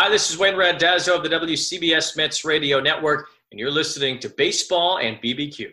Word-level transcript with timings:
Hi, 0.00 0.08
this 0.08 0.30
is 0.30 0.38
Wayne 0.38 0.54
Randazzo 0.54 1.16
of 1.16 1.24
the 1.24 1.28
WCBS 1.28 2.16
Mets 2.16 2.44
Radio 2.44 2.78
Network, 2.78 3.30
and 3.50 3.58
you're 3.58 3.68
listening 3.68 4.20
to 4.20 4.28
Baseball 4.28 4.98
and 4.98 5.20
BBQ. 5.20 5.72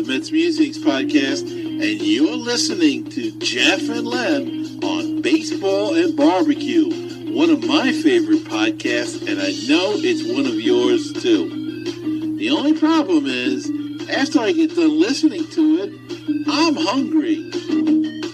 The 0.00 0.14
Mets 0.14 0.32
Musings 0.32 0.78
Podcast, 0.78 1.42
and 1.42 1.82
you're 2.00 2.34
listening 2.34 3.04
to 3.10 3.32
Jeff 3.32 3.80
and 3.90 4.06
Len 4.06 4.82
on 4.82 5.20
Baseball 5.20 5.94
and 5.94 6.16
Barbecue, 6.16 7.34
one 7.34 7.50
of 7.50 7.66
my 7.66 7.92
favorite 7.92 8.44
podcasts, 8.44 9.20
and 9.28 9.38
I 9.38 9.52
know 9.68 9.92
it's 9.98 10.24
one 10.24 10.46
of 10.46 10.58
yours 10.58 11.12
too. 11.12 11.84
The 12.38 12.48
only 12.48 12.78
problem 12.78 13.26
is, 13.26 13.70
after 14.08 14.40
I 14.40 14.52
get 14.52 14.74
done 14.74 14.98
listening 14.98 15.46
to 15.48 15.82
it, 15.82 15.92
I'm 16.48 16.76
hungry. 16.76 17.50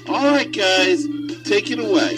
All 0.09 0.25
right, 0.25 0.53
guys, 0.53 1.05
take 1.43 1.73
it 1.73 1.81
away. 1.81 2.15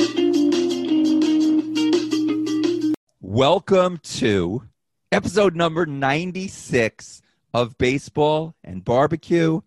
Welcome 3.22 3.96
to 4.02 4.64
episode 5.10 5.56
number 5.56 5.86
96 5.86 7.22
of 7.54 7.76
Baseball 7.78 8.54
and 8.64 8.84
Barbecue. 8.84 9.60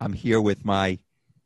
I'm 0.00 0.12
here 0.12 0.40
with 0.40 0.64
my 0.64 0.98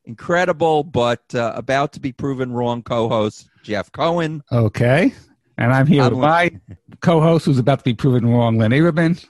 incredible 0.05 0.85
but 0.85 1.23
uh, 1.35 1.53
about 1.55 1.93
to 1.93 2.01
be 2.01 2.13
proven 2.13 2.53
wrong 2.53 2.83
co 2.83 3.09
host, 3.09 3.49
Jeff 3.63 3.91
Cohen. 3.93 4.43
Okay. 4.51 5.15
And 5.59 5.73
I'm 5.73 5.87
here 5.87 6.03
I'm 6.03 6.11
with 6.11 6.21
my 6.21 6.51
co 7.01 7.21
host 7.21 7.47
who's 7.47 7.59
about 7.59 7.79
to 7.81 7.85
be 7.85 7.95
proven 7.95 8.27
wrong, 8.27 8.59
Len 8.59 8.71
Averman. 8.71 9.25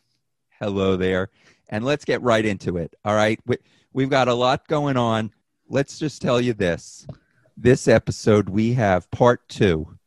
Hello 0.61 0.97
there. 0.97 1.31
And 1.69 1.85
let's 1.85 2.05
get 2.05 2.23
right 2.23 2.45
into 2.45 2.77
it. 2.77 2.95
All 3.05 3.15
right. 3.15 3.39
We, 3.47 3.57
we've 3.93 4.11
got 4.11 4.29
a 4.29 4.35
lot 4.35 4.67
going 4.69 4.97
on. 4.97 5.33
Let's 5.69 5.99
just 5.99 6.21
tell 6.21 6.41
you 6.41 6.53
this 6.53 7.07
this 7.61 7.89
episode, 7.89 8.49
we 8.49 8.73
have 8.73 9.11
part 9.11 9.47
two 9.49 9.99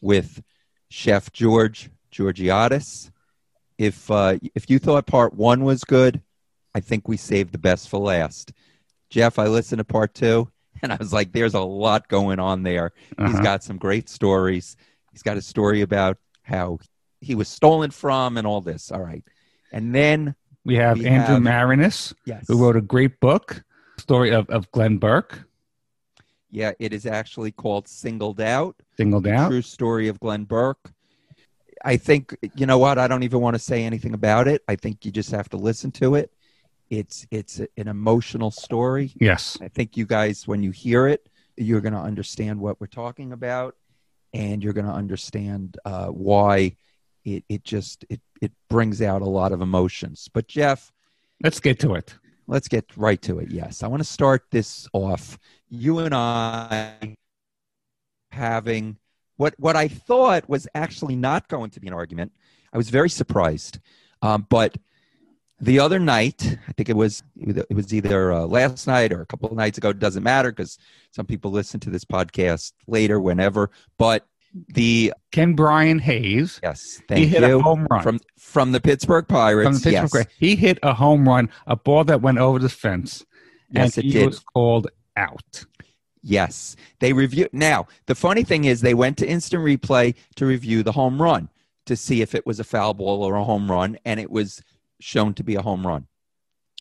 with 0.00 0.42
Chef 0.88 1.30
George 1.32 1.90
Georgiadis. 2.10 3.10
If 3.78 4.10
uh, 4.10 4.38
if 4.54 4.68
you 4.70 4.78
thought 4.78 5.06
part 5.06 5.34
one 5.34 5.64
was 5.64 5.84
good, 5.84 6.20
I 6.74 6.80
think 6.80 7.08
we 7.08 7.16
saved 7.16 7.52
the 7.52 7.58
best 7.58 7.88
for 7.88 7.98
last. 7.98 8.52
Jeff, 9.10 9.38
I 9.38 9.46
listened 9.46 9.78
to 9.78 9.84
part 9.84 10.14
two, 10.14 10.50
and 10.82 10.92
I 10.92 10.96
was 10.96 11.12
like, 11.12 11.32
"There's 11.32 11.54
a 11.54 11.60
lot 11.60 12.08
going 12.08 12.38
on 12.38 12.62
there. 12.62 12.92
He's 13.18 13.34
Uh-huh. 13.34 13.42
got 13.42 13.62
some 13.64 13.78
great 13.78 14.08
stories. 14.08 14.76
He's 15.10 15.22
got 15.22 15.36
a 15.36 15.42
story 15.42 15.80
about 15.82 16.18
how 16.42 16.78
he 17.20 17.34
was 17.34 17.48
stolen 17.48 17.90
from 17.90 18.36
and 18.36 18.46
all 18.46 18.60
this. 18.60 18.90
All 18.90 19.00
right, 19.02 19.24
and 19.72 19.94
then 19.94 20.34
We 20.64 20.76
have 20.76 20.98
We 20.98 21.06
Andrew 21.06 21.34
have- 21.34 21.42
Maraniss, 21.42 22.14
yes, 22.24 22.44
who 22.48 22.56
wrote 22.62 22.76
a 22.76 22.80
great 22.80 23.18
book, 23.20 23.64
story 23.98 24.30
of, 24.30 24.48
of 24.48 24.70
Glenn 24.70 24.98
Burke, 24.98 25.44
yeah, 26.50 26.72
it 26.78 26.92
is 26.92 27.04
actually 27.06 27.52
called 27.52 27.88
"Singled 27.88 28.40
Out." 28.40 28.76
singled 28.96 29.26
out. 29.26 29.48
True 29.48 29.62
story 29.62 30.08
of 30.08 30.20
Glenn 30.20 30.44
Burke. 30.44 30.92
I 31.84 31.96
think 31.96 32.36
you 32.54 32.66
know 32.66 32.78
what. 32.78 32.98
I 32.98 33.08
don't 33.08 33.22
even 33.24 33.40
want 33.40 33.54
to 33.54 33.58
say 33.58 33.84
anything 33.84 34.14
about 34.14 34.48
it. 34.48 34.62
I 34.68 34.76
think 34.76 35.04
you 35.04 35.10
just 35.10 35.30
have 35.32 35.48
to 35.50 35.56
listen 35.56 35.90
to 35.92 36.14
it. 36.14 36.32
It's 36.90 37.26
it's 37.30 37.58
an 37.58 37.88
emotional 37.88 38.50
story. 38.50 39.12
Yes. 39.20 39.58
I 39.60 39.68
think 39.68 39.96
you 39.96 40.06
guys, 40.06 40.46
when 40.46 40.62
you 40.62 40.70
hear 40.70 41.06
it, 41.08 41.28
you're 41.56 41.80
going 41.80 41.94
to 41.94 41.98
understand 42.00 42.60
what 42.60 42.80
we're 42.80 42.86
talking 42.86 43.32
about, 43.32 43.74
and 44.32 44.62
you're 44.62 44.72
going 44.74 44.86
to 44.86 44.92
understand 44.92 45.78
uh, 45.84 46.06
why 46.08 46.76
it 47.24 47.44
it 47.48 47.64
just 47.64 48.04
it 48.10 48.20
it 48.40 48.52
brings 48.68 49.00
out 49.02 49.22
a 49.22 49.28
lot 49.28 49.52
of 49.52 49.60
emotions. 49.60 50.28
But 50.32 50.48
Jeff, 50.48 50.92
Let's 51.42 51.60
get 51.60 51.80
to 51.80 51.94
it. 51.94 52.14
let's 52.46 52.68
get 52.68 52.84
right 52.96 53.20
to 53.22 53.38
it. 53.40 53.50
Yes, 53.50 53.82
I 53.82 53.88
want 53.88 54.00
to 54.02 54.08
start 54.08 54.44
this 54.50 54.86
off. 54.92 55.38
You 55.68 56.00
and 56.00 56.14
I 56.14 57.16
having 58.30 58.96
what 59.42 59.54
what 59.58 59.76
I 59.76 59.88
thought 59.88 60.48
was 60.48 60.66
actually 60.74 61.16
not 61.16 61.48
going 61.48 61.70
to 61.70 61.80
be 61.80 61.88
an 61.88 61.94
argument. 61.94 62.32
I 62.72 62.76
was 62.78 62.88
very 62.90 63.10
surprised, 63.10 63.78
um, 64.22 64.46
but 64.48 64.76
the 65.60 65.78
other 65.78 65.98
night, 66.00 66.58
I 66.68 66.72
think 66.72 66.88
it 66.88 66.96
was 66.96 67.22
it 67.36 67.74
was 67.74 67.92
either 67.94 68.32
uh, 68.32 68.46
last 68.46 68.86
night 68.86 69.12
or 69.12 69.20
a 69.20 69.26
couple 69.26 69.48
of 69.50 69.56
nights 69.56 69.78
ago. 69.78 69.90
It 69.90 69.98
doesn't 69.98 70.22
matter 70.22 70.50
because 70.50 70.78
some 71.10 71.26
people 71.26 71.50
listen 71.50 71.78
to 71.80 71.90
this 71.90 72.04
podcast 72.04 72.72
later, 72.86 73.20
whenever. 73.20 73.70
But 73.98 74.26
the 74.74 75.12
Ke'Bryan 75.32 76.00
Hayes. 76.00 76.60
yes, 76.62 76.96
he 76.96 77.02
thank 77.08 77.28
hit 77.28 77.42
a 77.42 77.58
home 77.60 77.86
run 77.90 78.02
from 78.02 78.20
from 78.38 78.72
the 78.72 78.80
Pittsburgh 78.80 79.26
Pirates. 79.28 79.66
from 79.82 79.92
the 79.92 79.98
Pittsburgh. 79.98 80.26
yes. 80.28 80.36
He 80.38 80.56
hit 80.56 80.78
a 80.82 80.94
home 80.94 81.28
run, 81.28 81.48
a 81.66 81.76
ball 81.76 82.04
that 82.04 82.20
went 82.22 82.38
over 82.38 82.58
the 82.58 82.68
fence, 82.68 83.24
Yes, 83.70 83.96
and 83.96 84.04
it 84.04 84.08
he 84.08 84.12
did. 84.12 84.26
was 84.26 84.40
called 84.40 84.88
out. 85.16 85.64
Yes, 86.22 86.76
they 87.00 87.12
review. 87.12 87.48
Now, 87.52 87.88
the 88.06 88.14
funny 88.14 88.44
thing 88.44 88.64
is, 88.64 88.80
they 88.80 88.94
went 88.94 89.18
to 89.18 89.28
instant 89.28 89.64
replay 89.64 90.14
to 90.36 90.46
review 90.46 90.82
the 90.82 90.92
home 90.92 91.20
run 91.20 91.48
to 91.86 91.96
see 91.96 92.22
if 92.22 92.34
it 92.34 92.46
was 92.46 92.60
a 92.60 92.64
foul 92.64 92.94
ball 92.94 93.24
or 93.24 93.34
a 93.34 93.44
home 93.44 93.70
run, 93.70 93.98
and 94.04 94.20
it 94.20 94.30
was 94.30 94.62
shown 95.00 95.34
to 95.34 95.42
be 95.42 95.56
a 95.56 95.62
home 95.62 95.84
run 95.84 96.06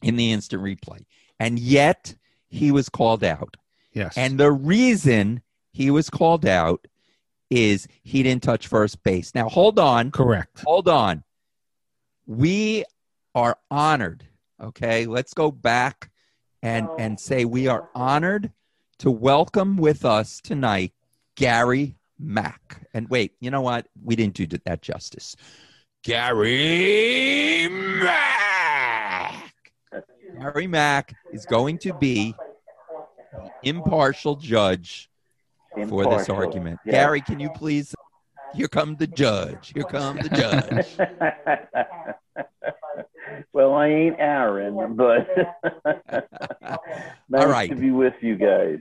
in 0.03 0.15
the 0.15 0.31
instant 0.31 0.61
replay. 0.61 1.05
And 1.39 1.57
yet, 1.57 2.15
he 2.49 2.71
was 2.71 2.87
called 2.87 3.23
out. 3.23 3.57
Yes. 3.93 4.15
And 4.15 4.39
the 4.39 4.51
reason 4.51 5.41
he 5.73 5.89
was 5.89 6.09
called 6.09 6.45
out 6.45 6.85
is 7.49 7.87
he 8.03 8.23
didn't 8.23 8.43
touch 8.43 8.67
first 8.67 9.01
base. 9.03 9.33
Now, 9.33 9.49
hold 9.49 9.79
on. 9.79 10.11
correct. 10.11 10.61
Hold 10.63 10.87
on. 10.87 11.23
We 12.27 12.85
are 13.33 13.57
honored. 13.69 14.25
Okay, 14.61 15.07
let's 15.07 15.33
go 15.33 15.51
back 15.51 16.11
and 16.61 16.87
and 16.99 17.13
oh. 17.13 17.17
say 17.17 17.45
we 17.45 17.67
are 17.67 17.89
honored 17.95 18.51
to 19.01 19.09
welcome 19.09 19.77
with 19.77 20.05
us 20.05 20.39
tonight 20.41 20.93
Gary 21.35 21.95
Mack. 22.19 22.85
And 22.93 23.09
wait, 23.09 23.33
you 23.39 23.49
know 23.49 23.61
what? 23.61 23.87
We 24.03 24.15
didn't 24.15 24.35
do 24.35 24.45
that 24.45 24.83
justice. 24.83 25.35
Gary 26.03 27.67
Mack. 27.67 29.53
Gary 30.39 30.67
Mack 30.67 31.15
is 31.33 31.47
going 31.47 31.79
to 31.79 31.93
be 31.95 32.35
the 33.33 33.49
impartial 33.63 34.35
judge 34.35 35.09
for 35.89 36.05
this 36.05 36.29
argument. 36.29 36.79
Yeah. 36.85 36.91
Gary, 36.91 37.21
can 37.21 37.39
you 37.39 37.49
please? 37.49 37.95
Here 38.53 38.67
come 38.67 38.97
the 38.97 39.07
judge. 39.07 39.71
Here 39.73 39.83
come 39.83 40.17
the 40.17 40.29
judge. 40.29 40.95
well, 43.51 43.73
I 43.73 43.87
ain't 43.87 44.19
Aaron, 44.19 44.95
but 44.95 45.27
nice 47.27 47.43
All 47.43 47.47
right. 47.47 47.69
to 47.71 47.75
be 47.75 47.89
with 47.89 48.13
you 48.21 48.35
guys. 48.35 48.77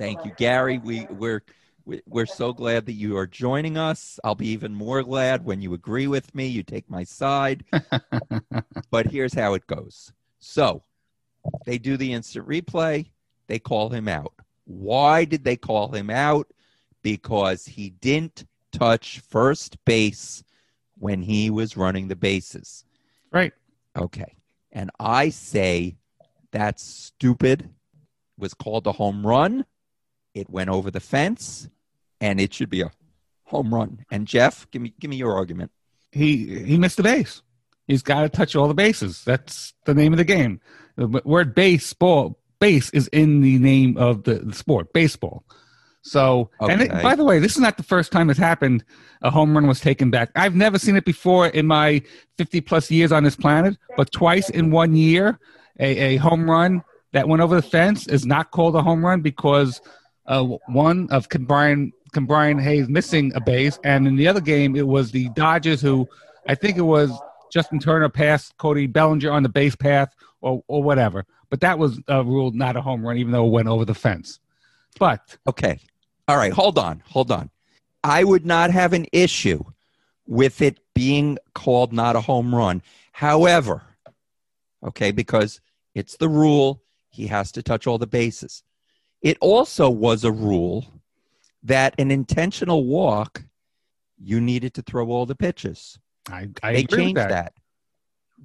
Thank 0.00 0.24
you, 0.24 0.32
Gary. 0.38 0.78
We 0.78 1.06
we're 1.10 1.42
we- 1.84 2.00
we're 2.06 2.24
so 2.24 2.54
glad 2.54 2.86
that 2.86 2.94
you 2.94 3.18
are 3.18 3.26
joining 3.26 3.76
us. 3.76 4.18
I'll 4.24 4.34
be 4.34 4.48
even 4.48 4.74
more 4.74 5.02
glad 5.02 5.44
when 5.44 5.60
you 5.60 5.74
agree 5.74 6.06
with 6.06 6.34
me. 6.34 6.46
You 6.46 6.62
take 6.62 6.88
my 6.88 7.04
side. 7.04 7.64
but 8.90 9.06
here's 9.06 9.34
how 9.34 9.52
it 9.52 9.66
goes. 9.66 10.10
So 10.38 10.82
they 11.66 11.76
do 11.76 11.98
the 11.98 12.14
instant 12.14 12.48
replay. 12.48 13.10
They 13.46 13.58
call 13.58 13.90
him 13.90 14.08
out. 14.08 14.32
Why 14.64 15.26
did 15.26 15.44
they 15.44 15.56
call 15.56 15.88
him 15.88 16.08
out? 16.08 16.46
Because 17.02 17.66
he 17.66 17.90
didn't 17.90 18.46
touch 18.72 19.20
first 19.20 19.76
base 19.84 20.42
when 20.98 21.20
he 21.20 21.50
was 21.50 21.76
running 21.76 22.08
the 22.08 22.16
bases. 22.16 22.86
Right. 23.30 23.52
Okay. 23.98 24.36
And 24.72 24.90
I 24.98 25.28
say 25.28 25.96
that's 26.52 26.82
stupid. 26.82 27.68
Was 28.38 28.54
called 28.54 28.86
a 28.86 28.92
home 28.92 29.26
run. 29.26 29.66
It 30.40 30.50
went 30.50 30.70
over 30.70 30.90
the 30.90 31.00
fence, 31.00 31.68
and 32.20 32.40
it 32.40 32.54
should 32.54 32.70
be 32.70 32.80
a 32.80 32.90
home 33.44 33.74
run. 33.74 34.04
And 34.10 34.26
Jeff, 34.26 34.70
give 34.70 34.80
me 34.80 34.94
give 34.98 35.10
me 35.10 35.16
your 35.16 35.34
argument. 35.34 35.70
He 36.12 36.64
he 36.64 36.78
missed 36.78 36.96
the 36.96 37.02
base. 37.02 37.42
He's 37.86 38.02
got 38.02 38.22
to 38.22 38.28
touch 38.28 38.54
all 38.56 38.68
the 38.68 38.74
bases. 38.74 39.24
That's 39.24 39.74
the 39.84 39.94
name 39.94 40.12
of 40.12 40.16
the 40.16 40.24
game. 40.24 40.60
The 40.96 41.08
word 41.24 41.54
baseball 41.54 42.38
base 42.60 42.90
is 42.90 43.08
in 43.08 43.40
the 43.40 43.58
name 43.58 43.96
of 43.96 44.24
the, 44.24 44.34
the 44.34 44.54
sport, 44.54 44.92
baseball. 44.92 45.44
So, 46.02 46.50
and 46.60 46.80
it, 46.80 46.90
by 47.02 47.14
the 47.14 47.24
way, 47.24 47.40
this 47.40 47.52
is 47.52 47.58
not 47.58 47.76
the 47.76 47.82
first 47.82 48.12
time 48.12 48.30
it's 48.30 48.38
happened. 48.38 48.84
A 49.22 49.30
home 49.30 49.54
run 49.54 49.66
was 49.66 49.80
taken 49.80 50.10
back. 50.10 50.30
I've 50.34 50.54
never 50.54 50.78
seen 50.78 50.96
it 50.96 51.04
before 51.04 51.48
in 51.48 51.66
my 51.66 52.02
50 52.38 52.60
plus 52.62 52.90
years 52.90 53.12
on 53.12 53.24
this 53.24 53.36
planet, 53.36 53.76
but 53.96 54.10
twice 54.12 54.48
in 54.48 54.70
one 54.70 54.94
year, 54.94 55.38
a, 55.78 56.14
a 56.14 56.16
home 56.16 56.48
run 56.48 56.82
that 57.12 57.28
went 57.28 57.42
over 57.42 57.56
the 57.56 57.62
fence 57.62 58.06
is 58.06 58.24
not 58.24 58.50
called 58.50 58.76
a 58.76 58.82
home 58.82 59.04
run 59.04 59.20
because 59.20 59.80
uh, 60.30 60.44
one 60.68 61.08
of 61.10 61.28
Brian 61.40 61.92
Brian 62.12 62.58
Hayes 62.58 62.88
missing 62.88 63.32
a 63.34 63.40
base, 63.40 63.78
and 63.84 64.06
in 64.06 64.16
the 64.16 64.28
other 64.28 64.40
game 64.40 64.76
it 64.76 64.86
was 64.86 65.10
the 65.10 65.28
Dodgers 65.30 65.82
who 65.82 66.08
I 66.48 66.54
think 66.54 66.78
it 66.78 66.82
was 66.82 67.10
Justin 67.52 67.80
Turner 67.80 68.08
passed 68.08 68.56
Cody 68.56 68.86
Bellinger 68.86 69.30
on 69.30 69.42
the 69.42 69.48
base 69.48 69.76
path 69.76 70.14
or 70.40 70.62
or 70.68 70.82
whatever. 70.82 71.26
But 71.50 71.60
that 71.60 71.78
was 71.78 72.00
uh, 72.08 72.24
ruled 72.24 72.54
not 72.54 72.76
a 72.76 72.80
home 72.80 73.04
run, 73.04 73.18
even 73.18 73.32
though 73.32 73.46
it 73.46 73.50
went 73.50 73.68
over 73.68 73.84
the 73.84 73.94
fence. 73.94 74.38
But 74.98 75.36
Okay. 75.46 75.80
All 76.28 76.36
right. 76.36 76.52
Hold 76.52 76.78
on. 76.78 77.02
Hold 77.06 77.32
on. 77.32 77.50
I 78.04 78.22
would 78.22 78.46
not 78.46 78.70
have 78.70 78.92
an 78.92 79.06
issue 79.12 79.64
with 80.26 80.62
it 80.62 80.78
being 80.94 81.38
called 81.54 81.92
not 81.92 82.14
a 82.14 82.20
home 82.20 82.54
run. 82.54 82.82
However, 83.12 83.82
okay, 84.84 85.10
because 85.10 85.60
it's 85.94 86.16
the 86.16 86.28
rule, 86.28 86.82
he 87.08 87.26
has 87.26 87.50
to 87.52 87.64
touch 87.64 87.88
all 87.88 87.98
the 87.98 88.06
bases. 88.06 88.62
It 89.22 89.36
also 89.40 89.90
was 89.90 90.24
a 90.24 90.32
rule 90.32 90.86
that 91.64 91.94
an 91.98 92.10
intentional 92.10 92.86
walk, 92.86 93.42
you 94.18 94.40
needed 94.40 94.74
to 94.74 94.82
throw 94.82 95.10
all 95.10 95.26
the 95.26 95.34
pitches. 95.34 95.98
I, 96.30 96.48
I 96.62 96.72
they 96.72 96.80
agree 96.80 96.82
with 96.82 96.90
changed 96.98 97.16
that. 97.16 97.28
that. 97.28 97.52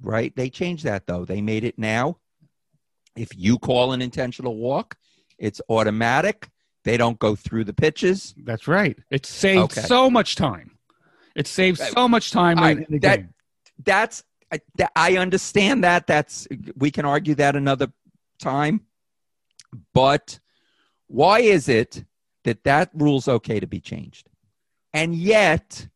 Right? 0.02 0.34
They 0.36 0.50
changed 0.50 0.84
that 0.84 1.06
though. 1.06 1.24
They 1.24 1.40
made 1.40 1.64
it 1.64 1.78
now. 1.78 2.18
If 3.16 3.30
you 3.36 3.58
call 3.58 3.92
an 3.92 4.02
intentional 4.02 4.56
walk, 4.56 4.96
it's 5.38 5.60
automatic. 5.70 6.50
They 6.84 6.96
don't 6.98 7.18
go 7.18 7.34
through 7.34 7.64
the 7.64 7.72
pitches. 7.72 8.34
That's 8.44 8.68
right. 8.68 8.98
It 9.10 9.24
saves 9.26 9.64
Okay. 9.78 9.80
so 9.80 10.10
much 10.10 10.36
time. 10.36 10.72
It 11.34 11.46
saves 11.46 11.80
so 11.90 12.06
much 12.08 12.30
time 12.30 12.58
All 12.58 12.64
in, 12.66 12.76
right, 12.78 12.86
in 12.88 12.92
the 12.94 12.98
that- 13.00 13.16
game. 13.16 13.34
That's 13.84 14.24
I, 14.52 14.60
that- 14.76 14.92
I 14.94 15.16
understand 15.16 15.84
that. 15.84 16.06
That's 16.06 16.46
we 16.76 16.90
can 16.90 17.04
argue 17.04 17.34
that 17.36 17.56
another 17.56 17.88
time. 18.38 18.82
But 19.92 20.38
why 21.08 21.40
is 21.40 21.68
it 21.68 22.04
that 22.44 22.64
that 22.64 22.90
rule's 22.94 23.28
okay 23.28 23.60
to 23.60 23.66
be 23.66 23.80
changed? 23.80 24.28
And 24.92 25.14
yet 25.14 25.88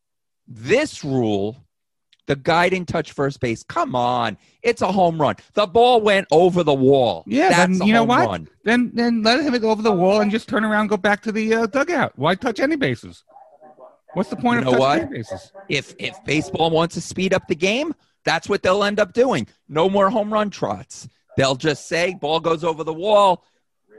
this 0.46 1.04
rule 1.04 1.64
the 2.30 2.36
guy 2.36 2.68
didn't 2.68 2.86
touch 2.86 3.10
first 3.10 3.40
base. 3.40 3.64
Come 3.64 3.96
on. 3.96 4.38
It's 4.62 4.82
a 4.82 4.92
home 4.92 5.20
run. 5.20 5.34
The 5.54 5.66
ball 5.66 6.00
went 6.00 6.28
over 6.30 6.62
the 6.62 6.72
wall. 6.72 7.24
Yeah, 7.26 7.48
That's 7.48 7.78
then 7.80 7.88
you 7.88 7.92
know 7.92 8.04
what? 8.04 8.28
run. 8.28 8.48
Then 8.62 8.92
then 8.94 9.24
let 9.24 9.40
him 9.40 9.58
go 9.60 9.70
over 9.70 9.82
the 9.82 9.90
wall 9.90 10.20
and 10.20 10.30
just 10.30 10.48
turn 10.48 10.64
around, 10.64 10.82
and 10.82 10.90
go 10.90 10.96
back 10.96 11.22
to 11.22 11.32
the 11.32 11.52
uh, 11.52 11.66
dugout. 11.66 12.12
Why 12.14 12.36
touch 12.36 12.60
any 12.60 12.76
bases? 12.76 13.24
What's 14.14 14.30
the 14.30 14.36
point 14.36 14.62
You 14.62 14.68
of 14.68 14.74
know 14.74 14.78
touching 14.78 15.02
what? 15.08 15.10
bases? 15.10 15.52
if 15.68 15.92
if 15.98 16.22
baseball 16.24 16.70
wants 16.70 16.94
to 16.94 17.00
speed 17.00 17.34
up 17.34 17.48
the 17.48 17.56
game, 17.56 17.96
that's 18.24 18.48
what 18.48 18.62
they'll 18.62 18.84
end 18.84 19.00
up 19.00 19.12
doing. 19.12 19.48
No 19.68 19.90
more 19.90 20.08
home 20.08 20.32
run 20.32 20.50
trots. 20.50 21.08
They'll 21.36 21.56
just 21.56 21.88
say 21.88 22.14
ball 22.14 22.38
goes 22.38 22.62
over 22.62 22.84
the 22.84 22.92
wall, 22.94 23.44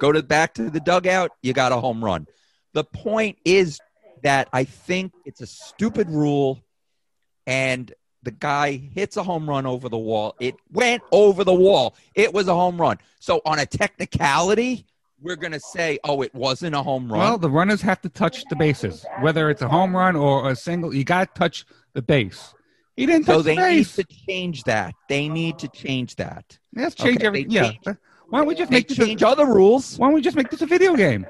go 0.01 0.11
to 0.11 0.23
back 0.23 0.55
to 0.55 0.69
the 0.71 0.79
dugout, 0.79 1.29
you 1.43 1.53
got 1.53 1.71
a 1.71 1.77
home 1.77 2.03
run. 2.03 2.25
The 2.73 2.83
point 2.83 3.37
is 3.45 3.79
that 4.23 4.49
I 4.51 4.63
think 4.63 5.13
it's 5.25 5.41
a 5.41 5.45
stupid 5.45 6.09
rule 6.09 6.59
and 7.45 7.93
the 8.23 8.31
guy 8.31 8.77
hits 8.77 9.15
a 9.17 9.23
home 9.23 9.47
run 9.47 9.65
over 9.67 9.89
the 9.89 9.97
wall. 9.97 10.35
It 10.39 10.55
went 10.71 11.03
over 11.11 11.43
the 11.43 11.53
wall. 11.53 11.95
It 12.15 12.33
was 12.33 12.47
a 12.47 12.53
home 12.55 12.81
run. 12.81 12.97
So 13.19 13.41
on 13.45 13.59
a 13.59 13.65
technicality, 13.65 14.85
we're 15.21 15.35
going 15.35 15.51
to 15.53 15.59
say, 15.59 15.99
"Oh, 16.03 16.21
it 16.23 16.33
wasn't 16.33 16.75
a 16.75 16.81
home 16.81 17.11
run." 17.11 17.19
Well, 17.19 17.37
the 17.37 17.49
runners 17.49 17.81
have 17.83 18.01
to 18.01 18.09
touch 18.09 18.43
the 18.49 18.55
bases, 18.55 19.05
whether 19.21 19.49
it's 19.51 19.61
a 19.61 19.67
home 19.69 19.95
run 19.95 20.15
or 20.15 20.49
a 20.49 20.55
single. 20.55 20.93
You 20.95 21.03
got 21.03 21.33
to 21.35 21.39
touch 21.39 21.65
the 21.93 22.01
base. 22.01 22.53
He 22.95 23.05
didn't 23.05 23.25
touch 23.25 23.43
the 23.43 23.55
so 23.55 23.55
they 23.55 23.75
need 23.75 23.85
to 23.87 24.03
change 24.03 24.63
that. 24.63 24.93
They 25.09 25.29
need 25.29 25.59
to 25.59 25.67
change 25.67 26.15
that. 26.15 26.57
Let's 26.75 26.95
change 26.95 27.17
Okay, 27.17 27.27
everything. 27.27 27.51
Yeah. 27.51 27.71
change- 27.85 27.97
Why 28.31 28.39
don't 28.39 28.47
we 28.47 28.55
just 28.55 28.71
They 28.71 28.77
make 28.77 28.87
this? 28.87 28.97
A, 28.97 29.05
change 29.05 29.23
other 29.23 29.45
rules, 29.45 29.97
why 29.99 30.07
don't 30.07 30.15
we 30.15 30.21
just 30.21 30.37
make 30.37 30.49
this 30.49 30.61
a 30.61 30.65
video 30.65 30.95
game? 30.95 31.25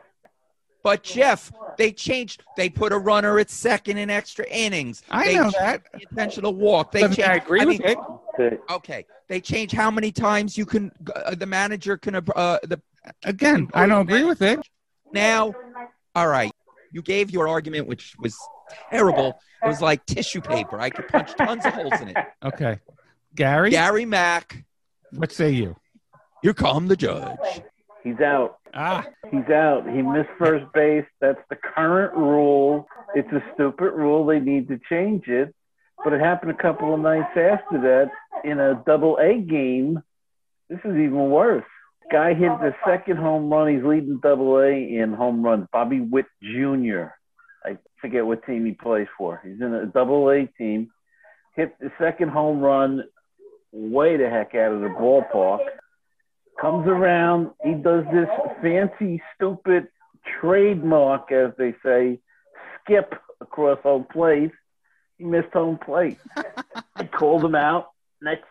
but 0.83 1.03
Jeff, 1.03 1.51
they 1.77 1.91
changed. 1.91 2.43
They 2.57 2.67
put 2.69 2.91
a 2.91 2.97
runner 2.97 3.37
at 3.37 3.49
second 3.51 3.97
in 3.97 4.09
extra 4.09 4.45
innings. 4.49 5.03
I 5.11 5.25
They 5.25 5.35
know 5.35 5.43
changed 5.43 5.57
that. 5.59 5.83
the 5.93 6.01
intentional 6.09 6.55
walk. 6.55 6.91
They 6.91 7.01
Doesn't 7.01 7.17
changed. 7.17 7.29
I 7.29 7.35
agree 7.35 7.61
I 7.61 7.65
with 7.65 7.79
mean, 7.79 7.97
it. 8.39 8.61
Okay, 8.71 9.05
they 9.29 9.39
change 9.41 9.71
how 9.73 9.91
many 9.91 10.11
times 10.11 10.57
you 10.57 10.65
can. 10.65 10.91
Uh, 11.15 11.35
the 11.35 11.45
manager 11.45 11.97
can. 11.97 12.15
Uh, 12.15 12.21
the 12.63 12.81
Again, 13.23 13.67
I 13.73 13.85
don't 13.87 14.01
agree 14.01 14.23
with 14.23 14.41
it. 14.43 14.59
now. 15.11 15.53
All 16.15 16.27
right, 16.27 16.51
you 16.91 17.01
gave 17.01 17.29
your 17.31 17.47
argument, 17.47 17.87
which 17.87 18.15
was 18.19 18.35
terrible. 18.91 19.39
It 19.63 19.67
was 19.67 19.81
like 19.81 20.05
tissue 20.07 20.41
paper. 20.41 20.79
I 20.79 20.89
could 20.91 21.07
punch 21.07 21.31
tons 21.35 21.65
of 21.65 21.73
holes 21.73 21.99
in 22.01 22.09
it. 22.09 22.17
Okay, 22.43 22.79
Gary, 23.35 23.69
Gary 23.71 24.05
Mack, 24.05 24.65
what 25.11 25.31
say 25.31 25.51
you? 25.51 25.75
Here 26.41 26.53
come 26.53 26.87
the 26.87 26.95
judge. 26.95 27.61
He's 28.03 28.19
out. 28.19 28.57
Ah, 28.73 29.05
He's 29.29 29.49
out. 29.49 29.83
He 29.87 30.01
missed 30.01 30.29
first 30.39 30.65
base. 30.73 31.05
That's 31.19 31.39
the 31.49 31.55
current 31.55 32.13
rule. 32.15 32.87
It's 33.15 33.31
a 33.31 33.43
stupid 33.53 33.91
rule. 33.93 34.25
They 34.25 34.39
need 34.39 34.67
to 34.69 34.79
change 34.89 35.27
it. 35.27 35.53
But 36.03 36.13
it 36.13 36.19
happened 36.19 36.51
a 36.51 36.61
couple 36.61 36.93
of 36.93 36.99
nights 36.99 37.29
after 37.37 37.79
that 37.81 38.09
in 38.43 38.59
a 38.59 38.81
double 38.87 39.17
A 39.17 39.39
game. 39.39 40.01
This 40.69 40.79
is 40.79 40.91
even 40.95 41.29
worse. 41.29 41.65
Guy 42.11 42.33
hit 42.33 42.49
the 42.59 42.73
second 42.85 43.17
home 43.17 43.51
run. 43.51 43.73
He's 43.73 43.83
leading 43.83 44.19
double 44.23 44.57
A 44.57 44.71
in 44.71 45.13
home 45.13 45.43
runs. 45.43 45.67
Bobby 45.71 45.99
Witt 45.99 46.25
Jr. 46.41 47.09
I 47.63 47.77
forget 48.01 48.25
what 48.25 48.43
team 48.45 48.65
he 48.65 48.71
plays 48.71 49.07
for. 49.17 49.41
He's 49.45 49.61
in 49.61 49.73
a 49.73 49.85
double 49.85 50.29
A 50.31 50.47
team. 50.57 50.89
Hit 51.55 51.75
the 51.79 51.91
second 51.99 52.29
home 52.29 52.61
run 52.61 53.03
way 53.71 54.17
the 54.17 54.29
heck 54.29 54.55
out 54.55 54.73
of 54.73 54.81
the 54.81 54.87
ballpark 54.87 55.59
comes 56.59 56.87
around. 56.87 57.51
He 57.63 57.73
does 57.73 58.05
this 58.11 58.29
fancy, 58.61 59.21
stupid 59.35 59.87
trademark, 60.39 61.31
as 61.31 61.51
they 61.57 61.75
say, 61.83 62.19
skip 62.83 63.13
across 63.39 63.79
home 63.81 64.05
plate. 64.11 64.51
He 65.17 65.25
missed 65.25 65.53
home 65.53 65.77
plate. 65.77 66.17
they 66.97 67.05
called 67.05 67.43
him 67.43 67.55
out. 67.55 67.89
Next 68.21 68.45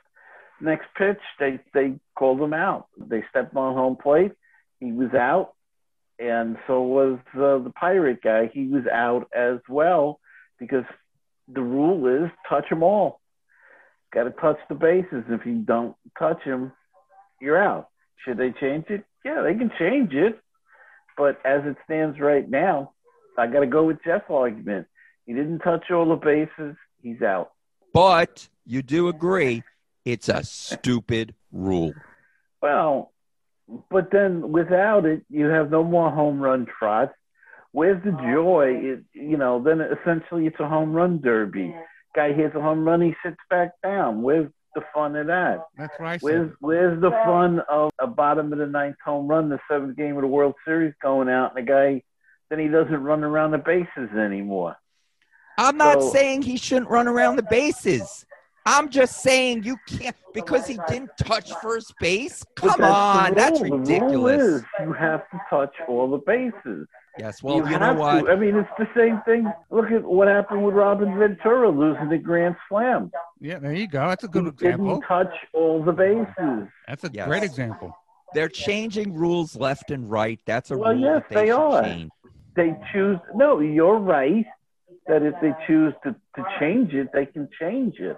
next 0.61 0.87
pitch, 0.97 1.21
they 1.39 1.61
they 1.75 1.95
called 2.17 2.41
him 2.41 2.53
out. 2.53 2.87
They 2.99 3.25
stepped 3.31 3.57
on 3.57 3.75
home 3.75 3.97
plate. 3.97 4.33
He 4.79 4.93
was 4.93 5.13
out, 5.15 5.55
and 6.19 6.57
so 6.67 6.83
was 6.83 7.19
uh, 7.35 7.59
the 7.59 7.73
pirate 7.75 8.23
guy. 8.23 8.51
He 8.53 8.67
was 8.67 8.87
out 8.87 9.29
as 9.35 9.59
well 9.69 10.21
because 10.59 10.85
the 11.53 11.63
rule 11.63 12.25
is 12.25 12.31
touch 12.49 12.69
them 12.69 12.83
all. 12.83 13.21
Got 14.13 14.25
to 14.25 14.31
touch 14.31 14.59
the 14.69 14.75
bases. 14.75 15.25
If 15.29 15.47
you 15.47 15.59
don't 15.59 15.95
touch 16.19 16.45
them, 16.45 16.73
you're 17.41 17.63
out. 17.63 17.89
Should 18.25 18.39
they 18.39 18.53
change 18.61 18.87
it? 18.89 19.05
Yeah, 19.25 19.43
they 19.43 19.55
can 19.55 19.71
change 19.79 20.13
it. 20.13 20.41
But 21.17 21.39
as 21.45 21.63
it 21.65 21.77
stands 21.85 22.19
right 22.21 22.49
now, 22.49 22.93
I 23.37 23.47
got 23.47 23.61
to 23.61 23.67
go 23.67 23.85
with 23.85 23.99
Jeff's 24.05 24.25
argument. 24.31 24.87
He 25.27 25.33
didn't 25.33 25.61
touch 25.61 25.91
all 25.91 26.09
the 26.09 26.17
bases. 26.17 26.77
He's 27.03 27.23
out. 27.23 27.53
But 27.93 28.49
you 28.65 28.83
do 28.83 29.09
agree 29.09 29.63
it's 30.05 30.29
a 30.29 30.43
stupid 30.45 31.35
rule. 31.53 31.93
Well, 32.63 33.13
but 33.91 34.11
then 34.11 34.53
without 34.53 35.05
it, 35.07 35.23
you 35.29 35.47
have 35.47 35.71
no 35.71 35.85
more 35.85 36.11
home 36.11 36.41
run 36.41 36.67
trots. 36.79 37.13
Where's 37.73 38.03
the 38.03 38.17
oh, 38.19 38.33
joy? 38.33 38.65
It, 38.81 39.05
you 39.13 39.37
know, 39.37 39.63
then 39.63 39.81
essentially 39.81 40.47
it's 40.47 40.59
a 40.61 40.69
home 40.69 40.93
run 40.93 41.21
derby. 41.21 41.75
Guy 42.15 42.33
hits 42.33 42.55
a 42.57 42.61
home 42.61 42.85
run, 42.87 43.01
he 43.01 43.15
sits 43.25 43.37
back 43.49 43.73
down. 43.83 44.23
Where's 44.23 44.51
the 44.75 44.83
fun 44.95 45.17
of 45.17 45.27
that? 45.29 45.67
that's 45.77 45.99
right. 46.01 46.21
Where's 46.23 46.51
where's 46.61 47.01
the 47.01 47.11
fun 47.11 47.61
of 47.69 47.91
a 48.01 48.07
bottom 48.07 48.53
of 48.53 48.59
the 48.59 48.67
ninth 48.67 48.97
home 49.05 49.27
run, 49.29 49.49
the 49.49 49.59
seventh 49.71 49.97
game 49.97 50.17
of 50.17 50.23
the 50.23 50.29
World 50.29 50.55
Series 50.67 50.95
going 51.03 51.29
out, 51.29 51.57
and 51.57 51.67
the 51.67 51.71
guy 51.71 52.03
then 52.51 52.59
he 52.59 52.67
doesn't 52.69 53.03
run 53.03 53.23
around 53.23 53.53
the 53.53 53.59
bases 53.59 54.11
anymore. 54.19 54.77
I'm 55.59 55.77
not 55.77 56.01
So- 56.03 56.11
saying 56.11 56.43
he 56.43 56.57
shouldn't 56.57 56.91
run 56.91 57.07
around 57.07 57.37
the 57.37 57.45
bases. 57.45 58.25
I'm 58.67 58.91
just 58.91 59.23
saying 59.23 59.63
you 59.63 59.77
can't 59.89 60.17
because 60.35 60.67
he 60.67 60.79
didn't 60.89 61.11
touch 61.17 61.51
first 61.63 61.95
base. 61.99 62.45
Come 62.57 62.69
that's 62.69 62.79
the 62.79 62.87
on, 62.87 63.35
that's 63.35 63.61
rule. 63.61 63.71
The 63.71 64.01
rule 64.01 64.01
ridiculous. 64.25 64.43
is 64.43 64.65
you 64.81 64.93
have 64.93 65.29
to 65.31 65.41
touch 65.49 65.75
all 65.89 66.11
the 66.11 66.19
bases. 66.19 66.87
Yes, 67.19 67.43
well, 67.43 67.57
you, 67.57 67.65
you, 67.65 67.71
know 67.79 67.79
have 67.87 67.99
what? 67.99 68.21
To. 68.27 68.31
I 68.31 68.37
mean, 68.37 68.55
it's 68.57 68.69
the 68.79 68.89
same 68.97 69.21
thing. 69.27 69.51
Look 69.71 69.91
at 69.91 70.05
what 70.05 70.29
happened 70.29 70.65
with 70.65 70.75
Robin 70.75 71.19
Ventura 71.19 71.69
losing 71.71 72.09
the 72.09 72.19
Grand 72.19 72.57
Slam. 72.69 73.11
Yeah, 73.41 73.59
there 73.59 73.73
you 73.73 73.89
go. 73.89 74.07
That's 74.09 74.25
a 74.25 74.29
He 74.29 74.33
good 74.33 74.47
example. 74.47 74.87
didn't 74.87 75.03
touch 75.09 75.33
all 75.53 75.83
the 75.83 75.93
bases. 75.93 76.69
That's 76.87 77.05
a 77.05 77.11
Yes. 77.13 77.27
great 77.27 77.43
example. 77.43 77.93
They're 78.33 78.49
changing 78.49 79.13
rules 79.15 79.57
left 79.57 79.91
and 79.91 80.09
right. 80.09 80.39
That's 80.47 80.71
a 80.71 80.79
Well, 80.79 80.93
rule 80.93 81.01
yes, 81.01 81.23
that 81.29 81.35
they, 81.35 81.41
they 81.43 81.47
should 81.49 81.59
are. 81.59 81.83
change. 81.83 82.11
They 82.55 82.77
choose. 82.93 83.19
No, 83.35 83.59
you're 83.59 83.99
right. 83.99 84.47
That 85.09 85.23
if 85.23 85.35
they 85.43 85.53
choose 85.67 85.93
to, 86.05 86.15
to 86.37 86.45
change 86.61 86.95
it, 86.95 87.09
they 87.13 87.27
can 87.27 87.49
change 87.61 87.97
it. 87.99 88.17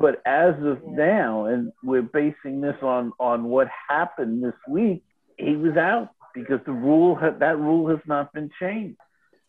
But 0.00 0.20
as 0.26 0.54
of 0.64 0.82
now, 0.84 1.44
and 1.44 1.72
we're 1.84 2.02
basing 2.02 2.60
this 2.60 2.74
on 2.82 3.12
on 3.20 3.44
what 3.44 3.68
happened 3.88 4.42
this 4.42 4.54
week, 4.68 5.04
he 5.38 5.54
was 5.54 5.76
out 5.76 6.08
because 6.34 6.60
the 6.66 6.72
rule 6.72 7.14
ha- 7.14 7.36
that 7.38 7.58
rule 7.58 7.88
has 7.88 8.00
not 8.06 8.32
been 8.32 8.50
changed. 8.60 8.98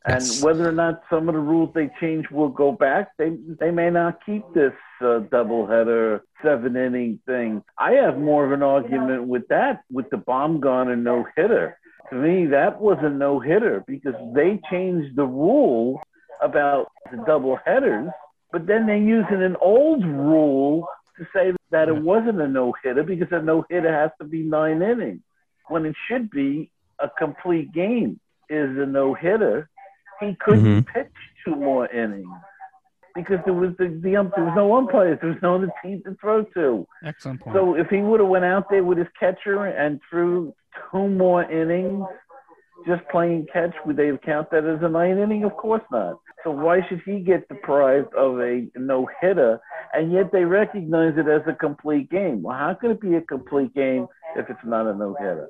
And 0.05 0.25
Yes. 0.27 0.43
whether 0.43 0.67
or 0.69 0.71
not 0.71 1.01
some 1.09 1.27
of 1.27 1.33
the 1.33 1.41
rules 1.41 1.71
they 1.73 1.89
change 1.99 2.29
will 2.31 2.49
go 2.49 2.71
back, 2.71 3.09
they 3.17 3.31
they 3.59 3.71
may 3.71 3.89
not 3.89 4.23
keep 4.25 4.43
this 4.53 4.73
uh, 5.01 5.21
doubleheader 5.33 6.21
seven 6.43 6.75
inning 6.77 7.19
thing. 7.25 7.63
I 7.79 7.93
have 7.93 8.17
more 8.17 8.45
of 8.45 8.51
an 8.51 8.61
argument 8.63 9.27
with 9.27 9.47
that, 9.49 9.81
with 9.91 10.09
the 10.11 10.17
Bumgarner 10.17 10.97
no 10.97 11.25
hitter. 11.35 11.77
To 12.11 12.15
me, 12.15 12.45
that 12.47 12.79
was 12.79 12.99
a 13.01 13.09
no 13.09 13.39
hitter 13.39 13.83
because 13.87 14.13
they 14.35 14.59
changed 14.69 15.15
the 15.15 15.25
rule 15.25 16.01
about 16.41 16.91
the 17.11 17.17
double 17.25 17.57
headers, 17.65 18.09
but 18.51 18.67
then 18.67 18.85
they're 18.85 18.97
using 18.97 19.41
an 19.41 19.55
old 19.59 20.05
rule 20.05 20.87
to 21.17 21.25
say 21.33 21.51
that 21.71 21.87
it 21.87 21.97
wasn't 22.03 22.39
a 22.41 22.47
no 22.47 22.73
hitter 22.83 23.03
because 23.03 23.29
a 23.31 23.41
no 23.41 23.65
hitter 23.69 23.91
has 23.91 24.11
to 24.21 24.27
be 24.27 24.43
nine 24.43 24.83
innings 24.83 25.21
when 25.67 25.85
it 25.85 25.95
should 26.07 26.29
be 26.29 26.69
a 26.99 27.09
complete 27.17 27.71
game 27.73 28.19
is 28.49 28.77
a 28.77 28.85
no 28.85 29.13
hitter. 29.13 29.69
He 30.19 30.35
couldn't 30.35 30.83
Mhm. 30.83 30.87
pitch 30.93 31.11
two 31.43 31.55
more 31.55 31.87
innings 31.87 32.29
because 33.15 33.39
there 33.45 33.53
was 33.53 33.75
the, 33.77 33.87
the 34.01 34.15
ump, 34.15 34.35
there 34.35 34.45
was 34.45 34.53
no 34.55 34.75
umpires, 34.75 35.19
there 35.21 35.29
was 35.29 35.41
no 35.41 35.55
other 35.55 35.71
team 35.83 36.01
to 36.03 36.15
throw 36.15 36.43
to. 36.43 36.87
Excellent 37.03 37.41
point. 37.41 37.55
So 37.55 37.75
if 37.75 37.89
he 37.89 38.01
would 38.01 38.19
have 38.19 38.29
went 38.29 38.45
out 38.45 38.69
there 38.69 38.83
with 38.83 38.97
his 38.97 39.07
catcher 39.19 39.65
and 39.65 39.99
threw 40.09 40.53
two 40.91 41.07
more 41.07 41.43
innings, 41.43 42.05
just 42.88 43.01
playing 43.10 43.48
catch, 43.51 43.74
would 43.86 43.98
they 43.98 44.12
count 44.24 44.51
that 44.51 44.65
as 44.65 44.79
a 44.82 44.89
nine 44.89 45.17
inning? 45.17 45.44
Of 45.44 45.55
course 45.58 45.84
not. 45.91 46.20
So 46.44 46.51
why 46.51 46.82
should 46.88 47.01
he 47.05 47.20
get 47.20 47.48
deprived 47.48 48.13
of 48.13 48.39
a 48.39 48.67
no 48.75 49.08
hitter? 49.22 49.60
And 49.94 50.12
yet 50.12 50.32
they 50.32 50.44
recognize 50.44 51.13
it 51.17 51.27
as 51.27 51.41
a 51.48 51.53
complete 51.53 52.10
game. 52.10 52.44
Well, 52.44 52.58
how 52.58 52.74
can 52.74 52.91
it 52.91 53.01
be 53.01 53.15
a 53.15 53.22
complete 53.22 53.74
game 53.74 54.08
if 54.36 54.50
it's 54.50 54.60
not 54.65 54.86
a 54.86 54.94
no 54.94 55.15
hitter? 55.17 55.48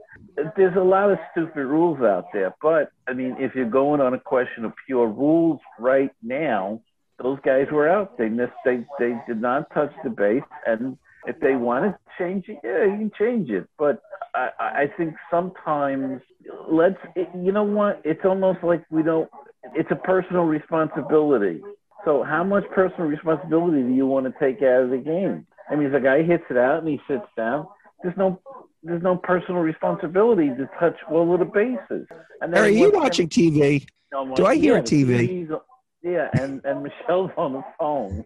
There's 0.55 0.75
a 0.77 0.83
lot 0.83 1.11
of 1.11 1.17
stupid 1.31 1.65
rules 1.65 2.01
out 2.01 2.25
there, 2.31 2.55
but 2.61 2.91
I 3.07 3.13
mean, 3.13 3.35
if 3.39 3.55
you're 3.55 3.69
going 3.69 4.01
on 4.01 4.13
a 4.13 4.19
question 4.19 4.63
of 4.63 4.73
pure 4.85 5.07
rules 5.07 5.59
right 5.79 6.11
now, 6.21 6.81
those 7.21 7.39
guys 7.45 7.67
were 7.71 7.89
out. 7.89 8.17
They 8.17 8.29
missed. 8.29 8.51
They 8.65 8.85
they 8.99 9.15
did 9.27 9.41
not 9.41 9.73
touch 9.73 9.91
the 10.03 10.09
base, 10.09 10.43
and 10.65 10.97
if 11.27 11.39
they 11.39 11.55
want 11.55 11.85
to 11.85 11.97
change 12.17 12.45
it, 12.47 12.59
yeah, 12.63 12.85
you 12.85 12.97
can 12.97 13.11
change 13.17 13.49
it. 13.49 13.67
But 13.77 14.01
I, 14.33 14.49
I 14.59 14.85
think 14.97 15.15
sometimes 15.29 16.21
let's. 16.69 16.97
You 17.15 17.51
know 17.51 17.63
what? 17.63 18.01
It's 18.03 18.21
almost 18.25 18.63
like 18.63 18.83
we 18.89 19.03
don't. 19.03 19.29
It's 19.75 19.89
a 19.91 19.95
personal 19.95 20.43
responsibility. 20.43 21.61
So 22.03 22.23
how 22.23 22.43
much 22.43 22.63
personal 22.73 23.07
responsibility 23.07 23.81
do 23.81 23.93
you 23.93 24.05
want 24.05 24.25
to 24.27 24.33
take 24.39 24.61
out 24.61 24.83
of 24.83 24.89
the 24.91 24.97
game? 24.97 25.47
I 25.69 25.75
mean, 25.75 25.87
if 25.87 25.93
a 25.93 25.99
guy 25.99 26.21
hits 26.21 26.43
it 26.49 26.57
out 26.57 26.79
and 26.79 26.87
he 26.87 26.99
sits 27.07 27.25
down, 27.35 27.67
there's 28.03 28.15
no 28.17 28.39
there's 28.83 29.01
no 29.01 29.17
personal 29.17 29.61
responsibility 29.61 30.49
to 30.49 30.69
touch 30.79 30.95
all 31.09 31.33
of 31.33 31.39
the 31.39 31.45
bases. 31.45 32.07
And 32.41 32.53
Harry, 32.53 32.67
are 32.67 32.69
you 32.69 32.91
watching 32.91 33.27
TV? 33.27 33.87
I'm 34.15 34.33
Do 34.35 34.45
I 34.45 34.55
hear 34.55 34.75
yeah, 34.75 34.81
TV? 34.81 35.59
The 36.05 36.09
TV's 36.09 36.29
Yeah, 36.33 36.41
and, 36.41 36.65
and 36.65 36.83
Michelle's 36.83 37.31
on 37.37 37.53
the 37.53 37.63
phone. 37.79 38.25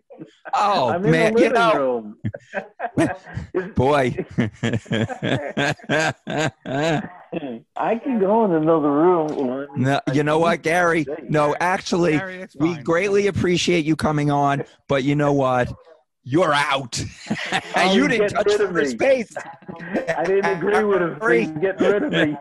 Oh 0.54 0.90
I'm 0.90 1.06
in 1.06 1.12
man, 1.12 1.34
the 1.34 1.42
you 1.42 1.50
living 1.50 1.60
know, 1.60 2.16
room. 3.54 3.74
Boy. 3.76 4.26
I 7.78 7.96
can 7.96 8.20
go 8.20 8.46
in 8.46 8.52
another 8.52 8.92
room. 8.92 9.68
no, 9.78 10.02
you 10.14 10.24
know 10.24 10.40
what, 10.40 10.62
Gary? 10.62 11.06
No, 11.30 11.56
actually, 11.60 12.18
Gary, 12.18 12.48
we 12.60 12.78
greatly 12.80 13.28
appreciate 13.28 13.86
you 13.86 13.96
coming 13.96 14.32
on, 14.32 14.64
but 14.88 15.04
you 15.04 15.16
know 15.16 15.34
what? 15.34 15.72
You're 16.32 16.54
out. 16.54 17.04
Oh, 17.76 17.94
you 17.94 18.08
didn't 18.08 18.30
touch 18.30 18.46
the 18.58 18.66
of 18.66 18.74
me. 18.74 18.82
first 18.82 18.98
base. 18.98 19.34
I 20.18 20.24
didn't 20.26 20.58
agree 20.58 20.84
with 20.84 21.02
him. 21.02 21.20
Free. 21.20 21.40
He's 21.42 21.52
getting 21.52 21.88
rid 21.88 22.04
of 22.04 22.12
me. 22.12 22.38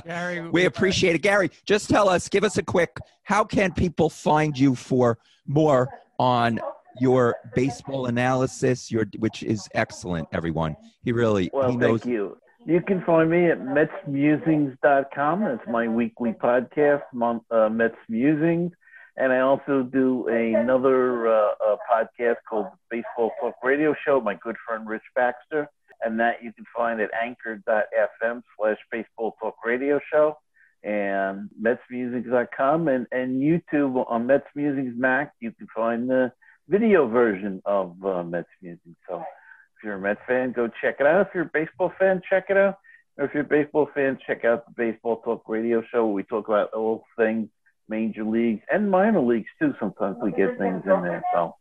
Gary, 0.04 0.48
We 0.50 0.64
appreciate 0.64 1.14
it, 1.14 1.22
Gary. 1.22 1.50
Just 1.64 1.88
tell 1.90 2.08
us, 2.08 2.28
give 2.28 2.42
us 2.44 2.56
a 2.58 2.62
quick. 2.62 2.96
How 3.22 3.44
can 3.44 3.72
people 3.72 4.08
find 4.10 4.58
you 4.58 4.74
for 4.74 5.18
more 5.46 5.88
on 6.18 6.58
your 7.00 7.36
baseball 7.54 8.06
analysis? 8.06 8.90
Your 8.90 9.04
which 9.18 9.42
is 9.42 9.68
excellent. 9.74 10.28
Everyone, 10.32 10.76
he 11.02 11.12
really 11.12 11.50
Well, 11.52 11.70
he 11.70 11.76
knows. 11.76 12.00
thank 12.02 12.12
you. 12.12 12.38
You 12.64 12.80
can 12.80 13.02
find 13.04 13.30
me 13.30 13.50
at 13.50 13.60
MetsMusings.com. 13.60 15.40
That's 15.44 15.68
my 15.68 15.86
weekly 15.86 16.32
podcast, 16.32 17.02
Mon- 17.12 17.42
uh, 17.50 17.68
Mets 17.68 17.94
Musings. 18.08 18.72
And 19.16 19.32
I 19.32 19.40
also 19.40 19.82
do 19.82 20.28
another 20.28 21.28
uh, 21.28 21.76
podcast 21.90 22.36
called 22.48 22.66
Baseball 22.90 23.32
Talk 23.40 23.54
Radio 23.62 23.94
Show, 24.04 24.20
my 24.20 24.34
good 24.34 24.56
friend 24.66 24.86
Rich 24.86 25.02
Baxter. 25.14 25.68
And 26.02 26.20
that 26.20 26.42
you 26.42 26.52
can 26.52 26.66
find 26.76 27.00
at 27.00 27.10
anchor.fm 27.14 28.42
slash 28.58 28.76
baseball 28.92 29.34
talk 29.40 29.56
radio 29.64 29.98
show 30.12 30.36
and 30.82 31.48
metsmusings.com 31.60 32.88
and, 32.88 33.06
and 33.10 33.42
YouTube 33.42 34.04
on 34.08 34.26
Mets 34.26 34.46
Musings 34.54 34.92
Mac. 34.96 35.32
You 35.40 35.52
can 35.52 35.66
find 35.74 36.10
the 36.10 36.32
video 36.68 37.08
version 37.08 37.62
of 37.64 37.96
uh, 38.04 38.22
Mets 38.22 38.48
Musings. 38.60 38.96
So 39.08 39.20
if 39.20 39.84
you're 39.84 39.94
a 39.94 40.00
Mets 40.00 40.20
fan, 40.28 40.52
go 40.52 40.68
check 40.82 40.96
it 41.00 41.06
out. 41.06 41.28
If 41.28 41.34
you're 41.34 41.44
a 41.44 41.50
baseball 41.52 41.92
fan, 41.98 42.20
check 42.28 42.46
it 42.50 42.58
out. 42.58 42.78
Or 43.16 43.24
if 43.24 43.32
you're 43.32 43.44
a 43.44 43.46
baseball 43.46 43.88
fan, 43.94 44.18
check 44.26 44.44
out 44.44 44.66
the 44.66 44.72
Baseball 44.76 45.22
Talk 45.22 45.44
Radio 45.48 45.82
Show 45.90 46.06
we 46.08 46.22
talk 46.22 46.48
about 46.48 46.74
all 46.74 47.04
things 47.16 47.48
major 47.88 48.24
leagues 48.24 48.62
and 48.72 48.90
minor 48.90 49.20
leagues 49.20 49.48
too. 49.60 49.74
Sometimes 49.78 50.16
we 50.22 50.32
get 50.32 50.58
things 50.58 50.82
in 50.84 51.02
there. 51.02 51.22
So 51.34 51.56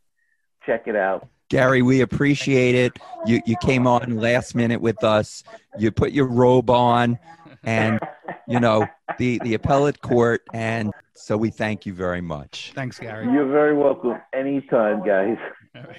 check 0.65 0.83
it 0.87 0.95
out. 0.95 1.27
Gary, 1.49 1.81
we 1.83 2.01
appreciate 2.01 2.73
it. 2.75 2.93
You 3.25 3.41
you 3.45 3.55
came 3.61 3.85
on 3.85 4.17
last 4.17 4.55
minute 4.55 4.81
with 4.81 5.03
us. 5.03 5.43
You 5.77 5.91
put 5.91 6.11
your 6.11 6.25
robe 6.27 6.69
on, 6.71 7.19
and 7.63 7.99
you 8.47 8.59
know 8.59 8.87
the 9.19 9.39
the 9.43 9.53
appellate 9.53 10.01
court, 10.01 10.41
and 10.53 10.91
so 11.13 11.37
we 11.37 11.51
thank 11.51 11.85
you 11.85 11.93
very 11.93 12.21
much. 12.21 12.71
Thanks, 12.73 12.97
Gary. 12.97 13.25
You're 13.31 13.47
very 13.51 13.77
welcome 13.77 14.15
anytime, 14.33 15.05
guys. 15.05 15.37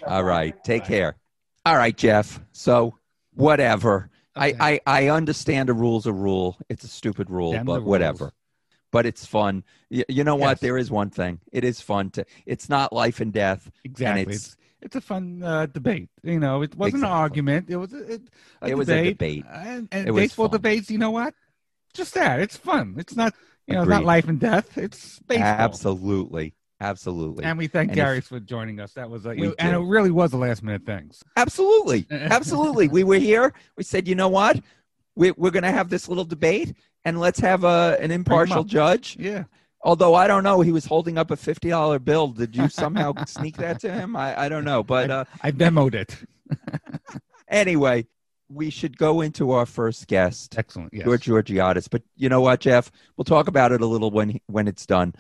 All 0.06 0.25
right, 0.25 0.52
take 0.64 0.85
care. 0.85 1.14
All 1.64 1.76
right, 1.76 1.97
Jeff. 1.97 2.40
So 2.52 2.99
whatever. 3.35 4.11
Okay. 4.37 4.54
I, 4.59 4.80
I 4.87 5.04
I 5.04 5.09
understand 5.11 5.71
a 5.71 5.75
rule's 5.75 6.06
a 6.06 6.12
rule. 6.12 6.59
It's 6.68 6.83
a 6.85 6.88
stupid 6.88 7.30
rule, 7.30 7.52
Damn 7.52 7.66
the 7.66 7.73
but 7.73 7.78
rules. 7.80 7.88
whatever. 7.88 8.33
But 8.93 9.05
it's 9.07 9.26
fun. 9.26 9.64
You, 9.90 10.05
you 10.09 10.25
know 10.25 10.37
what? 10.37 10.50
Yes. 10.50 10.61
There 10.61 10.78
is 10.78 10.90
one 10.90 11.11
thing. 11.11 11.40
It 11.52 11.64
is 11.64 11.81
fun 11.81 12.11
to. 12.11 12.25
It's 12.47 12.69
not 12.69 12.93
life 12.93 13.21
and 13.21 13.33
death. 13.33 13.71
Exactly. 13.85 14.23
And 14.23 14.33
it's, 14.33 14.57
it's 14.81 14.97
a 14.97 15.00
fun 15.00 15.43
uh, 15.43 15.66
debate. 15.66 16.09
You 16.23 16.38
know, 16.38 16.62
it 16.62 16.75
wasn't 16.76 16.97
Exactly. 17.02 17.09
an 17.16 17.21
argument. 17.23 17.66
It 17.71 17.76
was 17.76 17.93
a, 17.93 18.12
it, 18.14 18.23
a 18.62 18.69
It 18.69 18.78
was 18.78 18.88
a 18.88 19.05
debate. 19.11 19.45
And, 19.52 19.88
and 19.90 20.09
It 20.09 20.12
was 20.12 20.23
baseball 20.23 20.49
debates, 20.49 20.90
you 20.90 20.99
know 20.99 21.11
what? 21.11 21.35
Just 21.95 22.14
that. 22.14 22.40
It's 22.40 22.57
fun. 22.57 22.95
It's 22.99 23.16
not, 23.16 23.35
you 23.66 23.75
know, 23.75 23.83
it's 23.83 23.90
not 23.90 24.05
life 24.05 24.28
and 24.28 24.38
death. 24.38 24.78
It's 24.78 25.19
baseball. 25.21 25.47
absolutely, 25.49 26.55
absolutely, 26.81 27.45
And 27.45 27.59
we 27.59 27.66
thank 27.66 27.90
And 27.90 27.99
if- 27.99 28.05
Gary 28.05 28.21
for 28.21 28.38
joining 28.38 28.81
us. 28.81 28.93
That 28.93 29.11
was 29.11 29.26
a, 29.26 29.31
We 29.31 29.52
and 29.59 29.75
it 29.75 29.78
really 29.81 30.11
was 30.12 30.33
a 30.33 30.37
last 30.37 30.62
minute 30.62 30.87
thing. 30.87 31.11
absolutely, 31.37 32.07
absolutely. 32.11 32.88
We 32.88 33.02
were 33.02 33.19
here. 33.19 33.52
We 33.76 33.83
said, 33.83 34.07
you 34.07 34.14
know 34.14 34.28
what? 34.28 34.61
We, 35.16 35.32
we're 35.32 35.50
going 35.50 35.62
to 35.64 35.73
have 35.73 35.88
this 35.88 36.08
little 36.08 36.25
debate, 36.25 36.75
and 37.04 37.18
let's 37.18 37.40
have 37.40 37.64
a 37.64 37.96
an 38.00 38.11
impartial 38.11 38.64
judge. 38.64 39.16
Yeah. 39.18 39.44
Although 39.82 40.14
I 40.14 40.26
don't 40.26 40.42
know, 40.44 40.61
he 40.61 40.73
was 40.73 40.85
holding 40.85 41.16
up 41.18 41.30
a 41.30 41.37
fifty 41.37 41.70
dollar 41.70 41.99
bill. 41.99 42.28
Did 42.28 42.54
you 42.54 42.68
somehow 42.68 43.12
sneak 43.26 43.56
that 43.56 43.80
to 43.80 43.92
him? 43.92 44.14
I, 44.16 44.42
I 44.42 44.49
don't 44.49 44.64
know, 44.64 44.82
but 44.82 45.11
uh, 45.11 45.25
I 45.40 45.52
demoed 45.52 45.94
it. 45.94 46.16
anyway, 47.49 48.06
we 48.49 48.70
should 48.70 48.96
go 48.96 49.20
into 49.20 49.52
our 49.52 49.66
first 49.66 50.06
guest, 50.06 50.56
Excellent. 50.58 50.92
Yes. 50.92 51.04
George 51.04 51.25
Georgiadis. 51.25 51.88
But 51.90 52.02
you 52.16 52.28
know 52.28 52.40
what, 52.40 52.61
Jeff? 52.61 52.90
We'll 53.16 53.25
talk 53.25 53.49
about 53.49 53.73
it 53.73 53.80
a 53.80 53.87
little 53.87 54.11
when 54.11 54.40
when 54.46 54.68
it's 54.68 54.87
done. 54.87 55.14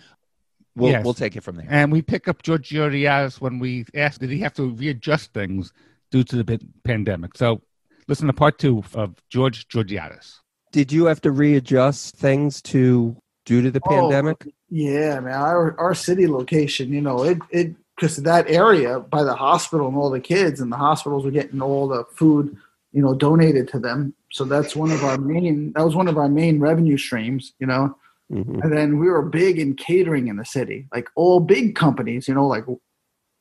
We'll 0.74 0.92
Yes. 0.92 1.04
we'll 1.04 1.14
take 1.14 1.36
it 1.36 1.42
from 1.42 1.56
there. 1.56 1.66
And 1.68 1.90
we 1.90 2.02
pick 2.02 2.28
up 2.28 2.42
George 2.42 2.68
Georgiadis 2.68 3.40
when 3.40 3.58
we 3.58 3.86
asked, 3.94 4.20
did 4.20 4.30
he 4.30 4.40
have 4.40 4.52
to 4.54 4.70
readjust 4.70 5.32
things 5.32 5.72
due 6.10 6.22
to 6.24 6.42
the 6.42 6.60
pandemic? 6.84 7.36
So 7.36 7.62
listen 8.08 8.26
to 8.26 8.32
part 8.32 8.58
two 8.58 8.82
of 8.94 9.14
George 9.30 9.68
Georgiadis. 9.68 10.36
Did 10.72 10.92
you 10.92 11.06
have 11.06 11.20
to 11.22 11.30
readjust 11.30 12.16
things 12.16 12.60
to 12.62 13.16
due 13.44 13.62
to 13.62 13.70
the 13.70 13.80
Oh, 13.86 13.88
pandemic? 13.88 14.46
Yeah, 14.68 15.20
man. 15.20 15.34
Our 15.34 15.78
our 15.78 15.94
city 15.94 16.26
location, 16.26 16.92
you 16.92 17.00
know, 17.00 17.22
it 17.22 17.38
it 17.50 17.74
because 17.96 18.16
that 18.18 18.50
area 18.50 19.00
by 19.00 19.22
the 19.24 19.34
hospital 19.34 19.88
and 19.88 19.96
all 19.96 20.10
the 20.10 20.20
kids 20.20 20.60
and 20.60 20.70
the 20.70 20.76
hospitals 20.76 21.24
were 21.24 21.30
getting 21.30 21.62
all 21.62 21.88
the 21.88 22.04
food, 22.14 22.56
you 22.92 23.00
know, 23.02 23.14
donated 23.14 23.68
to 23.68 23.78
them. 23.78 24.14
So 24.32 24.44
that's 24.44 24.76
one 24.76 24.90
of 24.90 25.02
our 25.04 25.16
main. 25.18 25.72
That 25.72 25.84
was 25.84 25.94
one 25.94 26.08
of 26.08 26.18
our 26.18 26.28
main 26.28 26.60
revenue 26.60 26.98
streams, 26.98 27.54
you 27.58 27.66
know. 27.66 27.96
Mhm. 28.30 28.62
And 28.62 28.72
then 28.72 28.98
we 28.98 29.08
were 29.08 29.22
big 29.22 29.58
in 29.58 29.74
catering 29.74 30.26
in 30.26 30.36
the 30.36 30.44
city, 30.44 30.88
like 30.92 31.08
all 31.14 31.38
big 31.38 31.76
companies, 31.76 32.26
you 32.26 32.34
know, 32.34 32.46
like 32.46 32.64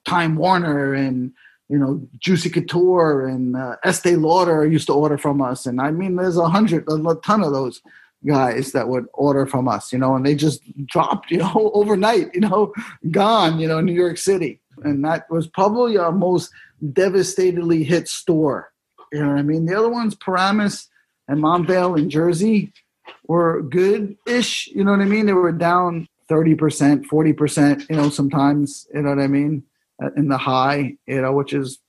Time 0.05 0.36
Warner 0.36 0.93
and 0.93 1.34
you 1.69 1.77
know 1.77 2.07
Juicy 2.19 2.50
Couture 2.50 3.27
and 3.27 3.55
uh, 3.55 3.75
Estee 3.84 4.15
Lauder 4.15 4.65
used 4.65 4.88
to 4.88 4.93
order 4.93 5.17
from 5.17 5.41
us, 5.41 5.65
and 5.65 5.81
I 5.81 5.91
mean, 5.91 6.15
there's 6.15 6.38
a 6.38 6.50
hundred, 6.50 6.86
a 6.88 7.15
ton 7.24 7.43
of 7.43 7.53
those 7.53 7.81
guys 8.25 8.72
that 8.72 8.88
would 8.88 9.05
order 9.13 9.45
from 9.45 9.67
us, 9.67 9.93
you 9.93 10.00
know, 10.00 10.15
and 10.15 10.25
they 10.25 10.36
just 10.36 10.62
dropped, 10.88 11.29
you 11.31 11.38
know, 11.38 11.72
overnight, 11.74 12.34
you 12.34 12.41
know, 12.41 12.74
gone, 13.12 13.60
you 13.60 13.67
know, 13.67 13.79
New 13.81 13.93
York 13.93 14.17
City, 14.17 14.60
and 14.84 15.03
that 15.05 15.29
was 15.29 15.48
probably 15.48 15.98
our 15.98 16.12
most 16.12 16.51
devastatedly 16.84 17.86
hit 17.86 18.07
store. 18.07 18.72
You 19.12 19.24
know 19.24 19.29
what 19.29 19.39
I 19.39 19.43
mean? 19.43 19.65
The 19.65 19.77
other 19.77 19.89
ones, 19.89 20.15
Paramus 20.15 20.89
and 21.27 21.41
Montvale 21.41 21.98
in 21.98 22.10
Jersey, 22.10 22.74
were 23.27 23.62
good-ish. 23.62 24.67
You 24.67 24.84
know 24.84 24.91
what 24.91 25.00
I 25.00 25.05
mean? 25.05 25.25
They 25.25 25.34
were 25.34 25.51
down 25.51 26.07
thirty 26.27 26.55
percent, 26.55 27.05
forty 27.05 27.34
percent. 27.34 27.86
You 27.89 27.95
know, 27.95 28.10
sometimes. 28.10 28.88
You 28.93 29.03
know 29.03 29.10
what 29.10 29.19
I 29.19 29.27
mean? 29.27 29.63
Uh, 30.04 30.10
In 30.18 30.28
the 30.28 30.38
high, 30.38 30.96
you 31.08 31.22
know, 31.22 31.32
which 31.34 31.54
is, 31.54 31.80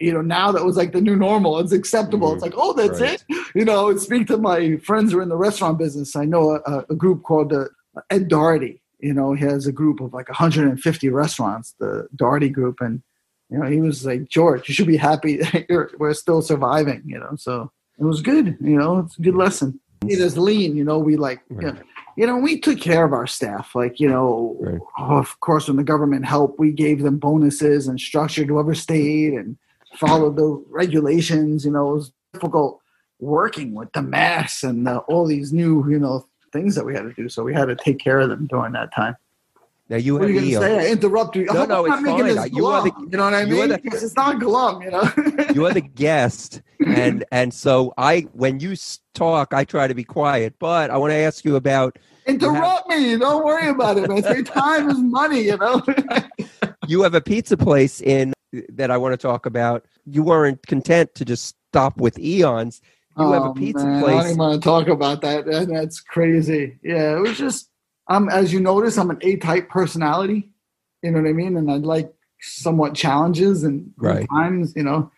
you 0.00 0.12
know, 0.12 0.20
now 0.22 0.52
that 0.52 0.64
was 0.64 0.76
like 0.76 0.92
the 0.92 1.00
new 1.00 1.16
normal. 1.16 1.58
It's 1.60 1.72
acceptable. 1.72 2.32
It's 2.34 2.42
like, 2.42 2.54
oh, 2.56 2.72
that's 2.74 3.00
Right. 3.00 3.22
it. 3.28 3.44
You 3.54 3.64
know, 3.64 3.96
speak 3.96 4.26
to 4.26 4.36
my 4.36 4.76
friends 4.78 5.12
who 5.12 5.18
are 5.20 5.22
in 5.22 5.28
the 5.28 5.36
restaurant 5.36 5.78
business. 5.78 6.16
I 6.16 6.24
know 6.24 6.60
a, 6.66 6.84
a 6.90 6.94
group 6.96 7.22
called 7.22 7.50
the 7.50 7.70
Ed 8.10 8.26
Doherty. 8.28 8.82
You 8.98 9.14
know, 9.14 9.32
he 9.32 9.44
has 9.44 9.66
a 9.68 9.72
group 9.72 10.00
of 10.00 10.12
like 10.12 10.28
150 10.28 11.08
restaurants, 11.10 11.74
the 11.78 12.08
Doherty 12.16 12.48
Group, 12.48 12.80
and 12.80 13.02
you 13.50 13.58
know, 13.58 13.66
he 13.66 13.80
was 13.80 14.04
like, 14.04 14.28
George, 14.28 14.68
you 14.68 14.74
should 14.74 14.88
be 14.88 14.96
happy 14.96 15.36
that 15.42 15.66
you're, 15.68 15.90
we're 15.98 16.14
still 16.14 16.42
surviving. 16.42 17.02
You 17.06 17.20
know, 17.20 17.36
so 17.36 17.70
it 17.98 18.04
was 18.04 18.20
good. 18.22 18.56
You 18.60 18.76
know, 18.76 18.98
it's 19.00 19.16
a 19.18 19.22
good 19.22 19.36
lesson. 19.36 19.78
It 20.08 20.18
is 20.18 20.36
lean. 20.36 20.76
You 20.76 20.82
know, 20.84 20.98
we 20.98 21.16
like, 21.16 21.40
Right. 21.48 21.66
you, 21.66 21.72
know, 21.72 21.78
you 22.16 22.26
know, 22.26 22.36
we 22.36 22.58
took 22.60 22.80
care 22.80 23.04
of 23.04 23.12
our 23.12 23.26
staff. 23.26 23.74
Like, 23.74 24.00
you 24.00 24.08
know, 24.08 24.56
Right. 24.60 24.80
of 24.98 25.38
course, 25.40 25.68
when 25.68 25.76
the 25.76 25.84
government 25.84 26.24
helped, 26.24 26.58
we 26.58 26.72
gave 26.72 27.02
them 27.02 27.18
bonuses 27.18 27.88
and 27.88 27.98
structured 27.98 28.48
whoever 28.48 28.74
stayed 28.74 29.34
and 29.34 29.56
followed 29.96 30.36
the 30.36 30.64
regulations. 30.70 31.64
You 31.64 31.72
know, 31.72 31.90
it 31.90 31.94
was 31.94 32.12
difficult 32.32 32.80
working 33.20 33.74
with 33.74 33.92
the 33.92 34.02
mass 34.02 34.62
and 34.62 34.86
the, 34.86 34.98
all 35.00 35.26
these 35.26 35.52
new, 35.52 35.88
you 35.88 35.98
know, 35.98 36.26
things 36.52 36.74
that 36.74 36.84
we 36.84 36.94
had 36.94 37.02
to 37.02 37.12
do. 37.12 37.28
So 37.28 37.42
we 37.42 37.54
had 37.54 37.66
to 37.66 37.76
take 37.76 37.98
care 37.98 38.20
of 38.20 38.28
them 38.28 38.46
during 38.46 38.72
that 38.72 38.94
time. 38.94 39.16
Now 39.90 39.96
you 39.96 40.14
What 40.14 40.22
have 40.22 40.30
are 40.30 40.32
you 40.32 40.58
to 40.60 40.60
say? 40.64 40.88
I 40.88 40.92
interrupt 40.92 41.36
you. 41.36 41.44
No, 41.44 41.66
no, 41.66 41.86
I'm 41.86 42.02
not 42.02 42.20
it's 42.20 42.38
fine. 42.40 42.54
You 42.54 42.66
are 42.66 42.82
the- 42.82 42.92
you 43.10 43.18
know 43.18 43.24
what 43.24 43.34
I 43.34 43.44
mean? 43.44 43.68
the- 43.68 43.80
it's 43.84 44.16
not 44.16 44.40
glum, 44.40 44.80
you 44.82 44.90
know. 44.90 45.02
you 45.54 45.66
are 45.66 45.72
the 45.74 45.82
guest 45.82 46.62
and 46.86 47.24
and 47.32 47.52
so 47.52 47.92
i 47.96 48.20
when 48.32 48.60
you 48.60 48.74
talk 49.14 49.54
i 49.54 49.62
try 49.64 49.86
to 49.86 49.94
be 49.94 50.04
quiet 50.04 50.54
but 50.58 50.90
i 50.90 50.96
want 50.96 51.10
to 51.12 51.16
ask 51.16 51.44
you 51.44 51.56
about 51.56 51.98
Interrupt 52.26 52.88
me. 52.88 53.16
Don't 53.18 53.44
worry 53.44 53.68
about 53.68 53.98
it, 53.98 54.10
I 54.10 54.20
Say 54.22 54.42
time 54.60 54.88
is 54.90 54.98
money, 54.98 55.42
you 55.42 55.56
know. 55.58 55.82
you 56.88 57.02
have 57.02 57.14
a 57.14 57.20
pizza 57.20 57.56
place 57.56 58.00
in 58.00 58.32
that 58.70 58.90
i 58.90 58.96
want 58.96 59.12
to 59.12 59.16
talk 59.18 59.46
about 59.46 59.84
you 60.06 60.22
weren't 60.22 60.64
content 60.66 61.14
to 61.16 61.24
just 61.24 61.54
stop 61.70 61.96
with 61.98 62.18
eons 62.18 62.80
you 63.18 63.30
have 63.30 63.44
a 63.44 63.48
Oh, 63.50 63.52
pizza 63.54 63.84
man, 63.84 63.96
I 63.96 64.00
don't 64.00 64.10
place 64.10 64.26
even 64.26 64.38
want 64.38 64.62
to 64.62 64.64
talk 64.68 64.88
about. 64.88 65.20
That- 65.20 65.68
That's 65.68 66.00
crazy. 66.00 66.78
Yeah, 66.82 67.16
it 67.16 67.20
was 67.20 67.38
just. 67.38 67.70
I'm 68.08 68.28
as 68.28 68.52
you 68.52 68.60
notice, 68.60 68.98
I'm 68.98 69.10
an 69.10 69.18
A-type 69.22 69.68
personality. 69.68 70.50
You 71.02 71.10
know 71.10 71.20
what 71.22 71.28
I 71.28 71.32
mean, 71.32 71.56
and 71.56 71.70
I 71.70 71.76
like 71.76 72.12
somewhat 72.40 72.94
challenges 72.94 73.64
and 73.64 73.92
Right. 73.96 74.26
times. 74.30 74.72
You 74.76 74.82
know, 74.82 75.10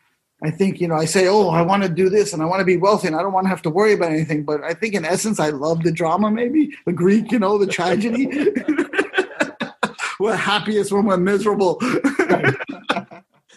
I 0.42 0.50
think 0.50 0.80
you 0.80 0.88
know 0.88 0.94
I 0.96 1.04
say, 1.04 1.26
oh, 1.28 1.48
I 1.48 1.62
want 1.62 1.82
to 1.82 1.88
do 1.88 2.08
this 2.08 2.32
and 2.32 2.42
I 2.42 2.44
want 2.46 2.60
to 2.60 2.64
be 2.64 2.76
wealthy 2.76 3.06
and 3.08 3.16
I 3.16 3.22
don't 3.22 3.32
want 3.32 3.44
to 3.46 3.48
have 3.48 3.62
to 3.62 3.70
worry 3.70 3.92
about 3.92 4.10
anything. 4.12 4.44
But 4.44 4.62
I 4.62 4.74
think 4.74 4.94
in 4.94 5.04
essence, 5.04 5.40
I 5.40 5.50
love 5.50 5.82
the 5.82 5.92
drama, 5.92 6.30
maybe 6.30 6.70
the 6.86 6.92
Greek, 6.92 7.32
you 7.32 7.38
know, 7.38 7.58
the 7.58 7.66
tragedy. 7.66 8.26
we're 10.20 10.36
happiest 10.36 10.92
when 10.92 11.04
we're 11.06 11.16
miserable. 11.16 11.78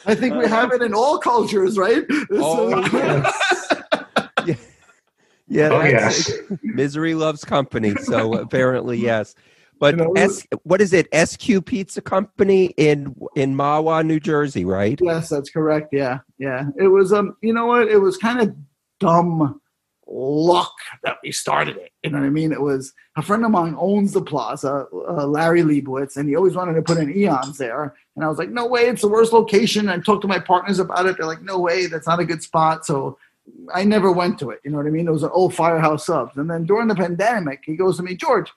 I 0.06 0.16
think 0.16 0.36
we 0.36 0.48
have 0.48 0.72
it 0.72 0.82
in 0.82 0.94
all 0.94 1.20
cultures, 1.20 1.78
right? 1.78 2.04
Oh, 2.34 2.70
So- 2.84 2.98
yes. 2.98 3.74
yeah, 5.50 5.70
yeah 5.70 5.76
Oh, 5.76 5.82
that's- 5.82 6.32
misery 6.64 7.16
loves 7.16 7.44
company 7.44 7.94
so 7.96 8.34
apparently 8.46 8.98
yes 8.98 9.36
but 9.80 9.98
You 9.98 10.04
know, 10.04 10.12
S, 10.14 10.46
what 10.64 10.82
is 10.82 10.92
it 10.94 11.08
sq 11.28 11.66
pizza 11.66 12.02
company 12.02 12.74
in 12.78 13.16
in 13.36 13.56
Mahwah 13.56 14.06
new 14.06 14.20
jersey 14.20 14.66
right 14.66 15.00
Yes, 15.02 15.30
that's 15.30 15.50
correct. 15.50 15.90
Yeah, 15.94 16.20
yeah. 16.38 16.66
It 16.78 16.88
was 16.90 17.14
um, 17.14 17.38
you 17.42 17.54
know 17.54 17.66
what? 17.66 17.88
It 17.88 17.98
was 17.98 18.18
kind 18.18 18.42
of 18.42 18.54
dumb 19.00 19.62
luck 20.06 20.74
that 21.04 21.18
we 21.24 21.32
started 21.32 21.78
it. 21.78 21.92
You 22.04 22.10
know 22.10 22.20
what 22.20 22.26
I 22.26 22.30
mean? 22.30 22.52
It 22.52 22.60
was 22.62 22.94
a 23.16 23.22
friend 23.22 23.46
of 23.46 23.52
mine 23.52 23.76
owns 23.78 24.12
the 24.12 24.22
plaza, 24.22 24.88
uh, 24.92 25.26
Larry 25.28 25.62
Liebowitz, 25.62 26.18
and 26.18 26.28
he 26.28 26.36
always 26.36 26.56
wanted 26.56 26.74
to 26.74 26.82
put 26.82 26.98
in 26.98 27.16
eons 27.16 27.58
there. 27.58 27.96
And 28.16 28.26
I 28.26 28.28
was 28.28 28.38
like, 28.38 28.50
no 28.50 28.66
way, 28.68 28.82
it's 28.88 29.02
the 29.04 29.08
worst 29.08 29.32
location. 29.32 29.88
I 29.88 30.00
talked 30.00 30.24
to 30.24 30.28
my 30.28 30.40
partners 30.40 30.80
about 30.80 31.06
it. 31.06 31.16
They're 31.18 31.26
like, 31.28 31.44
no 31.44 31.60
way, 31.60 31.86
that's 31.86 32.08
not 32.08 32.20
a 32.20 32.26
good 32.26 32.44
spot. 32.44 32.86
So 32.86 33.18
I 33.74 33.84
never 33.84 34.12
went 34.12 34.40
to 34.40 34.50
it. 34.50 34.60
You 34.64 34.72
know 34.72 34.78
what 34.78 34.88
I 34.88 34.92
mean? 34.92 35.08
It 35.08 35.12
was 35.12 35.24
an 35.24 35.32
old 35.34 35.54
firehouse 35.54 36.06
subs. 36.06 36.38
And 36.38 36.50
then 36.50 36.66
during 36.66 36.88
the 36.88 36.96
pandemic, 36.96 37.62
he 37.66 37.76
goes 37.76 37.98
to 37.98 38.04
me, 38.04 38.16
George, 38.16 38.52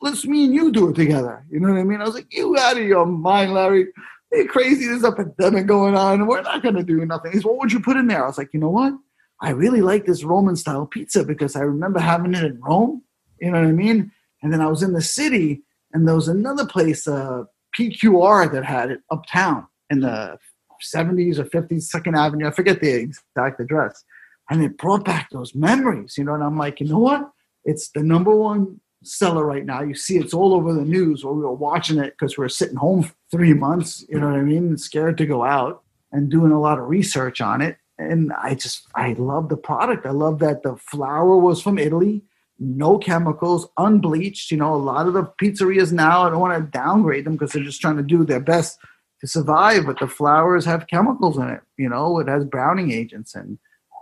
let's 0.00 0.24
me 0.24 0.44
and 0.44 0.54
you 0.54 0.72
do 0.72 0.90
it 0.90 0.94
together. 0.94 1.44
You 1.50 1.60
know 1.60 1.68
what 1.72 1.78
I 1.78 1.84
mean? 1.84 2.00
I 2.00 2.04
was 2.04 2.14
like, 2.14 2.32
you 2.32 2.56
out 2.58 2.76
of 2.76 2.84
your 2.84 3.06
mind, 3.06 3.54
Larry. 3.54 3.88
You're 4.32 4.48
crazy. 4.48 4.86
There's 4.86 5.04
a 5.04 5.12
pandemic 5.12 5.66
going 5.66 5.96
on. 5.96 6.26
We're 6.26 6.42
not 6.42 6.62
going 6.62 6.74
to 6.74 6.82
do 6.82 7.04
nothing. 7.06 7.32
He 7.32 7.38
said, 7.38 7.46
what 7.46 7.58
would 7.58 7.72
you 7.72 7.80
put 7.80 7.96
in 7.96 8.08
there? 8.08 8.24
I 8.24 8.26
was 8.26 8.38
like, 8.38 8.52
you 8.52 8.60
know 8.60 8.70
what? 8.70 8.92
I 9.40 9.50
really 9.50 9.82
like 9.82 10.06
this 10.06 10.24
Roman 10.24 10.56
style 10.56 10.86
pizza 10.86 11.24
because 11.24 11.56
I 11.56 11.60
remember 11.60 12.00
having 12.00 12.34
it 12.34 12.44
in 12.44 12.60
Rome. 12.60 13.02
You 13.40 13.52
know 13.52 13.60
what 13.60 13.68
I 13.68 13.72
mean? 13.72 14.10
And 14.42 14.52
then 14.52 14.60
I 14.60 14.66
was 14.66 14.82
in 14.82 14.92
the 14.92 15.02
city 15.02 15.62
and 15.92 16.06
there 16.06 16.14
was 16.14 16.28
another 16.28 16.66
place, 16.66 17.06
uh, 17.06 17.44
PQR, 17.78 18.50
that 18.52 18.64
had 18.64 18.90
it 18.90 19.00
uptown 19.10 19.66
in 19.90 20.00
the 20.00 20.38
70s 20.82 21.38
or 21.38 21.44
50s, 21.44 21.82
Second 21.82 22.16
Avenue. 22.16 22.46
I 22.46 22.50
forget 22.50 22.80
the 22.80 22.90
exact 22.90 23.60
address. 23.60 24.04
And 24.48 24.62
it 24.62 24.78
brought 24.78 25.04
back 25.04 25.30
those 25.30 25.54
memories, 25.54 26.16
you 26.16 26.24
know. 26.24 26.34
And 26.34 26.44
I'm 26.44 26.56
like, 26.56 26.80
you 26.80 26.88
know 26.88 26.98
what? 26.98 27.30
It's 27.64 27.90
the 27.90 28.02
number 28.02 28.34
one 28.34 28.80
seller 29.02 29.44
right 29.44 29.64
now. 29.64 29.82
You 29.82 29.94
see, 29.94 30.18
it's 30.18 30.34
all 30.34 30.54
over 30.54 30.72
the 30.72 30.84
news. 30.84 31.24
Where 31.24 31.34
we 31.34 31.42
were 31.42 31.52
watching 31.52 31.98
it 31.98 32.14
because 32.18 32.36
we 32.36 32.42
were 32.42 32.48
sitting 32.48 32.76
home 32.76 33.02
for 33.02 33.14
three 33.30 33.54
months. 33.54 34.04
You 34.08 34.20
know 34.20 34.30
what 34.30 34.38
I 34.38 34.42
mean? 34.42 34.76
Scared 34.76 35.18
to 35.18 35.26
go 35.26 35.44
out 35.44 35.82
and 36.12 36.30
doing 36.30 36.52
a 36.52 36.60
lot 36.60 36.78
of 36.78 36.88
research 36.88 37.40
on 37.40 37.60
it. 37.60 37.76
And 37.98 38.32
I 38.32 38.54
just, 38.54 38.86
I 38.94 39.14
love 39.14 39.48
the 39.48 39.56
product. 39.56 40.06
I 40.06 40.10
love 40.10 40.38
that 40.40 40.62
the 40.62 40.76
flour 40.76 41.36
was 41.38 41.62
from 41.62 41.78
Italy, 41.78 42.22
no 42.58 42.98
chemicals, 42.98 43.68
unbleached. 43.78 44.50
You 44.50 44.58
know, 44.58 44.74
a 44.74 44.76
lot 44.76 45.06
of 45.06 45.14
the 45.14 45.24
pizzerias 45.40 45.92
now, 45.92 46.24
I 46.24 46.30
don't 46.30 46.40
want 46.40 46.62
to 46.62 46.70
downgrade 46.70 47.24
them 47.24 47.34
because 47.34 47.52
they're 47.52 47.64
just 47.64 47.80
trying 47.80 47.96
to 47.96 48.02
do 48.02 48.24
their 48.24 48.40
best 48.40 48.78
to 49.20 49.26
survive, 49.26 49.86
but 49.86 49.98
the 49.98 50.08
flours 50.08 50.66
have 50.66 50.88
chemicals 50.88 51.38
in 51.38 51.48
it. 51.48 51.62
You 51.78 51.88
know, 51.88 52.18
it 52.18 52.28
has 52.28 52.44
browning 52.44 52.92
agents 52.92 53.34
and 53.34 53.58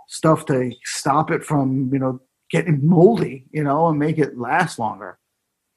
stuff 0.07 0.45
to 0.47 0.71
stop 0.83 1.31
it 1.31 1.43
from, 1.43 1.89
you 1.91 1.99
know, 1.99 2.19
getting 2.49 2.85
moldy, 2.85 3.45
you 3.51 3.63
know, 3.63 3.87
and 3.87 3.99
make 3.99 4.17
it 4.17 4.37
last 4.37 4.79
longer. 4.79 5.17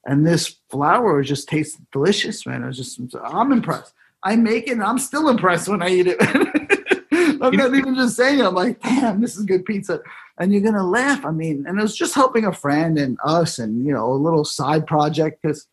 And 0.05 0.27
this 0.27 0.57
flour 0.71 1.23
just 1.23 1.49
tastes 1.49 1.81
delicious, 1.93 2.47
man. 2.47 2.62
It 2.62 2.67
was 2.67 2.77
just, 2.77 3.01
I'm 3.25 3.53
impressed. 3.53 3.93
I 4.23 4.37
make 4.37 4.69
it 4.69 4.73
and 4.73 4.83
I'm 4.83 4.99
still 4.99 5.29
impressed 5.29 5.69
when 5.69 5.83
I 5.83 5.88
eat 5.88 6.07
it. 6.09 6.17
I'm 7.41 7.57
not 7.57 7.75
even 7.75 7.95
just 7.95 8.17
saying 8.17 8.41
it. 8.41 8.47
I'm 8.47 8.55
like, 8.55 8.81
damn, 8.81 9.21
this 9.21 9.37
is 9.37 9.45
good 9.45 9.64
pizza. 9.64 10.01
And 10.38 10.53
you're 10.53 10.62
to 10.73 10.83
laugh. 10.83 11.25
I 11.25 11.31
mean, 11.31 11.64
and 11.67 11.79
it 11.79 11.83
was 11.83 11.97
just 11.97 12.14
helping 12.14 12.45
a 12.45 12.53
friend 12.53 12.99
and 12.99 13.19
us 13.25 13.59
and, 13.59 13.87
you 13.87 13.93
know, 13.93 14.11
a 14.11 14.14
little 14.14 14.45
side 14.45 14.87
project 14.87 15.43
because, 15.43 15.67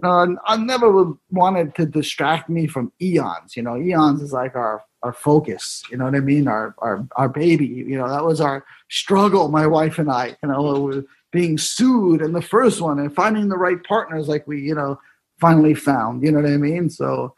you 0.00 0.08
know, 0.08 0.38
I 0.44 0.56
never 0.56 0.90
would 0.90 1.16
wanted 1.30 1.74
to 1.74 1.86
distract 1.86 2.48
me 2.48 2.66
from 2.66 2.92
eons. 3.02 3.56
You 3.56 3.62
know, 3.62 3.76
eons 3.76 4.22
is 4.22 4.32
like 4.32 4.54
our 4.54 4.82
our 5.02 5.12
focus. 5.12 5.82
You 5.90 5.96
know 5.96 6.04
what 6.04 6.14
I 6.14 6.20
mean? 6.20 6.46
Our 6.46 6.74
our 6.78 7.06
our 7.16 7.28
baby. 7.28 7.66
You 7.66 7.98
know, 7.98 8.08
that 8.08 8.24
was 8.24 8.40
our 8.40 8.64
struggle. 8.88 9.48
My 9.48 9.66
wife 9.66 9.98
and 9.98 10.10
I. 10.10 10.36
You 10.42 10.50
know, 10.50 10.80
with 10.80 11.06
being 11.32 11.58
sued 11.58 12.22
in 12.22 12.32
the 12.32 12.42
first 12.42 12.80
one 12.80 13.00
and 13.00 13.14
finding 13.14 13.48
the 13.48 13.58
right 13.58 13.82
partners, 13.84 14.28
like 14.28 14.46
we, 14.46 14.60
you 14.60 14.74
know, 14.74 15.00
finally 15.40 15.74
found. 15.74 16.22
You 16.22 16.30
know 16.30 16.40
what 16.40 16.50
I 16.50 16.56
mean? 16.56 16.90
So, 16.90 17.34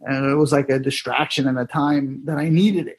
and 0.00 0.30
it 0.30 0.34
was 0.34 0.52
like 0.52 0.70
a 0.70 0.78
distraction 0.78 1.46
and 1.46 1.58
a 1.58 1.66
time 1.66 2.24
that 2.24 2.38
I 2.38 2.48
needed 2.48 2.88
it. 2.88 2.98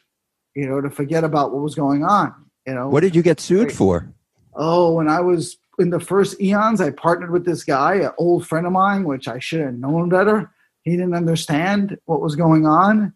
You 0.54 0.68
know, 0.68 0.82
to 0.82 0.90
forget 0.90 1.24
about 1.24 1.52
what 1.52 1.64
was 1.64 1.76
going 1.76 2.04
on. 2.04 2.34
You 2.68 2.76
know, 2.76 2.90
what 2.90 3.02
did 3.02 3.16
you 3.16 3.24
get 3.24 3.40
sued 3.40 3.72
for 3.72 4.14
Oh, 4.54 4.94
when 4.94 5.08
I 5.08 5.22
was 5.22 5.58
in 5.80 5.90
the 5.90 6.00
first 6.00 6.40
eons, 6.42 6.82
I 6.82 6.92
partnered 6.92 7.32
with 7.32 7.46
this 7.46 7.64
guy, 7.64 7.96
an 7.96 8.12
old 8.18 8.46
friend 8.48 8.68
of 8.68 8.74
mine, 8.74 9.04
which 9.06 9.28
I 9.28 9.40
should 9.40 9.62
have 9.62 9.74
known 9.74 10.10
better. 10.10 10.52
He 10.84 10.92
didn't 10.92 11.16
understand 11.16 11.98
what 12.06 12.22
was 12.22 12.36
going 12.36 12.66
on. 12.66 13.14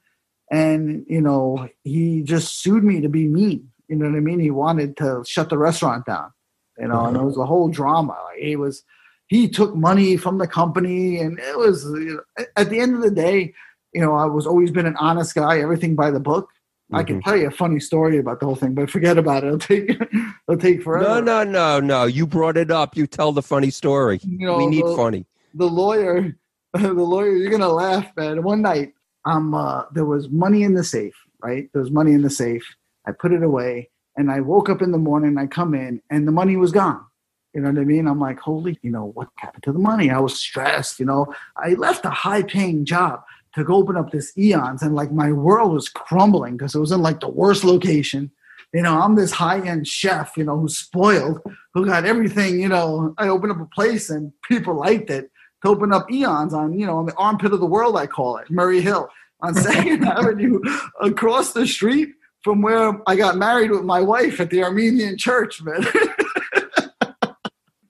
And, 0.52 1.06
you 1.08 1.22
know, 1.22 1.70
he 1.84 2.22
just 2.22 2.62
sued 2.62 2.84
me 2.84 3.02
to 3.02 3.10
be 3.10 3.28
mean. 3.28 3.72
You 3.88 3.96
know 3.96 4.10
what 4.10 4.18
I 4.18 4.22
mean? 4.22 4.40
He 4.40 4.52
wanted 4.52 4.98
to 4.98 5.24
shut 5.26 5.50
the 5.50 5.58
restaurant 5.58 6.06
down, 6.06 6.32
you 6.78 6.88
know, 6.88 7.06
and 7.06 7.18
it 7.18 7.24
was 7.24 7.38
a 7.38 7.46
whole 7.46 7.70
drama. 7.70 8.18
Like 8.26 8.40
he 8.40 8.56
was, 8.56 8.84
he 9.28 9.50
took 9.50 9.76
money 9.76 10.18
from 10.18 10.38
the 10.38 10.48
company, 10.48 11.20
and 11.20 11.40
it 11.40 11.58
was, 11.58 11.84
you 11.86 12.22
know, 12.38 12.46
at 12.56 12.70
the 12.70 12.80
end 12.80 12.96
of 12.96 13.02
the 13.02 13.12
day, 13.12 13.54
you 13.94 14.02
know, 14.02 14.16
I 14.16 14.26
was 14.26 14.46
always 14.46 14.72
been 14.72 14.86
an 14.86 14.98
honest 14.98 15.36
guy, 15.36 15.60
everything 15.60 15.96
by 15.96 16.12
the 16.12 16.20
book. 16.20 16.50
I 16.94 17.04
can 17.04 17.22
tell 17.22 17.36
you 17.36 17.48
a 17.48 17.52
funny 17.52 17.80
story 17.80 18.18
about 18.18 18.40
the 18.40 18.46
whole 18.46 18.56
thing, 18.56 18.74
but 18.74 18.90
forget 18.90 19.18
about 19.18 19.44
it. 19.44 19.48
It'll 19.48 19.60
take 19.60 19.90
it'll 20.48 20.58
take 20.62 20.84
forever. 20.84 21.22
no 21.22 21.22
no 21.22 21.44
no 21.44 21.80
no 21.80 22.06
you 22.06 22.26
brought 22.28 22.58
it 22.58 22.72
up 22.72 22.96
you 22.96 23.08
tell 23.08 23.32
the 23.32 23.42
funny 23.42 23.70
story 23.70 24.20
You 24.24 24.48
know, 24.48 24.58
we 24.58 24.68
need 24.68 24.86
the- 24.86 24.96
funny 24.96 25.26
the 25.56 25.68
lawyer, 25.68 26.36
the 26.74 26.94
lawyer, 26.94 27.36
you're 27.36 27.52
gonna 27.52 27.70
laugh, 27.70 28.08
man. 28.18 28.42
One 28.44 28.62
night, 28.64 28.94
um, 29.26 29.54
uh, 29.54 29.84
there 29.94 30.06
was 30.06 30.30
money 30.30 30.64
in 30.64 30.74
the 30.74 30.84
safe, 30.84 31.14
right? 31.44 31.70
There 31.74 31.82
was 31.82 31.92
money 31.92 32.14
in 32.14 32.24
the 32.24 32.30
safe. 32.32 32.66
I 33.06 33.12
put 33.12 33.32
it 33.34 33.44
away, 33.44 33.90
and 34.18 34.32
I 34.32 34.40
woke 34.40 34.68
up 34.70 34.82
in 34.82 34.92
the 34.92 34.98
morning. 34.98 35.38
I 35.38 35.46
come 35.46 35.76
in, 35.76 36.02
and 36.10 36.28
the 36.28 36.32
money 36.32 36.58
was 36.58 36.72
gone. 36.72 37.06
You 37.54 37.62
know 37.62 37.70
what 37.70 37.78
I 37.80 37.84
mean? 37.84 38.08
I'm 38.08 38.20
like, 38.20 38.40
holy, 38.40 38.80
you 38.82 38.90
know, 38.90 39.12
what 39.14 39.28
happened 39.36 39.62
to 39.66 39.72
the 39.72 39.78
money? 39.78 40.10
I 40.10 40.18
was 40.20 40.36
stressed. 40.40 41.00
You 41.00 41.06
know, 41.06 41.32
I 41.56 41.76
left 41.76 42.04
a 42.06 42.10
high-paying 42.10 42.86
job 42.86 43.22
to 43.56 43.64
go 43.64 43.76
open 43.76 43.98
up 43.98 44.12
this 44.12 44.36
Eons, 44.38 44.82
and 44.82 44.96
like 44.96 45.12
my 45.12 45.32
world 45.32 45.74
was 45.74 45.90
crumbling 45.90 46.58
because 46.58 46.76
it 46.76 46.80
was 46.80 46.92
in 46.92 47.02
like 47.02 47.20
the 47.20 47.30
worst 47.30 47.64
location. 47.64 48.32
You 48.74 48.82
know, 48.82 49.00
I'm 49.00 49.16
this 49.16 49.32
high 49.32 49.60
end 49.60 49.88
chef, 49.88 50.36
you 50.36 50.44
know, 50.44 50.58
who's 50.58 50.78
spoiled, 50.78 51.42
who 51.74 51.86
got 51.86 52.06
everything. 52.06 52.60
You 52.60 52.70
know, 52.70 53.14
I 53.20 53.28
opened 53.28 53.52
up 53.52 53.62
a 53.62 53.66
place 53.66 54.10
and 54.10 54.34
people 54.48 54.76
liked 54.76 55.10
it. 55.10 55.30
To 55.62 55.70
open 55.70 55.94
up 55.94 56.12
Eons 56.12 56.54
on, 56.54 56.78
you 56.78 56.86
know, 56.86 56.98
on 56.98 57.06
the 57.06 57.16
armpit 57.16 57.54
of 57.54 57.62
the 57.62 57.66
world, 57.66 57.96
I 57.96 58.06
call 58.06 58.36
it, 58.38 58.50
Murray 58.50 58.82
Hill 58.82 59.08
on 59.42 59.54
Second 59.56 60.04
Avenue, 60.04 60.60
across 61.00 61.54
the 61.54 61.66
street 61.68 62.10
from 62.44 62.62
where 62.62 63.00
I 63.08 63.16
got 63.16 63.38
married 63.38 63.72
with 63.72 63.84
my 63.84 64.02
wife 64.02 64.40
at 64.42 64.50
the 64.50 64.64
Armenian 64.64 65.18
church, 65.18 65.62
man. 65.62 65.86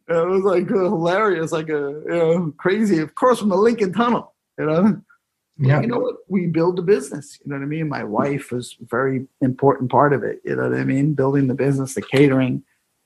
it 0.08 0.28
was 0.28 0.43
like 0.43 0.67
hilarious, 0.67 1.52
like 1.52 1.69
a 1.69 2.02
you 2.06 2.10
know, 2.10 2.54
crazy. 2.58 2.99
Of 2.99 3.15
course, 3.15 3.39
from 3.39 3.49
the 3.49 3.56
Lincoln 3.56 3.93
Tunnel, 3.93 4.34
you 4.60 4.65
know. 4.65 5.02
Yeah. 5.57 5.81
You 5.81 5.87
know 5.87 5.99
what? 5.99 6.15
We 6.27 6.47
build 6.47 6.77
the 6.77 6.81
business. 6.81 7.39
You 7.43 7.51
know 7.51 7.57
what 7.57 7.63
I 7.63 7.67
mean. 7.67 7.87
My 7.87 8.03
wife 8.03 8.51
was 8.51 8.75
a 8.81 8.85
very 8.85 9.27
important 9.41 9.91
part 9.91 10.13
of 10.13 10.23
it. 10.23 10.41
You 10.43 10.55
know 10.55 10.69
what 10.69 10.77
I 10.77 10.83
mean. 10.83 11.13
Building 11.13 11.47
the 11.47 11.53
business, 11.53 11.93
the 11.93 12.01
catering, 12.01 12.63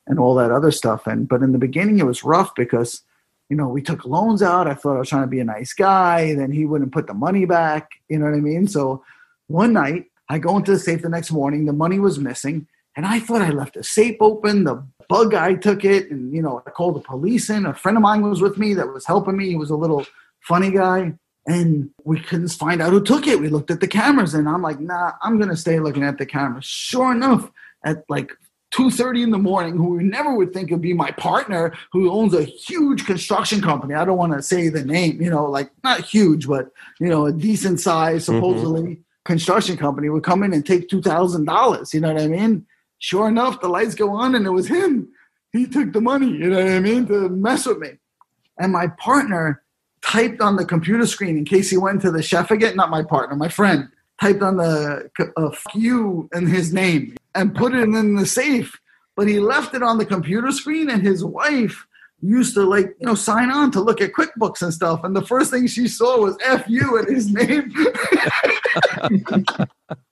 and 0.07 0.17
all 0.19 0.35
that 0.35 0.51
other 0.51 0.71
stuff. 0.71 1.07
And 1.07 1.27
but 1.27 1.41
in 1.41 1.51
the 1.51 1.57
beginning, 1.57 1.99
it 1.99 2.05
was 2.05 2.23
rough 2.23 2.55
because 2.55 3.01
you 3.49 3.57
know 3.57 3.67
we 3.67 3.81
took 3.81 4.05
loans 4.05 4.41
out. 4.41 4.67
I 4.67 4.73
thought 4.73 4.95
I 4.95 4.99
was 4.99 5.09
trying 5.09 5.23
to 5.23 5.27
be 5.27 5.41
a 5.41 5.45
nice 5.45 5.73
guy. 5.73 6.33
Then 6.35 6.51
he 6.51 6.65
wouldn't 6.65 6.93
put 6.93 7.07
the 7.07 7.13
money 7.13 7.45
back. 7.45 7.89
You 8.07 8.19
know 8.19 8.25
what 8.25 8.35
I 8.35 8.39
mean. 8.39 8.67
So 8.67 9.03
one 9.47 9.73
night 9.73 10.05
I 10.29 10.39
go 10.39 10.57
into 10.57 10.71
the 10.71 10.79
safe 10.79 11.01
the 11.01 11.09
next 11.09 11.31
morning. 11.31 11.65
The 11.65 11.73
money 11.73 11.99
was 11.99 12.17
missing, 12.17 12.67
and 12.95 13.05
I 13.05 13.19
thought 13.19 13.41
I 13.41 13.49
left 13.49 13.73
the 13.73 13.83
safe 13.83 14.17
open. 14.21 14.63
The 14.63 14.85
bug 15.09 15.31
guy 15.31 15.55
took 15.55 15.83
it, 15.83 16.09
and 16.11 16.33
you 16.33 16.41
know 16.41 16.63
I 16.65 16.69
called 16.69 16.95
the 16.95 17.01
police 17.01 17.49
in. 17.49 17.65
A 17.65 17.73
friend 17.73 17.97
of 17.97 18.01
mine 18.01 18.21
was 18.21 18.41
with 18.41 18.57
me 18.57 18.73
that 18.75 18.93
was 18.93 19.05
helping 19.05 19.35
me. 19.35 19.49
He 19.49 19.55
was 19.57 19.69
a 19.69 19.75
little 19.75 20.05
funny 20.39 20.71
guy, 20.71 21.13
and 21.47 21.89
we 22.03 22.19
couldn't 22.19 22.49
find 22.49 22.81
out 22.81 22.91
who 22.91 23.03
took 23.03 23.25
it. 23.25 23.39
We 23.39 23.49
looked 23.49 23.71
at 23.71 23.79
the 23.79 23.87
cameras, 23.87 24.33
and 24.33 24.47
I'm 24.47 24.61
like, 24.61 24.79
nah, 24.79 25.13
I'm 25.21 25.39
gonna 25.39 25.57
stay 25.57 25.79
looking 25.79 26.03
at 26.03 26.17
the 26.17 26.25
cameras. 26.25 26.65
Sure 26.65 27.11
enough, 27.11 27.51
at 27.83 28.03
like. 28.09 28.31
2.30 28.73 29.23
in 29.23 29.31
the 29.31 29.37
morning 29.37 29.77
who 29.77 29.91
we 29.91 30.03
never 30.03 30.35
would 30.35 30.51
think 30.51 30.69
would 30.69 30.81
be 30.81 30.93
my 30.93 31.09
partner 31.11 31.73
who 31.93 32.11
owns 32.11 32.33
a 32.33 32.43
huge 32.43 33.05
construction 33.05 33.61
company 33.61 33.93
i 33.93 34.03
don't 34.03 34.17
want 34.17 34.33
to 34.33 34.41
say 34.41 34.67
the 34.67 34.83
name 34.83 35.21
you 35.21 35.29
know 35.29 35.45
like 35.45 35.71
not 35.85 36.01
huge 36.01 36.45
but 36.45 36.69
you 36.99 37.07
know 37.07 37.25
a 37.25 37.31
decent 37.31 37.79
size 37.79 38.25
mm-hmm. 38.25 38.35
supposedly 38.35 38.99
construction 39.27 39.75
company 39.75 40.09
would 40.09 40.23
come 40.23 40.41
in 40.41 40.53
and 40.53 40.65
take 40.65 40.89
two 40.89 41.01
thousand 41.01 41.45
dollars. 41.45 41.93
You 41.93 41.99
know 41.99 42.13
what 42.13 42.23
I 42.23 42.27
mean? 42.27 42.65
Sure 42.97 43.27
enough, 43.27 43.61
the 43.61 43.67
lights 43.67 43.93
go 43.93 44.09
on 44.11 44.33
and 44.33 44.47
it 44.47 44.49
was 44.49 44.67
him. 44.67 45.09
He 45.51 45.67
took 45.67 45.91
the 45.93 46.01
money. 46.01 46.31
You 46.31 46.49
know 46.49 46.63
what 46.63 46.73
I 46.73 46.79
mean 46.79 47.05
to 47.07 47.29
mess 47.29 47.65
with 47.67 47.77
me. 47.77 47.91
And 48.57 48.71
my 48.71 48.87
partner 48.87 49.61
typed 50.01 50.41
on 50.41 50.55
the 50.55 50.65
computer 50.65 51.05
screen 51.05 51.37
in 51.37 51.45
case 51.45 51.69
he 51.69 51.77
went 51.77 52.01
to 52.01 52.11
the 52.11 52.21
chef 52.21 52.51
again. 52.51 52.75
Not 52.75 52.89
my 52.89 53.03
partner, 53.03 53.35
my 53.35 53.49
friend 53.49 53.89
typed 54.19 54.41
on 54.41 54.57
the 54.57 55.09
uh, 55.37 55.51
"fuck 55.51 55.75
you" 55.75 56.29
and 56.33 56.47
his 56.47 56.73
name 56.73 57.15
and 57.35 57.55
put 57.55 57.73
it 57.73 57.83
in 57.83 58.15
the 58.15 58.25
safe. 58.25 58.79
But 59.15 59.27
he 59.27 59.39
left 59.39 59.73
it 59.73 59.81
on 59.81 59.97
the 59.97 60.05
computer 60.05 60.51
screen, 60.51 60.89
and 60.89 61.01
his 61.01 61.23
wife 61.23 61.85
used 62.21 62.55
to 62.55 62.63
like 62.63 62.95
you 62.99 63.05
know 63.05 63.15
sign 63.15 63.51
on 63.51 63.71
to 63.71 63.81
look 63.81 64.01
at 64.01 64.13
QuickBooks 64.13 64.61
and 64.61 64.73
stuff. 64.73 65.03
And 65.03 65.15
the 65.15 65.25
first 65.25 65.51
thing 65.51 65.67
she 65.67 65.87
saw 65.87 66.19
was 66.19 66.37
"f 66.45 66.65
you" 66.67 66.97
and 66.97 67.07
his 67.07 67.31
name. 67.31 67.73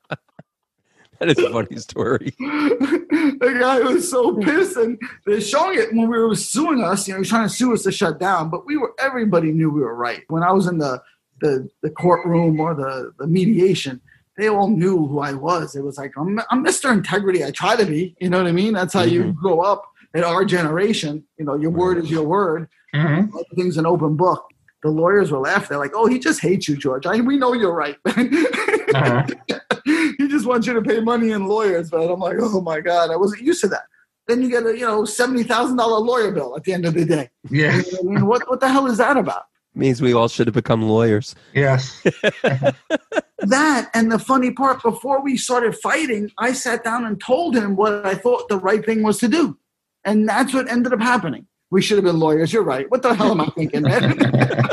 That 1.19 1.29
is 1.29 1.37
a 1.39 1.49
funny 1.49 1.77
story. 1.77 2.33
the 2.39 3.57
guy 3.59 3.79
was 3.79 4.09
so 4.09 4.35
pissed, 4.37 4.77
and 4.77 4.99
they're 5.25 5.41
showing 5.41 5.79
it 5.79 5.93
when 5.93 6.09
we 6.09 6.17
were 6.17 6.35
suing 6.35 6.83
us. 6.83 7.07
You 7.07 7.13
know, 7.13 7.17
he 7.17 7.19
was 7.21 7.29
trying 7.29 7.47
to 7.47 7.53
sue 7.53 7.73
us 7.73 7.83
to 7.83 7.91
shut 7.91 8.19
down, 8.19 8.49
but 8.49 8.65
we 8.65 8.77
were. 8.77 8.93
Everybody 8.99 9.51
knew 9.51 9.69
we 9.69 9.81
were 9.81 9.95
right. 9.95 10.23
When 10.27 10.43
I 10.43 10.51
was 10.51 10.67
in 10.67 10.77
the 10.77 11.01
the, 11.41 11.69
the 11.81 11.89
courtroom 11.89 12.59
or 12.59 12.73
the, 12.73 13.11
the 13.19 13.27
mediation, 13.27 13.99
they 14.37 14.47
all 14.47 14.69
knew 14.69 15.05
who 15.05 15.19
I 15.19 15.33
was. 15.33 15.75
It 15.75 15.83
was 15.83 15.97
like 15.97 16.13
I'm, 16.17 16.39
I'm 16.49 16.63
Mr. 16.63 16.91
Integrity. 16.91 17.43
I 17.43 17.51
try 17.51 17.75
to 17.75 17.85
be. 17.85 18.15
You 18.19 18.29
know 18.29 18.37
what 18.37 18.47
I 18.47 18.51
mean? 18.53 18.73
That's 18.73 18.93
how 18.93 19.03
you 19.03 19.33
grow 19.33 19.59
up 19.61 19.85
in 20.13 20.23
our 20.23 20.45
generation. 20.45 21.23
You 21.37 21.45
know, 21.45 21.55
your 21.55 21.71
word 21.71 21.97
is 21.97 22.09
your 22.09 22.23
word. 22.23 22.69
Mhm. 22.93 23.29
Everything's 23.51 23.77
an 23.77 23.85
open 23.85 24.15
book. 24.15 24.45
The 24.85 24.91
lawyers 24.91 25.31
were 25.31 25.39
laughing. 25.39 25.69
They're 25.69 25.79
like, 25.79 25.93
"Oh, 25.95 26.05
he 26.05 26.19
just 26.19 26.41
hates 26.41 26.67
you, 26.67 26.77
George. 26.77 27.07
I, 27.07 27.19
we 27.19 27.37
know 27.37 27.53
you're 27.53 27.73
right. 27.73 27.97
Uh-huh. 28.93 29.25
he 29.83 30.27
just 30.29 30.45
wants 30.45 30.65
you 30.67 30.73
to 30.73 30.81
pay 30.81 30.99
money 30.99 31.31
in 31.31 31.47
lawyers." 31.47 31.89
But 31.89 32.11
I'm 32.11 32.19
like, 32.19 32.37
"Oh 32.39 32.61
my 32.61 32.81
god, 32.81 33.09
I 33.09 33.15
wasn't 33.15 33.41
used 33.41 33.61
to 33.61 33.67
that." 33.69 33.85
Then 34.27 34.43
you 34.43 34.49
get 34.51 34.63
a 34.63 34.77
you 34.77 34.85
know 34.85 35.03
seventy 35.03 35.41
thousand 35.41 35.77
dollar 35.77 35.97
lawyer 35.97 36.31
bill 36.31 36.55
at 36.55 36.65
the 36.65 36.73
end 36.73 36.85
of 36.85 36.93
the 36.93 37.03
day. 37.03 37.31
Yeah. 37.49 37.77
You 37.77 37.81
know 37.81 37.97
what 37.97 37.99
I 37.99 38.13
mean, 38.13 38.25
what 38.27 38.47
what 38.49 38.59
the 38.59 38.69
hell 38.69 38.85
is 38.85 38.99
that 38.99 39.17
about? 39.17 39.45
Means 39.73 40.03
we 40.03 40.13
all 40.13 40.27
should 40.27 40.45
have 40.45 40.53
become 40.53 40.83
lawyers. 40.83 41.33
Yes. 41.55 42.03
that 43.39 43.89
and 43.95 44.11
the 44.11 44.19
funny 44.19 44.51
part 44.51 44.83
before 44.83 45.21
we 45.21 45.35
started 45.35 45.75
fighting 45.75 46.31
i 46.37 46.53
sat 46.53 46.83
down 46.83 47.05
and 47.05 47.21
told 47.21 47.53
him 47.53 47.75
what 47.75 48.03
i 48.05 48.15
thought 48.15 48.47
the 48.47 48.57
right 48.57 48.85
thing 48.85 49.03
was 49.03 49.19
to 49.19 49.27
do 49.27 49.57
and 50.05 50.27
that's 50.27 50.53
what 50.53 50.71
ended 50.71 50.93
up 50.93 51.01
happening 51.01 51.45
we 51.75 51.81
should 51.85 51.97
have 51.99 52.05
been 52.05 52.19
lawyers 52.25 52.51
you're 52.53 52.63
right 52.75 52.89
what 52.91 53.01
the 53.05 53.13
hell 53.19 53.31
am 53.35 53.41
i 53.41 53.47
thinking 53.57 53.83
man 53.83 54.17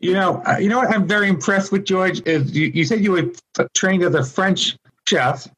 You 0.00 0.12
know, 0.12 0.42
uh, 0.46 0.58
you 0.58 0.68
know 0.68 0.76
what 0.76 0.90
I'm 0.94 1.06
very 1.08 1.28
impressed 1.28 1.72
with, 1.72 1.86
George, 1.86 2.20
is 2.26 2.54
you, 2.54 2.66
you 2.74 2.84
said 2.84 3.00
you 3.00 3.12
were 3.12 3.30
f- 3.58 3.66
trained 3.72 4.02
as 4.02 4.14
a 4.14 4.22
French 4.22 4.76
chef. 5.08 5.48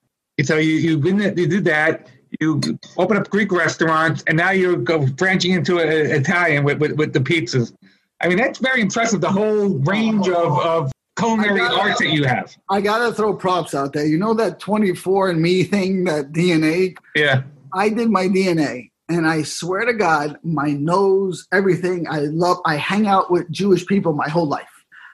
So 0.45 0.55
you 0.59 0.75
you've 0.75 1.03
been 1.03 1.19
you 1.19 1.49
did 1.49 1.65
that. 1.65 2.07
You 2.41 2.61
open 2.97 3.17
up 3.17 3.29
Greek 3.29 3.51
restaurants, 3.51 4.23
and 4.29 4.37
now 4.37 4.51
you're 4.51 4.77
go 4.77 5.05
branching 5.05 5.51
into 5.59 5.79
a, 5.79 5.87
Italian 6.21 6.63
with, 6.63 6.79
with 6.79 6.93
with 6.93 7.13
the 7.13 7.19
pizzas. 7.19 7.73
I 8.21 8.29
mean, 8.29 8.39
that's 8.39 8.61
very 8.61 8.81
impressive. 8.81 9.21
The 9.21 9.33
whole 9.33 9.69
range 9.81 10.29
of 10.29 10.53
of 10.61 10.93
culinary 11.19 11.61
I 11.63 11.69
got 11.69 11.73
it. 11.73 11.81
arts 11.81 11.99
that 11.99 12.11
you 12.11 12.25
have. 12.25 12.57
i 12.71 12.81
gotta 12.81 13.13
throw 13.13 13.35
props 13.35 13.75
out 13.75 13.95
there 13.95 14.07
you 14.07 14.19
know 14.19 14.35
that 14.35 14.61
24 14.61 15.31
and 15.31 15.41
me 15.41 15.65
thing 15.65 16.05
that 16.05 16.31
dna 16.31 16.95
Yeah. 17.17 17.43
i 17.73 17.89
did 17.89 18.11
my 18.11 18.27
dna 18.29 18.91
and 19.09 19.27
i 19.27 19.43
swear 19.43 19.85
to 19.85 19.93
god 19.93 20.39
my 20.43 20.71
nose 20.71 21.47
everything 21.53 22.07
i 22.09 22.21
love 22.21 22.59
i 22.65 22.77
hang 22.77 23.07
out 23.07 23.31
with 23.31 23.51
jewish 23.51 23.87
people 23.87 24.13
my 24.13 24.29
whole 24.29 24.49
life 24.49 24.69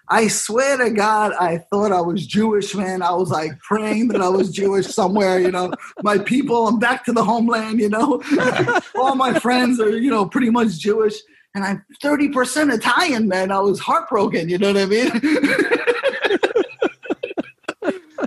I 0.08 0.28
swear 0.28 0.76
to 0.76 0.90
God, 0.90 1.32
I 1.40 1.58
thought 1.58 1.90
I 1.90 2.02
was 2.02 2.26
Jewish, 2.26 2.74
man. 2.74 3.00
I 3.00 3.12
was 3.12 3.30
like 3.30 3.58
praying 3.60 4.08
that 4.08 4.20
I 4.20 4.28
was 4.28 4.50
Jewish 4.50 4.88
somewhere, 4.88 5.38
you 5.38 5.50
know. 5.50 5.72
My 6.02 6.18
people, 6.18 6.68
I'm 6.68 6.78
back 6.78 7.06
to 7.06 7.12
the 7.12 7.24
homeland, 7.24 7.80
you 7.80 7.88
know. 7.88 8.22
All 8.94 9.14
my 9.14 9.38
friends 9.38 9.80
are, 9.80 9.96
you 9.96 10.10
know, 10.10 10.26
pretty 10.26 10.50
much 10.50 10.78
Jewish. 10.78 11.14
And 11.54 11.64
I'm 11.64 11.82
30% 12.02 12.74
Italian, 12.74 13.26
man. 13.26 13.50
I 13.50 13.60
was 13.60 13.80
heartbroken, 13.80 14.50
you 14.50 14.58
know 14.58 14.74
what 14.74 14.82
I 14.82 14.86
mean? 14.86 15.12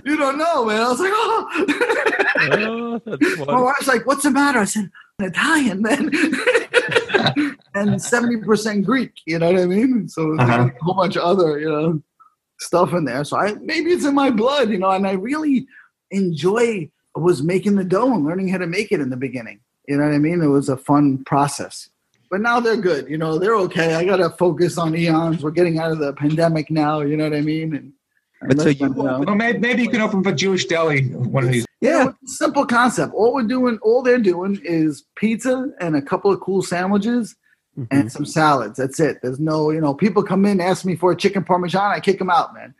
you 0.04 0.16
don't 0.16 0.38
know, 0.38 0.64
man. 0.64 0.82
I 0.82 0.88
was 0.88 1.00
like, 1.00 1.12
oh. 1.14 2.16
Oh, 2.38 3.00
My 3.46 3.60
wife's 3.60 3.88
like, 3.88 4.06
"What's 4.06 4.22
the 4.22 4.30
matter?" 4.30 4.60
I 4.60 4.64
said, 4.64 4.82
"I'm 4.82 4.90
"Italian, 5.20 5.82
man," 5.82 6.10
and 7.74 8.00
seventy 8.00 8.36
percent 8.38 8.84
Greek. 8.84 9.12
You 9.26 9.38
know 9.38 9.52
what 9.52 9.60
I 9.62 9.66
mean? 9.66 10.08
So 10.08 10.38
Uh-huh. 10.38 10.68
a 10.74 10.84
whole 10.84 10.94
bunch 10.94 11.16
of 11.16 11.22
other, 11.22 11.58
you 11.58 11.68
know, 11.70 12.02
stuff 12.60 12.92
in 12.92 13.04
there. 13.04 13.24
So 13.24 13.36
I 13.38 13.54
maybe 13.54 13.90
it's 13.90 14.04
in 14.04 14.14
my 14.14 14.30
blood, 14.30 14.70
you 14.70 14.78
know. 14.78 14.90
And 14.90 15.06
I 15.06 15.12
really 15.12 15.66
enjoy 16.10 16.90
was 17.14 17.42
making 17.42 17.76
the 17.76 17.84
dough 17.84 18.12
and 18.14 18.24
learning 18.26 18.48
how 18.48 18.58
to 18.58 18.66
make 18.66 18.92
it 18.92 19.00
in 19.00 19.08
the 19.10 19.16
beginning. 19.16 19.60
You 19.88 19.96
know 19.96 20.04
what 20.04 20.14
I 20.14 20.18
mean? 20.18 20.42
It 20.42 20.48
was 20.48 20.68
a 20.68 20.76
fun 20.76 21.24
process. 21.24 21.88
But 22.30 22.40
now 22.40 22.60
they're 22.60 22.76
good. 22.76 23.08
You 23.08 23.16
know, 23.18 23.38
they're 23.38 23.54
okay. 23.56 23.94
I 23.94 24.04
got 24.04 24.16
to 24.16 24.30
focus 24.30 24.76
on 24.78 24.94
eons. 24.96 25.42
We're 25.42 25.52
getting 25.52 25.78
out 25.78 25.92
of 25.92 25.98
the 25.98 26.12
pandemic 26.12 26.70
now. 26.70 27.00
You 27.00 27.16
know 27.16 27.24
what 27.24 27.34
I 27.38 27.40
mean? 27.40 27.74
And 27.74 27.92
But 28.42 28.60
so 28.60 28.68
you- 28.68 28.88
know. 28.88 29.22
Well, 29.26 29.34
maybe, 29.34 29.58
maybe 29.58 29.82
you 29.82 29.88
can 29.90 30.00
open 30.00 30.20
up 30.20 30.26
a 30.26 30.32
Jewish 30.34 30.66
deli 30.66 31.04
one 31.08 31.44
of 31.44 31.50
these. 31.52 31.64
Yeah, 31.80 32.12
simple 32.24 32.66
concept. 32.66 33.12
All 33.14 33.34
we're 33.34 33.42
doing, 33.44 33.78
all 33.82 34.02
they're 34.02 34.18
doing 34.18 34.60
is 34.64 35.04
pizza 35.16 35.70
and 35.80 35.94
a 35.96 36.02
couple 36.02 36.30
of 36.32 36.40
cool 36.40 36.62
sandwiches 36.62 37.34
Mhm. 37.78 37.86
and 37.90 38.12
some 38.12 38.24
salads. 38.24 38.78
That's 38.78 38.98
it. 39.00 39.18
There's 39.22 39.38
no, 39.40 39.70
you 39.70 39.80
know, 39.80 39.92
people 39.94 40.22
come 40.22 40.44
in, 40.46 40.60
ask 40.60 40.84
me 40.84 40.96
for 40.96 41.12
a 41.12 41.16
chicken 41.16 41.44
parmesan, 41.44 41.90
I 41.92 42.00
kick 42.00 42.18
them 42.18 42.30
out, 42.30 42.54
man. 42.54 42.74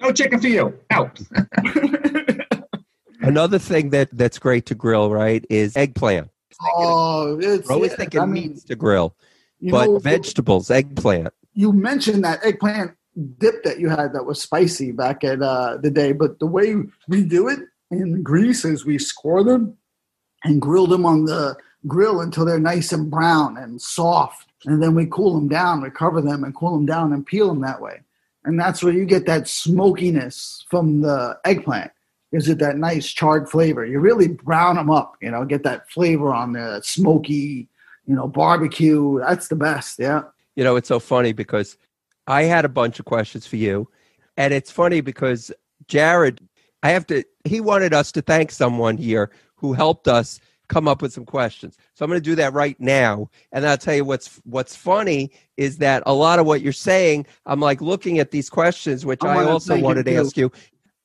No 0.00 0.12
chicken 0.12 0.40
for 0.40 0.48
you. 0.48 0.78
Out. 0.90 1.20
Another 3.20 3.58
thing 3.58 3.90
that 3.90 4.08
that's 4.12 4.38
great 4.38 4.66
to 4.66 4.74
grill, 4.74 5.10
right, 5.10 5.44
is 5.48 5.76
eggplant. 5.76 6.28
oh, 6.76 7.38
it's 7.40 7.68
We're 7.68 7.74
always 7.74 7.92
yeah, 7.92 7.96
thinking 7.98 8.20
I 8.20 8.26
mean, 8.26 8.48
meats 8.50 8.64
to 8.64 8.74
grill, 8.74 9.14
but 9.62 9.86
know, 9.86 9.98
vegetables, 10.00 10.70
eggplant. 10.70 11.32
you 11.54 11.72
mentioned 11.72 12.24
that 12.24 12.44
eggplant 12.44 12.92
dip 13.38 13.62
that 13.64 13.78
you 13.78 13.88
had 13.88 14.12
that 14.12 14.24
was 14.24 14.40
spicy 14.40 14.92
back 14.92 15.22
at 15.24 15.42
uh, 15.42 15.76
the 15.76 15.90
day, 15.90 16.12
but 16.12 16.38
the 16.38 16.46
way 16.46 16.76
we 17.08 17.22
do 17.22 17.48
it 17.48 17.60
in 17.90 18.22
Greece 18.22 18.64
is 18.64 18.84
we 18.84 18.98
score 18.98 19.44
them 19.44 19.76
and 20.44 20.62
grill 20.62 20.86
them 20.86 21.04
on 21.04 21.24
the 21.24 21.56
grill 21.86 22.20
until 22.20 22.44
they're 22.44 22.58
nice 22.58 22.92
and 22.92 23.10
brown 23.10 23.56
and 23.56 23.82
soft, 23.82 24.48
and 24.64 24.82
then 24.82 24.94
we 24.94 25.06
cool 25.06 25.34
them 25.34 25.48
down, 25.48 25.82
we 25.82 25.90
cover 25.90 26.20
them 26.20 26.44
and 26.44 26.54
cool 26.54 26.72
them 26.72 26.86
down 26.86 27.12
and 27.12 27.26
peel 27.26 27.48
them 27.48 27.60
that 27.60 27.80
way, 27.80 28.00
and 28.44 28.58
that's 28.58 28.82
where 28.82 28.92
you 28.92 29.04
get 29.04 29.26
that 29.26 29.48
smokiness 29.48 30.64
from 30.70 31.02
the 31.02 31.38
eggplant. 31.44 31.90
Is 32.32 32.48
it 32.48 32.58
that 32.60 32.78
nice 32.78 33.12
charred 33.12 33.50
flavor? 33.50 33.84
You 33.84 34.00
really 34.00 34.28
brown 34.28 34.76
them 34.76 34.90
up, 34.90 35.16
you 35.20 35.30
know, 35.30 35.44
get 35.44 35.64
that 35.64 35.90
flavor 35.90 36.32
on 36.32 36.54
the 36.54 36.80
smoky, 36.82 37.68
you 38.06 38.14
know, 38.14 38.26
barbecue. 38.26 39.18
That's 39.18 39.48
the 39.48 39.56
best, 39.56 39.98
yeah. 39.98 40.22
You 40.56 40.64
know, 40.64 40.76
it's 40.76 40.88
so 40.88 40.98
funny 40.98 41.34
because 41.34 41.76
I 42.26 42.44
had 42.44 42.64
a 42.64 42.68
bunch 42.68 42.98
of 42.98 43.04
questions 43.04 43.46
for 43.46 43.56
you. 43.56 43.88
And 44.36 44.54
it's 44.54 44.70
funny 44.70 45.00
because 45.00 45.52
Jared, 45.88 46.40
I 46.82 46.90
have 46.90 47.06
to. 47.08 47.24
He 47.44 47.60
wanted 47.60 47.92
us 47.92 48.12
to 48.12 48.22
thank 48.22 48.50
someone 48.50 48.96
here 48.96 49.30
who 49.56 49.72
helped 49.72 50.08
us 50.08 50.40
come 50.68 50.88
up 50.88 51.02
with 51.02 51.12
some 51.12 51.26
questions. 51.26 51.76
So 51.94 52.04
I'm 52.04 52.10
going 52.10 52.20
to 52.20 52.24
do 52.24 52.34
that 52.36 52.52
right 52.54 52.78
now. 52.80 53.28
And 53.52 53.66
I'll 53.66 53.76
tell 53.76 53.94
you 53.94 54.04
what's 54.04 54.40
what's 54.44 54.74
funny 54.74 55.30
is 55.56 55.78
that 55.78 56.02
a 56.06 56.14
lot 56.14 56.38
of 56.38 56.46
what 56.46 56.62
you're 56.62 56.72
saying, 56.72 57.26
I'm 57.46 57.60
like 57.60 57.80
looking 57.80 58.18
at 58.18 58.30
these 58.30 58.48
questions, 58.48 59.04
which 59.04 59.22
I 59.22 59.42
I, 59.42 59.44
also 59.44 59.78
wanted 59.78 60.06
to 60.06 60.12
too. 60.12 60.20
ask 60.20 60.36
you. 60.36 60.50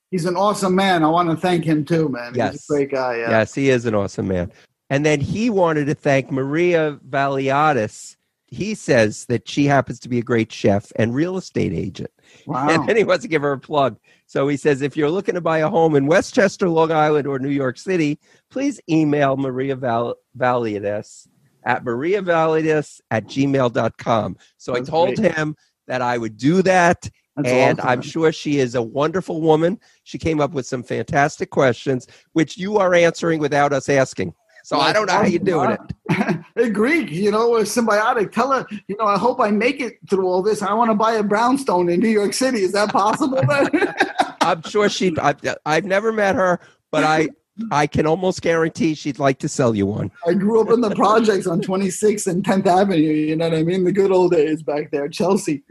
He's 0.10 0.26
an 0.26 0.38
awesome 0.38 0.74
man. 0.74 1.04
I 1.04 1.08
want 1.10 1.30
to 1.30 1.36
thank 1.36 1.66
him 1.66 1.84
too, 1.84 2.08
man. 2.08 2.30
He's 2.30 2.38
Yes. 2.38 2.70
a 2.70 2.74
great 2.74 2.92
guy. 2.92 3.18
Yeah. 3.18 3.30
Yes, 3.30 3.54
he 3.54 3.70
is 3.70 3.86
an 3.86 3.94
awesome 3.94 4.28
man. 4.30 4.52
And 4.90 5.06
then 5.06 5.20
he 5.20 5.50
wanted 5.50 5.86
to 5.88 5.96
thank 5.96 6.32
Maria 6.32 6.98
Valiatis. 7.10 8.16
He 8.48 8.76
says 8.76 9.26
that 9.26 9.48
she 9.48 9.66
happens 9.66 10.00
to 10.00 10.10
be 10.10 10.20
a 10.20 10.24
great 10.24 10.52
chef 10.52 10.92
and 10.96 11.14
real 11.14 11.38
estate 11.38 11.74
agent. 11.74 12.12
Wow. 12.46 12.70
And 12.70 12.88
then 12.88 12.96
he 12.98 13.04
wants 13.04 13.24
to 13.24 13.28
give 13.30 13.42
her 13.42 13.54
a 13.54 13.60
plug. 13.60 13.98
So 14.26 14.48
he 14.48 14.58
says, 14.58 14.82
if 14.82 14.96
you're 14.96 15.10
looking 15.10 15.36
to 15.36 15.42
buy 15.42 15.60
a 15.60 15.70
home 15.70 15.96
in 15.96 16.08
Westchester, 16.08 16.68
Long 16.70 16.92
Island, 16.92 17.26
or 17.28 17.40
New 17.40 17.50
York 17.50 17.78
City, 17.78 18.20
please 18.50 18.80
email 18.90 19.36
Maria 19.38 19.76
Val- 19.76 20.16
Valiatis 20.38 21.28
at 21.64 21.84
mariavaliatis 21.84 23.02
at 23.12 23.26
gmail.com. 23.28 24.38
So 24.58 24.74
That's 24.74 24.88
I 24.88 24.92
told 24.92 25.16
great. 25.16 25.34
him 25.34 25.56
that 25.88 26.02
I 26.02 26.18
would 26.18 26.38
do 26.38 26.62
that. 26.64 27.10
That's 27.36 27.50
and 27.50 27.80
awesome. 27.80 27.90
I'm 27.90 28.02
sure 28.02 28.32
she 28.32 28.60
is 28.60 28.76
a 28.76 28.82
wonderful 28.82 29.42
woman. 29.42 29.80
She 30.04 30.18
came 30.18 30.40
up 30.40 30.52
with 30.52 30.66
some 30.66 30.84
fantastic 30.84 31.50
questions, 31.50 32.08
which 32.34 32.58
you 32.58 32.78
are 32.78 32.94
answering 32.94 33.40
without 33.40 33.74
us 33.74 33.90
asking. 33.90 34.34
So 34.68 34.82
I 34.82 34.92
don't 34.92 35.06
know 35.06 35.14
how 35.14 35.24
you're 35.24 35.40
doing 35.40 35.72
it. 35.72 36.44
hey, 36.58 36.70
Greek, 36.70 37.10
you 37.10 37.32
know, 37.32 37.52
we're 37.52 37.62
symbiotic. 37.62 38.34
Tell 38.34 38.52
her, 38.52 38.68
you 38.90 38.98
know, 38.98 39.06
I 39.06 39.18
hope 39.18 39.40
I 39.40 39.50
make 39.50 39.80
it 39.80 39.98
through 40.10 40.28
all 40.28 40.42
this. 40.42 40.62
I 40.62 40.74
want 40.74 40.92
to 40.92 40.96
buy 40.96 41.14
a 41.14 41.24
brownstone 41.24 41.88
in 41.88 42.02
New 42.02 42.10
York 42.10 42.34
City. 42.34 42.64
Is 42.64 42.74
that 42.74 42.90
possible? 42.92 43.40
I'm 44.42 44.62
sure 44.64 44.90
she. 44.90 45.18
I've, 45.20 45.40
I've 45.66 45.86
never 45.86 46.12
met 46.12 46.36
her, 46.36 46.60
but 46.92 47.06
I 47.06 47.30
I 47.72 47.88
can 47.88 48.06
almost 48.06 48.42
guarantee 48.42 48.94
she'd 48.94 49.20
like 49.20 49.40
to 49.40 49.48
sell 49.48 49.74
you 49.74 49.86
one. 49.86 50.12
I 50.28 50.34
grew 50.34 50.60
up 50.60 50.70
in 50.70 50.82
the 50.82 50.94
projects 50.96 51.48
on 51.48 51.62
26th 51.62 52.28
and 52.28 52.44
10th 52.44 52.66
Avenue. 52.66 52.98
You 52.98 53.38
know 53.38 53.48
what 53.48 53.58
I 53.58 53.64
mean? 53.64 53.86
The 53.86 53.94
good 53.94 54.12
old 54.12 54.34
days 54.34 54.64
back 54.64 54.92
there, 54.92 55.08
Chelsea. 55.08 55.64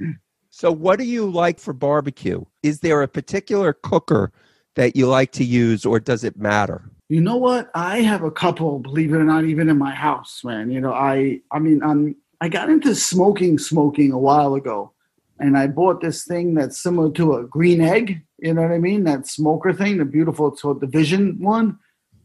So, 0.48 0.72
what 0.72 0.98
do 0.98 1.04
you 1.04 1.30
like 1.30 1.60
for 1.60 1.74
barbecue? 1.74 2.46
Is 2.62 2.80
there 2.80 3.02
a 3.02 3.08
particular 3.08 3.74
cooker 3.74 4.32
that 4.74 4.96
you 4.96 5.06
like 5.06 5.32
to 5.32 5.44
use, 5.44 5.84
or 5.84 6.00
does 6.00 6.24
it 6.24 6.38
matter? 6.38 6.90
You 7.08 7.20
know 7.20 7.36
what? 7.36 7.70
I 7.74 8.00
have 8.00 8.22
a 8.22 8.30
couple, 8.30 8.80
believe 8.80 9.12
it 9.12 9.18
or 9.18 9.24
not, 9.24 9.44
even 9.44 9.68
in 9.68 9.78
my 9.78 9.94
house, 9.94 10.42
man. 10.44 10.70
You 10.70 10.80
know, 10.80 10.92
I 10.92 11.40
I 11.52 11.58
mean, 11.58 11.82
I'm 11.82 12.16
I 12.40 12.48
got 12.48 12.68
into 12.68 12.94
smoking 12.94 13.58
smoking 13.58 14.12
a 14.12 14.18
while 14.18 14.54
ago, 14.54 14.92
and 15.38 15.56
I 15.56 15.68
bought 15.68 16.00
this 16.00 16.24
thing 16.24 16.54
that's 16.54 16.78
similar 16.78 17.10
to 17.12 17.36
a 17.36 17.44
green 17.44 17.80
egg. 17.80 18.22
You 18.38 18.54
know 18.54 18.62
what 18.62 18.72
I 18.72 18.78
mean? 18.78 19.04
That 19.04 19.26
smoker 19.26 19.72
thing, 19.72 19.98
the 19.98 20.04
beautiful 20.04 20.48
it's 20.48 20.62
called 20.62 20.80
the 20.80 20.86
Vision 20.86 21.38
one. 21.40 21.78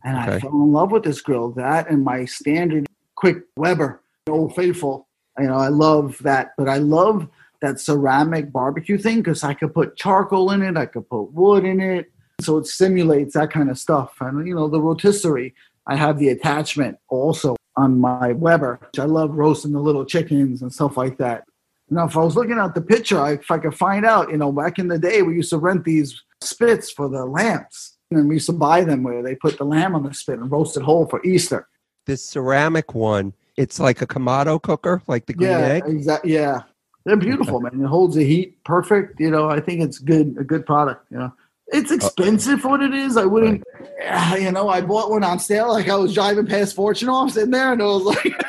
And 0.03 0.17
I 0.17 0.39
fell 0.39 0.49
in 0.49 0.71
love 0.71 0.91
with 0.91 1.03
this 1.03 1.21
grill. 1.21 1.51
That 1.51 1.89
and 1.89 2.03
my 2.03 2.25
standard 2.25 2.87
quick 3.15 3.43
Weber, 3.55 4.01
Old 4.27 4.55
Faithful. 4.55 5.07
You 5.37 5.47
know, 5.47 5.55
I 5.55 5.67
love 5.67 6.17
that, 6.21 6.53
but 6.57 6.67
I 6.67 6.77
love 6.77 7.27
that 7.61 7.79
ceramic 7.79 8.51
barbecue 8.51 8.97
thing 8.97 9.17
because 9.17 9.43
I 9.43 9.53
could 9.53 9.73
put 9.73 9.95
charcoal 9.95 10.51
in 10.51 10.63
it, 10.63 10.75
I 10.75 10.87
could 10.87 11.07
put 11.07 11.31
wood 11.31 11.63
in 11.63 11.79
it, 11.79 12.11
so 12.43 12.57
it 12.57 12.67
simulates 12.67 13.33
that 13.33 13.51
kind 13.51 13.69
of 13.69 13.77
stuff. 13.77 14.13
And 14.19 14.47
you 14.47 14.55
know, 14.55 14.67
the 14.67 14.81
rotisserie, 14.81 15.53
I 15.87 15.95
have 15.95 16.19
the 16.19 16.29
attachment 16.29 16.97
also 17.09 17.55
on 17.75 17.99
my 17.99 18.33
Weber. 18.33 18.79
Which 18.81 18.99
I 18.99 19.05
love 19.05 19.31
roasting 19.31 19.71
the 19.71 19.79
little 19.79 20.05
chickens 20.05 20.61
and 20.61 20.73
stuff 20.73 20.97
like 20.97 21.17
that. 21.17 21.45
Now, 21.89 22.05
if 22.05 22.15
I 22.15 22.21
was 22.21 22.37
looking 22.37 22.57
at 22.57 22.73
the 22.73 22.81
picture, 22.81 23.19
I, 23.19 23.33
if 23.33 23.51
I 23.51 23.57
could 23.57 23.75
find 23.75 24.05
out, 24.05 24.31
you 24.31 24.37
know, 24.37 24.51
back 24.51 24.79
in 24.79 24.87
the 24.87 24.97
day, 24.97 25.21
we 25.23 25.35
used 25.35 25.49
to 25.49 25.57
rent 25.57 25.83
these 25.83 26.21
spits 26.39 26.89
for 26.89 27.09
the 27.09 27.25
lamps, 27.25 27.97
and 28.09 28.29
we 28.29 28.35
used 28.35 28.45
to 28.45 28.53
buy 28.53 28.85
them 28.85 29.03
where 29.03 29.21
they 29.21 29.35
put 29.35 29.57
the 29.57 29.65
lamb 29.65 29.93
on 29.93 30.03
the 30.03 30.13
spit 30.13 30.39
and 30.39 30.49
roast 30.49 30.77
it 30.77 30.83
whole 30.83 31.05
for 31.05 31.21
Easter. 31.25 31.67
This 32.05 32.25
ceramic 32.25 32.95
one, 32.95 33.33
it's 33.57 33.77
like 33.77 34.01
a 34.01 34.07
Kamado 34.07 34.61
cooker, 34.61 35.01
like 35.07 35.25
the 35.25 35.33
green 35.33 35.49
yeah, 35.49 35.67
egg. 35.67 35.83
exactly. 35.85 36.33
Yeah, 36.33 36.61
they're 37.05 37.17
beautiful, 37.17 37.59
man. 37.59 37.81
It 37.81 37.87
holds 37.87 38.15
the 38.15 38.23
heat 38.23 38.63
perfect. 38.63 39.19
You 39.19 39.29
know, 39.29 39.49
I 39.49 39.59
think 39.59 39.81
it's 39.81 39.99
good, 39.99 40.37
a 40.39 40.45
good 40.45 40.65
product. 40.65 41.05
You 41.11 41.17
know, 41.17 41.33
it's 41.71 41.91
expensive 41.91 42.61
for 42.61 42.69
what 42.69 42.81
it 42.83 42.93
is. 42.93 43.17
I 43.17 43.25
wouldn't, 43.25 43.63
yeah, 43.99 44.35
you 44.35 44.51
know, 44.51 44.69
I 44.69 44.81
bought 44.81 45.09
one 45.09 45.23
on 45.23 45.39
sale. 45.39 45.69
Like 45.69 45.89
I 45.89 45.95
was 45.95 46.13
driving 46.13 46.45
past 46.47 46.75
Fortunoff, 46.75 47.31
sitting 47.31 47.51
there, 47.51 47.73
and 47.73 47.81
I 47.81 47.85
was 47.85 48.03
like. 48.03 48.45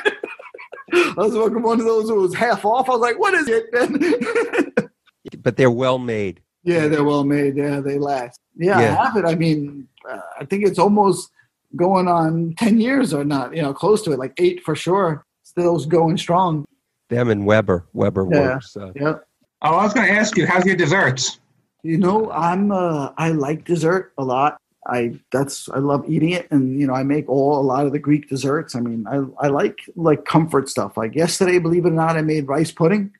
I 0.95 1.15
was 1.17 1.33
looking 1.33 1.63
one 1.63 1.81
of 1.81 1.87
those 1.87 2.09
that 2.09 2.15
was 2.15 2.35
half 2.35 2.67
off. 2.67 2.87
I 2.87 2.93
was 2.93 3.01
like, 3.01 3.19
"What 3.19 3.33
is 3.33 3.49
it?" 3.49 4.91
But 5.43 5.57
they're 5.57 5.71
well 5.71 5.99
made. 5.99 6.43
yeah, 6.65 6.87
they're 6.89 7.05
well 7.05 7.25
made. 7.25 7.57
Yeah, 7.57 7.81
they 7.81 7.99
last. 7.99 8.39
Yeah, 8.57 8.79
Yeah. 8.79 8.99
I 8.99 9.05
have 9.07 9.17
it. 9.17 9.25
I 9.25 9.35
mean, 9.35 9.89
uh, 10.09 10.21
I 10.39 10.45
think 10.45 10.67
it's 10.67 10.79
almost 10.79 11.31
going 11.77 12.09
on 12.09 12.55
ten 12.59 12.79
years 12.79 13.15
or 13.15 13.25
not. 13.25 13.57
You 13.57 13.63
know, 13.63 13.73
close 13.73 14.03
to 14.03 14.13
it, 14.13 14.19
like 14.19 14.35
eight 14.39 14.63
for 14.63 14.75
sure. 14.77 15.25
Still 15.45 15.79
going 15.87 16.19
strong. 16.19 16.67
Them 17.09 17.31
and 17.31 17.47
Weber. 17.47 17.87
Weber 17.95 18.29
Yeah. 18.31 18.41
works. 18.55 18.77
Uh, 18.77 18.93
Yeah. 18.95 19.15
Oh, 19.63 19.77
I 19.77 19.85
was 19.85 19.95
going 19.95 20.07
to 20.09 20.13
ask 20.13 20.37
you, 20.37 20.47
how's 20.47 20.67
your 20.67 20.77
desserts? 20.77 21.39
You 21.83 21.99
know, 21.99 22.31
I'm 22.31 22.71
uh 22.71 23.12
I 23.16 23.31
like 23.31 23.64
dessert 23.64 24.12
a 24.18 24.25
lot. 24.25 24.59
I 24.87 25.18
that's 25.31 25.68
I 25.68 25.79
love 25.79 26.09
eating 26.09 26.31
it 26.31 26.49
and 26.51 26.81
you 26.81 26.87
know, 26.87 26.95
I 26.95 27.03
make 27.03 27.29
all 27.29 27.61
a 27.61 27.62
lot 27.62 27.87
of 27.87 27.92
the 27.92 27.99
Greek 27.99 28.29
desserts. 28.29 28.75
I 28.75 28.81
mean, 28.81 29.07
I 29.07 29.23
I 29.45 29.49
like 29.49 29.79
like 29.97 30.25
comfort 30.25 30.68
stuff. 30.68 30.97
Like 30.97 31.14
yesterday, 31.14 31.59
believe 31.59 31.85
it 31.85 31.90
or 31.90 31.92
not, 31.92 32.16
I 32.16 32.23
made 32.23 32.49
rice 32.49 32.71
pudding. 32.71 33.12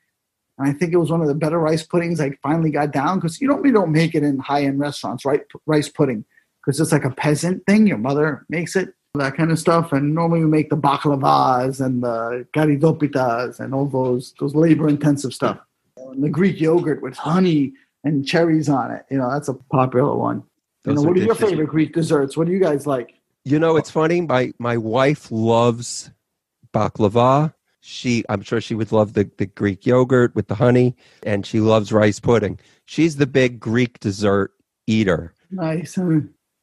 And 0.57 0.69
I 0.69 0.73
think 0.73 0.93
it 0.93 0.97
was 0.97 1.09
one 1.09 1.21
of 1.21 1.27
the 1.27 1.35
better 1.35 1.59
rice 1.59 1.83
puddings 1.83 2.19
I 2.19 2.31
finally 2.43 2.69
got 2.69 2.91
down 2.91 3.19
because 3.19 3.41
you 3.41 3.47
don't 3.47 3.63
we 3.63 3.71
don't 3.71 3.91
make 3.91 4.15
it 4.15 4.23
in 4.23 4.39
high 4.39 4.63
end 4.63 4.79
restaurants, 4.79 5.25
right? 5.25 5.41
Rice 5.65 5.89
pudding 5.89 6.25
because 6.63 6.79
it's 6.79 6.91
like 6.91 7.05
a 7.05 7.11
peasant 7.11 7.65
thing. 7.65 7.87
Your 7.87 7.97
mother 7.97 8.45
makes 8.49 8.75
it, 8.75 8.93
that 9.15 9.35
kind 9.35 9.51
of 9.51 9.59
stuff. 9.59 9.91
And 9.91 10.15
normally 10.15 10.39
we 10.39 10.47
make 10.49 10.69
the 10.69 10.77
baklavas 10.77 11.83
and 11.83 12.03
the 12.03 12.47
garidopitas 12.53 13.59
and 13.59 13.73
all 13.73 13.85
those 13.85 14.33
those 14.39 14.55
labor 14.55 14.87
intensive 14.87 15.33
stuff. 15.33 15.59
And 15.97 16.23
the 16.23 16.29
Greek 16.29 16.59
yogurt 16.59 17.01
with 17.01 17.17
honey 17.17 17.73
and 18.03 18.25
cherries 18.25 18.69
on 18.69 18.91
it. 18.91 19.05
You 19.09 19.17
know, 19.17 19.31
that's 19.31 19.47
a 19.47 19.53
popular 19.53 20.15
one. 20.15 20.43
You 20.85 20.93
know, 20.93 21.01
are 21.01 21.07
what 21.07 21.17
are 21.17 21.23
your 21.23 21.35
favorite 21.35 21.67
Greek 21.67 21.93
desserts? 21.93 22.35
What 22.35 22.47
do 22.47 22.53
you 22.53 22.59
guys 22.59 22.85
like? 22.85 23.19
You 23.45 23.59
know, 23.59 23.77
it's 23.77 23.89
funny. 23.89 24.21
My 24.21 24.53
my 24.59 24.77
wife 24.77 25.31
loves 25.31 26.11
baklava. 26.73 27.53
She, 27.85 28.23
I'm 28.29 28.41
sure 28.41 28.61
she 28.61 28.75
would 28.75 28.93
love 28.93 29.11
the, 29.11 29.29
the 29.37 29.45
Greek 29.45 29.85
yogurt 29.85 30.33
with 30.35 30.47
the 30.47 30.55
honey, 30.55 30.95
and 31.23 31.45
she 31.45 31.59
loves 31.59 31.91
rice 31.91 32.17
pudding. 32.17 32.57
She's 32.85 33.17
the 33.17 33.27
big 33.27 33.59
Greek 33.59 33.99
dessert 33.99 34.53
eater. 34.87 35.33
Nice. 35.51 35.99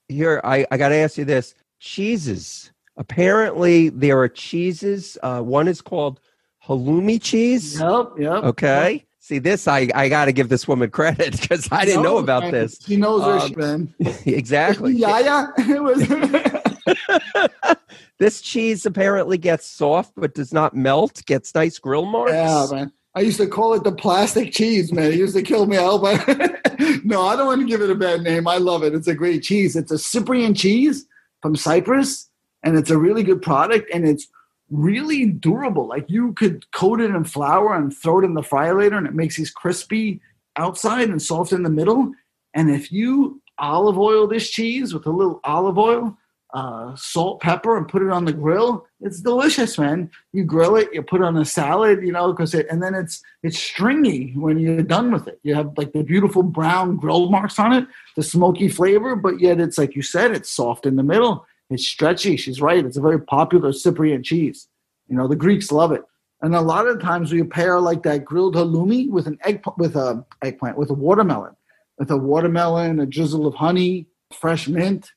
Here, 0.08 0.40
I, 0.42 0.66
I 0.70 0.78
got 0.78 0.88
to 0.88 0.94
ask 0.94 1.18
you 1.18 1.26
this: 1.26 1.54
cheeses. 1.78 2.72
Apparently, 2.96 3.90
there 3.90 4.18
are 4.18 4.28
cheeses. 4.28 5.18
Uh, 5.22 5.42
one 5.42 5.68
is 5.68 5.82
called 5.82 6.20
halloumi 6.66 7.20
cheese. 7.20 7.78
Yep, 7.78 8.12
yep. 8.18 8.44
Okay. 8.44 9.04
See 9.30 9.38
this, 9.38 9.68
I, 9.68 9.86
I 9.94 10.08
got 10.08 10.24
to 10.24 10.32
give 10.32 10.48
this 10.48 10.66
woman 10.66 10.90
credit 10.90 11.40
because 11.40 11.68
I 11.70 11.84
didn't 11.84 12.02
know 12.02 12.18
about 12.18 12.42
man. 12.42 12.50
this. 12.50 12.80
She 12.84 12.96
knows 12.96 13.22
her 13.54 13.62
Um, 13.62 13.94
exactly. 14.26 14.92
Yeah, 14.94 15.20
yeah. 15.20 15.46
It 15.56 15.80
was- 15.80 17.76
This 18.18 18.40
cheese 18.40 18.84
apparently 18.86 19.38
gets 19.38 19.66
soft 19.66 20.14
but 20.16 20.34
does 20.34 20.52
not 20.52 20.74
melt, 20.74 21.24
gets 21.26 21.54
nice 21.54 21.78
grill 21.78 22.06
marks. 22.06 22.32
yeah, 22.32 22.66
man. 22.72 22.92
I 23.14 23.20
used 23.20 23.36
to 23.38 23.46
call 23.46 23.72
it 23.74 23.84
the 23.84 23.92
plastic 23.92 24.50
cheese, 24.52 24.92
man. 24.92 25.12
It 25.12 25.14
used 25.14 25.36
to 25.36 25.42
kill 25.42 25.66
me. 25.66 25.76
I 25.76 25.84
hope 25.84 26.02
I- 26.04 26.98
no, 27.04 27.22
I 27.22 27.36
don't 27.36 27.46
want 27.46 27.60
to 27.60 27.68
give 27.68 27.82
it 27.82 27.90
a 27.90 27.94
bad 27.94 28.22
name. 28.22 28.48
I 28.48 28.56
love 28.56 28.82
it. 28.82 28.96
It's 28.96 29.06
a 29.06 29.14
great 29.14 29.44
cheese. 29.44 29.76
It's 29.76 29.92
a 29.92 29.98
Cyprian 29.98 30.54
cheese 30.54 31.06
from 31.40 31.54
Cyprus, 31.54 32.28
and 32.64 32.76
it's 32.76 32.90
a 32.90 32.98
really 32.98 33.22
good 33.22 33.42
product, 33.42 33.88
and 33.94 34.04
it's 34.08 34.26
really 34.70 35.26
durable. 35.26 35.86
Like 35.86 36.08
you 36.08 36.32
could 36.34 36.70
coat 36.72 37.00
it 37.00 37.10
in 37.10 37.24
flour 37.24 37.74
and 37.74 37.94
throw 37.94 38.20
it 38.20 38.24
in 38.24 38.34
the 38.34 38.42
fryer 38.42 38.78
later, 38.78 38.96
and 38.96 39.06
it 39.06 39.14
makes 39.14 39.36
these 39.36 39.50
crispy 39.50 40.20
outside 40.56 41.08
and 41.08 41.20
soft 41.20 41.52
in 41.52 41.62
the 41.62 41.70
middle. 41.70 42.12
And 42.54 42.70
if 42.70 42.90
you 42.90 43.40
olive 43.58 43.98
oil 43.98 44.26
this 44.26 44.50
cheese 44.50 44.94
with 44.94 45.06
a 45.06 45.10
little 45.10 45.40
olive 45.44 45.78
oil, 45.78 46.16
uh, 46.52 46.96
salt, 46.96 47.40
pepper, 47.40 47.76
and 47.76 47.86
put 47.86 48.02
it 48.02 48.10
on 48.10 48.24
the 48.24 48.32
grill, 48.32 48.84
it's 49.00 49.20
delicious, 49.20 49.78
man. 49.78 50.10
You 50.32 50.42
grill 50.42 50.74
it, 50.76 50.88
you 50.92 51.02
put 51.02 51.20
it 51.20 51.24
on 51.24 51.36
a 51.36 51.44
salad, 51.44 52.02
you 52.02 52.10
know, 52.12 52.32
because 52.32 52.54
it, 52.54 52.66
and 52.68 52.82
then 52.82 52.94
it's 52.94 53.22
it's 53.42 53.58
stringy 53.58 54.32
when 54.32 54.58
you're 54.58 54.82
done 54.82 55.12
with 55.12 55.28
it. 55.28 55.38
You 55.44 55.54
have 55.54 55.72
like 55.76 55.92
the 55.92 56.02
beautiful 56.02 56.42
brown 56.42 56.96
grill 56.96 57.30
marks 57.30 57.58
on 57.58 57.72
it, 57.72 57.86
the 58.16 58.22
smoky 58.24 58.68
flavor, 58.68 59.14
but 59.14 59.38
yet 59.40 59.60
it's 59.60 59.78
like 59.78 59.94
you 59.94 60.02
said, 60.02 60.32
it's 60.32 60.50
soft 60.50 60.86
in 60.86 60.96
the 60.96 61.04
middle. 61.04 61.46
It's 61.70 61.86
stretchy. 61.86 62.36
She's 62.36 62.60
right. 62.60 62.84
It's 62.84 62.96
a 62.96 63.00
very 63.00 63.20
popular 63.20 63.72
Cyprian 63.72 64.22
cheese. 64.22 64.66
You 65.08 65.16
know, 65.16 65.28
the 65.28 65.36
Greeks 65.36 65.70
love 65.70 65.92
it. 65.92 66.02
And 66.42 66.54
a 66.54 66.60
lot 66.60 66.86
of 66.86 67.00
times 67.00 67.32
we 67.32 67.42
pair 67.44 67.80
like 67.80 68.02
that 68.02 68.24
grilled 68.24 68.56
halloumi 68.56 69.08
with 69.08 69.26
an 69.26 69.38
egg 69.44 69.62
with 69.76 69.94
a 69.94 70.24
eggplant 70.42 70.78
with 70.78 70.90
a 70.90 70.94
watermelon, 70.94 71.54
with 71.98 72.10
a 72.10 72.16
watermelon, 72.16 72.98
a 72.98 73.06
drizzle 73.06 73.46
of 73.46 73.54
honey, 73.54 74.06
fresh 74.32 74.66
mint. 74.66 75.12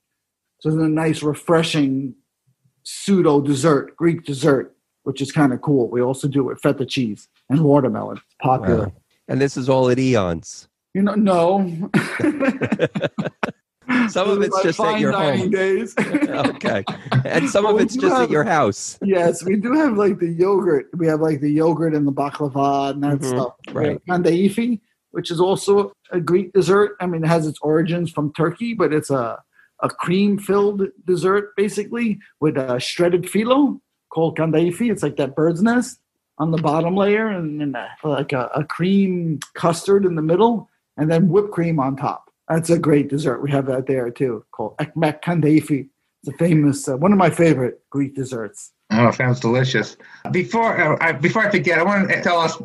So 0.60 0.70
it's 0.70 0.78
a 0.78 0.88
nice, 0.88 1.24
refreshing 1.24 2.16
pseudo 2.84 3.42
dessert, 3.42 3.96
Greek 3.96 4.26
dessert, 4.26 4.76
which 5.04 5.22
is 5.22 5.32
kind 5.32 5.54
of 5.54 5.62
cool. 5.62 5.90
We 5.90 6.02
also 6.02 6.28
do 6.28 6.42
it 6.42 6.54
with 6.54 6.62
feta 6.62 6.86
cheese 6.86 7.28
and 7.50 7.64
watermelon. 7.64 8.18
It's 8.18 8.36
popular. 8.42 8.88
Wow. 8.88 8.94
And 9.30 9.42
this 9.42 9.56
is 9.56 9.70
all 9.70 9.90
at 9.90 10.00
Eons. 10.00 10.68
You 10.94 11.04
know, 11.04 11.16
no. 11.16 11.90
Some 14.10 14.30
of 14.30 14.42
it's 14.42 14.62
just 14.64 14.80
at 14.80 15.00
your 15.00 15.12
home. 15.12 15.50
days. 15.50 15.94
okay. 16.00 16.84
And 17.26 17.50
some 17.50 17.66
of 17.66 17.76
Well, 17.76 17.84
it's 17.84 17.96
just 17.96 18.14
have- 18.14 18.24
at 18.24 18.30
your 18.30 18.44
house. 18.44 18.98
yes, 19.04 19.44
we 19.44 19.56
do 19.56 19.74
have 19.74 19.98
like 19.98 20.20
the 20.20 20.30
yogurt. 20.32 20.88
We 20.96 21.08
have 21.08 21.22
like 21.22 21.42
the 21.42 21.52
yogurt 21.52 21.94
and 21.96 22.08
the 22.08 22.12
baklava 22.12 22.92
and 22.92 23.04
that 23.04 23.20
Mhm, 23.20 23.26
stuff. 23.30 23.54
right. 23.72 24.00
Kandaifi, 24.08 24.80
which 25.12 25.32
is 25.32 25.40
also 25.40 25.94
a 26.12 26.20
Greek 26.20 26.54
dessert. 26.54 26.96
I 27.00 27.06
mean, 27.08 27.24
it 27.24 27.28
has 27.28 27.48
its 27.48 27.60
origins 27.62 28.12
from 28.12 28.34
Turkey, 28.34 28.74
but 28.74 28.94
it's 28.94 29.10
a 29.10 29.40
a 29.82 29.90
cream 29.90 30.38
filled 30.38 30.84
dessert 31.06 31.54
basically 31.58 32.18
with 32.40 32.56
a 32.58 32.80
shredded 32.80 33.24
phyllo 33.24 33.82
called 34.14 34.38
kandaifi. 34.38 34.90
It's 34.90 35.04
like 35.04 35.18
that 35.18 35.36
bird's 35.36 35.62
nest 35.62 36.00
on 36.38 36.52
the 36.52 36.58
bottom 36.58 36.96
layer 36.96 37.28
and 37.28 37.60
then 37.60 37.76
a, 37.76 38.08
like 38.08 38.32
a, 38.32 38.50
a 38.56 38.64
cream 38.64 39.40
custard 39.56 40.06
in 40.06 40.16
the 40.16 40.22
middle 40.22 40.70
and 40.96 41.12
then 41.12 41.28
whipped 41.28 41.52
cream 41.52 41.80
on 41.82 41.98
top. 41.98 42.30
That's 42.54 42.70
a 42.70 42.78
great 42.78 43.10
dessert. 43.10 43.42
We 43.42 43.50
have 43.50 43.66
that 43.66 43.88
there 43.88 44.12
too 44.12 44.46
called 44.52 44.78
ekmek 44.78 45.24
kataifi. 45.24 45.90
It's 46.22 46.36
a 46.36 46.38
famous, 46.38 46.88
uh, 46.88 46.96
one 46.98 47.12
of 47.12 47.18
my 47.18 47.32
favorite 47.32 47.82
Greek 47.90 48.14
desserts. 48.14 48.72
Oh, 48.92 49.10
sounds 49.10 49.40
delicious. 49.40 49.98
Before 50.32 50.80
uh, 50.80 50.98
I, 51.02 51.14
before 51.14 51.42
I 51.48 51.50
forget, 51.50 51.80
I 51.80 51.84
want 51.84 52.10
to 52.10 52.22
tell 52.22 52.38
us 52.38 52.62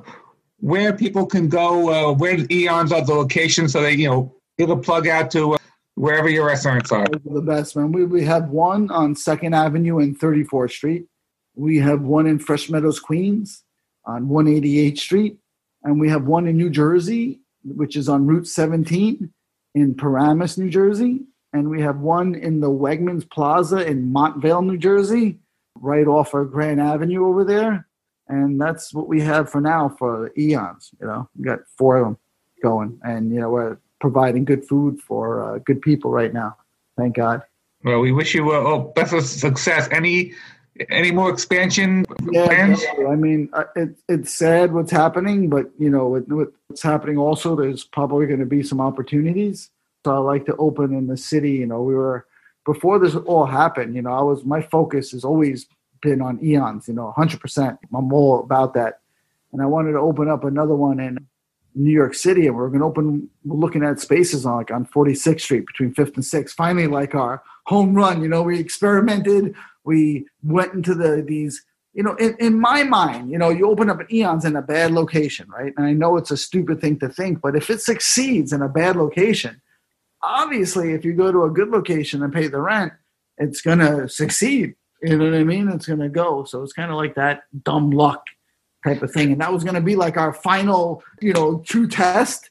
where 0.61 0.93
people 0.93 1.25
can 1.25 1.49
go, 1.49 1.89
uh, 1.89 2.13
where 2.13 2.37
the 2.37 2.55
Eons 2.55 2.93
are, 2.93 3.03
the 3.03 3.15
location, 3.15 3.67
so 3.67 3.81
they 3.81 3.95
you 3.95 4.09
know 4.11 4.35
give 4.59 4.69
a 4.69 4.77
plug 4.77 5.09
out 5.09 5.31
to 5.31 5.55
uh, 5.55 5.59
wherever 5.95 6.29
your 6.29 6.45
restaurants 6.45 6.93
are. 6.93 7.07
The 7.25 7.41
best, 7.41 7.75
man. 7.75 7.91
We, 7.91 8.05
we 8.05 8.25
have 8.25 8.51
one 8.51 8.91
on 8.91 9.17
Second 9.17 9.55
Avenue 9.55 10.01
and 10.01 10.19
34th 10.21 10.73
Street. 10.73 11.07
We 11.55 11.79
have 11.79 12.03
one 12.03 12.27
in 12.27 12.39
Fresh 12.39 12.69
Meadows, 12.69 13.01
Queens, 13.01 13.65
on 14.05 14.27
188th 14.27 14.99
Street, 14.99 15.39
and 15.83 15.99
we 15.99 16.11
have 16.11 16.27
one 16.27 16.47
in 16.47 16.59
New 16.59 16.69
Jersey, 16.69 17.41
which 17.65 17.97
is 17.97 18.07
on 18.07 18.27
Route 18.27 18.47
17 18.47 19.33
in 19.75 19.95
Paramus, 19.95 20.59
New 20.59 20.71
Jersey, 20.71 21.21
and 21.53 21.71
we 21.71 21.81
have 21.83 21.99
one 21.99 22.35
in 22.35 22.61
the 22.61 22.71
Wegmans 22.71 23.29
Plaza 23.29 23.87
in 23.87 24.13
Montvale, 24.13 24.65
New 24.65 24.79
Jersey, 24.79 25.39
right 25.75 26.07
off 26.07 26.35
of 26.35 26.51
Grand 26.51 26.81
Avenue 26.81 27.27
over 27.27 27.45
there. 27.45 27.87
And 28.29 28.61
that's 28.61 28.93
what 28.93 29.09
we 29.09 29.21
have 29.23 29.51
for 29.51 29.61
now 29.61 29.89
for 29.99 30.31
eons. 30.37 30.91
You 31.01 31.07
know, 31.07 31.29
we 31.37 31.45
got 31.45 31.61
four 31.79 31.97
of 31.97 32.05
them 32.05 32.19
going, 32.63 32.99
and 33.03 33.33
you 33.33 33.41
know 33.41 33.49
we're 33.49 33.79
providing 34.01 34.45
good 34.45 34.67
food 34.67 35.01
for 35.01 35.43
uh, 35.43 35.59
good 35.59 35.81
people 35.81 36.11
right 36.11 36.33
now. 36.33 36.57
Thank 36.97 37.17
God. 37.17 37.43
Well, 37.85 38.01
we 38.01 38.13
wish 38.13 38.35
you 38.35 38.51
uh, 38.51 38.57
oh, 38.57 38.93
best 38.95 39.15
of 39.15 39.25
success. 39.25 39.89
Any 39.91 40.35
any 40.91 41.11
more 41.11 41.31
expansion 41.31 42.05
Yeah, 42.31 42.47
plans? 42.47 42.81
definitely. 42.81 43.07
I 43.07 43.17
mean, 43.17 43.49
uh, 43.53 43.65
it, 43.77 43.97
it's 44.09 44.35
sad 44.35 44.73
what's 44.73 44.91
happening, 44.91 45.49
but 45.49 45.71
you 45.79 45.91
know, 45.91 46.09
with, 46.09 46.29
with 46.29 46.49
what's 46.69 46.83
happening, 46.83 47.19
also 47.19 47.57
there's 47.57 47.85
probably 47.85 48.27
going 48.27 48.41
to 48.41 48.47
be 48.47 48.63
some 48.63 48.81
opportunities. 48.81 49.71
So 50.05 50.15
I 50.15 50.19
like 50.19 50.47
to 50.47 50.57
open 50.57 50.95
in 50.95 51.07
the 51.07 51.17
city. 51.17 51.53
You 51.53 51.67
know, 51.67 51.83
we 51.83 51.95
were 51.95 52.27
before 52.65 52.99
this 52.99 53.15
all 53.15 53.47
happened. 53.47 53.95
You 53.95 54.03
know, 54.03 54.13
I 54.13 54.23
was 54.23 54.45
my 54.45 54.61
focus 54.63 55.13
has 55.13 55.25
always 55.25 55.67
been 56.03 56.21
on 56.23 56.39
eons. 56.43 56.89
You 56.89 56.95
know, 56.95 57.07
100. 57.07 57.41
percent 57.41 57.79
I'm 57.95 58.13
all 58.13 58.41
about 58.41 58.75
that, 58.75 59.01
and 59.53 59.61
I 59.63 59.67
wanted 59.67 59.93
to 59.93 59.99
open 59.99 60.29
up 60.29 60.45
another 60.45 60.75
one 60.75 61.01
in 61.01 61.27
New 61.75 61.93
York 61.93 62.15
City, 62.15 62.47
and 62.47 62.57
we're 62.57 62.69
going 62.69 62.81
to 62.81 62.87
open. 62.87 63.29
We're 63.45 63.57
looking 63.57 63.83
at 63.85 64.01
spaces 64.01 64.47
on 64.47 64.57
like 64.57 64.71
on 64.71 64.87
46th 64.87 65.41
Street 65.41 65.67
between 65.67 65.93
Fifth 65.95 66.15
and 66.15 66.25
Sixth. 66.25 66.55
Finally, 66.57 66.87
like 66.87 67.15
our 67.15 67.43
home 67.67 67.95
run. 67.95 68.23
You 68.23 68.29
know, 68.29 68.43
we 68.43 68.59
experimented. 68.59 69.55
We 69.93 70.27
went 70.43 70.75
into 70.75 70.95
the 70.95 71.11
these 71.27 71.65
you 71.99 72.05
know, 72.05 72.15
in, 72.15 72.37
in 72.39 72.61
my 72.61 72.85
mind, 72.85 73.29
you 73.31 73.39
know, 73.39 73.51
you 73.51 73.69
open 73.69 73.91
up 73.91 73.99
an 73.99 74.07
Eons 74.13 74.45
in 74.45 74.55
a 74.55 74.63
bad 74.63 74.93
location, 74.93 75.49
right? 75.49 75.73
And 75.77 75.85
I 75.85 75.93
know 75.93 76.17
it's 76.17 76.31
a 76.31 76.37
stupid 76.37 76.81
thing 76.81 76.99
to 77.01 77.09
think, 77.09 77.41
but 77.41 77.57
if 77.57 77.71
it 77.71 77.81
succeeds 77.81 78.53
in 78.53 78.63
a 78.63 78.69
bad 78.69 78.95
location, 78.95 79.61
obviously, 80.23 80.93
if 80.93 81.05
you 81.05 81.13
go 81.13 81.33
to 81.33 81.43
a 81.43 81.51
good 81.51 81.71
location 81.71 82.23
and 82.23 82.33
pay 82.33 82.47
the 82.47 82.61
rent, 82.61 82.93
it's 83.37 83.61
going 83.61 83.81
to 83.81 84.09
succeed. 84.09 84.75
You 85.03 85.17
know 85.17 85.25
what 85.25 85.35
I 85.35 85.43
mean? 85.43 85.69
It's 85.69 85.87
going 85.87 85.99
to 85.99 86.09
go. 86.09 86.45
So 86.45 86.63
it's 86.63 86.73
kind 86.73 86.93
of 86.93 86.97
like 86.97 87.15
that 87.17 87.43
dumb 87.65 87.91
luck 87.91 88.25
type 88.87 89.03
of 89.03 89.11
thing. 89.11 89.33
And 89.33 89.41
that 89.41 89.53
was 89.53 89.65
going 89.65 89.75
to 89.75 89.81
be 89.81 89.97
like 89.97 90.17
our 90.17 90.33
final, 90.33 91.03
you 91.21 91.33
know, 91.33 91.65
true 91.67 91.89
test, 91.89 92.51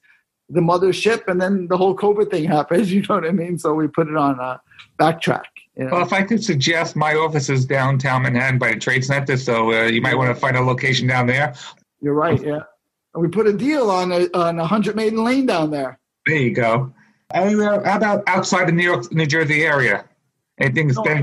the 0.50 0.62
mothership. 0.62 1.28
And 1.28 1.42
then 1.42 1.68
the 1.68 1.78
whole 1.78 1.96
COVID 1.96 2.32
thing 2.32 2.46
happens. 2.46 2.92
You 2.92 3.02
know 3.04 3.16
what 3.16 3.26
I 3.26 3.32
mean? 3.32 3.58
So 3.58 3.74
we 3.74 3.88
put 3.88 4.08
it 4.08 4.18
on 4.18 4.40
a 4.40 4.62
backtrack. 5.00 5.44
You 5.78 5.86
know? 5.86 5.92
Well, 5.92 6.02
if 6.02 6.12
I 6.12 6.24
could 6.24 6.44
suggest, 6.44 6.96
my 6.96 7.14
office 7.14 7.50
is 7.50 7.66
downtown 7.66 8.24
Manhattan 8.24 8.58
by 8.58 8.74
the 8.74 8.80
Trade 8.80 9.06
Center, 9.06 9.38
so 9.38 9.72
uh, 9.72 9.84
you 9.86 10.02
might 10.02 10.16
want 10.16 10.34
to 10.34 10.36
find 10.36 10.58
a 10.58 10.62
location 10.62 11.08
down 11.08 11.28
there. 11.28 11.54
You're 12.02 12.16
right. 12.16 12.44
Yeah. 12.44 12.62
And 13.14 13.24
we 13.24 13.28
put 13.28 13.48
a 13.48 13.54
deal 13.54 13.92
on 13.92 14.12
a, 14.12 14.28
on 14.34 14.60
a 14.60 14.66
hundred 14.66 14.96
Maiden 14.96 15.24
Lane 15.24 15.46
down 15.46 15.70
there. 15.70 16.00
There 16.26 16.36
you 16.36 16.54
go. 16.54 16.94
Anywhere, 17.34 17.84
how 17.84 17.98
about 17.98 18.24
outside 18.28 18.68
the 18.68 18.72
New 18.72 18.84
York, 18.84 19.12
New 19.14 19.26
Jersey 19.26 19.66
area? 19.66 20.06
Anything's 20.60 20.96
No, 20.96 21.04
been 21.04 21.22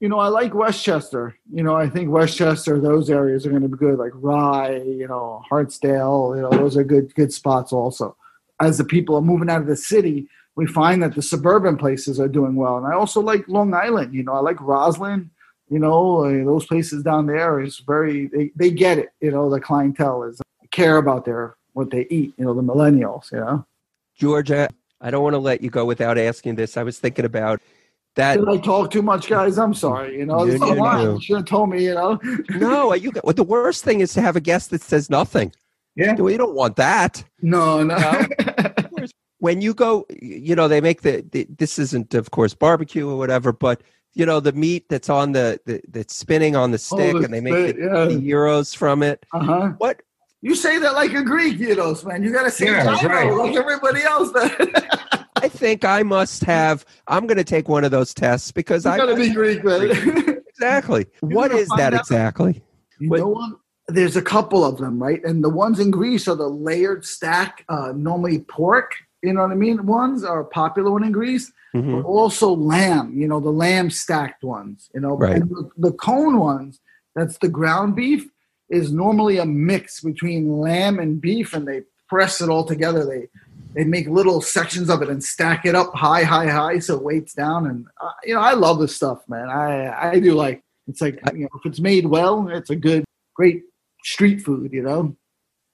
You 0.00 0.08
know, 0.08 0.18
I 0.18 0.28
like 0.28 0.54
Westchester. 0.54 1.36
You 1.52 1.62
know, 1.62 1.74
I 1.74 1.88
think 1.88 2.10
Westchester, 2.10 2.80
those 2.80 3.10
areas 3.10 3.44
are 3.44 3.50
going 3.50 3.62
to 3.62 3.68
be 3.68 3.76
good, 3.76 3.98
like 3.98 4.12
Rye, 4.14 4.76
you 4.76 5.08
know, 5.08 5.42
Hartsdale. 5.50 6.36
You 6.36 6.42
know, 6.42 6.50
those 6.50 6.76
are 6.76 6.84
good 6.84 7.14
good 7.14 7.32
spots 7.32 7.72
also. 7.72 8.16
As 8.60 8.78
the 8.78 8.84
people 8.84 9.16
are 9.16 9.22
moving 9.22 9.50
out 9.50 9.60
of 9.60 9.66
the 9.66 9.76
city, 9.76 10.28
we 10.56 10.66
find 10.66 11.02
that 11.02 11.14
the 11.14 11.22
suburban 11.22 11.76
places 11.76 12.20
are 12.20 12.28
doing 12.28 12.54
well. 12.54 12.76
And 12.76 12.86
I 12.86 12.94
also 12.94 13.20
like 13.20 13.46
Long 13.48 13.74
Island. 13.74 14.14
You 14.14 14.22
know, 14.22 14.32
I 14.34 14.40
like 14.40 14.60
Roslyn. 14.60 15.30
You 15.70 15.78
know, 15.78 16.44
those 16.44 16.66
places 16.66 17.02
down 17.02 17.26
there 17.26 17.58
is 17.60 17.78
very 17.80 18.26
they, 18.28 18.52
they 18.54 18.70
get 18.70 18.98
it. 18.98 19.08
You 19.20 19.30
know, 19.30 19.50
the 19.50 19.60
clientele 19.60 20.22
is 20.24 20.40
care 20.70 20.98
about 20.98 21.24
their 21.24 21.56
what 21.72 21.90
they 21.90 22.06
eat. 22.10 22.34
You 22.36 22.44
know, 22.44 22.54
the 22.54 22.62
millennials. 22.62 23.32
You 23.32 23.38
know. 23.40 23.66
Georgia, 24.16 24.68
I 25.00 25.10
don't 25.10 25.22
want 25.22 25.34
to 25.34 25.38
let 25.38 25.62
you 25.62 25.70
go 25.70 25.84
without 25.84 26.18
asking 26.18 26.54
this. 26.56 26.76
I 26.76 26.82
was 26.82 26.98
thinking 26.98 27.24
about 27.24 27.60
that. 28.14 28.38
Did 28.38 28.48
I 28.48 28.58
talk 28.58 28.90
too 28.92 29.02
much, 29.02 29.28
guys? 29.28 29.58
I'm 29.58 29.74
sorry. 29.74 30.18
You 30.18 30.26
know, 30.26 30.38
No, 30.38 30.44
this 30.46 30.54
is 30.56 30.60
no, 30.60 30.72
a 30.72 30.74
line. 30.74 31.04
no. 31.04 31.14
You 31.14 31.20
should 31.20 31.36
have 31.38 31.46
told 31.46 31.70
me. 31.70 31.84
You 31.84 31.94
know. 31.94 32.20
No, 32.50 32.92
you. 32.94 33.10
What 33.22 33.36
the 33.36 33.42
worst 33.42 33.82
thing 33.84 34.00
is 34.00 34.12
to 34.14 34.20
have 34.20 34.36
a 34.36 34.40
guest 34.40 34.70
that 34.70 34.82
says 34.82 35.10
nothing. 35.10 35.52
Yeah. 35.96 36.14
We 36.14 36.36
don't 36.36 36.54
want 36.54 36.76
that. 36.76 37.24
No, 37.40 37.82
no. 37.82 37.96
when 39.44 39.60
you 39.60 39.74
go, 39.74 40.06
you 40.22 40.54
know, 40.56 40.68
they 40.68 40.80
make 40.80 41.02
the, 41.02 41.24
the 41.32 41.46
this 41.58 41.78
isn't, 41.78 42.14
of 42.14 42.30
course, 42.30 42.54
barbecue 42.54 43.06
or 43.08 43.16
whatever, 43.18 43.52
but 43.52 43.82
you 44.14 44.24
know, 44.24 44.40
the 44.40 44.52
meat 44.52 44.88
that's 44.88 45.10
on 45.10 45.32
the, 45.32 45.58
the 45.66 45.80
that's 45.88 46.14
spinning 46.16 46.54
on 46.56 46.70
the 46.70 46.78
stick, 46.78 47.14
Oh, 47.14 47.18
the 47.18 47.24
and 47.26 47.34
they 47.34 47.40
make 47.40 47.52
spit, 47.52 47.76
the, 47.76 47.82
yeah. 47.84 48.04
the 48.06 48.30
euros 48.32 48.74
from 48.74 49.02
it. 49.02 49.24
Uh 49.32 49.40
huh. 49.50 49.68
What? 49.78 50.00
You 50.40 50.54
say 50.54 50.78
that 50.78 50.94
like 50.94 51.12
a 51.14 51.22
Greek, 51.22 51.58
you 51.58 51.74
know, 51.74 51.94
man. 52.06 52.22
You 52.22 52.32
gotta 52.32 52.50
say 52.50 52.66
Yeah, 52.66 52.96
gyro 53.00 53.12
right. 53.14 53.46
like 53.46 53.56
everybody 53.56 54.02
else. 54.02 54.30
Does. 54.32 54.50
I 55.36 55.48
think 55.48 55.84
I 55.84 56.02
must 56.02 56.42
have. 56.44 56.86
I'm 57.06 57.26
going 57.26 57.36
to 57.36 57.44
take 57.44 57.68
one 57.68 57.84
of 57.84 57.90
those 57.90 58.14
tests 58.14 58.50
because 58.52 58.84
you 58.86 58.92
I 58.92 58.96
gotta 58.96 59.16
be 59.16 59.30
Greek, 59.30 59.62
man. 59.64 59.90
exactly. 60.48 61.06
What 61.20 61.50
gonna 61.50 61.60
is 61.62 61.68
find 61.68 61.80
that 61.80 61.94
out. 61.94 62.00
exactly? 62.00 62.62
you 62.98 63.10
What- 63.10 63.20
know 63.20 63.28
what? 63.28 63.50
There's 63.88 64.16
a 64.16 64.22
couple 64.22 64.64
of 64.64 64.78
them, 64.78 65.02
right? 65.02 65.22
And 65.24 65.44
the 65.44 65.50
ones 65.50 65.78
in 65.80 65.90
Greece 65.90 66.26
are 66.28 66.34
the 66.36 66.48
layered 66.48 67.04
stack, 67.04 67.64
uh, 67.68 67.92
normally 67.94 68.38
pork. 68.38 68.92
You 69.24 69.32
know 69.32 69.42
what 69.42 69.52
I 69.52 69.54
mean? 69.54 69.86
Ones 69.86 70.22
are 70.22 70.40
a 70.40 70.44
popular 70.44 70.90
one 70.90 71.04
in 71.04 71.12
Greece, 71.12 71.50
Mhm. 71.74 72.02
but 72.02 72.06
also 72.08 72.54
lamb. 72.54 73.14
You 73.18 73.26
know, 73.26 73.40
the 73.40 73.50
lamb 73.64 73.88
stacked 73.90 74.44
ones. 74.44 74.90
You 74.94 75.00
know, 75.00 75.16
Right. 75.16 75.36
and 75.36 75.48
the, 75.50 75.70
the 75.78 75.92
cone 75.92 76.38
ones. 76.38 76.80
That's 77.16 77.38
the 77.38 77.48
ground 77.48 77.96
beef. 77.96 78.28
Is 78.70 78.92
normally 78.92 79.36
a 79.38 79.44
mix 79.46 80.00
between 80.00 80.58
lamb 80.58 80.98
and 80.98 81.20
beef, 81.20 81.52
and 81.54 81.66
they 81.68 81.82
press 82.08 82.40
it 82.40 82.48
all 82.48 82.64
together. 82.64 83.04
They 83.06 83.28
they 83.74 83.84
make 83.84 84.08
little 84.08 84.40
sections 84.40 84.88
of 84.88 85.02
it 85.02 85.08
and 85.10 85.22
stack 85.22 85.66
it 85.66 85.74
up 85.74 85.94
high, 85.94 86.22
high, 86.22 86.46
high, 86.48 86.78
so 86.78 86.94
it 86.96 87.02
weights 87.02 87.34
down. 87.34 87.66
And 87.66 87.86
uh, 88.00 88.12
you 88.24 88.34
know, 88.34 88.40
I 88.40 88.54
love 88.54 88.78
this 88.80 88.96
stuff, 88.96 89.18
man. 89.28 89.48
I 89.50 90.12
I 90.12 90.18
do 90.20 90.32
like. 90.34 90.62
It's 90.88 91.00
like 91.00 91.20
you 91.34 91.42
know, 91.44 91.48
if 91.58 91.66
it's 91.66 91.80
made 91.80 92.06
well, 92.06 92.48
it's 92.48 92.70
a 92.70 92.76
good, 92.76 93.04
great 93.34 93.62
street 94.02 94.40
food. 94.42 94.72
You 94.72 94.82
know. 94.82 95.16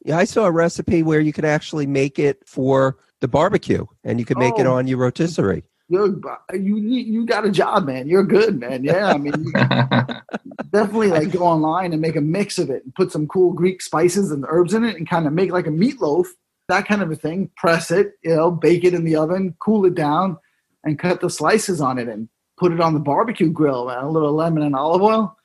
Yeah, 0.05 0.19
I 0.19 0.25
saw 0.25 0.47
a 0.47 0.51
recipe 0.51 1.03
where 1.03 1.21
you 1.21 1.33
could 1.33 1.45
actually 1.45 1.87
make 1.87 2.19
it 2.19 2.43
for 2.47 2.97
the 3.21 3.29
barbecue, 3.29 3.87
and 4.05 4.19
you 4.19 4.25
can 4.25 4.39
make 4.39 4.59
it 4.59 4.67
Oh. 4.67 4.75
on 4.75 4.87
your 4.87 4.99
rotisserie. 4.99 5.65
You're, 5.89 6.15
you 6.55 6.81
need- 6.81 7.09
you 7.09 7.27
got 7.27 7.45
a 7.45 7.51
job, 7.51 7.85
man. 7.87 8.09
You're 8.09 8.23
good, 8.25 8.59
man. 8.61 8.85
Yeah, 8.85 9.09
I 9.09 9.19
mean, 9.19 9.33
definitely 10.73 11.09
like 11.09 11.31
go 11.33 11.41
online 11.43 11.93
and 11.93 12.01
make 12.01 12.17
a 12.17 12.21
mix 12.21 12.59
of 12.59 12.71
it 12.71 12.85
and 12.85 12.95
put 12.95 13.11
some 13.13 13.27
cool 13.27 13.53
Greek 13.53 13.83
spices 13.83 14.31
and 14.31 14.45
herbs 14.49 14.75
in 14.75 14.85
it 14.85 14.97
and 14.97 15.09
kind 15.09 15.27
of 15.27 15.33
make 15.33 15.51
like 15.53 15.67
a 15.67 15.71
meatloaf, 15.71 16.27
that 16.69 16.87
kind 16.87 17.03
of 17.03 17.11
a 17.11 17.17
thing. 17.17 17.51
Press 17.57 17.91
it, 17.91 18.13
you 18.23 18.35
know, 18.37 18.51
bake 18.51 18.85
it 18.85 18.95
in 18.95 19.05
the 19.05 19.17
oven, 19.17 19.55
cool 19.59 19.85
it 19.87 19.95
down, 19.95 20.37
and 20.85 20.99
cut 20.99 21.21
the 21.21 21.29
slices 21.31 21.81
on 21.81 21.99
it 21.99 22.09
and 22.09 22.29
put 22.57 22.73
it 22.73 22.81
on 22.81 22.95
the 22.95 23.01
barbecue 23.01 23.51
grill, 23.51 23.87
man. 23.87 24.05
A 24.05 24.11
little 24.11 24.33
lemon 24.33 24.63
and 24.63 24.77
olive 24.77 25.03
oil. 25.03 25.37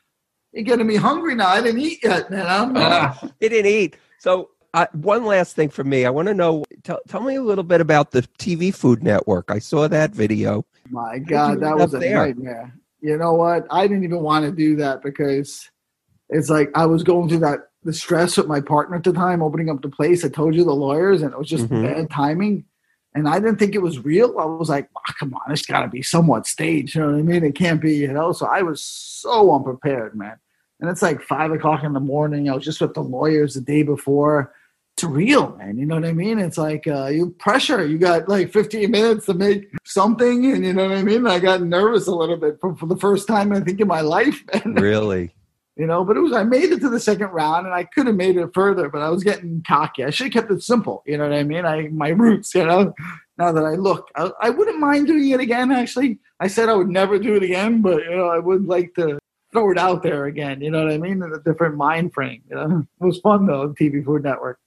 You're 0.54 0.64
getting 0.64 0.88
me 0.88 0.96
hungry 0.96 1.36
now. 1.36 1.48
I 1.48 1.62
didn't 1.62 1.82
eat 1.82 2.00
yet, 2.04 2.30
man. 2.30 2.46
I'm, 2.48 3.14
They 3.40 3.50
didn't 3.50 3.72
eat. 3.72 3.98
So, 4.20 4.50
uh, 4.76 4.88
one 4.94 5.26
last 5.26 5.56
thing 5.56 5.70
for 5.70 5.84
me, 5.84 6.06
I 6.06 6.10
want 6.10 6.28
to 6.28 6.34
know. 6.34 6.64
Tell, 6.84 7.00
tell 7.08 7.22
me 7.22 7.36
a 7.36 7.42
little 7.42 7.64
bit 7.64 7.82
about 7.82 8.12
the 8.12 8.22
TV 8.40 8.74
Food 8.74 9.04
Network. 9.04 9.50
I 9.50 9.60
saw 9.60 9.88
that 9.88 10.12
video. 10.12 10.66
My 10.90 11.18
God, 11.18 11.62
that 11.62 11.78
was 11.78 11.94
a 11.94 12.00
there? 12.00 12.18
nightmare. 12.18 12.74
You 13.02 13.18
know 13.18 13.34
what? 13.34 13.66
I 13.72 13.88
didn't 13.88 14.04
even 14.04 14.22
want 14.22 14.46
to 14.46 14.52
do 14.52 14.76
that 14.78 15.02
because 15.02 15.70
it's 16.30 16.50
like 16.50 16.70
I 16.76 16.86
was 16.86 17.04
going 17.04 17.30
through 17.30 17.40
that 17.40 17.70
the 17.84 17.94
stress 17.94 18.36
with 18.36 18.48
my 18.48 18.60
partner 18.60 18.98
at 18.98 19.04
the 19.04 19.14
time, 19.14 19.44
opening 19.44 19.70
up 19.70 19.82
the 19.82 19.90
place. 19.90 20.26
I 20.26 20.30
told 20.30 20.56
you 20.56 20.64
the 20.64 20.74
lawyers, 20.74 21.22
and 21.22 21.32
it 21.32 21.38
was 21.38 21.48
just 21.48 21.68
Mhm. 21.70 21.84
bad 21.84 22.10
timing. 22.10 22.66
and 23.18 23.30
I 23.30 23.40
didn't 23.40 23.60
think 23.60 23.76
it 23.76 23.82
was 23.82 24.04
real. 24.04 24.38
I 24.38 24.44
was 24.44 24.68
like, 24.68 24.90
oh, 24.94 25.14
come 25.18 25.34
on, 25.36 25.50
it's 25.50 25.66
got 25.66 25.84
to 25.84 25.88
be 25.88 26.02
somewhat 26.02 26.46
staged. 26.46 26.96
You 26.96 27.02
know 27.02 27.12
what 27.14 27.20
I 27.20 27.22
mean? 27.22 27.46
It 27.46 27.56
can't 27.56 27.80
be, 27.80 27.96
you 27.96 28.12
know. 28.12 28.34
So 28.34 28.46
I 28.46 28.62
was 28.62 28.82
so 28.82 29.56
unprepared, 29.56 30.16
man. 30.18 30.36
And 30.82 30.90
it's 30.90 31.02
like 31.02 31.22
five 31.22 31.52
o'clock 31.54 31.86
in 31.86 31.94
the 31.94 32.02
morning. 32.02 32.50
I 32.50 32.56
was 32.56 32.66
just 32.66 32.82
with 32.82 32.94
the 32.94 33.02
lawyers 33.02 33.54
the 33.54 33.62
day 33.62 33.84
before. 33.84 34.54
It's 34.96 35.04
real, 35.04 35.54
man. 35.58 35.78
You 35.78 35.86
know 35.86 35.96
what 35.96 36.06
I 36.06 36.14
mean? 36.14 36.40
It's 36.40 36.58
like 36.58 36.88
uh, 36.88 37.08
you 37.08 37.32
pressure. 37.32 37.86
You 37.86 37.98
got 37.98 38.30
like 38.30 38.54
15 38.54 38.90
minutes 38.90 39.26
to 39.26 39.34
make 39.34 39.70
something, 39.84 40.46
and 40.46 40.64
you 40.64 40.72
know 40.72 40.88
what 40.88 40.98
I 40.98 41.04
mean. 41.04 41.28
I 41.28 41.38
got 41.40 41.62
nervous 41.62 42.08
a 42.08 42.16
little 42.16 42.38
bit 42.38 42.60
for, 42.62 42.74
for 42.78 42.86
the 42.86 42.96
first 42.96 43.28
time 43.28 43.52
I 43.52 43.60
think 43.60 43.82
in 43.82 43.90
my 43.90 44.00
life. 44.00 44.42
And, 44.54 44.80
Really? 44.80 45.36
you 45.76 45.86
know, 45.86 46.06
but 46.06 46.16
it 46.16 46.22
was 46.22 46.32
I 46.32 46.44
made 46.44 46.72
it 46.72 46.80
to 46.80 46.90
the 46.90 47.02
second 47.02 47.28
round, 47.32 47.66
and 47.66 47.76
I 47.76 47.84
could 47.84 48.08
have 48.08 48.16
made 48.16 48.38
it 48.38 48.52
further, 48.54 48.88
but 48.88 49.02
I 49.02 49.10
was 49.10 49.22
getting 49.22 49.62
cocky. 49.68 50.06
I 50.06 50.12
should 50.12 50.28
have 50.28 50.34
kept 50.34 50.52
it 50.52 50.64
simple. 50.64 51.04
You 51.06 51.18
know 51.18 51.28
what 51.28 51.38
I 51.38 51.44
mean? 51.44 51.66
I 51.66 51.90
my 51.90 52.10
roots. 52.10 52.56
You 52.56 52.66
know, 52.66 52.94
now 53.38 53.52
that 53.52 53.66
I 53.66 53.72
look, 53.76 54.08
I, 54.16 54.32
I 54.40 54.50
wouldn't 54.50 54.80
mind 54.80 55.08
doing 55.08 55.30
it 55.30 55.42
again. 55.42 55.74
Actually, 55.74 56.20
I 56.40 56.48
said 56.48 56.70
I 56.70 56.74
would 56.74 56.88
never 56.88 57.20
do 57.20 57.36
it 57.36 57.44
again, 57.44 57.82
but 57.82 58.02
you 58.04 58.16
know, 58.16 58.30
I 58.30 58.40
would 58.40 58.66
like 58.66 58.94
to 58.96 59.20
throw 59.52 59.72
it 59.72 59.78
out 59.78 60.04
there 60.04 60.28
again. 60.28 60.62
You 60.62 60.72
know 60.72 60.86
what 60.86 60.94
I 60.94 60.98
mean? 60.98 61.22
In 61.22 61.34
a 61.34 61.40
different 61.40 61.76
mind 61.76 62.14
frame. 62.14 62.44
You 62.50 62.56
know, 62.56 62.86
it 63.02 63.04
was 63.04 63.20
fun 63.20 63.46
though. 63.46 63.74
TV 63.74 64.02
Food 64.06 64.24
Network. 64.24 64.58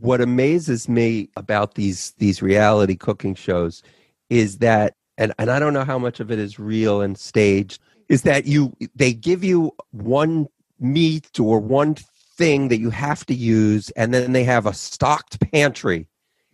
What 0.00 0.20
amazes 0.20 0.88
me 0.88 1.28
about 1.36 1.74
these 1.74 2.12
these 2.18 2.40
reality 2.42 2.96
cooking 2.96 3.34
shows 3.34 3.82
is 4.30 4.58
that 4.58 4.94
and, 5.16 5.32
and 5.38 5.50
I 5.50 5.58
don't 5.58 5.74
know 5.74 5.84
how 5.84 5.98
much 5.98 6.20
of 6.20 6.30
it 6.30 6.38
is 6.38 6.58
real 6.58 7.00
and 7.00 7.18
staged 7.18 7.80
is 8.08 8.22
that 8.22 8.46
you 8.46 8.72
they 8.94 9.12
give 9.12 9.42
you 9.42 9.72
one 9.90 10.48
meat 10.78 11.40
or 11.40 11.58
one 11.58 11.96
thing 12.36 12.68
that 12.68 12.78
you 12.78 12.90
have 12.90 13.26
to 13.26 13.34
use 13.34 13.90
and 13.90 14.14
then 14.14 14.32
they 14.32 14.44
have 14.44 14.66
a 14.66 14.72
stocked 14.72 15.40
pantry. 15.52 16.06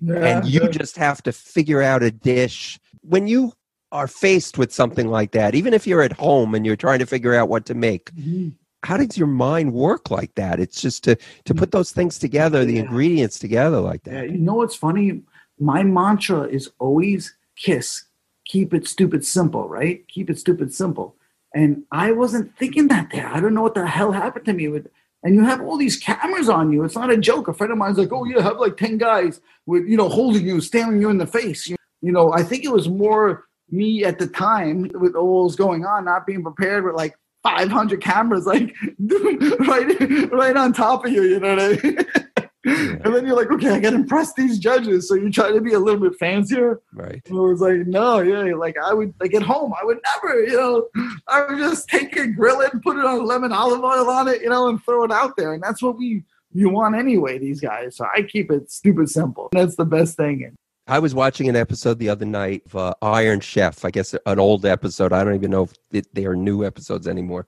And 0.06 0.46
you 0.46 0.68
just 0.68 0.96
have 0.96 1.22
to 1.24 1.32
figure 1.32 1.82
out 1.82 2.02
a 2.02 2.10
dish. 2.10 2.78
When 3.02 3.26
you 3.26 3.52
are 3.92 4.08
faced 4.08 4.58
with 4.58 4.72
something 4.72 5.08
like 5.08 5.32
that 5.32 5.54
even 5.54 5.72
if 5.72 5.86
you're 5.86 6.02
at 6.02 6.12
home 6.12 6.54
and 6.54 6.66
you're 6.66 6.74
trying 6.74 6.98
to 6.98 7.06
figure 7.06 7.34
out 7.34 7.48
what 7.48 7.64
to 7.66 7.74
make 7.74 8.10
Mhm. 8.14 8.54
How 8.84 8.96
does 8.96 9.16
your 9.16 9.26
mind 9.26 9.72
work 9.72 10.10
like 10.10 10.34
that 10.34 10.60
it's 10.60 10.80
just 10.80 11.02
to 11.04 11.16
to 11.44 11.54
put 11.54 11.70
those 11.72 11.90
things 11.92 12.18
together 12.18 12.64
the 12.64 12.74
Yeah. 12.74 12.82
ingredients 12.82 13.38
together 13.38 13.80
like 13.80 14.02
Yeah, 14.06 14.12
that 14.22 14.30
you 14.30 14.38
know 14.38 14.54
what's 14.54 14.76
funny? 14.76 15.22
My 15.58 15.82
mantra 15.82 16.42
is 16.42 16.70
always 16.78 17.34
kiss. 17.56 18.04
Keep 18.46 18.74
it 18.74 18.86
stupid 18.86 19.24
simple, 19.24 19.68
right? 19.68 20.06
Keep 20.08 20.28
it 20.30 20.38
stupid 20.38 20.74
simple. 20.74 21.16
And 21.54 21.84
I 21.92 22.12
wasn't 22.12 22.56
thinking 22.58 22.88
that 22.88 23.10
there. 23.12 23.28
I 23.28 23.40
don't 23.40 23.54
know 23.54 23.62
what 23.62 23.74
the 23.74 23.86
hell 23.86 24.12
happened 24.12 24.44
to 24.46 24.52
me 24.52 24.68
with 24.68 24.88
and 25.22 25.34
you 25.34 25.42
have 25.44 25.62
all 25.62 25.78
these 25.78 25.96
cameras 25.96 26.50
on 26.50 26.70
you. 26.72 26.84
It's 26.84 26.94
not 26.96 27.10
a 27.10 27.16
joke. 27.16 27.48
A 27.48 27.54
friend 27.54 27.72
of 27.72 27.78
mine's 27.78 27.96
like, 27.96 28.12
"Oh, 28.12 28.24
you 28.26 28.40
have 28.40 28.58
like 28.58 28.76
10 28.76 28.98
guys 28.98 29.40
with, 29.64 29.86
you 29.86 29.96
know, 29.96 30.08
holding 30.10 30.46
you, 30.46 30.60
staring 30.60 31.00
you 31.00 31.08
in 31.08 31.16
the 31.18 31.26
face." 31.26 31.66
You, 31.66 31.76
you 32.02 32.12
know, 32.12 32.32
I 32.32 32.42
think 32.42 32.64
it 32.64 32.72
was 32.72 32.88
more 32.88 33.44
me 33.70 34.04
at 34.04 34.18
the 34.18 34.26
time 34.26 34.90
with 34.94 35.14
all 35.14 35.44
was 35.44 35.56
going 35.56 35.86
on, 35.86 36.04
not 36.04 36.26
being 36.26 36.42
prepared 36.42 36.84
with 36.84 36.94
like 36.94 37.14
500 37.44 38.02
cameras 38.02 38.46
like 38.46 38.74
right 39.60 40.30
right 40.32 40.56
on 40.56 40.72
top 40.72 41.04
of 41.04 41.12
you, 41.12 41.22
you 41.22 41.38
know 41.38 41.54
what 41.54 41.62
I 41.62 41.82
mean? 41.82 41.98
And 42.66 43.14
then 43.14 43.26
you're 43.26 43.36
like, 43.36 43.50
okay, 43.50 43.70
I 43.72 43.80
got 43.80 43.90
to 43.90 43.96
impress 43.96 44.32
these 44.32 44.58
judges. 44.58 45.06
So 45.06 45.14
you 45.14 45.30
try 45.30 45.52
to 45.52 45.60
be 45.60 45.74
a 45.74 45.78
little 45.78 46.00
bit 46.00 46.18
fancier. 46.18 46.80
right 46.94 47.20
And 47.28 47.36
I 47.36 47.40
was 47.42 47.60
like, 47.60 47.86
no, 47.86 48.20
yeah, 48.20 48.54
like 48.54 48.76
I 48.82 48.94
would, 48.94 49.12
like 49.20 49.34
at 49.34 49.42
home, 49.42 49.74
I 49.78 49.84
would 49.84 49.98
never, 50.14 50.40
you 50.40 50.56
know, 50.56 50.88
I 51.28 51.44
would 51.44 51.58
just 51.58 51.88
take 51.88 52.16
it, 52.16 52.28
grill 52.28 52.62
it, 52.62 52.72
put 52.82 52.96
it 52.96 53.04
on 53.04 53.26
lemon 53.26 53.52
olive 53.52 53.84
oil 53.84 54.08
on 54.08 54.28
it, 54.28 54.40
you 54.40 54.48
know, 54.48 54.68
and 54.68 54.82
throw 54.82 55.04
it 55.04 55.12
out 55.12 55.36
there. 55.36 55.52
And 55.52 55.62
that's 55.62 55.82
what 55.82 55.98
we, 55.98 56.24
you 56.54 56.70
want 56.70 56.94
anyway, 56.96 57.38
these 57.38 57.60
guys. 57.60 57.96
So 57.96 58.06
I 58.06 58.22
keep 58.22 58.50
it 58.50 58.70
stupid 58.70 59.10
simple. 59.10 59.50
That's 59.52 59.76
the 59.76 59.84
best 59.84 60.16
thing. 60.16 60.56
I 60.86 60.98
was 60.98 61.14
watching 61.14 61.48
an 61.48 61.56
episode 61.56 61.98
the 61.98 62.10
other 62.10 62.26
night 62.26 62.62
of 62.66 62.76
uh, 62.76 62.94
Iron 63.00 63.40
Chef. 63.40 63.86
I 63.86 63.90
guess 63.90 64.14
an 64.26 64.38
old 64.38 64.66
episode. 64.66 65.14
I 65.14 65.24
don't 65.24 65.34
even 65.34 65.50
know 65.50 65.64
if 65.64 65.74
it, 65.92 66.14
they 66.14 66.26
are 66.26 66.36
new 66.36 66.64
episodes 66.64 67.08
anymore. 67.08 67.46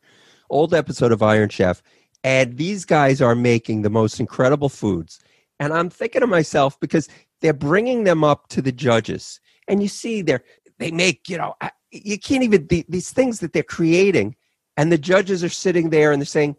Old 0.48 0.72
episode 0.72 1.12
of 1.12 1.22
Iron 1.22 1.50
Chef. 1.50 1.82
And 2.24 2.56
these 2.56 2.86
guys 2.86 3.20
are 3.20 3.34
making 3.34 3.82
the 3.82 3.90
most 3.90 4.20
incredible 4.20 4.70
foods. 4.70 5.20
And 5.60 5.74
I'm 5.74 5.90
thinking 5.90 6.22
to 6.22 6.26
myself, 6.26 6.80
because 6.80 7.08
they're 7.42 7.52
bringing 7.52 8.04
them 8.04 8.24
up 8.24 8.48
to 8.48 8.62
the 8.62 8.72
judges. 8.72 9.38
And 9.68 9.82
you 9.82 9.88
see, 9.88 10.22
they're, 10.22 10.42
they 10.78 10.90
make, 10.90 11.28
you 11.28 11.36
know, 11.36 11.54
you 11.90 12.18
can't 12.18 12.42
even, 12.42 12.66
the, 12.68 12.86
these 12.88 13.10
things 13.10 13.40
that 13.40 13.52
they're 13.52 13.62
creating. 13.62 14.34
And 14.78 14.90
the 14.90 14.98
judges 14.98 15.44
are 15.44 15.50
sitting 15.50 15.90
there 15.90 16.10
and 16.10 16.22
they're 16.22 16.26
saying, 16.26 16.56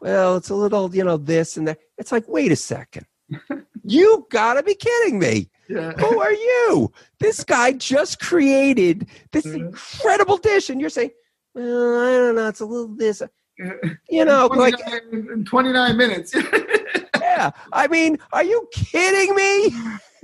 well, 0.00 0.36
it's 0.36 0.50
a 0.50 0.54
little, 0.54 0.94
you 0.94 1.04
know, 1.04 1.18
this 1.18 1.58
and 1.58 1.68
that. 1.68 1.78
It's 1.98 2.12
like, 2.12 2.26
wait 2.26 2.52
a 2.52 2.56
second. 2.56 3.06
you 3.84 4.26
gotta 4.30 4.62
be 4.62 4.74
kidding 4.74 5.18
me 5.18 5.50
yeah. 5.68 5.92
who 5.92 6.20
are 6.20 6.32
you? 6.32 6.92
This 7.20 7.44
guy 7.44 7.72
just 7.72 8.20
created 8.20 9.06
this 9.32 9.46
Mhm. 9.46 9.66
incredible 9.68 10.36
dish, 10.38 10.70
and 10.70 10.80
you're 10.80 10.90
saying, 10.90 11.10
well, 11.54 12.00
I 12.00 12.12
don't 12.18 12.34
know, 12.36 12.48
it's 12.48 12.60
a 12.60 12.66
little 12.66 12.88
this, 12.88 13.22
you 14.10 14.24
know, 14.24 14.46
like, 14.48 14.74
29 14.78 15.28
in 15.32 15.44
29 15.44 15.96
minutes. 15.96 16.34
yeah. 17.20 17.50
I 17.72 17.86
mean, 17.88 18.18
are 18.32 18.44
you 18.44 18.68
kidding 18.72 19.34
me? 19.34 19.72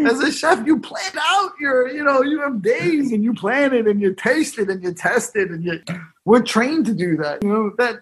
As 0.06 0.20
a 0.20 0.32
chef, 0.32 0.66
you 0.66 0.78
plan 0.80 1.12
out 1.18 1.52
your, 1.60 1.88
you 1.88 2.02
know, 2.02 2.22
you 2.22 2.40
have 2.40 2.60
days 2.62 3.12
and 3.12 3.22
you 3.22 3.32
plan 3.34 3.72
it 3.72 3.86
and 3.86 4.00
you 4.00 4.14
taste 4.14 4.58
it 4.58 4.68
and 4.68 4.82
you 4.82 4.92
test 4.92 5.36
it 5.36 5.50
and 5.50 5.62
you, 5.64 5.80
we're 6.24 6.42
trained 6.42 6.86
to 6.86 6.94
do 6.94 7.16
that. 7.18 7.42
You 7.42 7.48
know 7.48 7.72
that, 7.78 8.00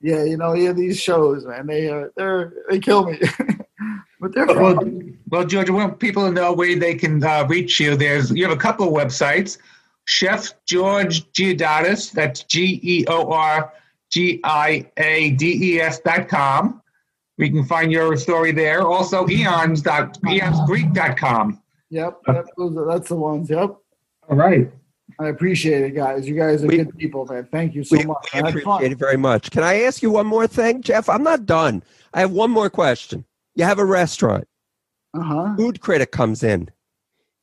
yeah, 0.00 0.24
you 0.24 0.36
know, 0.36 0.54
yeah, 0.54 0.72
these 0.72 0.98
shows, 1.00 1.44
man, 1.46 1.66
they 1.66 1.88
uh, 1.88 2.08
they're 2.16 2.52
they 2.70 2.78
kill 2.78 3.04
me, 3.10 3.18
but 4.28 4.34
they're 4.34 4.46
Well, 4.60 4.74
fun. 4.76 5.18
well, 5.30 5.44
George, 5.44 5.68
I 5.70 5.72
want 5.72 5.98
people 5.98 6.26
to 6.26 6.32
know 6.32 6.52
where 6.52 6.76
they 6.78 6.94
can 6.94 7.22
uh, 7.22 7.46
reach 7.48 7.78
you. 7.80 7.96
There's 7.96 8.30
you 8.30 8.42
have 8.44 8.52
a 8.56 8.60
couple 8.60 8.86
of 8.88 8.92
websites. 8.94 9.58
Chef 10.04 10.52
George 10.66 11.30
Georgiadis, 11.32 12.12
that's 12.12 12.42
G 12.44 12.80
E 12.82 13.04
O 13.08 13.30
R 13.32 13.72
G 14.10 14.40
I 14.44 14.88
A 14.98 15.30
D 15.32 15.74
E 15.74 15.80
S 15.80 16.00
dot 16.00 16.28
com. 16.28 16.80
We 17.38 17.50
can 17.50 17.64
find 17.64 17.92
your 17.92 18.16
story 18.16 18.52
there. 18.52 18.82
Also, 18.82 19.28
eons 19.28 19.82
dot 19.82 20.18
eonsgreek.com. 20.22 21.60
Yep, 21.90 22.18
yep 22.28 22.46
those 22.56 22.76
are, 22.76 22.86
that's 22.86 23.08
the 23.08 23.16
ones. 23.16 23.50
Yep, 23.50 23.76
All 24.30 24.36
right. 24.36 24.70
I 25.20 25.28
appreciate 25.28 25.82
it, 25.82 25.94
guys. 25.94 26.28
You 26.28 26.34
guys 26.34 26.62
are 26.64 26.66
We- 26.66 26.78
good 26.78 26.96
people, 26.98 27.24
man. 27.26 27.48
Thank 27.50 27.74
you 27.74 27.84
so 27.84 27.96
We, 27.96 28.04
much. 28.04 28.28
we 28.34 28.40
I 28.40 28.48
appreciate 28.48 28.64
fun. 28.64 28.84
it 28.84 28.98
very 28.98 29.16
much. 29.16 29.50
Can 29.50 29.62
I 29.62 29.82
ask 29.82 30.02
you 30.02 30.10
one 30.10 30.26
more 30.26 30.46
thing, 30.46 30.82
Jeff? 30.82 31.08
I'm 31.08 31.22
not 31.22 31.46
done. 31.46 31.82
I 32.12 32.20
have 32.20 32.32
one 32.32 32.50
more 32.50 32.68
question. 32.68 33.24
You 33.56 33.64
have 33.64 33.78
a 33.78 33.84
restaurant, 33.84 34.46
Uh 35.14 35.22
huh. 35.22 35.56
food 35.56 35.80
critic 35.80 36.12
comes 36.12 36.42
in. 36.42 36.68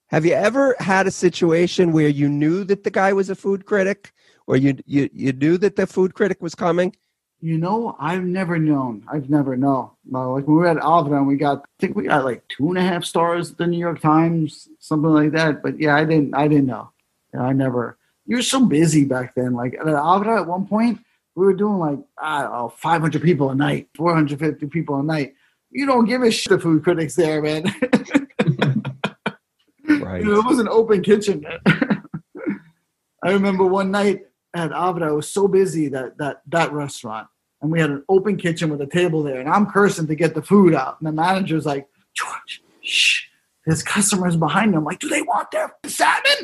Have 0.08 0.26
you 0.28 0.34
ever 0.34 0.76
had 0.80 1.08
a 1.08 1.12
situation 1.12 1.92
where 1.92 2.08
you 2.08 2.30
knew 2.30 2.64
that 2.66 2.84
the 2.84 2.92
guy 2.92 3.14
was 3.14 3.32
a 3.32 3.36
food 3.36 3.66
critic, 3.66 4.14
or 4.46 4.56
you 4.56 4.78
you, 4.86 5.10
you 5.12 5.34
knew 5.34 5.58
that 5.58 5.76
the 5.76 5.88
food 5.88 6.14
critic 6.14 6.40
was 6.40 6.54
coming? 6.54 6.96
You 7.42 7.58
know, 7.58 7.98
I've 8.00 8.24
never 8.24 8.58
known. 8.60 9.04
I've 9.12 9.30
never 9.30 9.58
known. 9.58 9.90
Like 10.10 10.46
when 10.46 10.56
we 10.56 10.62
were 10.62 10.68
at 10.68 10.78
Alvin, 10.78 11.26
we 11.26 11.36
got. 11.36 11.58
I 11.66 11.78
think 11.80 11.96
we 11.98 12.04
got 12.04 12.24
like 12.24 12.44
two 12.48 12.70
and 12.70 12.78
a 12.78 12.82
half 12.84 13.04
stars 13.04 13.52
at 13.52 13.58
the 13.58 13.66
New 13.68 13.80
York 13.80 14.00
Times, 14.00 14.70
something 14.80 15.10
like 15.10 15.32
that. 15.32 15.64
But 15.64 15.80
yeah, 15.80 15.96
I 15.96 16.06
didn't. 16.06 16.36
I 16.36 16.48
didn't 16.48 16.68
know. 16.68 16.92
Yeah, 17.34 17.42
I 17.42 17.54
never. 17.54 17.98
You 18.28 18.36
were 18.38 18.44
so 18.44 18.64
busy 18.64 19.04
back 19.04 19.34
then. 19.34 19.54
Like 19.54 19.74
at 19.74 19.88
Alvin, 19.88 20.30
at 20.30 20.48
one 20.48 20.68
point, 20.68 21.00
we 21.36 21.44
were 21.44 21.56
doing 21.56 21.80
like 21.80 22.00
I 22.22 22.44
don't 22.44 22.52
know, 22.52 22.70
500 22.78 23.22
people 23.24 23.50
a 23.50 23.56
night, 23.56 23.90
450 23.98 24.68
people 24.68 25.00
a 25.00 25.04
night. 25.04 25.34
You 25.74 25.86
don't 25.86 26.06
give 26.06 26.22
a 26.22 26.32
shit. 26.32 26.50
The 26.50 26.60
food 26.60 26.84
critics 26.84 27.16
there, 27.16 27.42
man. 27.42 27.66
Right. 29.86 30.24
You 30.24 30.32
know, 30.32 30.40
it 30.40 30.46
was 30.46 30.60
an 30.60 30.68
open 30.70 31.02
kitchen. 31.02 31.46
I 33.24 33.32
remember 33.32 33.66
one 33.66 33.92
night 33.92 34.28
at 34.54 34.72
Avda, 34.72 35.04
I 35.04 35.12
was 35.12 35.30
so 35.30 35.48
busy 35.48 35.88
that 35.90 36.18
that 36.18 36.42
that 36.48 36.72
restaurant, 36.72 37.28
and 37.62 37.72
we 37.72 37.80
had 37.80 37.90
an 37.90 38.04
open 38.10 38.38
kitchen 38.38 38.70
with 38.70 38.82
a 38.82 38.88
table 38.88 39.24
there, 39.24 39.40
and 39.40 39.50
I'm 39.50 39.66
cursing 39.66 40.08
to 40.08 40.16
get 40.16 40.36
the 40.36 40.42
food 40.42 40.76
out, 40.76 40.98
and 41.00 41.08
the 41.08 41.12
manager's 41.12 41.66
like, 41.66 41.88
George, 42.14 42.62
shh. 42.82 43.24
There's 43.66 43.82
customers 43.82 44.36
behind 44.36 44.74
them. 44.74 44.84
Like, 44.84 45.00
do 45.00 45.08
they 45.08 45.22
want 45.22 45.50
their 45.52 45.74
salmon? 45.86 46.24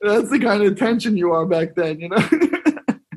That's 0.00 0.30
the 0.30 0.40
kind 0.42 0.64
of 0.64 0.76
tension 0.76 1.16
you 1.16 1.30
are 1.30 1.46
back 1.46 1.76
then, 1.76 2.00
you 2.00 2.08
know. 2.08 2.16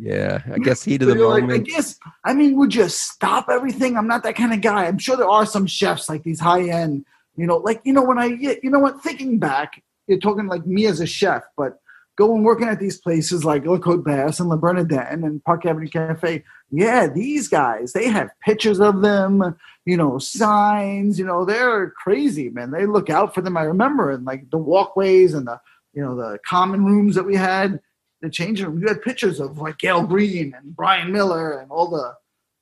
yeah, 0.05 0.43
I 0.53 0.59
guess 0.59 0.83
heat 0.83 1.01
of 1.01 1.07
the 1.07 1.15
you're 1.15 1.27
like, 1.27 1.49
I 1.49 1.57
guess, 1.57 1.97
I 2.23 2.35
mean, 2.35 2.55
would 2.57 2.75
you 2.75 2.87
stop 2.89 3.47
everything? 3.49 3.97
I'm 3.97 4.05
not 4.07 4.21
that 4.21 4.35
kind 4.35 4.53
of 4.53 4.61
guy. 4.61 4.85
I'm 4.85 4.99
sure 4.99 5.17
there 5.17 5.27
are 5.27 5.47
some 5.47 5.65
chefs 5.65 6.07
like 6.07 6.21
these 6.21 6.39
high 6.39 6.69
end, 6.69 7.05
you 7.35 7.47
know, 7.47 7.57
like, 7.57 7.81
you 7.83 7.91
know, 7.91 8.03
when 8.03 8.19
I, 8.19 8.25
you 8.25 8.69
know 8.69 8.77
what, 8.77 9.01
thinking 9.01 9.39
back, 9.39 9.81
you're 10.05 10.19
talking 10.19 10.45
like 10.45 10.67
me 10.67 10.85
as 10.85 10.99
a 10.99 11.07
chef, 11.07 11.41
but 11.57 11.79
going 12.17 12.43
working 12.43 12.67
at 12.67 12.79
these 12.79 12.99
places 12.99 13.43
like 13.43 13.65
Le 13.65 13.79
Côte 13.79 14.03
Basque 14.03 14.39
and 14.39 14.47
La 14.47 14.57
Bernardin 14.57 15.23
and 15.23 15.43
Park 15.43 15.65
Avenue 15.65 15.87
Cafe. 15.87 16.43
Yeah, 16.69 17.07
these 17.07 17.47
guys, 17.47 17.93
they 17.93 18.07
have 18.07 18.29
pictures 18.41 18.79
of 18.79 19.01
them, 19.01 19.55
you 19.85 19.97
know, 19.97 20.19
signs, 20.19 21.17
you 21.17 21.25
know, 21.25 21.45
they're 21.45 21.89
crazy, 21.89 22.51
man. 22.51 22.69
They 22.69 22.85
look 22.85 23.09
out 23.09 23.33
for 23.33 23.41
them. 23.41 23.57
I 23.57 23.63
remember 23.63 24.11
and 24.11 24.23
like 24.23 24.51
the 24.51 24.59
walkways 24.59 25.33
and 25.33 25.47
the, 25.47 25.59
you 25.93 26.03
know, 26.03 26.15
the 26.15 26.37
common 26.45 26.85
rooms 26.85 27.15
that 27.15 27.25
we 27.25 27.35
had, 27.35 27.79
the 28.25 28.31
changing 28.31 28.65
room. 28.65 28.79
You 28.81 28.87
had 28.87 29.01
pictures 29.01 29.39
of 29.39 29.57
like 29.59 29.77
Gael 29.77 30.03
Greene 30.05 30.53
and 30.57 30.75
Bryan 30.75 31.11
Miller 31.11 31.59
and 31.59 31.71
all 31.71 31.87
the 31.89 32.15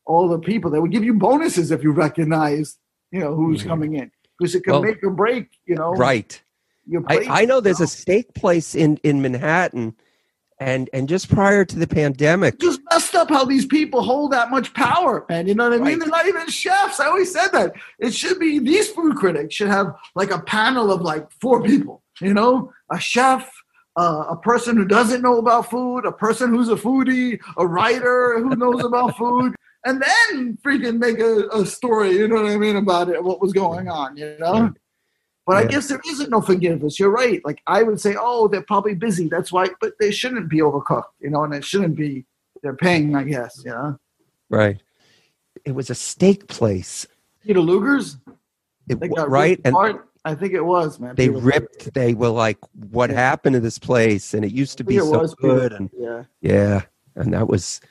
all 0.05 0.27
the 0.27 0.37
people. 0.39 0.69
that 0.71 0.81
would 0.81 0.91
give 0.91 1.03
you 1.05 1.13
bonuses 1.13 1.71
if 1.71 1.81
you 1.81 1.91
recognized, 1.91 2.77
you 3.11 3.19
know, 3.21 3.33
who's 3.33 3.63
Mhm. 3.63 3.67
coming 3.67 3.95
in. 3.95 4.11
because 4.39 4.55
it 4.55 4.63
can 4.63 4.73
Well, 4.73 4.81
make 4.83 5.01
or 5.03 5.11
break. 5.11 5.47
You 5.65 5.75
know, 5.75 5.91
Right. 5.93 6.41
I, 7.07 7.41
I 7.41 7.45
know 7.45 7.61
there's 7.61 7.79
a 7.79 7.87
steak 7.87 8.33
place 8.33 8.73
in, 8.75 8.97
in 9.03 9.21
Manhattan, 9.21 9.95
and 10.59 10.89
and 10.91 11.07
just 11.07 11.29
prior 11.29 11.63
to 11.63 11.79
the 11.79 11.87
pandemic, 11.87 12.59
just 12.59 12.81
messed 12.91 13.15
up 13.15 13.29
how 13.29 13.45
these 13.45 13.65
people 13.65 14.01
hold 14.01 14.31
that 14.33 14.51
much 14.51 14.73
power, 14.73 15.25
man. 15.29 15.47
You 15.47 15.55
know 15.55 15.65
what 15.69 15.73
I 15.73 15.77
mean? 15.77 15.85
Right. 15.85 15.99
They're 15.99 16.09
not 16.09 16.27
even 16.27 16.47
chefs. 16.47 16.99
I 16.99 17.07
always 17.07 17.31
said 17.31 17.49
that. 17.53 17.73
It 17.99 18.13
should 18.13 18.39
be 18.39 18.59
these 18.59 18.89
food 18.89 19.15
critics 19.15 19.55
should 19.55 19.69
have 19.69 19.95
like 20.15 20.31
a 20.31 20.39
panel 20.39 20.91
of 20.91 21.01
like 21.01 21.25
four 21.39 21.61
people, 21.63 22.01
you 22.19 22.33
know, 22.33 22.73
a 22.91 22.99
chef, 22.99 23.49
uh, 23.95 24.25
a 24.29 24.35
person 24.35 24.75
who 24.75 24.85
doesn't 24.85 25.21
know 25.21 25.37
about 25.37 25.69
food, 25.69 26.05
a 26.05 26.11
person 26.11 26.49
who's 26.49 26.69
a 26.69 26.75
foodie, 26.75 27.39
a 27.57 27.65
writer 27.65 28.39
who 28.39 28.55
knows 28.55 28.83
about 28.83 29.17
food, 29.17 29.55
and 29.85 30.01
then 30.01 30.57
freaking 30.63 30.97
make 30.97 31.19
a, 31.19 31.47
a 31.49 31.65
story, 31.65 32.11
you 32.11 32.27
know 32.27 32.41
what 32.41 32.51
I 32.51 32.57
mean, 32.57 32.75
about 32.75 33.09
it, 33.09 33.23
what 33.23 33.41
was 33.41 33.53
going 33.53 33.89
on, 33.89 34.17
you 34.17 34.35
know? 34.39 34.73
But 35.45 35.57
I 35.57 35.65
guess 35.65 35.89
there 35.89 35.99
isn't 36.07 36.29
no 36.29 36.39
forgiveness. 36.39 36.97
You're 36.97 37.11
right. 37.11 37.41
Like 37.43 37.61
I 37.67 37.83
would 37.83 37.99
say, 37.99 38.15
oh, 38.17 38.47
they're 38.47 38.63
probably 38.63 38.95
busy. 38.95 39.27
That's 39.27 39.51
why, 39.51 39.67
but 39.81 39.93
they 39.99 40.09
shouldn't 40.09 40.47
be 40.49 40.59
overcooked, 40.59 41.11
you 41.19 41.29
know, 41.29 41.43
and 41.43 41.53
it 41.53 41.65
shouldn't 41.65 41.97
be. 41.97 42.25
They're 42.61 42.77
paying, 42.77 43.13
I 43.13 43.23
guess. 43.23 43.61
You 43.65 43.71
know, 43.71 43.99
right? 44.49 44.81
It 45.65 45.75
was 45.75 45.89
a 45.89 45.95
steak 45.95 46.47
place, 46.47 47.05
Peter 47.45 47.59
Luger's. 47.59 48.17
it, 48.87 48.99
right? 49.27 49.59
ripped 49.61 49.65
And. 49.65 49.99
I 50.25 50.35
think 50.35 50.53
it 50.53 50.63
was 50.63 50.99
man. 50.99 51.15
they 51.15 51.27
Peter 51.27 51.39
ripped. 51.39 51.93
They 51.93 52.13
were 52.13 52.29
like, 52.29 52.57
"What 52.91 53.09
Yeah. 53.09 53.17
happened 53.17 53.55
to 53.55 53.59
this 53.59 53.77
place?" 53.77 54.33
And 54.33 54.45
it 54.45 54.51
used 54.51 54.77
to 54.77 54.83
be 54.83 54.97
so 54.97 55.19
was 55.19 55.35
good, 55.35 55.73
and 55.73 55.89
yeah. 55.97 56.23
yeah, 56.41 56.81
and 57.15 57.33
that 57.33 57.47
was. 57.47 57.81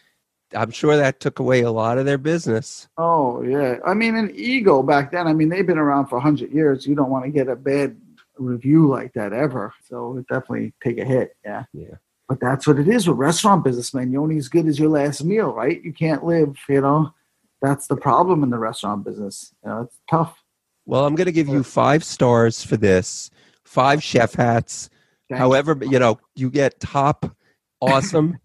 I'm 0.54 0.70
sure 0.70 0.98
that 0.98 1.18
took 1.18 1.38
away 1.38 1.62
a 1.62 1.70
lot 1.70 1.96
of 1.96 2.04
their 2.04 2.18
business. 2.18 2.86
Oh 2.98 3.42
yeah. 3.42 3.78
I 3.86 3.94
mean, 3.94 4.16
an 4.16 4.30
ego 4.34 4.82
back 4.82 5.10
then. 5.10 5.26
I 5.26 5.32
mean, 5.32 5.48
they've 5.48 5.66
been 5.66 5.78
around 5.78 6.06
for 6.08 6.20
hundred 6.20 6.52
years. 6.52 6.86
You 6.86 6.94
don't 6.94 7.10
want 7.10 7.24
to 7.24 7.30
get 7.30 7.48
a 7.48 7.56
bad 7.56 7.96
review 8.36 8.86
like 8.86 9.14
that 9.14 9.32
ever. 9.32 9.72
So 9.88 10.18
it 10.18 10.26
definitely 10.28 10.74
take 10.84 10.98
a 10.98 11.04
hit. 11.04 11.36
Yeah. 11.44 11.64
Yeah. 11.72 11.94
But 12.28 12.40
that's 12.40 12.66
what 12.66 12.78
it 12.78 12.88
is 12.88 13.08
with 13.08 13.16
restaurant 13.16 13.64
business, 13.64 13.94
man. 13.94 14.12
You're 14.12 14.22
only 14.22 14.36
as 14.36 14.48
good 14.48 14.66
as 14.66 14.78
your 14.78 14.90
last 14.90 15.24
meal, 15.24 15.52
right? 15.52 15.82
You 15.82 15.92
can't 15.92 16.24
live, 16.24 16.56
you 16.68 16.80
know. 16.80 17.14
That's 17.60 17.86
the 17.86 17.96
problem 17.96 18.42
in 18.42 18.50
the 18.50 18.58
restaurant 18.58 19.04
business. 19.04 19.54
You 19.64 19.70
know, 19.70 19.80
it's 19.82 20.00
tough. 20.10 20.41
Well, 20.86 21.06
I'm 21.06 21.14
going 21.14 21.26
to 21.26 21.32
give 21.32 21.48
you 21.48 21.62
five 21.62 22.02
stars 22.04 22.64
for 22.64 22.76
this, 22.76 23.30
five 23.64 24.02
chef 24.02 24.34
hats. 24.34 24.90
Thank 25.28 25.38
However, 25.38 25.78
you 25.80 25.98
know, 25.98 26.18
you 26.34 26.50
get 26.50 26.80
top 26.80 27.34
awesome. 27.80 28.38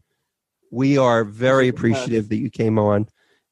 we 0.71 0.97
are 0.97 1.23
very 1.23 1.65
You're 1.65 1.71
the 1.71 1.77
best. 1.77 1.79
appreciative 1.79 2.29
that 2.29 2.37
you 2.37 2.49
came 2.49 2.77
on. 2.79 3.07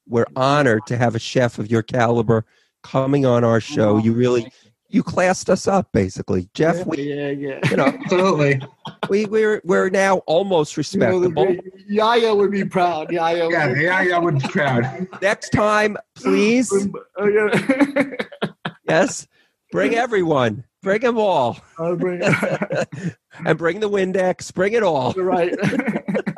We're 0.08 0.28
honored 0.36 0.86
to 0.88 0.98
have 0.98 1.16
a 1.16 1.20
chef 1.20 1.58
of 1.58 1.70
your 1.72 1.82
caliber 1.82 2.46
coming 2.84 3.26
on 3.26 3.44
our 3.44 3.56
oh, 3.56 3.60
show. 3.60 3.98
You 3.98 4.14
really 4.14 4.52
you 4.88 5.02
classed 5.02 5.50
us 5.50 5.68
up 5.68 5.92
basically. 5.92 6.48
Jeff, 6.54 6.78
yeah, 6.78 6.84
we 6.84 6.98
yeah, 7.04 7.30
yeah. 7.32 7.70
you 7.70 7.76
know, 7.78 7.86
Absolutely. 8.04 8.62
we 9.10 9.26
we're 9.26 9.62
we're 9.66 9.90
now 9.90 10.18
almost 10.20 10.78
You 10.78 11.00
know, 11.00 11.20
respectable. 11.20 11.46
great- 11.46 11.62
Yaya 11.88 12.34
would 12.36 12.52
be 12.52 12.64
proud. 12.64 13.12
Yaya. 13.12 13.50
Yeah, 13.50 13.68
would 13.68 13.76
be 13.76 13.82
yeah, 13.84 14.02
yeah, 14.04 14.16
I 14.16 14.20
would 14.20 14.40
be 14.40 14.48
proud. 14.48 15.08
Next 15.22 15.50
time, 15.50 15.98
please, 16.16 16.72
Oh, 17.18 17.26
yeah. 17.28 18.12
yes, 18.88 19.28
bring 19.72 19.96
everyone. 19.96 20.64
Bring 20.82 21.02
them 21.02 21.18
all. 21.18 21.58
I'll 21.80 21.96
bring 21.96 22.22
and 23.46 23.58
bring 23.58 23.80
the 23.80 23.90
Windex, 23.90 24.54
bring 24.54 24.74
it 24.74 24.84
all. 24.84 25.14
You're 25.16 25.26
right. 25.26 25.54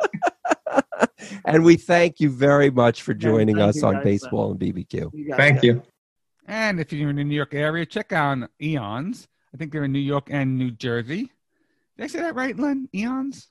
And 1.44 1.64
we 1.64 1.76
thank 1.76 2.20
you 2.20 2.30
very 2.30 2.70
much 2.70 3.02
for 3.02 3.14
joining 3.14 3.58
us 3.58 3.82
on 3.82 3.94
guys. 3.94 4.04
Baseball 4.04 4.50
and 4.50 4.60
BBQ. 4.60 5.10
You 5.14 5.34
Thank 5.34 5.58
it. 5.58 5.64
you. 5.64 5.82
And 6.46 6.78
if 6.78 6.92
you're 6.92 7.08
in 7.08 7.16
the 7.16 7.24
New 7.24 7.34
York 7.34 7.54
area, 7.54 7.86
check 7.86 8.12
out 8.12 8.50
Eons. 8.60 9.26
I 9.54 9.56
think 9.56 9.72
they're 9.72 9.84
in 9.84 9.92
New 9.92 9.98
York 9.98 10.28
and 10.30 10.58
New 10.58 10.70
Jersey. 10.70 11.32
Did 11.96 12.04
I 12.04 12.06
say 12.06 12.20
that 12.20 12.34
right, 12.34 12.58
Len? 12.58 12.88
Eons? 12.94 13.48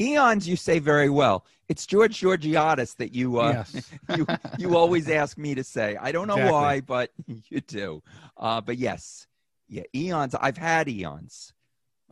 Eons, 0.00 0.48
you 0.48 0.56
say 0.56 0.78
very 0.78 1.10
well. 1.10 1.44
It's 1.68 1.86
George 1.86 2.18
Georgiadis 2.20 2.96
that 2.96 3.14
you 3.14 3.38
uh, 3.40 3.64
yes. 3.72 3.90
you 4.16 4.26
you 4.58 4.76
always 4.76 5.08
ask 5.08 5.36
me 5.38 5.54
to 5.54 5.62
say. 5.62 5.96
I 6.00 6.10
don't 6.10 6.26
know 6.26 6.34
Exactly. 6.34 6.52
why, 6.52 6.80
but 6.80 7.10
you 7.48 7.60
do. 7.60 8.02
Uh, 8.36 8.60
but 8.60 8.78
yes, 8.78 9.26
yeah, 9.68 9.82
Eons. 9.94 10.34
I've 10.34 10.56
had 10.56 10.88
Eons. 10.88 11.52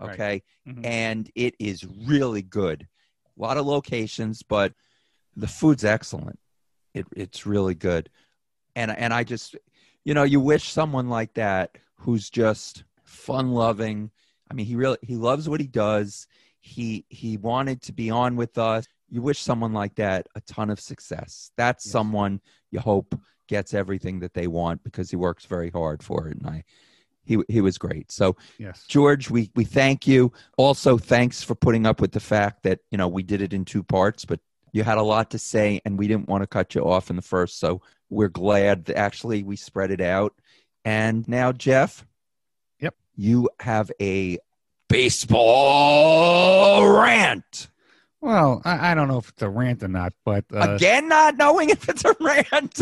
Right. 0.00 0.10
Okay, 0.12 0.42
Mhm. 0.68 0.86
and 0.86 1.30
it 1.34 1.56
is 1.58 1.84
really 2.06 2.42
good. 2.42 2.86
A 3.36 3.42
lot 3.42 3.56
of 3.56 3.66
locations, 3.66 4.42
but 4.44 4.72
the 5.34 5.48
food's 5.48 5.84
excellent. 5.84 6.38
It 6.94 7.06
it's 7.16 7.46
really 7.46 7.74
good, 7.74 8.10
and 8.76 8.90
and 8.96 9.12
I 9.12 9.24
just, 9.24 9.56
you 10.04 10.14
know, 10.14 10.22
you 10.22 10.38
wish 10.40 10.70
someone 10.70 11.08
like 11.08 11.34
that 11.34 11.78
who's 11.96 12.30
just 12.30 12.84
fun 13.02 13.50
loving. 13.52 14.10
I 14.50 14.54
mean, 14.54 14.66
he 14.66 14.76
really 14.76 14.98
he 15.02 15.16
loves 15.16 15.48
what 15.48 15.60
he 15.60 15.66
does. 15.66 16.28
He 16.68 17.04
he 17.08 17.36
wanted 17.38 17.80
to 17.82 17.92
be 17.92 18.10
on 18.10 18.36
with 18.36 18.58
us. 18.58 18.84
You 19.08 19.22
wish 19.22 19.40
someone 19.40 19.72
like 19.72 19.94
that 19.96 20.26
a 20.34 20.40
ton 20.42 20.68
of 20.70 20.78
success. 20.78 21.50
That's 21.56 21.86
Yes. 21.86 21.92
someone 21.92 22.40
you 22.70 22.80
hope 22.80 23.18
gets 23.48 23.72
everything 23.72 24.20
that 24.20 24.34
they 24.34 24.46
want 24.46 24.84
because 24.84 25.08
he 25.10 25.16
works 25.16 25.46
very 25.46 25.70
hard 25.70 26.02
for 26.02 26.28
it. 26.28 26.36
And 26.36 26.46
I, 26.46 26.64
he 27.24 27.38
he 27.48 27.60
was 27.62 27.78
great. 27.78 28.12
So 28.12 28.36
Yes. 28.58 28.84
George, 28.86 29.30
we 29.30 29.50
we 29.56 29.64
thank 29.64 30.06
you. 30.06 30.32
Also, 30.58 30.98
thanks 30.98 31.42
for 31.42 31.54
putting 31.54 31.86
up 31.86 32.00
with 32.02 32.12
the 32.12 32.20
fact 32.20 32.62
that 32.64 32.80
you 32.90 32.98
know 32.98 33.08
we 33.08 33.22
did 33.22 33.40
it 33.40 33.54
in 33.54 33.64
two 33.64 33.82
parts, 33.82 34.24
but 34.26 34.40
you 34.72 34.82
had 34.84 34.98
a 34.98 35.02
lot 35.02 35.30
to 35.30 35.38
say, 35.38 35.80
and 35.86 35.98
we 35.98 36.06
didn't 36.06 36.28
want 36.28 36.42
to 36.42 36.46
cut 36.46 36.74
you 36.74 36.82
off 36.82 37.08
in 37.08 37.16
the 37.16 37.22
first. 37.22 37.58
So 37.58 37.80
we're 38.10 38.28
glad 38.28 38.84
that 38.86 38.96
actually 38.98 39.42
we 39.42 39.56
spread 39.56 39.90
it 39.90 40.02
out. 40.02 40.34
And 40.84 41.26
now, 41.26 41.52
Jeff, 41.52 42.04
Yep. 42.80 42.94
you 43.16 43.48
have 43.60 43.90
a 44.00 44.38
baseball 45.88 46.86
rant. 47.00 47.68
Well, 48.20 48.60
I, 48.64 48.90
I 48.90 48.94
don't 48.94 49.06
know 49.08 49.18
if 49.18 49.28
it's 49.28 49.42
a 49.42 49.48
rant 49.48 49.82
or 49.82 49.88
not, 49.88 50.12
but 50.24 50.44
uh, 50.52 50.74
Again, 50.74 51.08
not 51.08 51.36
knowing 51.36 51.70
if 51.70 51.88
it's 51.88 52.04
a 52.04 52.16
rant. 52.20 52.80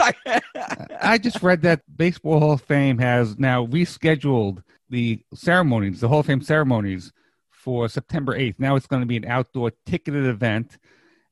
I 1.03 1.19
just 1.19 1.43
read 1.43 1.61
that 1.63 1.83
Baseball 1.95 2.41
Hall 2.41 2.53
of 2.53 2.63
Fame 2.63 2.97
has 2.99 3.39
now 3.39 3.67
rescheduled 3.67 4.63
the 4.89 5.21
ceremonies, 5.35 6.01
the 6.01 6.09
Hall 6.09 6.21
of 6.21 6.27
Fame 6.27 6.41
ceremonies 6.41 7.13
for 7.51 7.89
September 7.89 8.35
8th. 8.39 8.55
Now 8.59 8.77
it's 8.77 8.87
going 8.87 9.03
to 9.03 9.07
be 9.07 9.19
an 9.19 9.27
outdoor 9.27 9.73
ticketed 9.85 10.25
event. 10.25 10.79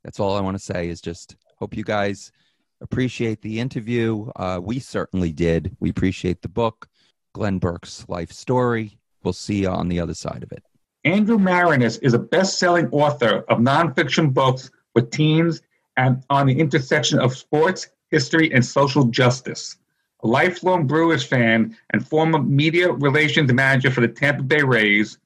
That's 0.02 0.20
all 0.20 0.36
I 0.36 0.40
want 0.40 0.56
to 0.56 0.62
say 0.62 0.88
is 0.88 1.00
just 1.00 1.36
hope 1.58 1.76
you 1.76 1.84
guys 1.84 2.32
appreciate 2.80 3.42
the 3.42 3.60
interview. 3.60 4.30
Uh, 4.36 4.60
we 4.62 4.78
certainly 4.78 5.32
did. 5.32 5.76
We 5.80 5.90
appreciate 5.90 6.42
the 6.42 6.48
book, 6.48 6.88
Glenn 7.34 7.58
Burke's 7.58 8.06
life 8.08 8.32
story. 8.32 8.98
We'll 9.22 9.32
see 9.32 9.62
you 9.62 9.68
on 9.68 9.88
the 9.88 10.00
other 10.00 10.14
side 10.14 10.42
of 10.42 10.52
it. 10.52 10.62
Andrew 11.04 11.38
Maraniss 11.38 11.98
is 12.02 12.14
a 12.14 12.18
best-selling 12.18 12.88
author 12.90 13.44
of 13.48 13.58
nonfiction 13.58 14.32
books 14.32 14.70
for 14.94 15.02
teens 15.02 15.60
and 15.96 16.22
on 16.30 16.46
the 16.46 16.58
intersection 16.58 17.18
of 17.18 17.36
sports, 17.36 17.88
history, 18.10 18.52
and 18.52 18.64
social 18.64 19.04
justice. 19.04 19.76
A 20.22 20.26
lifelong 20.26 20.86
Brewers 20.86 21.22
fan 21.22 21.76
and 21.90 22.06
former 22.06 22.38
media 22.38 22.90
relations 22.90 23.52
manager 23.52 23.90
for 23.90 24.00
the 24.00 24.08
Tampa 24.08 24.42
Bay 24.42 24.62
Rays, 24.62 25.18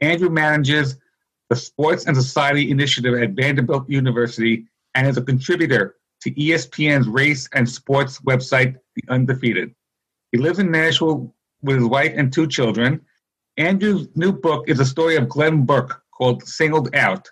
Andrew 0.00 0.30
manages 0.30 0.96
the 1.48 1.56
Sports 1.56 2.06
and 2.06 2.16
Society 2.16 2.70
Initiative 2.70 3.14
at 3.20 3.30
Vanderbilt 3.30 3.88
University 3.88 4.66
and 4.94 5.06
is 5.06 5.16
a 5.16 5.22
contributor 5.22 5.96
to 6.22 6.30
ESPN's 6.32 7.06
race 7.06 7.48
and 7.52 7.68
sports 7.68 8.20
website, 8.20 8.76
The 8.96 9.02
Undefeated. 9.08 9.74
He 10.32 10.38
lives 10.38 10.58
in 10.58 10.70
Nashville 10.70 11.34
with 11.62 11.76
his 11.76 11.86
wife 11.86 12.12
and 12.16 12.32
two 12.32 12.46
children. 12.46 13.00
Andrew's 13.56 14.08
new 14.16 14.32
book 14.32 14.68
is 14.68 14.80
a 14.80 14.84
story 14.84 15.16
of 15.16 15.28
Glenn 15.28 15.64
Burke 15.64 16.02
called 16.12 16.46
Singled 16.46 16.94
Out. 16.94 17.28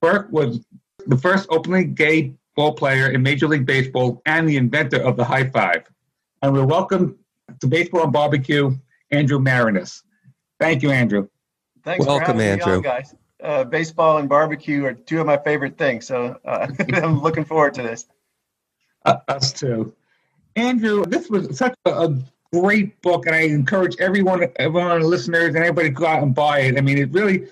Burke 0.00 0.28
was 0.30 0.64
the 1.06 1.18
first 1.18 1.46
openly 1.50 1.84
gay 1.84 2.34
ball 2.56 2.72
player 2.72 3.10
in 3.10 3.22
Major 3.22 3.48
League 3.48 3.66
Baseball 3.66 4.20
and 4.26 4.48
the 4.48 4.56
inventor 4.56 5.02
of 5.02 5.16
the 5.16 5.24
high 5.24 5.48
five. 5.48 5.82
And 6.42 6.52
we're 6.52 6.64
welcome 6.64 7.18
to 7.60 7.66
Baseball 7.66 8.04
and 8.04 8.12
Barbecue, 8.12 8.76
Andrew 9.10 9.38
Maraniss. 9.38 10.02
Thank 10.58 10.82
you, 10.82 10.90
Andrew. 10.90 11.28
Thanks 11.84 12.06
Welcome, 12.06 12.24
for 12.24 12.32
having 12.32 12.38
me 12.38 12.62
Andrew. 12.62 12.76
on, 12.76 12.82
guys. 12.82 13.14
Uh, 13.42 13.64
baseball 13.64 14.18
and 14.18 14.28
barbecue 14.28 14.84
are 14.84 14.92
two 14.92 15.20
of 15.20 15.26
my 15.26 15.38
favorite 15.38 15.78
things, 15.78 16.06
so 16.06 16.38
uh, 16.44 16.68
I'm 16.94 17.22
looking 17.22 17.44
forward 17.44 17.74
to 17.74 17.82
this. 17.82 18.06
Uh, 19.04 19.16
us 19.28 19.52
too. 19.52 19.94
Andrew, 20.56 21.04
this 21.06 21.30
was 21.30 21.56
such 21.56 21.74
a, 21.86 21.90
a 21.90 22.18
great 22.52 23.00
book, 23.00 23.26
and 23.26 23.34
I 23.34 23.40
encourage 23.40 23.96
everyone, 23.98 24.46
everyone, 24.56 25.00
listeners, 25.02 25.54
and 25.54 25.58
everybody 25.58 25.88
to 25.88 25.94
go 25.94 26.06
out 26.06 26.22
and 26.22 26.34
buy 26.34 26.60
it. 26.60 26.76
I 26.76 26.82
mean, 26.82 26.98
it 26.98 27.10
really 27.12 27.46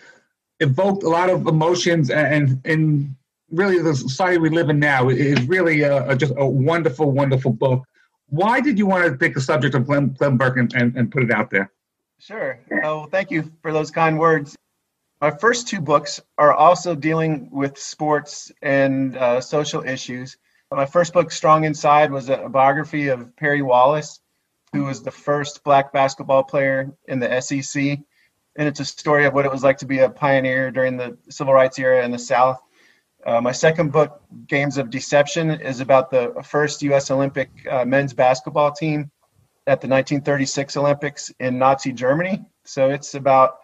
evoked 0.61 1.05
a 1.05 1.09
lot 1.09 1.31
of 1.31 1.47
emotions, 1.47 2.11
and 2.11 2.61
and 2.65 3.15
really 3.51 3.79
the 3.81 3.95
society 3.95 4.39
we 4.39 4.51
live 4.51 4.69
in 4.69 4.79
now 4.79 5.09
is 5.09 5.41
really 5.49 5.83
a, 5.83 6.11
a, 6.11 6.17
just 6.17 6.35
a 6.37 6.47
wonderful, 6.47 7.11
wonderful 7.13 7.53
book. 7.53 7.85
Why 8.29 8.61
did 8.61 8.79
you 8.79 8.87
want 8.87 9.07
to 9.07 9.17
pick 9.17 9.35
the 9.35 9.41
subject 9.41 9.75
of 9.75 9.87
Glenn, 9.87 10.09
Glenn 10.19 10.37
Burke 10.37 10.59
and, 10.59 10.73
and, 10.75 10.95
and 10.97 11.11
put 11.11 11.23
it 11.23 11.31
out 11.31 11.49
there? 11.49 11.71
Sure. 12.21 12.59
Well, 12.71 13.07
thank 13.07 13.31
you 13.31 13.53
for 13.63 13.73
those 13.73 13.91
kind 13.91 14.19
words. 14.19 14.57
My 15.21 15.31
first 15.31 15.69
two 15.69 15.81
books 15.81 16.21
are 16.37 16.53
also 16.53 16.95
dealing 16.95 17.49
with 17.51 17.79
sports 17.79 18.53
and 18.63 19.17
uh, 19.17 19.41
social 19.41 19.83
issues. 19.85 20.37
My 20.71 20.87
first 20.87 21.13
book, 21.13 21.31
Strong 21.31 21.65
Inside, 21.65 22.11
was 22.11 22.29
a 22.29 22.49
biography 22.49 23.09
of 23.09 23.35
Perry 23.37 23.63
Wallace, 23.63 24.21
who 24.73 24.85
was 24.85 25.03
the 25.03 25.11
first 25.11 25.65
black 25.65 25.93
basketball 25.93 26.43
player 26.43 26.93
in 27.07 27.21
the 27.21 27.41
SEC. 27.41 27.99
And 28.57 28.69
it's 28.69 28.81
a 28.81 28.85
story 28.85 29.25
of 29.25 29.33
what 29.33 29.47
it 29.47 29.53
was 29.53 29.63
like 29.63 29.79
to 29.79 29.87
be 29.87 30.01
a 30.01 30.11
pioneer 30.11 30.71
during 30.71 30.97
the 30.97 31.17
civil 31.31 31.55
rights 31.55 31.79
era 31.79 32.05
in 32.05 32.11
the 32.11 32.19
South. 32.19 32.61
Uh, 33.25 33.41
my 33.41 33.53
second 33.53 33.93
book, 33.93 34.23
Games 34.47 34.77
of 34.77 34.91
Deception, 34.91 35.51
is 35.51 35.81
about 35.81 36.11
the 36.11 36.35
first 36.45 36.83
U.S. 36.83 37.11
Olympic 37.11 37.51
uh, 37.71 37.85
men's 37.85 38.13
basketball 38.13 38.73
team 38.73 39.11
at 39.69 39.83
the 39.83 39.87
1936 39.87 40.79
Olympics 40.79 41.31
in 41.41 41.59
Nazi 41.59 41.93
Germany. 41.93 42.43
So 42.65 42.89
it's 42.89 43.15
about 43.15 43.59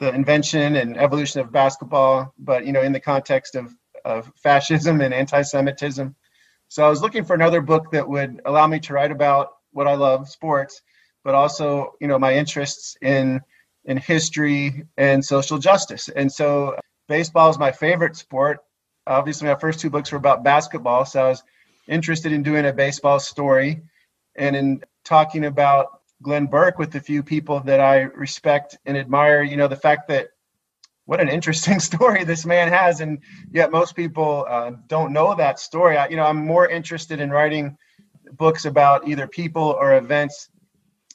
the 0.00 0.12
invention 0.12 0.74
and 0.74 0.98
evolution 0.98 1.40
of 1.40 1.52
basketball, 1.52 2.34
but 2.36 2.66
you 2.66 2.72
know, 2.72 2.82
in 2.82 2.92
the 2.92 3.00
context 3.00 3.54
of, 3.54 3.72
of 4.04 4.30
fascism 4.42 5.00
and 5.00 5.14
anti-Semitism. 5.14 6.16
So 6.68 6.84
I 6.84 6.88
was 6.88 7.00
looking 7.00 7.24
for 7.24 7.34
another 7.34 7.60
book 7.60 7.92
that 7.92 8.08
would 8.08 8.42
allow 8.44 8.66
me 8.66 8.80
to 8.80 8.92
write 8.92 9.12
about 9.12 9.50
what 9.70 9.86
I 9.86 9.94
love, 9.94 10.28
sports, 10.28 10.82
but 11.22 11.36
also 11.36 11.92
you 12.00 12.08
know 12.08 12.18
my 12.18 12.34
interests 12.34 12.96
in 13.00 13.40
in 13.84 13.98
history 13.98 14.84
and 14.96 15.24
social 15.24 15.58
justice. 15.58 16.08
And 16.08 16.30
so 16.30 16.76
baseball 17.06 17.50
is 17.50 17.58
my 17.58 17.70
favorite 17.70 18.16
sport. 18.16 18.58
Obviously, 19.06 19.46
my 19.46 19.54
first 19.54 19.78
two 19.78 19.90
books 19.90 20.10
were 20.10 20.18
about 20.18 20.42
basketball, 20.42 21.04
so 21.04 21.24
I 21.24 21.28
was 21.28 21.44
interested 21.86 22.32
in 22.32 22.42
doing 22.42 22.66
a 22.66 22.72
baseball 22.72 23.20
story 23.20 23.82
and 24.36 24.56
in 24.56 24.82
talking 25.04 25.44
about 25.44 26.00
Glenn 26.22 26.46
Burke 26.46 26.78
with 26.78 26.94
a 26.94 27.00
few 27.00 27.22
people 27.22 27.60
that 27.60 27.80
I 27.80 28.02
respect 28.02 28.78
and 28.86 28.96
admire. 28.96 29.42
You 29.42 29.56
know, 29.56 29.68
the 29.68 29.76
fact 29.76 30.08
that 30.08 30.28
what 31.04 31.20
an 31.20 31.28
interesting 31.28 31.80
story 31.90 32.24
this 32.24 32.44
man 32.44 32.68
has, 32.68 33.00
and 33.00 33.18
yet 33.50 33.70
most 33.70 33.94
people 33.94 34.46
uh, 34.48 34.72
don't 34.88 35.12
know 35.12 35.34
that 35.34 35.58
story. 35.58 35.96
I, 35.96 36.08
you 36.08 36.16
know, 36.16 36.24
I'm 36.24 36.44
more 36.44 36.68
interested 36.68 37.20
in 37.20 37.30
writing 37.30 37.76
books 38.32 38.64
about 38.64 39.06
either 39.08 39.26
people 39.26 39.76
or 39.78 39.96
events 39.96 40.50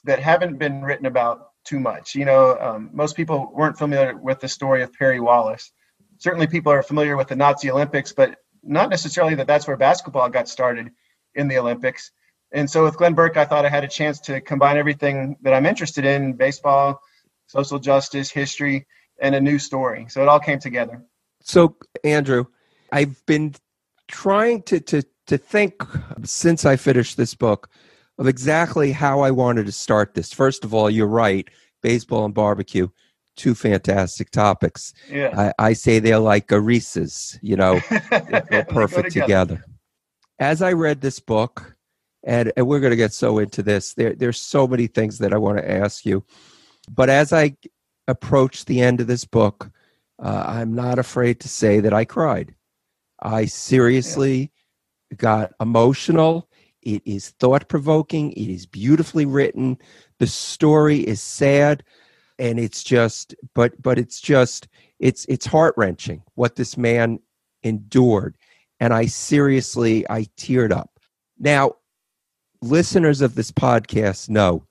that 0.04 0.18
haven't 0.18 0.58
been 0.58 0.82
written 0.82 1.06
about 1.06 1.50
too 1.64 1.78
much. 1.78 2.14
You 2.14 2.24
know, 2.24 2.58
um, 2.58 2.90
most 2.92 3.16
people 3.16 3.52
weren't 3.54 3.78
familiar 3.78 4.16
with 4.16 4.40
the 4.40 4.48
story 4.48 4.82
of 4.82 4.92
Perry 4.92 5.20
Wallace. 5.20 5.70
Certainly, 6.18 6.48
people 6.48 6.72
are 6.72 6.82
familiar 6.82 7.16
with 7.16 7.28
the 7.28 7.36
Nazi 7.36 7.70
Olympics, 7.70 8.12
but 8.12 8.36
not 8.62 8.90
necessarily 8.90 9.34
that 9.34 9.46
that's 9.46 9.66
where 9.66 9.76
basketball 9.76 10.28
got 10.28 10.48
started 10.48 10.90
in 11.34 11.48
the 11.48 11.58
Olympics. 11.58 12.12
And 12.52 12.70
so 12.70 12.84
with 12.84 12.96
Glenn 12.96 13.14
Burke, 13.14 13.36
I 13.36 13.44
thought 13.44 13.64
I 13.64 13.68
had 13.68 13.84
a 13.84 13.88
chance 13.88 14.20
to 14.20 14.40
combine 14.40 14.76
everything 14.76 15.36
that 15.42 15.54
I'm 15.54 15.66
interested 15.66 16.04
in 16.04 16.34
baseball, 16.34 17.00
social 17.46 17.78
justice, 17.78 18.30
history, 18.30 18.86
and 19.20 19.34
a 19.34 19.40
new 19.40 19.58
story. 19.58 20.06
So 20.08 20.22
it 20.22 20.28
all 20.28 20.40
came 20.40 20.58
together. 20.58 21.02
So, 21.40 21.76
Andrew, 22.04 22.44
I've 22.92 23.24
been 23.26 23.54
trying 24.08 24.62
to 24.62 24.80
to 24.80 25.02
to 25.26 25.38
think 25.38 25.82
since 26.24 26.64
I 26.64 26.76
finished 26.76 27.16
this 27.16 27.34
book 27.34 27.68
of 28.18 28.28
exactly 28.28 28.92
how 28.92 29.20
I 29.20 29.30
wanted 29.30 29.66
to 29.66 29.72
start 29.72 30.14
this. 30.14 30.32
First 30.32 30.64
of 30.64 30.74
all, 30.74 30.90
you're 30.90 31.06
right, 31.06 31.48
baseball 31.82 32.24
and 32.24 32.34
barbecue, 32.34 32.88
two 33.36 33.54
fantastic 33.54 34.30
topics. 34.30 34.92
Yeah. 35.08 35.52
I, 35.58 35.68
I 35.68 35.72
say 35.72 35.98
they're 35.98 36.18
like 36.18 36.52
a 36.52 36.60
Reese's, 36.60 37.38
you 37.42 37.56
know, 37.56 37.80
They 37.90 38.42
they're 38.50 38.64
perfect 38.64 39.12
together. 39.12 39.64
As 40.38 40.60
I 40.60 40.72
read 40.72 41.00
this 41.00 41.20
book, 41.20 41.76
and, 42.24 42.52
and 42.56 42.66
we're 42.66 42.80
going 42.80 42.92
to 42.92 42.96
get 42.96 43.12
so 43.12 43.38
into 43.38 43.62
this, 43.62 43.94
there, 43.94 44.14
there's 44.14 44.40
so 44.40 44.66
many 44.66 44.86
things 44.86 45.18
that 45.18 45.32
I 45.32 45.38
want 45.38 45.58
to 45.58 45.70
ask 45.70 46.06
you. 46.06 46.24
But 46.88 47.10
as 47.10 47.32
I 47.32 47.56
approach 48.08 48.64
the 48.64 48.80
end 48.80 49.00
of 49.00 49.06
this 49.06 49.24
book, 49.24 49.70
uh, 50.22 50.44
I'm 50.46 50.74
not 50.74 50.98
afraid 50.98 51.40
to 51.40 51.48
say 51.48 51.80
that 51.80 51.92
I 51.92 52.04
cried. 52.04 52.54
I 53.20 53.46
seriously 53.46 54.50
got 55.16 55.52
emotional. 55.60 56.48
It 56.82 57.02
is 57.04 57.30
thought 57.30 57.68
provoking. 57.68 58.32
It 58.32 58.48
is 58.48 58.66
beautifully 58.66 59.26
written. 59.26 59.78
The 60.18 60.26
story 60.26 60.98
is 61.00 61.20
sad, 61.20 61.84
and 62.38 62.58
it's 62.58 62.82
just, 62.82 63.34
but 63.54 63.80
but 63.80 63.98
it's 63.98 64.20
just, 64.20 64.68
it's 64.98 65.24
it's 65.26 65.46
heart 65.46 65.74
wrenching 65.76 66.22
what 66.34 66.56
this 66.56 66.76
man 66.76 67.20
endured, 67.62 68.36
and 68.80 68.92
I 68.92 69.06
seriously 69.06 70.04
I 70.10 70.24
teared 70.36 70.72
up. 70.72 70.98
Now, 71.38 71.74
listeners 72.62 73.20
of 73.20 73.34
this 73.34 73.50
podcast 73.50 74.28
know 74.28 74.64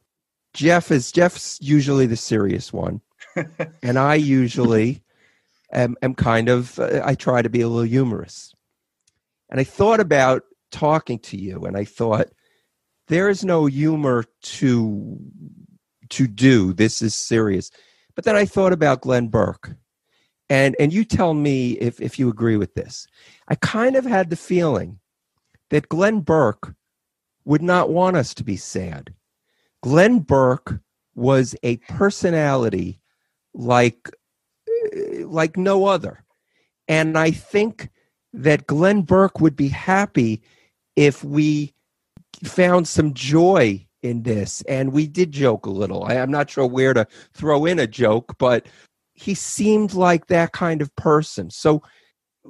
Jeff 0.53 0.91
is 0.91 1.11
Jeff's 1.11 1.59
usually 1.61 2.05
the 2.05 2.17
serious 2.17 2.73
one, 2.73 3.01
and 3.83 3.97
I 3.97 4.15
usually 4.15 5.01
am, 5.71 5.95
am 6.01 6.13
kind 6.13 6.49
of 6.49 6.77
uh, 6.79 7.01
I 7.03 7.15
try 7.15 7.41
to 7.41 7.49
be 7.49 7.61
a 7.61 7.67
little 7.67 7.87
humorous. 7.87 8.53
And 9.49 9.59
I 9.59 9.63
thought 9.63 9.99
about 9.99 10.43
talking 10.71 11.19
to 11.19 11.37
you, 11.37 11.65
and 11.65 11.77
I 11.77 11.85
thought 11.85 12.27
there 13.07 13.29
is 13.29 13.45
no 13.45 13.65
humor 13.65 14.25
to 14.41 15.17
to 16.09 16.27
do. 16.27 16.73
This 16.73 17.01
is 17.01 17.15
serious. 17.15 17.71
But 18.15 18.25
then 18.25 18.35
I 18.35 18.45
thought 18.45 18.73
about 18.73 19.01
Glenn 19.01 19.27
Burke, 19.29 19.75
and 20.49 20.75
and 20.79 20.91
you 20.91 21.05
tell 21.05 21.33
me 21.33 21.73
if 21.73 22.01
if 22.01 22.19
you 22.19 22.29
agree 22.29 22.57
with 22.57 22.73
this. 22.73 23.07
I 23.47 23.55
kind 23.55 23.95
of 23.95 24.05
had 24.05 24.29
the 24.29 24.35
feeling 24.35 24.99
that 25.69 25.87
Glenn 25.87 26.19
Burke 26.19 26.75
would 27.45 27.61
not 27.61 27.89
want 27.89 28.15
us 28.15 28.33
to 28.35 28.43
be 28.43 28.57
sad. 28.57 29.13
Glenn 29.81 30.19
Burke 30.19 30.79
was 31.15 31.55
a 31.63 31.77
personality 31.77 33.01
like 33.53 34.09
uh, 34.69 35.27
like 35.27 35.57
no 35.57 35.85
other. 35.85 36.23
And 36.87 37.17
I 37.17 37.31
think 37.31 37.89
that 38.33 38.67
Glenn 38.67 39.01
Burke 39.01 39.39
would 39.39 39.55
be 39.55 39.67
happy 39.67 40.41
if 40.95 41.23
we 41.23 41.73
found 42.43 42.87
some 42.87 43.13
joy 43.13 43.85
in 44.01 44.23
this. 44.23 44.61
And 44.63 44.91
we 44.91 45.07
did 45.07 45.31
joke 45.31 45.65
a 45.65 45.71
little. 45.71 46.03
I, 46.03 46.15
I'm 46.15 46.31
not 46.31 46.49
sure 46.49 46.65
where 46.65 46.93
to 46.93 47.07
throw 47.33 47.65
in 47.65 47.79
a 47.79 47.87
joke, 47.87 48.35
but 48.39 48.67
he 49.13 49.33
seemed 49.35 49.93
like 49.93 50.27
that 50.27 50.51
kind 50.53 50.81
of 50.81 50.95
person. 50.95 51.49
So 51.49 51.83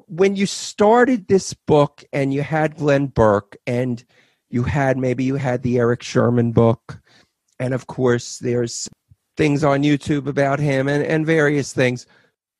when 0.08 0.36
you 0.36 0.46
started 0.46 1.28
this 1.28 1.54
book 1.54 2.04
and 2.14 2.34
you 2.34 2.44
had 2.44 2.78
Glenn 2.78 3.08
Burke 3.08 3.58
and 3.68 4.04
you 4.52 4.64
had 4.64 4.97
maybe 4.97 5.24
you 5.24 5.36
had 5.36 5.64
the 5.64 5.78
Erik 5.78 6.04
Sherman 6.04 6.52
book, 6.52 6.99
and 7.60 7.74
of 7.74 7.88
course 7.88 8.38
there's 8.39 8.88
things 9.38 9.64
on 9.64 9.84
YouTube 9.84 10.28
about 10.28 10.60
him 10.60 10.88
and, 10.88 11.04
and 11.04 11.26
various 11.26 11.74
things. 11.74 12.06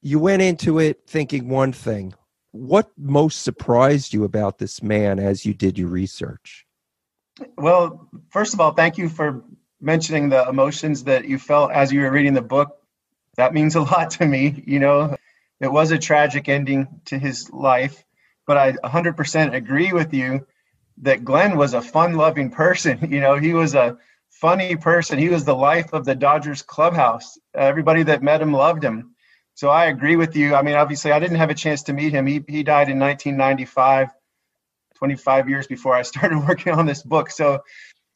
You 0.02 0.18
went 0.18 0.42
into 0.42 0.80
it 0.80 1.02
thinking 1.06 1.50
one 1.50 1.74
thing. 1.74 2.14
What 2.52 2.89
most 2.98 3.44
surprised 3.44 4.14
you 4.14 4.24
about 4.24 4.58
this 4.58 4.82
man 4.82 5.20
as 5.20 5.46
you 5.46 5.54
did 5.54 5.78
your 5.78 5.89
research? 5.89 6.66
Well, 7.58 8.10
first 8.30 8.54
of 8.54 8.60
all, 8.60 8.72
thank 8.72 8.98
you 8.98 9.10
for 9.10 9.44
mentioning 9.80 10.30
the 10.30 10.48
emotions 10.48 11.04
that 11.06 11.26
you 11.26 11.38
felt 11.38 11.72
as 11.72 11.92
you 11.92 12.02
were 12.02 12.12
reading 12.12 12.34
the 12.34 12.42
book. 12.42 12.78
That 13.38 13.54
means 13.54 13.76
a 13.76 13.82
lot 13.82 14.12
to 14.12 14.26
me. 14.26 14.64
You 14.66 14.80
know, 14.80 15.16
it 15.60 15.72
was 15.72 15.92
a 15.92 15.98
tragic 15.98 16.50
ending 16.50 16.88
to 17.06 17.18
his 17.18 17.52
life, 17.52 18.04
but 18.48 18.58
I 18.58 18.74
100% 18.74 19.54
agree 19.54 19.94
with 19.94 20.14
you 20.14 20.46
that 21.02 21.24
Glenn 21.26 21.58
was 21.58 21.74
a 21.74 21.82
fun 21.82 22.14
loving 22.16 22.49
person. 22.49 22.99
You 23.12 23.20
know, 23.20 23.36
he 23.36 23.54
was 23.54 23.76
a 23.76 23.97
funny 24.30 24.76
person. 24.76 25.20
He 25.20 25.30
was 25.30 25.43
the 25.43 25.56
life 25.56 25.93
of 25.93 26.06
the 26.06 26.16
Dodgers 26.16 26.62
clubhouse. 26.62 27.38
Everybody 27.54 28.04
that 28.04 28.24
met 28.24 28.41
him 28.41 28.54
loved 28.54 28.84
him. 28.84 29.16
So 29.54 29.70
I 29.70 29.86
agree 29.86 30.16
with 30.16 30.36
you. 30.36 30.56
I 30.56 30.62
mean, 30.62 30.76
obviously, 30.76 31.12
I 31.12 31.20
didn't 31.20 31.38
have 31.38 31.49
a 31.49 31.56
chance 31.56 31.84
to 31.84 31.93
meet 31.93 32.14
him. 32.14 32.26
He, 32.26 32.43
he 32.47 32.64
died 32.64 32.89
in 32.89 32.97
1995, 32.97 34.10
25 34.95 35.49
years 35.49 35.68
before 35.68 35.93
I 35.93 36.02
started 36.12 36.39
working 36.47 36.74
on 36.74 36.86
this 36.86 37.04
book. 37.04 37.30
So 37.30 37.62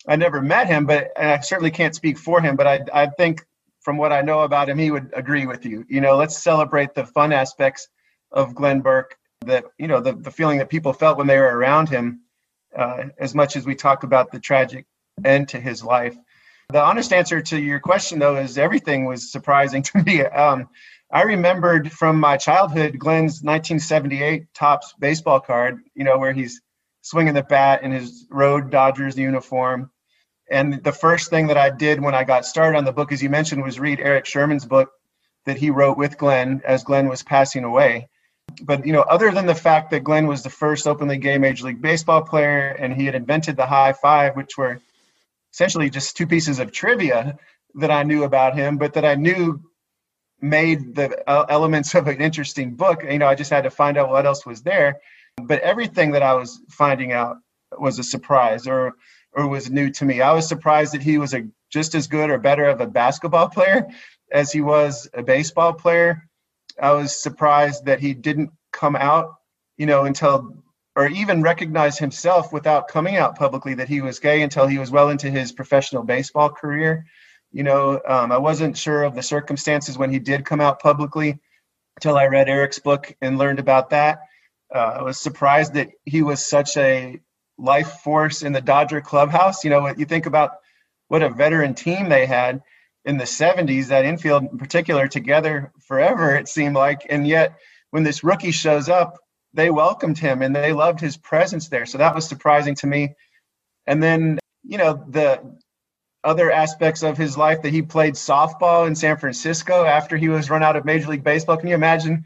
I 0.07 0.15
never 0.15 0.41
met 0.41 0.67
him, 0.67 0.85
but 0.85 1.11
I 1.17 1.39
certainly 1.41 1.71
can't 1.71 1.95
speak 1.95 2.17
for 2.17 2.41
him. 2.41 2.55
But 2.55 2.67
I, 2.67 2.79
I 2.93 3.07
think 3.07 3.45
from 3.81 3.97
what 3.97 4.11
I 4.11 4.21
know 4.21 4.41
about 4.41 4.69
him, 4.69 4.77
he 4.77 4.91
would 4.91 5.11
agree 5.13 5.45
with 5.45 5.65
you. 5.65 5.85
You 5.87 6.01
know, 6.01 6.15
let's 6.15 6.37
celebrate 6.37 6.95
the 6.95 7.05
fun 7.05 7.31
aspects 7.31 7.87
of 8.31 8.55
Glenn 8.55 8.81
Burke 8.81 9.17
that, 9.45 9.65
you 9.77 9.87
know, 9.87 9.99
the, 9.99 10.13
the 10.13 10.31
feeling 10.31 10.57
that 10.57 10.69
people 10.69 10.93
felt 10.93 11.17
when 11.17 11.27
they 11.27 11.37
were 11.37 11.57
around 11.57 11.89
him, 11.89 12.21
uh, 12.75 13.05
as 13.17 13.33
much 13.33 13.55
as 13.55 13.65
we 13.65 13.75
talk 13.75 14.03
about 14.03 14.31
the 14.31 14.39
tragic 14.39 14.85
end 15.23 15.49
to 15.49 15.59
his 15.59 15.83
life. 15.83 16.15
The 16.69 16.81
honest 16.81 17.13
answer 17.13 17.41
to 17.41 17.59
your 17.59 17.79
question, 17.79 18.19
though, 18.19 18.37
is 18.37 18.57
everything 18.57 19.05
was 19.05 19.31
surprising 19.31 19.83
to 19.83 20.03
me. 20.03 20.21
Um, 20.21 20.69
I 21.11 21.21
remembered 21.21 21.91
from 21.91 22.19
my 22.19 22.37
childhood 22.37 22.97
Glenn's 22.97 23.43
1978 23.43 24.53
Topps 24.53 24.93
baseball 24.99 25.39
card, 25.39 25.81
you 25.93 26.03
know, 26.03 26.17
where 26.17 26.33
he's 26.33 26.61
swinging 27.01 27.35
the 27.35 27.43
bat 27.43 27.83
in 27.83 27.91
his 27.91 28.25
road 28.31 28.71
Dodgers 28.71 29.17
uniform. 29.17 29.91
And 30.49 30.83
the 30.83 30.91
first 30.91 31.29
thing 31.29 31.47
that 31.47 31.57
I 31.57 31.69
did 31.69 32.01
when 32.01 32.15
I 32.15 32.23
got 32.23 32.45
started 32.45 32.77
on 32.77 32.85
the 32.85 32.91
book, 32.91 33.11
as 33.11 33.21
you 33.21 33.29
mentioned, 33.29 33.63
was 33.63 33.79
read 33.79 33.99
Erik 33.99 34.25
Sherman's 34.25 34.65
book 34.65 34.91
that 35.45 35.57
he 35.57 35.69
wrote 35.69 35.97
with 35.97 36.17
Glenn 36.17 36.61
as 36.65 36.83
Glenn 36.83 37.07
was 37.07 37.23
passing 37.23 37.63
away. 37.63 38.09
But 38.61 38.85
you 38.85 38.93
know, 38.93 39.01
other 39.01 39.31
than 39.31 39.45
the 39.45 39.55
fact 39.55 39.91
that 39.91 40.03
Glenn 40.03 40.27
was 40.27 40.43
the 40.43 40.49
first 40.49 40.87
openly 40.87 41.17
gay 41.17 41.37
Major 41.37 41.65
League 41.65 41.81
Baseball 41.81 42.21
player 42.21 42.69
and 42.69 42.93
he 42.93 43.05
had 43.05 43.15
invented 43.15 43.57
the 43.57 43.65
high 43.65 43.93
five, 43.93 44.35
which 44.35 44.57
were 44.57 44.79
essentially 45.53 45.89
just 45.89 46.17
two 46.17 46.27
pieces 46.27 46.59
of 46.59 46.71
trivia 46.71 47.37
that 47.75 47.91
I 47.91 48.03
knew 48.03 48.23
about 48.23 48.55
him, 48.55 48.77
but 48.77 48.93
that 48.93 49.05
I 49.05 49.15
knew 49.15 49.61
made 50.41 50.95
the 50.95 51.23
elements 51.27 51.95
of 51.95 52.07
an 52.07 52.21
interesting 52.21 52.75
book. 52.75 53.03
You 53.03 53.19
know, 53.19 53.27
I 53.27 53.35
just 53.35 53.51
had 53.51 53.63
to 53.63 53.69
find 53.69 53.97
out 53.97 54.09
what 54.09 54.25
else 54.25 54.45
was 54.45 54.61
there. 54.61 54.99
But 55.41 55.61
everything 55.61 56.11
that 56.11 56.21
I 56.21 56.33
was 56.33 56.61
finding 56.69 57.11
out 57.11 57.37
was 57.77 57.99
a 57.99 58.03
surprise 58.03 58.67
or 58.67 58.93
or 59.33 59.47
was 59.47 59.69
new 59.69 59.89
to 59.91 60.05
me. 60.05 60.21
I 60.21 60.31
was 60.31 60.47
surprised 60.47 60.93
that 60.93 61.03
he 61.03 61.17
was 61.17 61.33
a 61.33 61.47
just 61.69 61.93
as 61.93 62.07
good 62.07 62.29
or 62.29 62.37
better 62.37 62.65
of 62.65 62.79
a 62.79 62.87
basketball 62.87 63.49
player 63.49 63.87
as 64.31 64.51
he 64.51 64.61
was 64.61 65.09
a 65.13 65.23
baseball 65.23 65.73
player. 65.73 66.27
I 66.81 66.91
was 66.91 67.21
surprised 67.21 67.85
that 67.85 67.99
he 67.99 68.13
didn't 68.13 68.51
come 68.71 68.95
out, 68.95 69.35
you 69.77 69.85
know, 69.85 70.05
until 70.05 70.63
or 70.95 71.07
even 71.07 71.41
recognize 71.41 71.99
himself 71.99 72.53
without 72.53 72.87
coming 72.87 73.17
out 73.17 73.37
publicly 73.37 73.73
that 73.75 73.89
he 73.89 74.01
was 74.01 74.19
gay 74.19 74.41
until 74.41 74.65
he 74.65 74.77
was 74.77 74.91
well 74.91 75.09
into 75.09 75.29
his 75.29 75.51
professional 75.51 76.03
baseball 76.03 76.49
career. 76.49 77.05
You 77.51 77.63
know, 77.63 78.01
um, 78.07 78.31
I 78.31 78.37
wasn't 78.37 78.77
sure 78.77 79.03
of 79.03 79.13
the 79.13 79.23
circumstances 79.23 79.97
when 79.97 80.11
he 80.11 80.19
did 80.19 80.45
come 80.45 80.61
out 80.61 80.79
publicly 80.79 81.39
until 81.97 82.17
I 82.17 82.27
read 82.27 82.49
Erik's 82.49 82.79
book 82.79 83.13
and 83.21 83.37
learned 83.37 83.59
about 83.59 83.89
that. 83.89 84.19
Uh, 84.73 84.97
I 84.99 85.01
was 85.03 85.19
surprised 85.19 85.73
that 85.73 85.89
he 86.05 86.21
was 86.21 86.45
such 86.45 86.77
a 86.77 87.19
life 87.57 87.99
force 88.03 88.41
in 88.41 88.53
the 88.53 88.61
Dodger 88.61 89.01
clubhouse. 89.01 89.63
You 89.63 89.69
know, 89.69 89.87
you 89.95 90.05
think 90.05 90.25
about 90.25 90.51
what 91.07 91.23
a 91.23 91.29
veteran 91.29 91.75
team 91.75 92.09
they 92.09 92.25
had 92.25 92.61
in 93.05 93.17
the 93.17 93.23
70s, 93.23 93.87
that 93.87 94.05
infield 94.05 94.43
in 94.43 94.57
particular, 94.57 95.07
together 95.07 95.71
forever, 95.87 96.35
it 96.35 96.47
seemed 96.47 96.75
like. 96.75 97.05
And 97.09 97.27
yet, 97.27 97.59
when 97.91 98.03
this 98.03 98.23
rookie 98.23 98.51
shows 98.51 98.89
up, 98.89 99.17
they 99.53 99.69
welcomed 99.69 100.17
him 100.17 100.41
and 100.41 100.55
they 100.55 100.73
loved 100.73 100.99
his 100.99 101.15
presence 101.15 101.69
there. 101.69 101.85
So 101.85 101.97
that 101.99 102.15
was 102.15 102.27
surprising 102.27 102.75
to 102.75 102.87
me. 102.87 103.15
And 103.87 104.01
then, 104.01 104.39
you 104.63 104.77
know, 104.77 105.05
the 105.07 105.57
other 106.23 106.51
aspects 106.51 107.03
of 107.03 107.17
his 107.17 107.37
life 107.37 107.61
that 107.61 107.71
he 107.71 107.83
played 107.83 108.15
softball 108.15 108.87
in 108.87 108.95
San 108.95 109.17
Francisco 109.17 109.85
after 109.85 110.17
he 110.17 110.27
was 110.27 110.49
run 110.49 110.63
out 110.63 110.75
of 110.75 110.83
Major 110.83 111.09
League 111.09 111.23
Baseball. 111.23 111.57
Can 111.57 111.69
you 111.69 111.75
imagine 111.75 112.25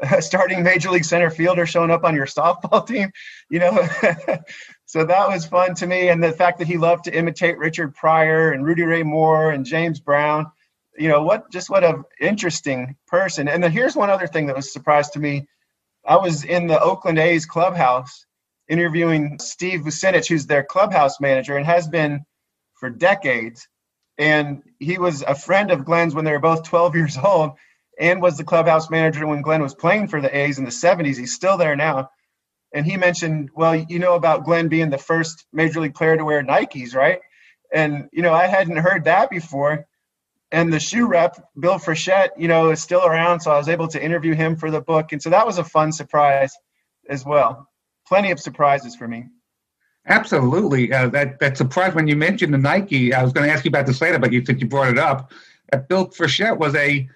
starting 0.20 0.62
major 0.62 0.90
league 0.90 1.04
center 1.04 1.30
fielder 1.30 1.66
showing 1.66 1.90
up 1.90 2.04
on 2.04 2.14
your 2.14 2.26
softball 2.26 2.86
team, 2.86 3.10
you 3.48 3.58
know. 3.58 3.88
so 4.88 5.04
that 5.04 5.28
was 5.28 5.44
fun 5.44 5.74
to 5.74 5.86
me, 5.86 6.08
and 6.08 6.24
the 6.24 6.32
fact 6.32 6.58
that 6.58 6.66
he 6.66 6.78
loved 6.78 7.04
to 7.04 7.14
imitate 7.14 7.58
Richard 7.58 7.94
Pryor 7.94 8.52
and 8.52 8.64
Rudy 8.64 8.84
Ray 8.84 9.02
Moore 9.02 9.50
and 9.50 9.66
James 9.66 10.00
Brown, 10.00 10.50
you 10.96 11.08
know, 11.08 11.22
what 11.22 11.52
just 11.52 11.68
what 11.68 11.84
an 11.84 12.04
interesting 12.18 12.96
person. 13.06 13.48
And 13.48 13.62
then 13.62 13.70
here's 13.70 13.94
one 13.94 14.08
other 14.08 14.26
thing 14.26 14.46
that 14.46 14.56
was 14.56 14.66
a 14.66 14.70
surprise 14.70 15.10
to 15.10 15.18
me. 15.18 15.46
I 16.06 16.16
was 16.16 16.42
in 16.42 16.68
the 16.68 16.80
Oakland 16.80 17.18
A's 17.18 17.44
clubhouse 17.44 18.24
interviewing 18.66 19.38
Steve 19.40 19.80
Vucinich, 19.80 20.26
who's 20.26 20.46
their 20.46 20.64
clubhouse 20.64 21.20
manager 21.20 21.58
and 21.58 21.66
has 21.66 21.86
been 21.86 22.24
for 22.80 22.88
decades. 22.88 23.68
And 24.16 24.62
he 24.78 24.96
was 24.96 25.20
a 25.20 25.34
friend 25.34 25.70
of 25.70 25.84
Glenn's 25.84 26.14
when 26.14 26.24
they 26.24 26.32
were 26.32 26.38
both 26.38 26.62
12 26.62 26.96
years 26.96 27.18
old 27.22 27.50
and 28.00 28.22
was 28.22 28.38
the 28.38 28.44
clubhouse 28.44 28.88
manager 28.88 29.26
when 29.26 29.42
Glenn 29.42 29.60
was 29.60 29.74
playing 29.74 30.08
for 30.08 30.22
the 30.22 30.34
A's 30.34 30.58
in 30.58 30.64
the 30.64 30.70
70s. 30.70 31.18
He's 31.18 31.34
still 31.34 31.58
there 31.58 31.76
now. 31.76 32.08
And 32.72 32.84
he 32.84 32.96
mentioned, 32.96 33.50
well, 33.54 33.74
you 33.74 33.98
know 33.98 34.14
about 34.14 34.44
Glenn 34.44 34.68
being 34.68 34.90
the 34.90 34.98
first 34.98 35.46
major 35.52 35.80
league 35.80 35.94
player 35.94 36.16
to 36.16 36.24
wear 36.24 36.42
Nikes, 36.42 36.94
right? 36.94 37.20
And, 37.72 38.08
you 38.12 38.22
know, 38.22 38.34
I 38.34 38.46
hadn't 38.46 38.76
heard 38.76 39.04
that 39.04 39.30
before. 39.30 39.86
And 40.50 40.72
the 40.72 40.80
shoe 40.80 41.06
rep, 41.06 41.36
Bill 41.58 41.78
Frechette, 41.78 42.30
you 42.38 42.48
know, 42.48 42.70
is 42.70 42.82
still 42.82 43.04
around. 43.04 43.40
So 43.40 43.50
I 43.50 43.58
was 43.58 43.68
able 43.68 43.88
to 43.88 44.02
interview 44.02 44.34
him 44.34 44.56
for 44.56 44.70
the 44.70 44.80
book. 44.80 45.12
And 45.12 45.22
so 45.22 45.30
that 45.30 45.46
was 45.46 45.58
a 45.58 45.64
fun 45.64 45.92
surprise 45.92 46.54
as 47.08 47.24
well. 47.24 47.68
Plenty 48.06 48.30
of 48.30 48.40
surprises 48.40 48.96
for 48.96 49.06
me. 49.06 49.26
Absolutely. 50.06 50.90
Uh, 50.92 51.08
that 51.08 51.38
that 51.40 51.58
surprise 51.58 51.94
when 51.94 52.08
you 52.08 52.16
mentioned 52.16 52.54
the 52.54 52.58
Nike, 52.58 53.12
I 53.12 53.22
was 53.22 53.32
going 53.34 53.46
to 53.46 53.52
ask 53.52 53.64
you 53.64 53.68
about 53.68 53.86
this 53.86 54.00
later, 54.00 54.18
but 54.18 54.32
you 54.32 54.40
think 54.40 54.60
you 54.60 54.66
brought 54.66 54.88
it 54.88 54.98
up. 54.98 55.32
That 55.70 55.86
Bill 55.88 56.08
Frechette 56.08 56.58
was 56.58 56.74
a 56.74 57.06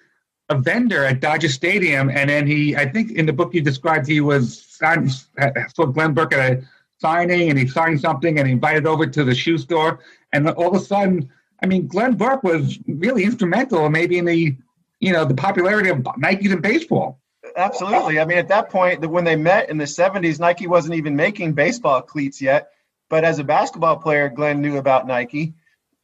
a 0.49 0.57
vendor 0.57 1.05
at 1.05 1.19
Dodger 1.19 1.49
Stadium, 1.49 2.09
and 2.09 2.29
then 2.29 2.45
he, 2.45 2.75
I 2.75 2.85
think 2.85 3.11
in 3.11 3.25
the 3.25 3.33
book 3.33 3.53
you 3.53 3.61
described, 3.61 4.07
he 4.07 4.21
was 4.21 4.63
signed, 4.63 5.11
saw 5.11 5.85
Glenn 5.85 6.13
Burke 6.13 6.33
at 6.33 6.51
a 6.51 6.63
signing, 6.99 7.49
and 7.49 7.57
he 7.57 7.67
signed 7.67 8.01
something, 8.01 8.37
and 8.37 8.47
he 8.47 8.53
invited 8.53 8.85
over 8.85 9.05
to 9.07 9.23
the 9.23 9.33
shoe 9.33 9.57
store, 9.57 9.99
and 10.33 10.49
all 10.49 10.75
of 10.75 10.81
a 10.81 10.85
sudden, 10.85 11.29
I 11.61 11.65
mean, 11.65 11.87
Glenn 11.87 12.15
Burke 12.15 12.43
was 12.43 12.77
really 12.87 13.23
instrumental, 13.23 13.89
maybe 13.89 14.17
in 14.17 14.25
the, 14.25 14.57
you 14.99 15.13
know, 15.13 15.23
the 15.23 15.33
popularity 15.33 15.89
of 15.89 15.99
Nikes 15.99 16.51
in 16.51 16.59
baseball. 16.59 17.19
Absolutely. 17.55 18.19
I 18.19 18.25
mean, 18.25 18.37
at 18.37 18.47
that 18.49 18.69
point, 18.69 19.07
when 19.07 19.23
they 19.23 19.35
met 19.35 19.69
in 19.69 19.77
the 19.77 19.85
'70s, 19.85 20.39
Nike 20.39 20.67
wasn't 20.67 20.95
even 20.95 21.15
making 21.15 21.53
baseball 21.53 22.01
cleats 22.01 22.41
yet. 22.41 22.69
But 23.09 23.23
as 23.23 23.37
a 23.37 23.43
basketball 23.43 23.97
player, 23.97 24.27
Glenn 24.27 24.61
knew 24.61 24.77
about 24.77 25.05
Nike 25.05 25.53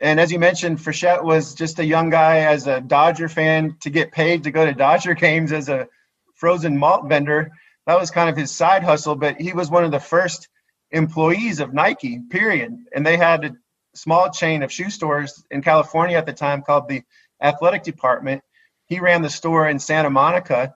and 0.01 0.19
as 0.19 0.31
you 0.31 0.39
mentioned, 0.39 0.79
Frechette 0.79 1.23
was 1.23 1.53
just 1.53 1.79
a 1.79 1.85
young 1.85 2.09
guy 2.09 2.39
as 2.39 2.67
a 2.67 2.79
Dodger 2.79 3.27
fan 3.27 3.75
to 3.81 3.89
get 3.89 4.11
paid 4.11 4.43
to 4.43 4.51
go 4.51 4.65
to 4.65 4.73
Dodger 4.73 5.13
games 5.15 5.51
as 5.51 5.69
a 5.69 5.87
frozen 6.35 6.77
malt 6.77 7.07
vendor. 7.07 7.51
That 7.85 7.99
was 7.99 8.11
kind 8.11 8.29
of 8.29 8.37
his 8.37 8.51
side 8.51 8.83
hustle, 8.83 9.15
but 9.15 9.41
he 9.41 9.53
was 9.53 9.69
one 9.69 9.83
of 9.83 9.91
the 9.91 9.99
first 9.99 10.47
employees 10.91 11.59
of 11.59 11.73
Nike, 11.73 12.19
period. 12.29 12.77
And 12.93 13.05
they 13.05 13.17
had 13.17 13.45
a 13.45 13.55
small 13.93 14.29
chain 14.29 14.63
of 14.63 14.71
shoe 14.71 14.89
stores 14.89 15.43
in 15.51 15.61
California 15.61 16.17
at 16.17 16.25
the 16.25 16.33
time 16.33 16.61
called 16.61 16.87
the 16.87 17.03
Athletic 17.41 17.83
Department. 17.83 18.41
He 18.87 18.99
ran 18.99 19.21
the 19.21 19.29
store 19.29 19.67
in 19.67 19.79
Santa 19.79 20.09
Monica. 20.09 20.75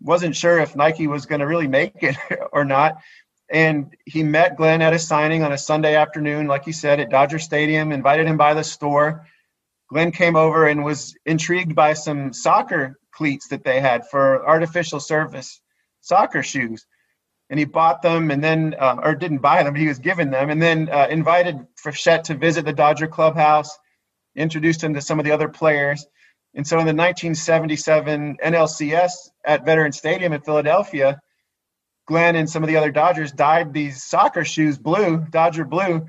Wasn't 0.00 0.36
sure 0.36 0.58
if 0.58 0.74
Nike 0.74 1.06
was 1.06 1.26
going 1.26 1.40
to 1.40 1.46
really 1.46 1.68
make 1.68 2.02
it 2.02 2.16
or 2.52 2.64
not 2.64 2.96
and 3.50 3.94
he 4.06 4.22
met 4.22 4.56
Glenn 4.56 4.82
at 4.82 4.94
a 4.94 4.98
signing 4.98 5.42
on 5.42 5.52
a 5.52 5.58
Sunday 5.58 5.96
afternoon, 5.96 6.46
like 6.46 6.66
you 6.66 6.72
said, 6.72 7.00
at 7.00 7.10
Dodger 7.10 7.38
Stadium, 7.38 7.92
invited 7.92 8.26
him 8.26 8.36
by 8.36 8.54
the 8.54 8.64
store. 8.64 9.26
Glenn 9.90 10.12
came 10.12 10.36
over 10.36 10.66
and 10.66 10.82
was 10.82 11.14
intrigued 11.26 11.74
by 11.74 11.92
some 11.92 12.32
soccer 12.32 12.98
cleats 13.12 13.48
that 13.48 13.64
they 13.64 13.80
had 13.80 14.08
for 14.08 14.46
artificial 14.46 14.98
surface 14.98 15.60
soccer 16.00 16.42
shoes. 16.42 16.86
And 17.50 17.58
he 17.58 17.66
bought 17.66 18.02
them 18.02 18.30
and 18.30 18.42
then, 18.42 18.74
uh, 18.78 18.96
or 19.02 19.14
didn't 19.14 19.38
buy 19.38 19.62
them, 19.62 19.74
he 19.74 19.86
was 19.86 19.98
given 19.98 20.30
them, 20.30 20.48
and 20.48 20.60
then 20.60 20.88
uh, 20.90 21.06
invited 21.10 21.66
Frechette 21.82 22.24
to 22.24 22.34
visit 22.34 22.64
the 22.64 22.72
Dodger 22.72 23.06
clubhouse, 23.06 23.70
introduced 24.34 24.82
him 24.82 24.94
to 24.94 25.02
some 25.02 25.18
of 25.18 25.26
the 25.26 25.30
other 25.30 25.48
players. 25.48 26.06
And 26.54 26.66
so 26.66 26.78
in 26.78 26.86
the 26.86 26.94
1977 26.94 28.38
NLCS 28.42 29.12
at 29.44 29.66
Veterans 29.66 29.98
Stadium 29.98 30.32
in 30.32 30.40
Philadelphia, 30.40 31.20
Glenn 32.06 32.36
and 32.36 32.48
some 32.48 32.62
of 32.62 32.68
the 32.68 32.76
other 32.76 32.90
Dodgers 32.90 33.32
dyed 33.32 33.72
these 33.72 34.02
soccer 34.02 34.44
shoes 34.44 34.78
blue, 34.78 35.18
Dodger 35.30 35.64
blue, 35.64 36.06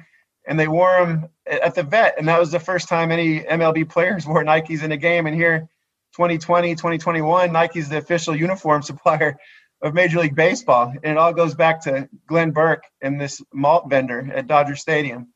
and 0.47 0.59
they 0.59 0.67
wore 0.67 1.05
them 1.05 1.29
at 1.45 1.75
the 1.75 1.83
vet. 1.83 2.15
And 2.17 2.27
that 2.27 2.39
was 2.39 2.51
the 2.51 2.59
first 2.59 2.87
time 2.87 3.11
any 3.11 3.41
MLB 3.41 3.89
players 3.89 4.25
wore 4.27 4.43
Nikes 4.43 4.83
in 4.83 4.91
a 4.91 4.97
game. 4.97 5.27
And 5.27 5.35
here, 5.35 5.67
2020, 6.15 6.75
2021, 6.75 7.51
Nike's 7.51 7.89
the 7.89 7.97
official 7.97 8.35
uniform 8.35 8.81
supplier 8.83 9.37
of 9.81 9.93
Major 9.93 10.19
League 10.19 10.35
Baseball. 10.35 10.93
And 11.03 11.11
it 11.11 11.17
all 11.17 11.33
goes 11.33 11.55
back 11.55 11.81
to 11.83 12.09
Glenn 12.27 12.51
Burke 12.51 12.83
and 13.01 13.19
this 13.19 13.41
malt 13.53 13.89
vendor 13.89 14.29
at 14.33 14.47
Dodger 14.47 14.75
Stadium. 14.75 15.29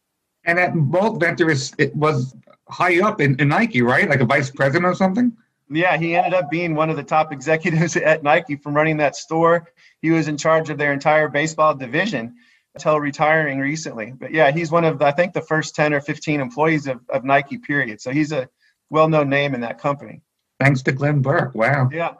And 0.45 0.57
that 0.57 0.75
malt 0.75 1.19
vendor 1.19 1.49
is 1.49 1.73
it 1.77 1.95
was 1.95 2.33
high 2.69 3.01
up 3.01 3.19
in, 3.19 3.39
in 3.39 3.49
Nike, 3.49 3.81
right? 3.81 4.09
Like 4.09 4.21
a 4.21 4.25
vice 4.25 4.49
president 4.49 4.85
or 4.85 4.95
something? 4.95 5.35
Yeah, 5.69 5.97
he 5.97 6.15
ended 6.15 6.33
up 6.33 6.49
being 6.49 6.73
one 6.75 6.89
of 6.89 6.95
the 6.95 7.03
top 7.03 7.31
executives 7.31 7.95
at 7.95 8.23
Nike 8.23 8.55
from 8.55 8.73
running 8.75 8.97
that 8.97 9.15
store. 9.15 9.67
He 10.01 10.11
was 10.11 10.27
in 10.27 10.37
charge 10.37 10.69
of 10.69 10.77
their 10.77 10.93
entire 10.93 11.27
baseball 11.27 11.75
division 11.75 12.35
until 12.75 12.99
retiring 12.99 13.59
recently. 13.59 14.13
But 14.17 14.31
yeah, 14.31 14.51
he's 14.51 14.71
one 14.71 14.85
of, 14.85 15.01
I 15.01 15.11
think, 15.11 15.33
the 15.33 15.41
first 15.41 15.75
10 15.75 15.93
or 15.93 16.01
15 16.01 16.39
employees 16.39 16.87
of, 16.87 17.01
of 17.09 17.23
Nike, 17.23 17.57
period. 17.57 18.01
So 18.01 18.11
he's 18.11 18.31
a 18.31 18.47
well 18.89 19.09
known 19.09 19.29
name 19.29 19.53
in 19.53 19.61
that 19.61 19.79
company. 19.79 20.21
Thanks 20.59 20.81
to 20.83 20.91
Glenn 20.91 21.21
Burke. 21.21 21.55
Wow. 21.55 21.89
Yeah. 21.91 22.13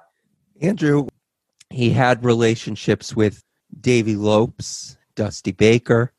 Andrew, 0.61 1.07
he 1.69 1.89
had 1.91 2.23
relationships 2.23 3.15
with 3.15 3.43
Davey 3.79 4.15
Lopes, 4.15 4.97
Dusty 5.15 5.51
Baker, 5.51 6.13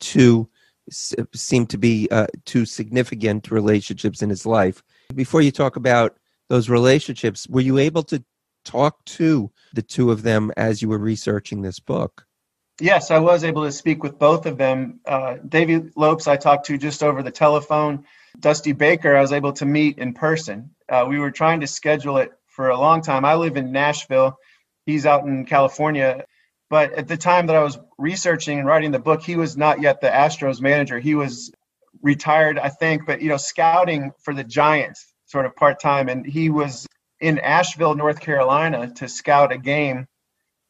two 0.00 0.48
seem 0.90 1.66
to 1.66 1.78
be 1.78 2.08
uh, 2.10 2.26
two 2.44 2.66
significant 2.66 3.50
relationships 3.50 4.22
in 4.22 4.28
his 4.28 4.44
life. 4.44 4.82
Before 5.14 5.40
you 5.40 5.50
talk 5.50 5.76
about 5.76 6.18
those 6.48 6.68
relationships, 6.68 7.48
were 7.48 7.62
you 7.62 7.78
able 7.78 8.02
to 8.04 8.22
talk 8.64 9.04
to 9.04 9.50
the 9.72 9.82
two 9.82 10.10
of 10.10 10.22
them 10.22 10.52
as 10.56 10.82
you 10.82 10.88
were 10.88 10.98
researching 10.98 11.62
this 11.62 11.80
book? 11.80 12.26
Yes, 12.80 13.10
I 13.10 13.18
was 13.18 13.44
able 13.44 13.64
to 13.64 13.72
speak 13.72 14.02
with 14.02 14.18
both 14.18 14.46
of 14.46 14.58
them. 14.58 15.00
Uh, 15.06 15.36
Davey 15.48 15.90
Lopes, 15.94 16.26
I 16.26 16.36
talked 16.36 16.66
to 16.66 16.78
just 16.78 17.02
over 17.02 17.22
the 17.22 17.30
telephone. 17.30 18.04
Dusty 18.40 18.72
Baker, 18.72 19.16
I 19.16 19.20
was 19.20 19.32
able 19.32 19.52
to 19.54 19.64
meet 19.64 19.98
in 19.98 20.12
person. 20.12 20.70
Uh, 20.88 21.06
we 21.08 21.20
were 21.20 21.30
trying 21.30 21.60
to 21.60 21.68
schedule 21.68 22.18
it 22.18 22.32
for 22.46 22.70
a 22.70 22.78
long 22.78 23.00
time. 23.00 23.24
I 23.24 23.36
live 23.36 23.56
in 23.56 23.70
Nashville. 23.70 24.38
He's 24.86 25.06
out 25.06 25.24
in 25.24 25.46
California. 25.46 26.24
But 26.68 26.92
at 26.94 27.06
the 27.06 27.16
time 27.16 27.46
that 27.46 27.56
I 27.56 27.62
was 27.62 27.78
researching 27.96 28.58
and 28.58 28.66
writing 28.66 28.90
the 28.90 28.98
book, 28.98 29.22
he 29.22 29.36
was 29.36 29.56
not 29.56 29.80
yet 29.80 30.00
the 30.00 30.08
Astros 30.08 30.60
manager. 30.60 30.98
He 30.98 31.14
was 31.14 31.52
retired, 32.02 32.58
I 32.58 32.70
think, 32.70 33.06
but 33.06 33.22
you 33.22 33.28
know, 33.28 33.36
scouting 33.36 34.10
for 34.18 34.34
the 34.34 34.44
Giants 34.44 35.12
sort 35.26 35.46
of 35.46 35.54
part 35.54 35.80
time. 35.80 36.08
And 36.08 36.26
he 36.26 36.50
was 36.50 36.86
in 37.24 37.38
Asheville, 37.38 37.94
North 37.94 38.20
Carolina 38.20 38.92
to 38.96 39.08
scout 39.08 39.50
a 39.50 39.56
game 39.56 40.06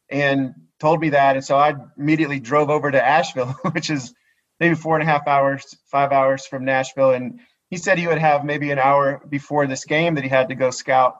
and 0.09 0.55
told 0.78 1.00
me 1.00 1.11
that. 1.11 1.34
And 1.34 1.44
so 1.44 1.57
I 1.57 1.74
immediately 1.98 2.38
drove 2.38 2.70
over 2.70 2.92
to 2.92 3.05
Asheville, 3.05 3.57
which 3.72 3.90
is 3.90 4.14
maybe 4.61 4.76
four 4.76 4.94
and 4.94 5.02
a 5.02 5.11
half 5.11 5.26
hours, 5.26 5.76
five 5.90 6.12
hours 6.12 6.46
from 6.46 6.64
Nashville. 6.64 7.11
And 7.11 7.40
he 7.70 7.76
said 7.76 7.98
he 7.98 8.07
would 8.07 8.18
have 8.18 8.44
maybe 8.44 8.70
an 8.70 8.78
hour 8.78 9.20
before 9.28 9.66
this 9.66 9.84
game 9.84 10.14
that 10.14 10.22
he 10.22 10.30
had 10.30 10.50
to 10.50 10.55
go 10.55 10.70
scout. 10.70 11.16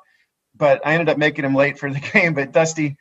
But 0.55 0.87
I 0.87 0.93
ended 0.93 1.09
up 1.09 1.18
making 1.18 1.45
him 1.45 1.57
late 1.57 1.80
for 1.80 1.93
the 1.93 1.99
game. 2.12 2.35
But 2.35 2.53
Dusty, 2.53 2.97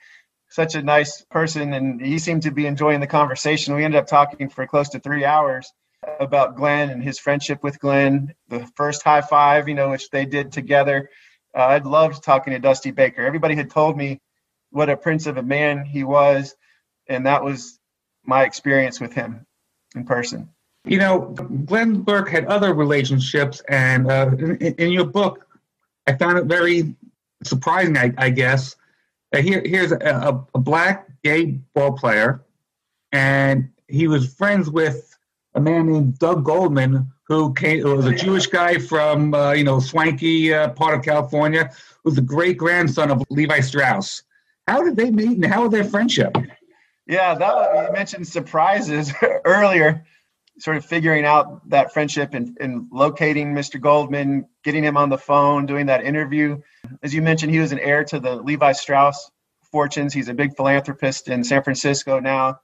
such 0.50 0.74
a 0.74 0.82
nice 0.82 1.22
person, 1.30 1.72
and 1.74 2.02
he 2.02 2.18
seemed 2.18 2.42
to 2.44 2.52
be 2.52 2.66
enjoying 2.66 3.00
the 3.00 3.06
conversation. 3.06 3.76
We 3.76 3.86
ended 3.86 4.00
up 4.00 4.08
talking 4.08 4.50
for 4.50 4.66
close 4.66 4.90
to 4.90 5.00
three 5.00 5.24
hours 5.24 5.72
about 6.20 6.56
Glenn 6.56 6.90
and 6.90 7.04
his 7.04 7.20
friendship 7.20 7.62
with 7.62 7.80
Glenn, 7.80 8.34
the 8.48 8.68
first 8.76 9.04
high 9.04 9.22
five, 9.22 9.70
you 9.70 9.76
know, 9.76 9.92
which 9.92 10.10
they 10.10 10.26
did 10.26 10.52
together. 10.52 11.12
Uh, 11.56 11.62
I'd 11.62 11.86
loved 11.86 12.24
talking 12.24 12.54
to 12.54 12.60
Dusty 12.60 12.92
Baker. 12.92 13.26
Everybody 13.26 13.56
had 13.56 13.70
told 13.70 13.98
me 13.98 14.22
what 14.72 14.90
a 14.90 14.98
prince 14.98 15.28
of 15.28 15.38
a 15.38 15.44
man 15.44 15.86
he 15.86 16.04
was, 16.04 16.56
and 17.08 17.26
that 17.26 17.44
was 17.44 17.80
my 18.26 18.44
experience 18.44 19.00
with 19.00 19.14
him 19.14 19.46
in 19.96 20.06
person. 20.06 20.50
You 20.86 20.98
know, 20.98 21.20
Glenn 21.66 22.02
Burke 22.02 22.30
had 22.30 22.46
other 22.46 22.74
relationships, 22.74 23.62
and 23.70 24.12
uh, 24.12 24.32
in, 24.38 24.58
in 24.58 24.92
your 24.92 25.06
book, 25.06 25.48
I 26.08 26.14
found 26.14 26.38
it 26.40 26.46
very 26.46 26.96
surprising, 27.44 27.98
I, 27.98 28.14
I 28.18 28.30
guess. 28.32 28.76
Uh, 29.34 29.42
here, 29.42 29.62
here's 29.64 29.92
a, 29.92 30.46
a 30.54 30.60
black 30.60 31.08
gay 31.24 31.60
ball 31.74 31.94
player, 31.94 32.44
and 33.12 33.70
he 33.88 34.08
was 34.08 34.34
friends 34.34 34.70
with 34.70 35.18
a 35.56 35.62
man 35.62 35.88
named 35.88 36.20
Doug 36.20 36.44
Goldman, 36.44 37.13
who 37.26 37.54
came 37.54 37.82
who 37.82 37.96
was 37.96 38.06
a 38.06 38.14
Jewish 38.14 38.48
guy 38.48 38.78
from 38.78 39.34
uh, 39.34 39.54
you 39.54 39.64
know 39.64 39.80
swanky 39.80 40.54
uh, 40.54 40.70
part 40.70 40.96
of 40.96 41.04
California, 41.04 41.72
who's 42.04 42.16
the 42.16 42.22
great 42.22 42.58
grandson 42.58 43.12
of 43.12 43.24
Levi 43.30 43.60
Strauss. 43.62 44.24
How 44.68 44.84
did 44.84 44.96
they 44.96 45.12
meet, 45.12 45.38
and 45.38 45.46
how 45.46 45.64
was 45.64 45.72
their 45.72 45.84
friendship? 45.84 46.36
Yeah, 47.06 47.36
that 47.36 47.88
you 47.88 47.94
mentioned 47.94 48.28
surprises 48.28 49.14
earlier, 49.46 50.06
sort 50.60 50.78
of 50.78 50.86
figuring 50.86 51.26
out 51.26 51.68
that 51.70 51.94
friendship 51.94 52.34
and, 52.34 52.58
and 52.62 52.88
locating 52.92 53.54
Mr. 53.54 53.80
Goldman, 53.80 54.48
getting 54.64 54.84
him 54.84 54.96
on 54.96 55.10
the 55.10 55.18
phone, 55.18 55.66
doing 55.66 55.88
that 55.88 56.06
interview. 56.06 56.62
As 57.02 57.14
you 57.14 57.22
mentioned, 57.22 57.52
he 57.52 57.60
was 57.60 57.72
an 57.72 57.80
heir 57.80 58.04
to 58.06 58.20
the 58.20 58.36
Levi 58.36 58.72
Strauss 58.72 59.32
fortunes. 59.72 60.14
He's 60.14 60.30
a 60.30 60.34
big 60.34 60.56
philanthropist 60.56 61.28
in 61.28 61.44
San 61.44 61.64
Francisco 61.64 62.20
now. 62.20 62.60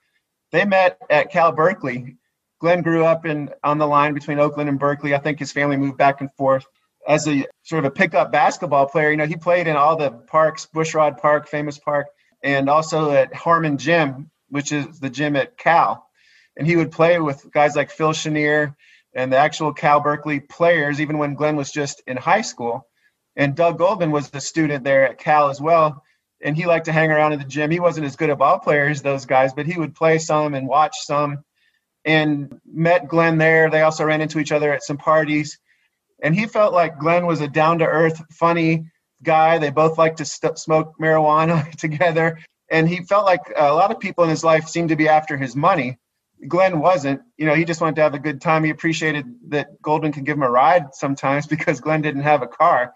They 0.51 0.63
met 0.65 0.99
at 1.09 1.31
Cal 1.31 1.51
Berkeley. 1.51 2.15
Glenn 2.59 2.81
grew 2.81 3.05
up 3.05 3.25
in 3.25 3.49
on 3.63 3.77
the 3.77 3.87
line 3.87 4.13
between 4.13 4.39
Oakland 4.39 4.69
and 4.69 4.79
Berkeley. 4.79 5.15
I 5.15 5.19
think 5.19 5.39
his 5.39 5.51
family 5.51 5.77
moved 5.77 5.97
back 5.97 6.21
and 6.21 6.31
forth. 6.33 6.65
As 7.07 7.27
a 7.27 7.45
sort 7.63 7.85
of 7.85 7.91
a 7.91 7.95
pickup 7.95 8.31
basketball 8.31 8.87
player, 8.87 9.09
you 9.09 9.17
know, 9.17 9.25
he 9.25 9.37
played 9.37 9.67
in 9.67 9.77
all 9.77 9.95
the 9.95 10.11
parks, 10.11 10.67
Bushrod 10.73 11.19
Park, 11.19 11.47
famous 11.47 11.79
park, 11.79 12.07
and 12.43 12.69
also 12.69 13.11
at 13.11 13.33
Harmon 13.33 13.77
Gym, 13.77 14.29
which 14.49 14.71
is 14.71 14.99
the 14.99 15.09
gym 15.09 15.35
at 15.35 15.57
Cal. 15.57 16.05
And 16.57 16.67
he 16.67 16.75
would 16.75 16.91
play 16.91 17.19
with 17.19 17.49
guys 17.51 17.75
like 17.75 17.89
Phil 17.89 18.13
Chenier 18.13 18.75
and 19.15 19.31
the 19.31 19.37
actual 19.37 19.73
Cal 19.73 20.01
Berkeley 20.01 20.41
players, 20.41 20.99
even 20.99 21.17
when 21.17 21.35
Glenn 21.35 21.55
was 21.55 21.71
just 21.71 22.03
in 22.05 22.17
high 22.17 22.41
school. 22.41 22.85
And 23.35 23.55
Doug 23.55 23.77
Goldman 23.77 24.11
was 24.11 24.29
the 24.29 24.41
student 24.41 24.83
there 24.83 25.07
at 25.07 25.17
Cal 25.17 25.49
as 25.49 25.61
well. 25.61 26.03
And 26.43 26.55
he 26.55 26.65
liked 26.65 26.85
to 26.85 26.91
hang 26.91 27.11
around 27.11 27.33
in 27.33 27.39
the 27.39 27.45
gym. 27.45 27.71
He 27.71 27.79
wasn't 27.79 28.05
as 28.05 28.17
good 28.17 28.29
a 28.29 28.35
ball 28.35 28.59
player 28.59 28.85
as 28.85 29.01
those 29.01 29.25
guys, 29.25 29.53
but 29.53 29.65
he 29.65 29.77
would 29.77 29.95
play 29.95 30.19
some 30.19 30.53
and 30.53 30.67
watch 30.67 30.95
some 31.01 31.43
and 32.05 32.59
met 32.65 33.07
Glenn 33.07 33.37
there. 33.37 33.69
They 33.69 33.81
also 33.81 34.05
ran 34.05 34.21
into 34.21 34.39
each 34.39 34.51
other 34.51 34.71
at 34.73 34.83
some 34.83 34.97
parties. 34.97 35.59
And 36.21 36.35
he 36.35 36.47
felt 36.47 36.73
like 36.73 36.99
Glenn 36.99 37.25
was 37.25 37.41
a 37.41 37.47
down 37.47 37.79
to 37.79 37.85
earth, 37.85 38.21
funny 38.33 38.85
guy. 39.23 39.57
They 39.57 39.69
both 39.69 39.97
liked 39.97 40.17
to 40.17 40.25
st- 40.25 40.59
smoke 40.59 40.95
marijuana 40.99 41.71
together. 41.77 42.39
And 42.71 42.87
he 42.87 43.03
felt 43.03 43.25
like 43.25 43.41
a 43.55 43.73
lot 43.73 43.91
of 43.91 43.99
people 43.99 44.23
in 44.23 44.29
his 44.29 44.43
life 44.43 44.67
seemed 44.67 44.89
to 44.89 44.95
be 44.95 45.07
after 45.07 45.37
his 45.37 45.55
money. 45.55 45.97
Glenn 46.47 46.79
wasn't. 46.79 47.21
You 47.37 47.45
know, 47.45 47.55
he 47.55 47.65
just 47.65 47.81
wanted 47.81 47.95
to 47.97 48.03
have 48.03 48.13
a 48.13 48.19
good 48.19 48.41
time. 48.41 48.63
He 48.63 48.69
appreciated 48.69 49.25
that 49.49 49.81
Goldman 49.81 50.13
could 50.13 50.25
give 50.25 50.37
him 50.37 50.43
a 50.43 50.49
ride 50.49 50.93
sometimes 50.93 51.47
because 51.53 51.81
Glenn 51.81 52.01
didn't 52.01 52.23
have 52.23 52.41
a 52.41 52.47
car. 52.47 52.93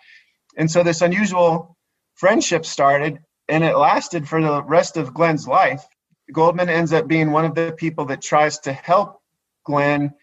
And 0.56 0.70
so 0.70 0.84
this 0.84 1.02
unusual 1.02 1.76
friendship 2.16 2.66
started 2.66 3.20
and 3.50 3.64
it 3.64 3.76
lasted 3.76 4.28
for 4.28 4.42
the 4.42 4.64
rest 4.64 4.98
of 4.98 5.14
Glenn's 5.14 5.48
life. 5.48 5.84
Goldman 6.34 6.70
ends 6.70 6.92
up 6.92 7.08
being 7.08 7.32
one 7.32 7.46
of 7.46 7.56
the 7.56 7.74
people 7.78 8.06
that 8.06 8.22
tries 8.22 8.60
to 8.60 8.74
help 8.74 9.22
Glenn 9.64 10.14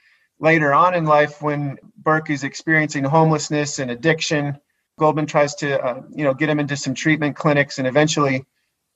later 0.41 0.75
on 0.75 0.95
in 0.95 1.05
life 1.05 1.41
when 1.41 1.79
Burke 1.97 2.31
is 2.31 2.45
experiencing 2.45 3.05
homelessness 3.05 3.79
and 3.79 3.91
addiction. 3.91 4.59
Goldman 4.99 5.27
tries 5.27 5.55
to, 5.57 5.81
uh, 5.83 6.03
you 6.11 6.25
know, 6.25 6.35
get 6.35 6.49
him 6.49 6.61
into 6.61 6.77
some 6.77 6.95
treatment 6.95 7.37
clinics 7.37 7.79
and 7.79 7.87
eventually 7.87 8.45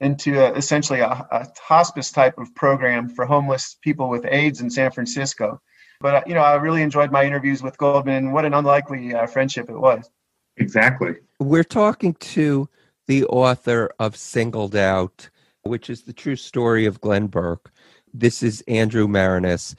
into 0.00 0.40
a, 0.40 0.52
essentially 0.52 1.00
a, 1.00 1.06
a, 1.06 1.46
hospice 1.60 2.10
type 2.10 2.36
of 2.38 2.54
program 2.54 3.08
for 3.08 3.24
homeless 3.24 3.76
people 3.80 4.08
with 4.08 4.26
AIDS 4.26 4.60
in 4.60 4.68
San 4.68 4.90
Francisco. 4.90 5.60
But 6.00 6.14
uh, 6.14 6.22
you 6.26 6.34
know, 6.34 6.40
I 6.40 6.54
really 6.56 6.82
enjoyed 6.82 7.12
my 7.12 7.24
interviews 7.24 7.62
with 7.62 7.78
Goldman. 7.78 8.32
What 8.32 8.44
an 8.44 8.54
unlikely 8.54 9.14
uh, 9.14 9.26
friendship 9.26 9.70
it 9.70 9.78
was. 9.78 10.10
Exactly. 10.56 11.14
We're 11.38 11.64
talking 11.64 12.14
to 12.14 12.68
the 13.06 13.24
author 13.24 13.90
of 13.98 14.16
Singled 14.16 14.76
Out, 14.76 15.30
which 15.64 15.88
is 15.88 16.02
the 16.02 16.12
true 16.12 16.36
story 16.36 16.84
of 16.86 17.00
Glenn 17.00 17.26
Burke. 17.26 17.72
This 18.12 18.42
is 18.42 18.62
Andrew 18.68 19.08
Maraniss. 19.08 19.74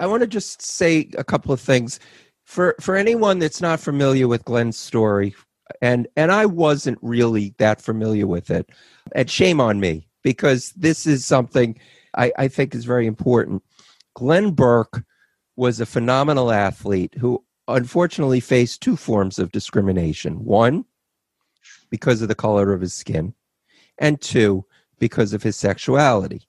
I 0.00 0.06
want 0.06 0.22
to 0.22 0.26
just 0.26 0.62
say 0.62 1.10
a 1.16 1.24
couple 1.24 1.52
of 1.52 1.60
things. 1.60 2.00
For 2.44 2.74
for 2.80 2.96
anyone 2.96 3.38
that's 3.38 3.60
not 3.60 3.80
familiar 3.80 4.28
with 4.28 4.44
Glenn's 4.44 4.78
story, 4.78 5.34
and 5.82 6.06
and 6.16 6.32
I 6.32 6.46
wasn't 6.46 6.98
really 7.02 7.54
that 7.58 7.80
familiar 7.80 8.26
with 8.26 8.50
it, 8.50 8.70
and 9.14 9.30
shame 9.30 9.60
on 9.60 9.80
me 9.80 10.08
because 10.22 10.70
this 10.72 11.06
is 11.06 11.26
something 11.26 11.78
I, 12.16 12.32
I 12.38 12.48
think 12.48 12.74
is 12.74 12.84
very 12.84 13.06
important. 13.06 13.62
Glenn 14.14 14.52
Burke 14.52 15.04
was 15.56 15.80
a 15.80 15.86
phenomenal 15.86 16.52
athlete 16.52 17.14
who 17.18 17.44
unfortunately 17.68 18.40
faced 18.40 18.80
two 18.80 18.96
forms 18.96 19.38
of 19.38 19.52
discrimination. 19.52 20.44
One, 20.44 20.84
because 21.90 22.22
of 22.22 22.28
the 22.28 22.34
color 22.34 22.72
of 22.72 22.80
his 22.80 22.94
skin, 22.94 23.34
and 23.98 24.20
two, 24.20 24.64
because 24.98 25.32
of 25.32 25.42
his 25.42 25.56
sexuality. 25.56 26.48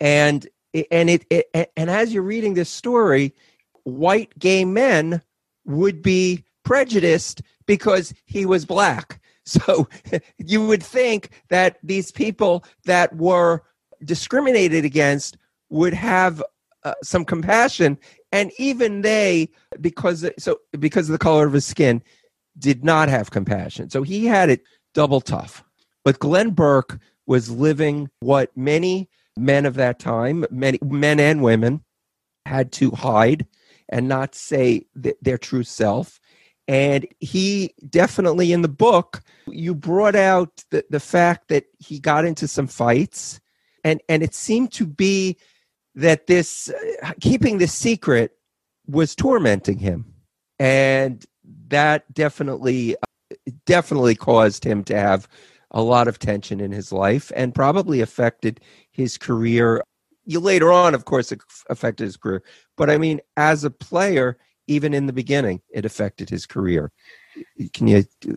And 0.00 0.46
and 0.90 1.08
it, 1.08 1.26
it 1.30 1.72
and 1.76 1.90
as 1.90 2.12
you're 2.12 2.22
reading 2.22 2.54
this 2.54 2.68
story, 2.68 3.34
white 3.84 4.36
gay 4.38 4.64
men 4.64 5.22
would 5.64 6.02
be 6.02 6.44
prejudiced 6.64 7.42
because 7.66 8.12
he 8.24 8.46
was 8.46 8.64
black. 8.64 9.20
So 9.48 9.88
you 10.38 10.66
would 10.66 10.82
think 10.82 11.30
that 11.50 11.78
these 11.80 12.10
people 12.10 12.64
that 12.84 13.14
were 13.14 13.62
discriminated 14.04 14.84
against 14.84 15.36
would 15.70 15.94
have 15.94 16.42
uh, 16.82 16.94
some 17.04 17.24
compassion, 17.24 17.96
and 18.32 18.50
even 18.58 19.02
they, 19.02 19.48
because 19.80 20.28
so 20.36 20.58
because 20.80 21.08
of 21.08 21.12
the 21.12 21.18
color 21.18 21.46
of 21.46 21.52
his 21.52 21.64
skin, 21.64 22.02
did 22.58 22.84
not 22.84 23.08
have 23.08 23.30
compassion. 23.30 23.88
So 23.88 24.02
he 24.02 24.26
had 24.26 24.50
it 24.50 24.62
double 24.94 25.20
tough. 25.20 25.62
But 26.04 26.18
Glenn 26.18 26.50
Burke 26.50 26.98
was 27.26 27.50
living 27.50 28.08
what 28.20 28.56
many 28.56 29.08
men 29.36 29.66
of 29.66 29.74
that 29.74 29.98
time, 29.98 30.46
many 30.50 30.78
men 30.82 31.20
and 31.20 31.42
women, 31.42 31.82
had 32.46 32.72
to 32.72 32.90
hide 32.92 33.46
and 33.88 34.08
not 34.08 34.34
say 34.34 34.86
th- 35.02 35.16
their 35.20 35.38
true 35.38 35.62
self. 35.62 36.20
And 36.68 37.06
he 37.20 37.74
definitely 37.90 38.52
in 38.52 38.62
the 38.62 38.68
book, 38.68 39.22
you 39.46 39.74
brought 39.74 40.16
out 40.16 40.64
the, 40.70 40.84
the 40.90 41.00
fact 41.00 41.48
that 41.48 41.64
he 41.78 42.00
got 42.00 42.24
into 42.24 42.48
some 42.48 42.66
fights, 42.66 43.40
and, 43.84 44.00
and 44.08 44.22
it 44.22 44.34
seemed 44.34 44.72
to 44.72 44.86
be 44.86 45.36
that 45.94 46.26
this 46.26 46.70
uh, 47.02 47.12
keeping 47.20 47.58
this 47.58 47.72
secret 47.72 48.32
was 48.86 49.14
tormenting 49.14 49.78
him. 49.78 50.12
And 50.58 51.24
that 51.68 52.12
definitely 52.12 52.96
definitely 53.64 54.14
caused 54.14 54.64
him 54.64 54.82
to 54.84 54.96
have 54.96 55.28
a 55.76 55.82
lot 55.82 56.08
of 56.08 56.18
tension 56.18 56.58
in 56.58 56.72
his 56.72 56.90
life 56.90 57.30
and 57.36 57.54
probably 57.54 58.00
affected 58.00 58.60
his 58.92 59.18
career. 59.18 59.82
You 60.24 60.40
later 60.40 60.72
on, 60.72 60.94
of 60.94 61.04
course, 61.04 61.30
it 61.30 61.42
affected 61.68 62.04
his 62.04 62.16
career, 62.16 62.42
but 62.78 62.88
I 62.88 62.96
mean, 62.96 63.20
as 63.36 63.62
a 63.62 63.70
player, 63.70 64.38
even 64.66 64.94
in 64.94 65.04
the 65.04 65.12
beginning, 65.12 65.60
it 65.68 65.84
affected 65.84 66.30
his 66.30 66.46
career. 66.46 66.90
Can 67.74 67.88
you 67.88 68.04
uh, 68.26 68.32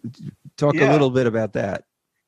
talk 0.58 0.76
Yeah. 0.76 0.90
a 0.90 0.92
little 0.92 1.10
bit 1.12 1.28
about 1.28 1.54
that? 1.54 1.86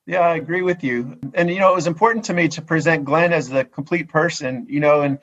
Yeah, 0.07 0.21
I 0.21 0.37
agree 0.37 0.61
with 0.61 0.81
you. 0.81 1.19
And 1.33 1.49
you 1.49 1.59
know, 1.59 1.71
it 1.71 1.75
was 1.75 1.87
important 1.87 2.23
to 2.25 2.33
me 2.33 2.47
to 2.47 2.61
present 2.61 3.03
Glenn 3.03 3.33
as 3.33 3.49
the 3.49 3.65
complete 3.65 4.07
person, 4.07 4.65
you 4.69 4.79
know, 4.79 5.01
and 5.01 5.19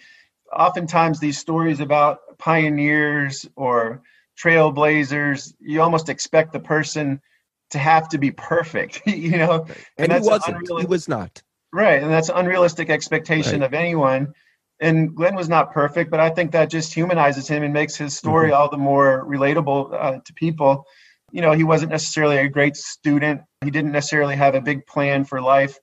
oftentimes 0.53 1.19
these 1.19 1.39
stories 1.39 1.81
about 1.81 2.21
pioneers 2.37 3.49
or 3.57 4.03
trailblazers, 4.39 5.55
you 5.61 5.81
almost 5.81 6.11
expect 6.11 6.53
the 6.53 6.61
person 6.61 7.23
to 7.71 7.79
have 7.79 8.09
to 8.11 8.19
be 8.19 8.31
perfect, 8.31 9.03
you 9.07 9.33
know. 9.39 9.67
And, 9.97 10.13
he 10.13 10.19
that's 10.19 10.27
an 10.27 10.31
wasn't. 10.31 10.81
He 10.81 10.87
was 10.87 11.09
not. 11.09 11.43
Right, 11.73 12.03
and 12.03 12.11
that's 12.11 12.29
an 12.31 12.37
unrealistic 12.37 12.89
expectation 12.89 13.61
Right. 13.61 13.67
of 13.67 13.75
anyone. 13.75 14.35
And 14.81 15.15
Glenn 15.15 15.35
was 15.35 15.49
not 15.49 15.73
perfect, 15.73 16.11
but 16.11 16.21
I 16.21 16.31
think 16.31 16.53
that 16.53 16.71
just 16.71 16.95
humanizes 16.95 17.49
him 17.49 17.63
and 17.63 17.73
makes 17.75 17.97
his 17.97 18.17
story 18.17 18.53
all 18.53 18.71
the 18.71 18.77
more 18.77 19.25
relatable 19.27 19.93
uh, 19.93 20.21
to 20.25 20.35
people. 20.35 20.87
You 21.33 21.43
know, 21.43 21.53
he 21.53 21.65
wasn't 21.65 21.91
necessarily 21.91 22.39
a 22.39 22.49
great 22.49 22.77
student. 22.77 23.43
He 23.65 23.71
didn't 23.71 23.93
necessarily 23.93 24.37
have 24.37 24.55
a 24.55 24.61
big 24.61 24.87
plan 24.87 25.25
for 25.25 25.41
life 25.43 25.79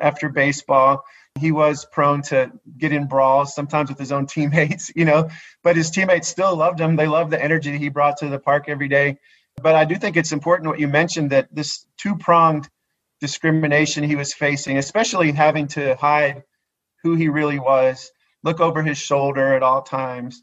after 0.00 0.28
baseball. 0.30 1.04
He 1.38 1.52
was 1.52 1.84
prone 1.84 2.22
to 2.22 2.50
get 2.78 2.92
in 2.92 3.06
brawls, 3.06 3.54
sometimes 3.54 3.90
with 3.90 3.98
his 3.98 4.12
own 4.12 4.26
teammates, 4.34 4.90
you 4.96 5.04
know, 5.04 5.28
but 5.62 5.76
his 5.76 5.90
teammates 5.90 6.26
still 6.26 6.56
loved 6.56 6.80
him. 6.80 6.96
They 6.96 7.06
loved 7.06 7.30
the 7.30 7.42
energy 7.42 7.70
that 7.70 7.78
he 7.78 7.90
brought 7.90 8.16
to 8.18 8.28
the 8.28 8.38
park 8.38 8.64
every 8.68 8.88
day. 8.88 9.18
But 9.62 9.74
I 9.74 9.84
do 9.84 9.96
think 9.96 10.16
it's 10.16 10.32
important 10.32 10.68
what 10.68 10.80
you 10.80 10.88
mentioned 10.88 11.30
that 11.30 11.48
this 11.54 11.86
two 11.96 12.16
pronged 12.16 12.68
discrimination 13.20 14.04
he 14.04 14.16
was 14.16 14.32
facing, 14.32 14.78
especially 14.78 15.32
having 15.32 15.66
to 15.68 15.96
hide 15.96 16.42
who 17.02 17.14
he 17.14 17.28
really 17.28 17.58
was, 17.58 18.10
look 18.42 18.60
over 18.60 18.82
his 18.82 18.98
shoulder 18.98 19.54
at 19.54 19.62
all 19.62 19.82
times, 19.82 20.42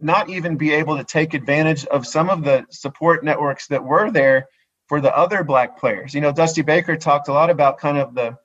not 0.00 0.30
even 0.30 0.56
be 0.56 0.72
able 0.72 0.96
to 0.96 1.04
take 1.04 1.34
advantage 1.34 1.84
of 1.86 2.06
some 2.06 2.30
of 2.30 2.44
the 2.44 2.64
support 2.70 3.24
networks 3.24 3.66
that 3.68 3.84
were 3.84 4.10
there 4.10 4.48
for 4.88 5.00
the 5.00 5.14
other 5.16 5.44
black 5.44 5.78
players. 5.78 6.14
You 6.14 6.20
know, 6.20 6.32
Dusty 6.32 6.62
Baker 6.62 6.96
talked 6.96 7.28
a 7.28 7.32
lot 7.32 7.50
about 7.50 7.78
kind 7.78 7.98
of 7.98 8.14
the 8.14 8.36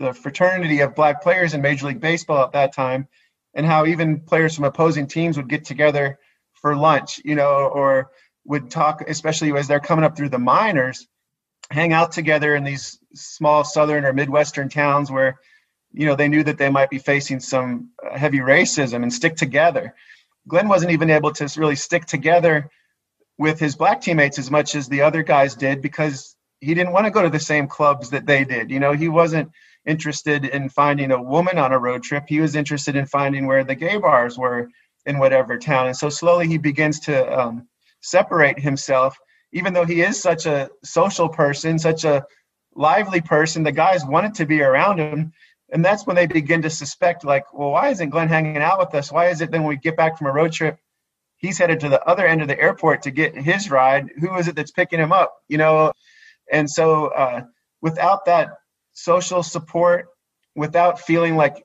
the 0.00 0.12
fraternity 0.12 0.80
of 0.80 0.94
black 0.94 1.20
players 1.20 1.54
in 1.54 1.60
Major 1.60 1.88
League 1.88 2.00
Baseball 2.00 2.44
at 2.44 2.52
that 2.52 2.72
time, 2.72 3.08
and 3.54 3.66
how 3.66 3.84
even 3.84 4.20
players 4.20 4.54
from 4.54 4.64
opposing 4.64 5.08
teams 5.08 5.36
would 5.36 5.48
get 5.48 5.64
together 5.64 6.18
for 6.52 6.76
lunch, 6.76 7.20
you 7.24 7.34
know, 7.34 7.66
or 7.66 8.10
would 8.48 8.70
talk, 8.70 9.04
especially 9.06 9.52
as 9.52 9.68
they're 9.68 9.78
coming 9.78 10.04
up 10.04 10.16
through 10.16 10.30
the 10.30 10.38
minors, 10.38 11.06
hang 11.70 11.92
out 11.92 12.12
together 12.12 12.56
in 12.56 12.64
these 12.64 12.98
small 13.14 13.62
southern 13.62 14.06
or 14.06 14.12
midwestern 14.14 14.70
towns 14.70 15.10
where, 15.10 15.38
you 15.92 16.06
know, 16.06 16.16
they 16.16 16.28
knew 16.28 16.42
that 16.42 16.56
they 16.56 16.70
might 16.70 16.88
be 16.88 16.98
facing 16.98 17.40
some 17.40 17.90
heavy 18.10 18.38
racism 18.38 19.02
and 19.02 19.12
stick 19.12 19.36
together. 19.36 19.94
Glenn 20.48 20.66
wasn't 20.66 20.92
even 20.92 21.10
able 21.10 21.30
to 21.32 21.60
really 21.60 21.76
stick 21.76 22.06
together 22.06 22.70
with 23.36 23.60
his 23.60 23.76
black 23.76 24.00
teammates 24.00 24.38
as 24.38 24.50
much 24.50 24.74
as 24.74 24.88
the 24.88 25.02
other 25.02 25.22
guys 25.22 25.54
did 25.54 25.82
because 25.82 26.34
he 26.60 26.72
didn't 26.72 26.94
want 26.94 27.04
to 27.04 27.10
go 27.10 27.22
to 27.22 27.28
the 27.28 27.38
same 27.38 27.68
clubs 27.68 28.10
that 28.10 28.26
they 28.26 28.44
did. 28.44 28.70
You 28.70 28.80
know, 28.80 28.92
he 28.92 29.08
wasn't 29.08 29.50
interested 29.86 30.46
in 30.46 30.70
finding 30.70 31.12
a 31.12 31.22
woman 31.22 31.58
on 31.58 31.72
a 31.72 31.78
road 31.78 32.02
trip. 32.02 32.24
He 32.26 32.40
was 32.40 32.56
interested 32.56 32.96
in 32.96 33.04
finding 33.04 33.46
where 33.46 33.62
the 33.62 33.74
gay 33.74 33.98
bars 33.98 34.38
were 34.38 34.70
in 35.04 35.18
whatever 35.18 35.58
town. 35.58 35.86
And 35.86 35.96
so 35.96 36.08
slowly 36.08 36.48
he 36.48 36.56
begins 36.56 37.00
to 37.00 37.38
um, 37.38 37.68
separate 38.00 38.58
himself, 38.58 39.16
even 39.52 39.72
though 39.72 39.84
he 39.84 40.02
is 40.02 40.20
such 40.20 40.46
a 40.46 40.70
social 40.84 41.28
person, 41.28 41.78
such 41.78 42.04
a 42.04 42.24
lively 42.74 43.20
person. 43.20 43.62
The 43.62 43.72
guys 43.72 44.04
wanted 44.04 44.34
to 44.34 44.46
be 44.46 44.62
around 44.62 44.98
him. 44.98 45.32
And 45.70 45.84
that's 45.84 46.06
when 46.06 46.16
they 46.16 46.26
begin 46.26 46.62
to 46.62 46.70
suspect, 46.70 47.24
like, 47.24 47.52
well, 47.52 47.70
why 47.70 47.90
isn't 47.90 48.08
Glenn 48.08 48.28
hanging 48.28 48.56
out 48.56 48.78
with 48.78 48.94
us? 48.94 49.12
Why 49.12 49.28
is 49.28 49.42
it 49.42 49.50
then 49.50 49.62
when 49.62 49.70
we 49.70 49.76
get 49.76 49.96
back 49.96 50.16
from 50.16 50.28
a 50.28 50.32
road 50.32 50.52
trip, 50.52 50.78
he's 51.36 51.58
headed 51.58 51.80
to 51.80 51.90
the 51.90 52.02
other 52.04 52.26
end 52.26 52.40
of 52.40 52.48
the 52.48 52.58
airport 52.58 53.02
to 53.02 53.10
get 53.10 53.36
his 53.36 53.70
ride? 53.70 54.08
Who 54.18 54.34
is 54.36 54.48
it 54.48 54.56
that's 54.56 54.70
picking 54.70 54.98
him 54.98 55.12
up? 55.12 55.34
You 55.48 55.58
know, 55.58 55.92
and 56.50 56.70
so 56.70 57.08
uh, 57.08 57.42
without 57.82 58.24
that 58.24 58.50
social 58.92 59.42
support, 59.42 60.08
without 60.56 61.00
feeling 61.00 61.36
like 61.36 61.64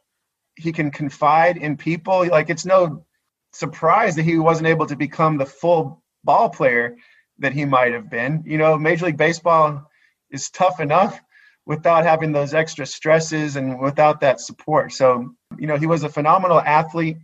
he 0.56 0.72
can 0.72 0.92
confide 0.92 1.58
in 1.58 1.78
people, 1.78 2.28
like 2.28 2.50
it's 2.50 2.66
no 2.66 3.06
surprise 3.54 4.16
that 4.16 4.24
he 4.24 4.38
wasn't 4.38 4.68
able 4.68 4.88
to 4.88 4.96
become 4.96 5.38
the 5.38 5.46
full 5.46 6.03
ball 6.24 6.50
player 6.50 6.98
that 7.40 7.54
he 7.54 7.66
might 7.66 7.94
have 7.94 8.10
been. 8.10 8.44
You 8.46 8.58
know, 8.58 8.78
Major 8.78 9.08
League 9.08 9.18
Baseball 9.18 9.90
is 10.30 10.50
tough 10.50 10.80
enough 10.80 11.20
without 11.66 12.04
having 12.04 12.32
those 12.32 12.54
extra 12.54 12.86
stresses 12.86 13.56
and 13.56 13.80
without 13.80 14.20
that 14.22 14.42
support. 14.42 14.92
So, 14.92 15.34
you 15.58 15.68
know, 15.68 15.78
he 15.78 15.88
was 15.88 16.04
a 16.04 16.10
phenomenal 16.10 16.60
athlete. 16.60 17.18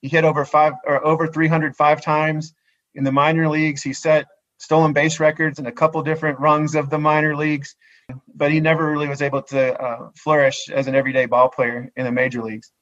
He 0.00 0.08
hit 0.08 0.24
over 0.24 0.44
five 0.44 0.74
or 0.84 1.04
over 1.04 1.28
305 1.28 2.00
times 2.00 2.54
in 2.94 3.04
the 3.04 3.12
minor 3.12 3.48
leagues. 3.48 3.82
He 3.82 3.92
set 3.92 4.26
stolen 4.58 4.92
base 4.92 5.20
records 5.20 5.58
in 5.58 5.66
a 5.66 5.72
couple 5.72 6.02
different 6.02 6.40
rungs 6.40 6.74
of 6.74 6.90
the 6.90 6.98
minor 6.98 7.36
leagues, 7.36 7.76
but 8.34 8.50
he 8.50 8.60
never 8.60 8.90
really 8.90 9.08
was 9.08 9.22
able 9.22 9.42
to 9.42 9.80
uh, 9.80 10.10
flourish 10.16 10.68
as 10.70 10.86
an 10.86 10.94
everyday 10.94 11.26
ball 11.26 11.48
player 11.48 11.90
in 11.96 12.04
the 12.04 12.12
major 12.12 12.42
leagues. 12.42 12.72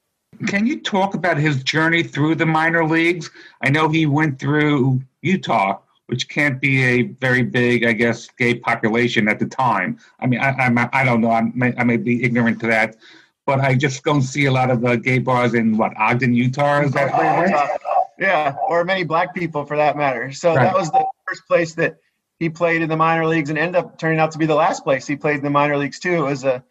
Can 0.47 0.65
you 0.65 0.81
talk 0.81 1.15
about 1.15 1.37
his 1.37 1.63
journey 1.63 2.03
through 2.03 2.35
the 2.35 2.45
minor 2.45 2.85
leagues? 2.85 3.29
I 3.61 3.69
know 3.69 3.89
he 3.89 4.05
went 4.05 4.39
through 4.39 5.01
Utah, 5.21 5.79
which 6.07 6.29
can't 6.29 6.59
be 6.59 6.83
a 6.83 7.01
very 7.03 7.43
big, 7.43 7.85
I 7.85 7.93
guess, 7.93 8.29
gay 8.37 8.55
population 8.55 9.27
at 9.27 9.39
the 9.39 9.45
time. 9.45 9.97
I 10.19 10.27
mean, 10.27 10.39
I, 10.39 10.49
I'm, 10.51 10.77
I 10.77 11.03
don't 11.03 11.21
know. 11.21 11.31
I 11.31 11.41
may, 11.53 11.73
I 11.77 11.83
may 11.83 11.97
be 11.97 12.23
ignorant 12.23 12.59
to 12.61 12.67
that, 12.67 12.97
but 13.45 13.59
I 13.59 13.75
just 13.75 14.03
don't 14.03 14.21
see 14.21 14.45
a 14.45 14.51
lot 14.51 14.69
of 14.69 14.83
uh, 14.85 14.97
gay 14.97 15.19
bars 15.19 15.53
in 15.53 15.77
what 15.77 15.93
Ogden, 15.97 16.33
Utah. 16.33 16.81
Is 16.81 16.91
that? 16.93 17.79
Yeah, 18.19 18.55
or 18.67 18.83
many 18.85 19.03
black 19.03 19.33
people 19.33 19.65
for 19.65 19.75
that 19.77 19.97
matter. 19.97 20.31
So 20.31 20.53
Right. 20.53 20.63
that 20.63 20.75
was 20.75 20.91
the 20.91 21.05
first 21.27 21.47
place 21.47 21.73
that 21.75 21.97
he 22.39 22.49
played 22.49 22.81
in 22.81 22.89
the 22.89 22.97
minor 22.97 23.25
leagues 23.25 23.49
and 23.49 23.57
ended 23.57 23.75
up 23.75 23.97
turning 23.97 24.19
out 24.19 24.31
to 24.31 24.37
be 24.37 24.45
the 24.45 24.55
last 24.55 24.83
place 24.83 25.07
he 25.07 25.15
played 25.15 25.37
in 25.37 25.43
the 25.43 25.49
minor 25.49 25.77
leagues 25.77 25.99
too. 25.99 26.13
It 26.13 26.29
was 26.29 26.43
a 26.43 26.63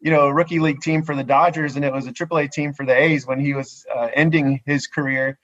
you 0.00 0.10
know, 0.10 0.26
a 0.26 0.32
rookie 0.32 0.58
league 0.58 0.80
team 0.80 1.02
for 1.02 1.14
the 1.14 1.24
Dodgers 1.24 1.76
and 1.76 1.84
it 1.84 1.92
was 1.92 2.06
a 2.06 2.12
AAA 2.12 2.50
team 2.50 2.72
for 2.72 2.86
the 2.86 2.96
A's 2.96 3.26
when 3.26 3.38
he 3.38 3.54
was 3.54 3.84
uh, 3.94 4.08
ending 4.14 4.60
his 4.64 4.86
career. 4.86 5.38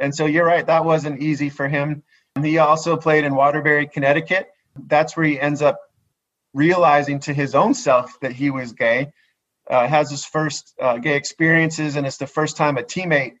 And 0.00 0.14
so 0.14 0.26
you're 0.26 0.46
right, 0.46 0.66
that 0.66 0.84
wasn't 0.84 1.20
easy 1.20 1.50
for 1.50 1.68
him. 1.68 2.02
And 2.34 2.44
he 2.44 2.58
also 2.58 2.96
played 2.96 3.24
in 3.24 3.34
Waterbury, 3.34 3.86
Connecticut. 3.86 4.48
That's 4.86 5.16
where 5.16 5.26
he 5.26 5.38
ends 5.38 5.62
up 5.62 5.78
realizing 6.54 7.20
to 7.20 7.34
his 7.34 7.54
own 7.54 7.74
self 7.74 8.18
that 8.20 8.32
he 8.32 8.50
was 8.50 8.72
gay. 8.72 9.12
Uh, 9.68 9.86
has 9.86 10.10
his 10.10 10.24
first 10.24 10.74
uh, 10.80 10.98
gay 10.98 11.14
experiences, 11.14 11.94
and 11.94 12.04
it's 12.04 12.16
the 12.16 12.26
first 12.26 12.56
time 12.56 12.76
a 12.76 12.82
teammate 12.82 13.34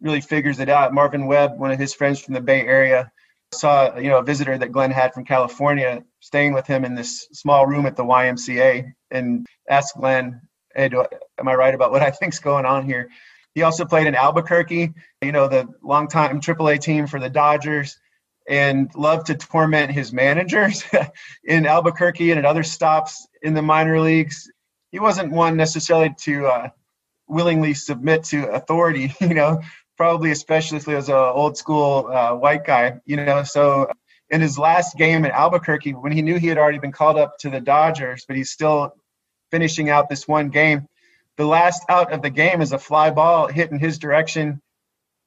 really 0.00 0.20
figures 0.20 0.58
it 0.58 0.68
out. 0.68 0.92
Marvin 0.92 1.26
Webb, 1.26 1.58
one 1.58 1.70
of 1.70 1.78
his 1.78 1.94
friends 1.94 2.18
from 2.18 2.34
the 2.34 2.40
Bay 2.40 2.62
Area, 2.62 3.12
saw 3.52 3.96
you 3.96 4.08
know 4.08 4.18
a 4.18 4.24
visitor 4.24 4.56
that 4.58 4.72
Glenn 4.72 4.90
had 4.90 5.14
from 5.14 5.24
California 5.24 6.02
staying 6.20 6.52
with 6.52 6.66
him 6.66 6.84
in 6.84 6.94
this 6.94 7.28
small 7.32 7.66
room 7.66 7.86
at 7.86 7.96
the 7.96 8.04
YMCA, 8.04 8.92
and 9.10 9.46
asked 9.68 9.96
Glenn, 9.96 10.40
"Hey, 10.74 10.88
do 10.88 11.02
I, 11.02 11.06
am 11.38 11.48
I 11.48 11.54
right 11.54 11.74
about 11.74 11.92
what 11.92 12.02
I 12.02 12.10
think's 12.20 12.38
going 12.38 12.66
on 12.66 12.84
here?" 12.84 13.08
He 13.54 13.62
also 13.62 13.86
played 13.86 14.06
in 14.06 14.14
Albuquerque, 14.14 14.92
you 15.22 15.32
know, 15.32 15.48
the 15.48 15.66
longtime 15.82 16.40
AAA 16.40 16.78
team 16.78 17.06
for 17.06 17.18
the 17.18 17.30
Dodgers, 17.30 17.98
and 18.48 18.94
loved 18.94 19.26
to 19.26 19.34
torment 19.34 19.90
his 19.90 20.12
managers 20.12 20.84
in 21.44 21.66
Albuquerque 21.66 22.30
and 22.30 22.38
at 22.38 22.44
other 22.44 22.62
stops 22.62 23.26
in 23.42 23.54
the 23.54 23.62
minor 23.62 24.00
leagues. 24.00 24.50
He 24.92 24.98
wasn't 24.98 25.32
one 25.32 25.56
necessarily 25.56 26.14
to 26.20 26.46
uh, 26.46 26.68
willingly 27.28 27.74
submit 27.74 28.24
to 28.24 28.48
authority, 28.50 29.14
you 29.20 29.34
know, 29.34 29.62
probably 29.96 30.30
especially 30.30 30.78
as 30.94 31.08
an 31.08 31.14
old 31.14 31.56
school 31.56 32.08
uh, 32.08 32.34
white 32.34 32.64
guy, 32.64 33.00
you 33.04 33.16
know. 33.16 33.42
So 33.42 33.90
in 34.30 34.40
his 34.40 34.58
last 34.58 34.96
game 34.96 35.24
in 35.24 35.30
Albuquerque, 35.30 35.92
when 35.92 36.12
he 36.12 36.22
knew 36.22 36.38
he 36.38 36.48
had 36.48 36.58
already 36.58 36.78
been 36.78 36.92
called 36.92 37.18
up 37.18 37.38
to 37.38 37.50
the 37.50 37.60
Dodgers, 37.60 38.24
but 38.26 38.36
he's 38.36 38.50
still 38.50 38.92
finishing 39.50 39.90
out 39.90 40.08
this 40.08 40.26
one 40.26 40.50
game, 40.50 40.86
the 41.36 41.46
last 41.46 41.82
out 41.88 42.12
of 42.12 42.22
the 42.22 42.30
game 42.30 42.60
is 42.60 42.72
a 42.72 42.78
fly 42.78 43.10
ball 43.10 43.46
hit 43.46 43.70
in 43.70 43.78
his 43.78 43.98
direction 43.98 44.60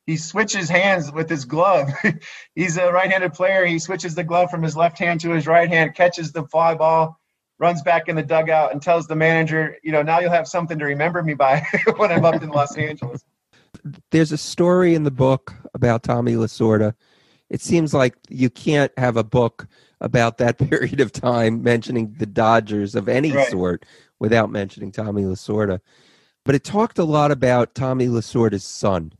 he 0.09 0.17
switches 0.17 0.67
hands 0.67 1.11
with 1.11 1.30
his 1.30 1.45
glove. 1.45 1.91
He's 2.55 2.78
a 2.78 2.91
right-handed 2.91 3.34
player. 3.34 3.63
He 3.63 3.78
switches 3.78 4.15
the 4.15 4.24
glove 4.24 4.49
from 4.49 4.63
his 4.63 4.76
left 4.76 4.97
hand 4.97 5.20
to 5.20 5.30
his 5.30 5.45
right 5.45 5.70
hand, 5.70 5.93
catches 5.93 6.32
the 6.32 6.47
fly 6.47 6.74
ball, 6.74 7.20
runs 7.59 7.84
back 7.84 8.09
in 8.09 8.15
the 8.15 8.24
dugout, 8.24 8.72
and 8.72 8.82
tells 8.82 9.05
the 9.05 9.15
manager, 9.15 9.78
you 9.84 9.91
know, 9.91 10.01
now 10.01 10.20
you'll 10.20 10.32
have 10.32 10.47
something 10.47 10.80
to 10.80 10.86
remember 10.86 11.22
me 11.22 11.36
by 11.36 11.63
when 11.97 12.11
I'm 12.11 12.26
up 12.26 12.41
in 12.41 12.49
Los 12.49 12.76
Angeles. 12.76 13.24
There's 14.11 14.32
a 14.32 14.38
story 14.38 14.95
in 14.95 15.03
the 15.03 15.11
book 15.11 15.53
about 15.73 16.03
Tommy 16.03 16.34
Lasorda. 16.34 16.93
It 17.49 17.61
seems 17.61 17.93
like 17.93 18.15
you 18.30 18.49
can't 18.49 18.91
have 18.97 19.17
a 19.17 19.23
book 19.23 19.67
about 20.01 20.38
that 20.38 20.57
period 20.69 20.99
of 20.99 21.11
time 21.11 21.63
mentioning 21.63 22.15
the 22.17 22.25
Dodgers 22.25 22.95
of 22.95 23.09
any 23.09 23.32
Right. 23.32 23.49
sort 23.49 23.86
without 24.19 24.51
mentioning 24.51 24.91
Tommy 24.91 25.23
Lasorda. 25.23 25.80
But 26.45 26.55
it 26.55 26.63
talked 26.63 26.97
a 26.99 27.03
lot 27.03 27.32
about 27.32 27.75
Tommy 27.75 28.07
Lasorda's 28.07 28.63
son. 28.63 29.13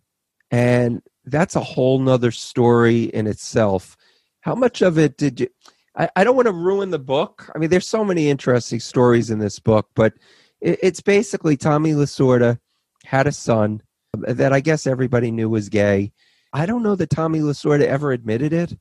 And 0.51 1.01
that's 1.26 1.55
a 1.55 1.62
whole 1.62 1.99
nother 1.99 2.32
story 2.32 3.03
in 3.03 3.28
itself. 3.28 3.95
How 4.41 4.55
much 4.55 4.82
of 4.82 4.97
it 4.97 5.18
did 5.18 5.39
you? 5.39 5.47
I, 5.95 6.10
I 6.16 6.24
don't 6.24 6.36
want 6.36 6.47
to 6.47 6.53
ruin 6.53 6.91
the 6.91 6.99
book. 6.99 7.49
I 7.53 7.60
mean, 7.60 7.70
there's 7.70 7.88
so 7.88 8.03
many 8.03 8.30
interesting 8.30 8.80
stories 8.80 9.30
in 9.30 9.39
this 9.39 9.60
book, 9.60 9.89
but 9.95 10.14
it, 10.62 10.80
it's 10.82 11.01
basically 11.01 11.55
Tommy 11.57 11.91
Lasorda 11.91 12.60
had 13.05 13.28
a 13.28 13.32
son 13.32 13.82
that 14.14 14.53
I 14.53 14.60
guess 14.60 14.88
everybody 14.88 15.32
knew 15.32 15.49
was 15.49 15.70
gay. 15.70 16.12
I 16.53 16.66
don't 16.66 16.84
know 16.84 16.95
that 16.95 17.10
Tommy 17.10 17.39
Lasorda 17.39 17.86
ever 17.86 18.12
admitted 18.12 18.53
it. 18.53 18.78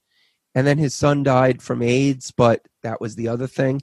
And 0.54 0.66
then 0.66 0.78
his 0.78 0.94
son 0.94 1.22
died 1.22 1.62
from 1.62 1.82
AIDS, 1.82 2.32
but 2.36 2.62
that 2.82 3.00
was 3.00 3.14
the 3.14 3.28
other 3.28 3.46
thing. 3.46 3.82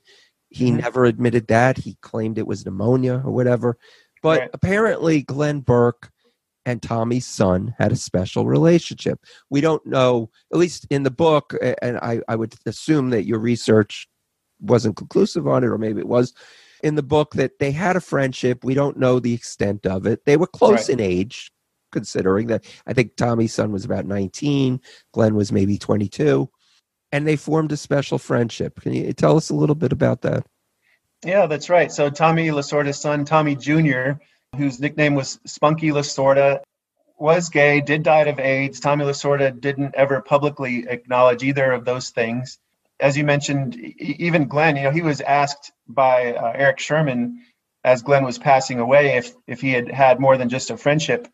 He 0.49 0.71
Mhm. 0.71 0.81
never 0.81 1.05
admitted 1.05 1.47
that. 1.47 1.77
He 1.77 1.97
claimed 2.01 2.37
it 2.37 2.47
was 2.47 2.65
pneumonia 2.65 3.21
or 3.23 3.31
whatever. 3.31 3.77
But 4.21 4.41
Right. 4.41 4.49
apparently, 4.53 5.21
Glenn 5.21 5.59
Burke 5.59 6.09
and 6.65 6.81
Tommy's 6.81 7.27
son 7.27 7.75
had 7.77 7.91
a 7.91 7.95
special 7.95 8.47
relationship. 8.47 9.19
We 9.51 9.61
don't 9.61 9.85
know, 9.85 10.31
at 10.51 10.57
least 10.57 10.87
in 10.89 11.03
the 11.03 11.11
book, 11.11 11.53
and 11.81 11.97
I, 11.97 12.21
I 12.27 12.35
would 12.35 12.55
assume 12.65 13.11
that 13.11 13.25
your 13.25 13.37
research 13.37 14.09
wasn't 14.59 14.97
conclusive 14.97 15.47
on 15.47 15.63
it, 15.63 15.67
or 15.67 15.77
maybe 15.77 15.99
it 15.99 16.07
was 16.07 16.33
in 16.85 16.95
the 16.95 17.03
book, 17.03 17.33
that 17.33 17.57
they 17.59 17.71
had 17.71 17.95
a 17.95 18.01
friendship. 18.01 18.63
We 18.63 18.75
don't 18.75 18.97
know 18.97 19.19
the 19.19 19.33
extent 19.33 19.85
of 19.87 20.05
it. 20.05 20.23
They 20.25 20.37
were 20.37 20.47
close 20.47 20.87
Right. 20.87 20.89
in 20.89 20.99
age, 21.01 21.51
considering 21.91 22.47
that 22.47 22.63
I 22.85 22.93
think 22.93 23.15
Tommy's 23.15 23.53
son 23.53 23.71
was 23.71 23.83
about 23.83 24.05
19, 24.05 24.79
Glenn 25.11 25.35
was 25.35 25.51
maybe 25.51 25.77
22, 25.79 26.47
and 27.11 27.27
they 27.27 27.35
formed 27.35 27.71
a 27.71 27.77
special 27.77 28.19
friendship. 28.19 28.79
Can 28.81 28.93
you 28.93 29.13
tell 29.13 29.35
us 29.35 29.49
a 29.49 29.55
little 29.55 29.75
bit 29.75 29.91
about 29.91 30.21
that? 30.21 30.45
Yeah, 31.25 31.47
that's 31.47 31.69
right. 31.69 31.91
So 31.91 32.09
Tommy 32.09 32.49
Lasorda's 32.49 32.99
son, 32.99 33.25
Tommy 33.25 33.55
Jr., 33.55 34.19
whose 34.55 34.79
nickname 34.79 35.15
was 35.15 35.39
Spunky 35.45 35.89
Lasorda, 35.89 36.61
was 37.17 37.49
gay, 37.49 37.81
did 37.81 38.03
die 38.03 38.25
of 38.25 38.39
AIDS. 38.39 38.79
Tommy 38.79 39.05
Lasorda 39.05 39.59
didn't 39.59 39.95
ever 39.95 40.21
publicly 40.21 40.85
acknowledge 40.87 41.41
either 41.43 41.71
of 41.71 41.83
those 41.85 42.09
things. 42.11 42.59
As 42.99 43.17
you 43.17 43.23
mentioned, 43.23 43.75
even 43.75 44.47
Glenn, 44.47 44.77
you 44.77 44.83
know, 44.83 44.91
he 44.91 45.01
was 45.01 45.21
asked 45.21 45.71
by 45.87 46.33
uh, 46.33 46.53
Erik 46.55 46.79
Sherman 46.79 47.41
as 47.83 48.01
Glenn 48.01 48.23
was 48.23 48.37
passing 48.37 48.79
away 48.79 49.17
if 49.17 49.33
if 49.47 49.61
he 49.61 49.71
had 49.71 49.91
had 49.91 50.19
more 50.19 50.37
than 50.37 50.49
just 50.49 50.71
a 50.71 50.77
friendship 50.77 51.27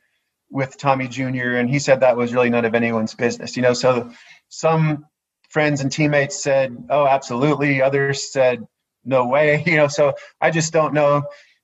with 0.50 0.78
Tommy 0.78 1.08
Jr. 1.08 1.56
and 1.56 1.70
he 1.70 1.80
said 1.80 2.02
that 2.02 2.18
was 2.18 2.34
really 2.34 2.50
none 2.50 2.66
of 2.66 2.76
anyone's 2.76 3.16
business. 3.16 3.56
You 3.56 3.64
know, 3.64 3.74
so 3.74 4.12
some 4.50 5.06
friends 5.50 5.82
and 5.82 5.92
teammates 5.92 6.44
said, 6.44 6.76
"Oh, 6.90 7.08
absolutely." 7.08 7.82
Others 7.82 8.32
said, 8.32 8.66
"No 9.06 9.28
way." 9.28 9.64
You 9.68 9.78
know, 9.78 9.88
so 9.88 10.14
I 10.42 10.52
just 10.52 10.74
don't 10.74 10.94
know. 10.94 11.24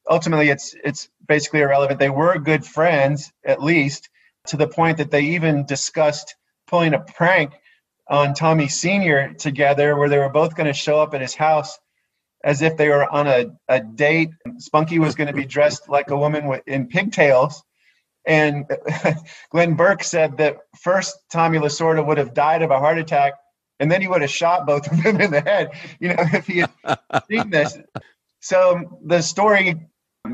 Ultimately, 0.10 0.50
it's 0.50 0.76
it's 0.84 1.10
basically 1.28 1.62
irrelevant. 1.62 2.00
They 2.00 2.10
were 2.10 2.40
good 2.40 2.66
friends, 2.66 3.32
at 3.46 3.62
least, 3.62 4.10
to 4.48 4.58
the 4.58 4.68
point 4.68 4.98
that 4.98 5.12
they 5.12 5.22
even 5.22 5.66
discussed 5.66 6.36
pulling 6.68 6.94
a 6.94 7.00
prank 7.00 7.54
on 8.10 8.34
Tommy 8.34 8.68
Senior 8.68 9.34
together, 9.34 9.96
where 9.96 10.10
they 10.10 10.18
were 10.18 10.30
both 10.30 10.56
going 10.56 10.68
to 10.68 10.74
show 10.74 11.00
up 11.00 11.14
at 11.14 11.22
his 11.22 11.36
house 11.36 11.78
as 12.44 12.62
if 12.62 12.78
they 12.78 12.88
were 12.90 13.12
on 13.12 13.28
a, 13.28 13.48
a 13.68 13.82
date. 13.82 14.30
Spunky 14.58 15.00
was 15.00 15.16
going 15.16 15.28
to 15.28 15.34
be 15.34 15.46
dressed 15.46 15.90
like 15.90 16.12
a 16.12 16.18
woman 16.18 16.48
with, 16.48 16.62
in 16.68 16.88
pigtails. 16.88 17.64
And 18.26 18.66
Glenn 19.52 19.76
Burke 19.76 20.04
said 20.04 20.38
that 20.38 20.58
first 20.82 21.18
Tommy 21.32 21.60
Lasorda 21.60 22.06
would 22.06 22.18
have 22.18 22.34
died 22.34 22.62
of 22.62 22.72
a 22.72 22.80
heart 22.80 22.98
attack, 22.98 23.34
and 23.80 23.92
then 23.92 24.02
he 24.02 24.08
would 24.08 24.22
have 24.22 24.30
shot 24.30 24.66
both 24.66 24.92
of 24.92 25.02
them 25.04 25.20
in 25.20 25.32
the 25.32 25.42
head. 25.42 25.72
You 26.00 26.10
know, 26.10 26.16
if 26.34 26.46
he 26.46 26.60
had 26.60 26.72
seen 27.30 27.50
this. 27.50 27.78
So 28.42 29.00
the 29.06 29.22
story, 29.22 29.88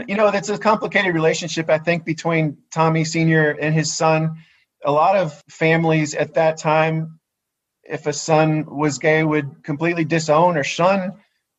you 0.07 0.15
know, 0.15 0.27
it's 0.27 0.49
a 0.49 0.57
complicated 0.57 1.13
relationship. 1.13 1.69
I 1.69 1.77
think 1.77 2.03
between 2.03 2.57
Tommy 2.71 3.05
Senior 3.05 3.51
and 3.51 3.73
his 3.73 3.93
son. 3.93 4.37
A 4.85 4.91
lot 4.91 5.15
of 5.15 5.41
families 5.49 6.13
at 6.13 6.33
that 6.33 6.57
time, 6.57 7.17
if 7.83 8.07
a 8.07 8.13
son 8.13 8.65
was 8.65 8.97
gay, 8.97 9.23
would 9.23 9.63
completely 9.63 10.05
disown 10.05 10.57
or 10.57 10.63
shun 10.63 11.13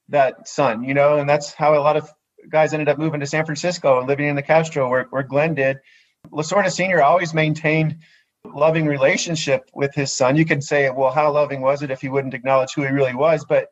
that 0.09 0.49
son. 0.49 0.85
You 0.85 0.95
know, 0.95 1.19
and 1.19 1.29
that's 1.29 1.53
how 1.53 1.77
a 1.77 1.81
lot 1.81 1.97
of 1.97 2.11
guys 2.49 2.73
ended 2.73 2.89
up 2.89 2.99
moving 2.99 3.21
to 3.21 3.27
San 3.27 3.45
Francisco 3.45 3.99
and 3.99 4.09
living 4.09 4.29
in 4.29 4.37
the 4.37 4.43
Castro, 4.43 4.89
where 4.89 5.05
where 5.05 5.23
Glenn 5.23 5.55
did. 5.55 5.79
Lasorda 6.31 6.71
Senior 6.71 7.03
always 7.03 7.35
maintained 7.35 7.99
loving 8.45 8.87
relationship 8.87 9.71
with 9.75 9.95
his 9.95 10.13
son. 10.13 10.37
You 10.37 10.45
could 10.45 10.63
say, 10.63 10.91
well, 10.91 11.13
how 11.13 11.33
loving 11.33 11.61
was 11.61 11.83
it 11.83 11.91
if 11.91 12.01
he 12.01 12.09
wouldn't 12.09 12.35
acknowledge 12.35 12.75
who 12.75 12.83
he 12.83 12.89
really 12.89 13.15
was? 13.15 13.45
But 13.45 13.69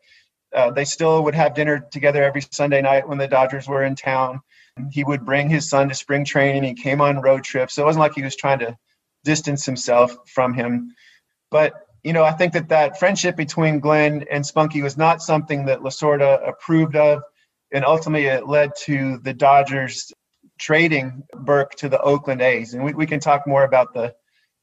uh, 0.55 0.71
they 0.71 0.85
still 0.85 1.25
would 1.25 1.35
have 1.35 1.55
dinner 1.55 1.81
together 1.91 2.23
every 2.23 2.43
Sunday 2.51 2.83
night 2.83 3.09
when 3.09 3.19
the 3.19 3.29
Dodgers 3.29 3.69
were 3.69 3.85
in 3.85 3.95
town. 3.95 4.41
He 4.91 5.05
would 5.05 5.25
bring 5.25 5.49
his 5.49 5.69
son 5.69 5.89
to 5.89 5.95
spring 5.95 6.25
training. 6.25 6.65
He 6.65 6.75
came 6.75 7.01
on 7.01 7.21
road 7.21 7.45
trips. 7.45 7.75
So 7.75 7.83
it 7.83 7.87
wasn't 7.87 8.01
like 8.01 8.15
he 8.15 8.23
was 8.23 8.37
trying 8.37 8.61
to 8.61 8.77
distance 9.25 9.65
himself 9.65 10.17
from 10.27 10.55
him. 10.55 10.95
But 11.51 11.75
you 12.03 12.13
know, 12.13 12.25
I 12.25 12.33
think 12.33 12.53
that 12.55 12.69
that 12.71 12.99
friendship 12.99 13.37
between 13.37 13.81
Glenn 13.81 14.25
and 14.31 14.45
Spunky 14.45 14.83
was 14.83 14.97
not 14.97 15.23
something 15.23 15.67
that 15.67 15.81
Lasorda 15.81 16.49
approved 16.49 16.97
of, 16.97 17.23
and 17.73 17.85
ultimately 17.85 18.27
it 18.27 18.47
led 18.47 18.73
to 18.83 19.19
the 19.19 19.33
Dodgers 19.33 20.13
trading 20.59 21.23
Burke 21.33 21.75
to 21.77 21.89
the 21.89 22.01
Oakland 22.01 22.43
A's. 22.43 22.75
And 22.75 22.85
we, 22.85 22.93
we 22.93 23.07
can 23.07 23.21
talk 23.21 23.47
more 23.47 23.65
about 23.65 23.95
the 23.95 24.15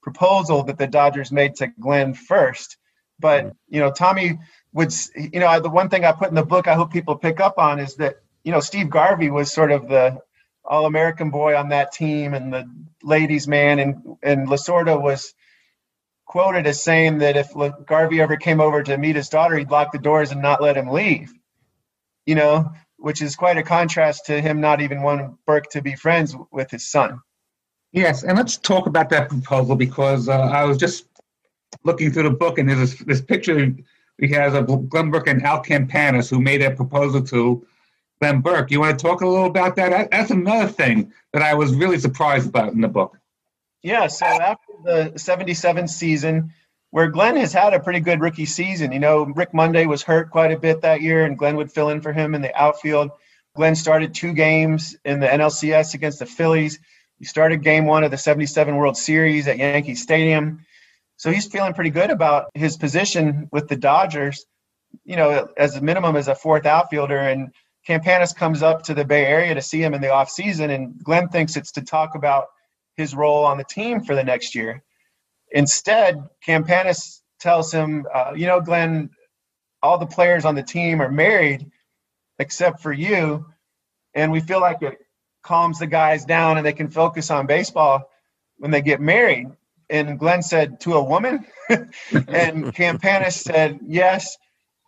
proposal 0.02 0.64
that 0.64 0.78
the 0.78 0.88
Dodgers 0.88 1.32
made 1.32 1.56
to 1.56 1.68
Glenn 1.80 2.14
first. 2.14 2.78
But 3.20 3.46
mm-hmm. 3.46 3.76
you 3.76 3.80
know, 3.80 3.92
Tommy 3.92 4.40
would, 4.74 4.94
you 5.16 5.40
know, 5.40 5.60
the 5.60 5.70
one 5.70 5.90
thing 5.90 6.06
I 6.06 6.12
put 6.12 6.30
in 6.30 6.36
the 6.36 6.46
book 6.46 6.68
I 6.68 6.76
hope 6.76 6.92
people 6.92 7.16
pick 7.16 7.40
up 7.40 7.58
on 7.58 7.80
is 7.80 7.96
that 7.96 8.18
you 8.44 8.52
know 8.52 8.60
Steve 8.60 8.90
Garvey 8.90 9.30
was 9.30 9.52
sort 9.52 9.72
of 9.72 9.88
the 9.88 10.20
all-American 10.66 11.32
boy 11.32 11.56
on 11.56 11.70
that 11.70 11.92
team 11.94 12.34
and 12.34 12.54
the 12.54 12.70
ladies' 13.02 13.48
man, 13.48 13.80
and 13.80 14.18
and 14.24 14.48
Lasorda 14.48 15.02
was 15.02 15.34
quoted 16.30 16.68
as 16.68 16.82
saying 16.82 17.18
that 17.18 17.36
if 17.36 17.48
Garvey 17.88 18.22
ever 18.22 18.38
came 18.38 18.62
over 18.62 18.84
to 18.84 18.98
meet 18.98 19.16
his 19.16 19.30
daughter, 19.30 19.58
he'd 19.58 19.72
lock 19.72 19.92
the 19.92 19.98
doors 19.98 20.32
and 20.32 20.42
not 20.42 20.62
let 20.62 20.78
him 20.78 20.88
leave. 20.90 21.34
You 22.28 22.36
know, 22.36 22.72
which 22.98 23.24
is 23.24 23.36
quite 23.36 23.58
a 23.58 23.64
contrast 23.64 24.28
to 24.28 24.40
him 24.40 24.62
not 24.62 24.80
even 24.80 25.02
wanting 25.02 25.38
Burke 25.48 25.70
to 25.72 25.82
be 25.82 25.96
friends 25.96 26.36
with 26.52 26.70
his 26.70 26.90
son. 26.90 27.20
Yes, 27.92 28.22
and 28.22 28.38
let's 28.38 28.58
talk 28.58 28.86
about 28.86 29.10
that 29.10 29.30
proposal 29.30 29.76
because 29.76 30.30
uh, 30.30 30.38
I 30.40 30.66
was 30.66 30.78
just 30.78 31.06
looking 31.84 32.12
through 32.12 32.24
the 32.24 32.30
book 32.30 32.60
and 32.60 32.70
there's 32.70 32.92
this, 32.92 33.00
this 33.00 33.22
picture 33.22 33.74
he 34.20 34.28
has 34.28 34.54
of 34.54 34.89
Glenn 34.89 35.10
Burke 35.10 35.28
and 35.28 35.42
Al 35.43 35.64
Campanis 35.64 36.30
who 36.30 36.39
made 36.39 36.62
that 36.62 36.76
proposal 36.76 37.24
to 37.24 37.66
Glenn 38.22 38.42
Burke. 38.42 38.70
You 38.70 38.82
want 38.82 39.00
to 39.00 39.04
talk 39.04 39.22
a 39.22 39.28
little 39.28 39.47
about 39.47 39.76
that? 39.78 39.89
That- 39.89 40.12
That's 40.12 40.30
another 40.30 40.68
thing 40.68 41.12
that 41.34 41.42
I 41.42 41.56
was 41.56 41.74
really 41.74 41.97
surprised 41.97 42.47
about 42.47 42.74
in 42.74 42.82
the 42.82 42.88
book. 42.88 43.18
Yeah, 43.82 44.08
so 44.08 44.26
after 44.26 44.74
the 44.84 45.14
77 45.16 45.88
season, 45.88 46.54
where 46.92 47.10
Glenn 47.10 47.38
has 47.38 47.54
had 47.54 47.74
a 47.74 47.80
pretty 47.80 48.00
good 48.00 48.20
rookie 48.20 48.46
season, 48.46 48.92
you 48.92 49.00
know, 49.00 49.24
Rick 49.24 49.54
Monday 49.54 49.86
was 49.86 50.01
hurt 50.01 50.32
quite 50.32 50.51
a 50.51 50.60
bit 50.60 50.82
that 50.82 51.01
year, 51.01 51.26
and 51.26 51.38
Glenn 51.38 51.56
would 51.56 51.72
fill 51.72 51.89
in 51.89 52.01
for 52.01 52.12
him 52.12 52.36
in 52.36 52.42
the 52.42 52.56
outfield. 52.60 53.12
Glenn 53.56 53.76
started 53.76 54.14
two 54.14 54.34
games 54.34 54.97
in 55.06 55.20
the 55.20 55.28
NLCS 55.28 55.93
against 55.93 56.20
the 56.20 56.26
Phillies. 56.26 56.80
He 57.20 57.26
started 57.26 57.64
game 57.64 57.86
one 57.86 58.04
of 58.04 58.12
the 58.12 58.18
77 58.18 58.76
World 58.76 58.97
Series 58.97 59.47
at 59.47 59.58
Yankee 59.58 59.96
Stadium. 59.96 60.66
So 61.18 61.32
he's 61.32 61.47
feeling 61.47 61.74
pretty 61.74 61.89
good 61.89 62.12
about 62.12 62.50
his 62.54 62.78
position 62.78 63.50
with 63.51 63.68
the 63.68 63.76
Dodgers, 63.76 64.46
you 65.04 65.18
know, 65.18 65.50
as 65.58 65.76
a 65.76 65.82
minimum 65.82 66.16
as 66.16 66.30
a 66.30 66.36
fourth 66.36 66.66
outfielder. 66.66 67.18
And 67.18 67.54
Campanis 67.88 68.36
comes 68.36 68.64
up 68.64 68.84
to 68.84 68.93
the 68.93 69.04
Bay 69.06 69.26
Area 69.26 69.54
to 69.54 69.62
see 69.62 69.82
him 69.82 69.93
in 69.93 70.01
the 70.01 70.08
offseason, 70.08 70.74
and 70.74 71.01
Glenn 71.04 71.30
thinks 71.30 71.58
it's 71.58 71.74
to 71.74 71.82
talk 71.82 72.16
about 72.16 72.47
his 73.00 73.16
role 73.16 73.46
on 73.46 73.58
the 73.58 73.63
team 73.63 74.01
for 74.01 74.16
the 74.16 74.24
next 74.24 74.54
year. 74.54 74.84
Instead, 75.51 76.24
Campanis 76.46 77.21
tells 77.39 77.71
him, 77.71 78.05
uh, 78.13 78.34
you 78.36 78.46
know, 78.46 78.62
Glenn, 78.62 79.09
all 79.82 79.97
the 79.97 80.05
players 80.05 80.46
on 80.46 80.55
the 80.55 80.63
team 80.63 81.01
are 81.01 81.12
married 81.12 81.66
except 82.38 82.82
for 82.82 82.93
you. 82.93 83.46
And 84.13 84.32
we 84.32 84.42
feel 84.42 84.62
like 84.62 84.82
it 84.82 84.97
calms 85.43 85.80
the 85.80 85.88
guys 85.88 86.26
down 86.26 86.58
and 86.58 86.66
they 86.66 86.74
can 86.74 86.89
focus 86.89 87.32
on 87.32 87.47
baseball 87.47 88.09
when 88.58 88.71
they 88.71 88.82
get 88.82 89.00
married. 89.01 89.47
And 89.89 90.20
Glenn 90.20 90.43
said, 90.43 90.82
to 90.82 90.93
a 90.93 91.04
woman? 91.04 91.46
and 91.70 91.88
Campanis 92.76 93.34
said, 93.34 93.80
yes. 93.88 94.38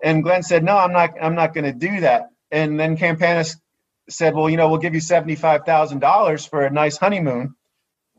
And 0.03 0.23
Glenn 0.23 0.43
said, 0.43 0.63
no, 0.63 0.77
I'm 0.77 0.93
not, 0.93 1.11
I'm 1.21 1.35
not 1.35 1.53
going 1.53 1.65
to 1.65 1.73
do 1.73 2.01
that. 2.01 2.29
And 2.51 2.79
then 2.79 2.97
Campanis 2.97 3.55
said, 4.09 4.35
well, 4.35 4.49
you 4.49 4.57
know, 4.57 4.69
we'll 4.69 4.79
give 4.79 4.93
you 4.93 5.01
$75,000 5.01 6.49
for 6.49 6.65
a 6.65 6.69
nice 6.69 6.97
honeymoon, 6.97 7.55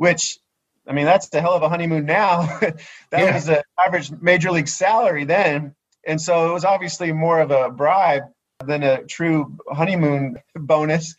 which 0.02 0.40
I 0.84 0.92
mean, 0.92 1.04
that's 1.04 1.28
the 1.28 1.40
hell 1.40 1.54
of 1.54 1.62
a 1.62 1.68
honeymoon 1.68 2.06
now. 2.06 2.42
that 2.60 2.80
Yeah. 3.12 3.34
was 3.34 3.46
the 3.46 3.62
average 3.78 4.10
major 4.20 4.50
league 4.50 4.66
salary 4.66 5.24
then. 5.24 5.76
And 6.04 6.20
so 6.20 6.50
it 6.50 6.52
was 6.52 6.64
obviously 6.64 7.12
more 7.12 7.38
of 7.38 7.52
a 7.52 7.70
bribe 7.70 8.24
than 8.66 8.82
a 8.82 9.04
true 9.04 9.56
honeymoon 9.70 10.38
bonus. 10.56 11.14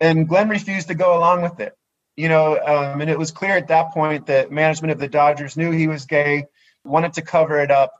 And 0.00 0.28
Glenn 0.28 0.50
refused 0.50 0.88
to 0.88 0.94
go 0.94 1.16
along 1.16 1.40
with 1.40 1.60
it. 1.60 1.72
You 2.14 2.28
know, 2.28 2.58
um, 2.58 3.00
and 3.00 3.08
it 3.08 3.18
was 3.18 3.30
clear 3.30 3.56
at 3.56 3.68
that 3.68 3.92
point 3.92 4.26
that 4.26 4.50
management 4.52 4.92
of 4.92 4.98
the 4.98 5.08
Dodgers 5.08 5.56
knew 5.56 5.70
he 5.70 5.88
was 5.88 6.04
gay, 6.04 6.44
wanted 6.84 7.14
to 7.14 7.22
cover 7.22 7.58
it 7.60 7.70
up. 7.70 7.94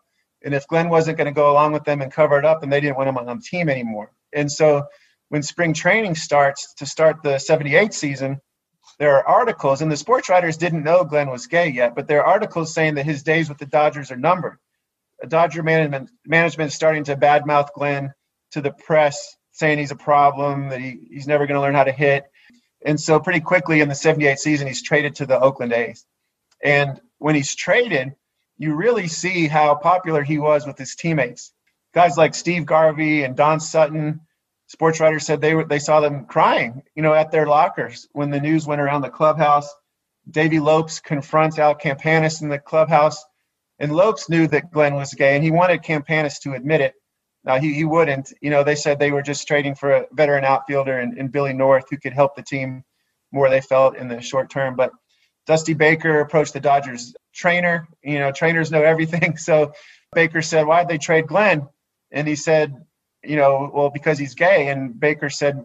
And 0.45 0.55
if 0.55 0.67
Glenn 0.69 0.91
wasn't 0.91 1.17
going 1.17 1.33
to 1.35 1.41
go 1.43 1.51
along 1.51 1.73
with 1.73 1.85
them 1.85 2.03
and 2.03 2.13
cover 2.13 2.39
it 2.39 2.45
up, 2.45 2.61
then 2.61 2.69
they 2.69 2.81
didn't 2.83 2.99
want 2.99 3.09
him 3.09 3.17
on 3.17 3.25
the 3.25 3.43
team 3.43 3.71
anymore. 3.71 4.11
And 4.35 4.53
so 4.53 4.85
when 5.31 5.43
spring 5.43 5.73
training 5.73 6.15
starts 6.15 6.75
to 6.75 6.85
start 6.85 7.23
the 7.23 7.39
78 7.39 7.95
season, 7.95 8.41
there 8.99 9.17
are 9.17 9.27
articles, 9.27 9.83
and 9.83 9.93
the 9.93 9.97
sports 9.97 10.29
writers 10.29 10.57
didn't 10.57 10.85
know 10.85 11.05
Glenn 11.05 11.31
was 11.31 11.47
gay 11.47 11.69
yet, 11.69 11.95
but 11.95 12.09
there 12.09 12.23
are 12.23 12.33
articles 12.33 12.73
saying 12.73 12.95
that 12.95 13.05
his 13.05 13.23
days 13.23 13.49
with 13.49 13.59
the 13.59 13.67
Dodgers 13.67 14.11
are 14.11 14.17
numbered. 14.17 14.59
Dodger 15.29 15.63
management 15.63 16.11
management 16.27 16.69
is 16.69 16.75
starting 16.75 17.05
to 17.05 17.17
badmouth 17.17 17.73
Glenn 17.73 18.13
to 18.53 18.61
the 18.61 18.71
press, 18.71 19.37
saying 19.53 19.79
he's 19.79 19.91
a 19.91 19.97
problem, 19.97 20.69
that 20.69 20.81
he, 20.81 20.99
he's 21.11 21.27
never 21.27 21.47
going 21.47 21.57
to 21.57 21.61
learn 21.61 21.75
how 21.75 21.85
to 21.85 21.93
hit. 21.93 22.25
And 22.85 23.01
so 23.01 23.19
pretty 23.19 23.41
quickly 23.41 23.81
in 23.81 23.89
the 23.89 23.95
78 23.95 24.39
season, 24.39 24.67
he's 24.67 24.83
traded 24.83 25.17
to 25.17 25.27
the 25.27 25.41
Oakland 25.41 25.73
A's. 25.73 26.07
And 26.63 27.01
when 27.19 27.35
he's 27.35 27.55
traded, 27.55 28.15
you 28.59 28.75
really 28.75 29.09
see 29.09 29.47
how 29.47 29.75
popular 29.75 30.23
he 30.23 30.39
was 30.39 30.67
with 30.67 30.79
his 30.79 30.95
teammates. 30.95 31.53
Guys 31.95 32.17
like 32.17 32.35
Steve 32.35 32.67
Garvey 32.67 33.25
and 33.25 33.37
Don 33.37 33.61
Sutton, 33.61 34.21
sports 34.67 35.01
writers 35.01 35.25
said 35.27 35.41
they 35.41 35.55
were 35.55 35.65
they 35.65 35.79
saw 35.79 36.01
them 36.01 36.27
crying, 36.27 36.83
you 36.95 37.03
know, 37.03 37.15
at 37.15 37.31
their 37.31 37.47
lockers 37.47 38.09
when 38.13 38.31
the 38.31 38.41
news 38.41 38.67
went 38.67 38.81
around 38.81 39.03
the 39.03 39.11
clubhouse. 39.11 39.73
Davey 40.29 40.59
Lopes 40.59 41.01
confronts 41.01 41.59
Al 41.59 41.75
Campanis 41.77 42.43
in 42.43 42.49
the 42.49 42.59
clubhouse, 42.59 43.25
and 43.79 43.95
Lopes 43.95 44.29
knew 44.29 44.47
that 44.49 44.73
Glenn 44.73 44.95
was 44.95 45.15
gay, 45.15 45.37
and 45.37 45.45
he 45.45 45.53
wanted 45.53 45.83
Campanis 45.83 46.41
to 46.41 46.55
admit 46.55 46.81
it. 46.81 46.95
Now 47.45 47.61
he, 47.61 47.73
he 47.75 47.85
wouldn't. 47.85 48.33
You 48.41 48.51
know, 48.51 48.65
they 48.65 48.75
said 48.75 48.99
they 48.99 49.13
were 49.13 49.23
just 49.23 49.47
trading 49.47 49.77
for 49.77 49.93
a 49.93 50.07
veteran 50.13 50.45
outfielder 50.45 50.99
and, 50.99 51.17
and 51.17 51.31
Billy 51.31 51.53
North 51.53 51.85
who 51.89 51.97
could 51.97 52.13
help 52.13 52.35
the 52.35 52.43
team 52.43 52.85
more. 53.31 53.49
They 53.49 53.61
felt 53.61 53.97
in 53.97 54.09
the 54.09 54.21
short 54.21 54.51
term, 54.51 54.75
but 54.75 54.91
Dusty 55.47 55.75
Baker 55.75 56.19
approached 56.19 56.55
the 56.55 56.61
Dodgers 56.61 57.15
trainer. 57.33 57.87
You 58.03 58.19
know, 58.19 58.33
trainers 58.33 58.73
know 58.73 58.83
everything. 58.83 59.37
So 59.39 59.73
Baker 60.13 60.43
said, 60.43 60.67
"Why'd 60.67 60.89
they 60.89 60.99
trade 60.99 61.29
Glenn?" 61.29 61.69
And 62.11 62.27
he 62.27 62.35
said, 62.35 62.75
"You 63.23 63.37
know, 63.37 63.71
well 63.73 63.91
because 63.91 64.19
he's 64.19 64.35
gay." 64.35 64.69
And 64.69 64.99
Baker 64.99 65.31
said, 65.31 65.65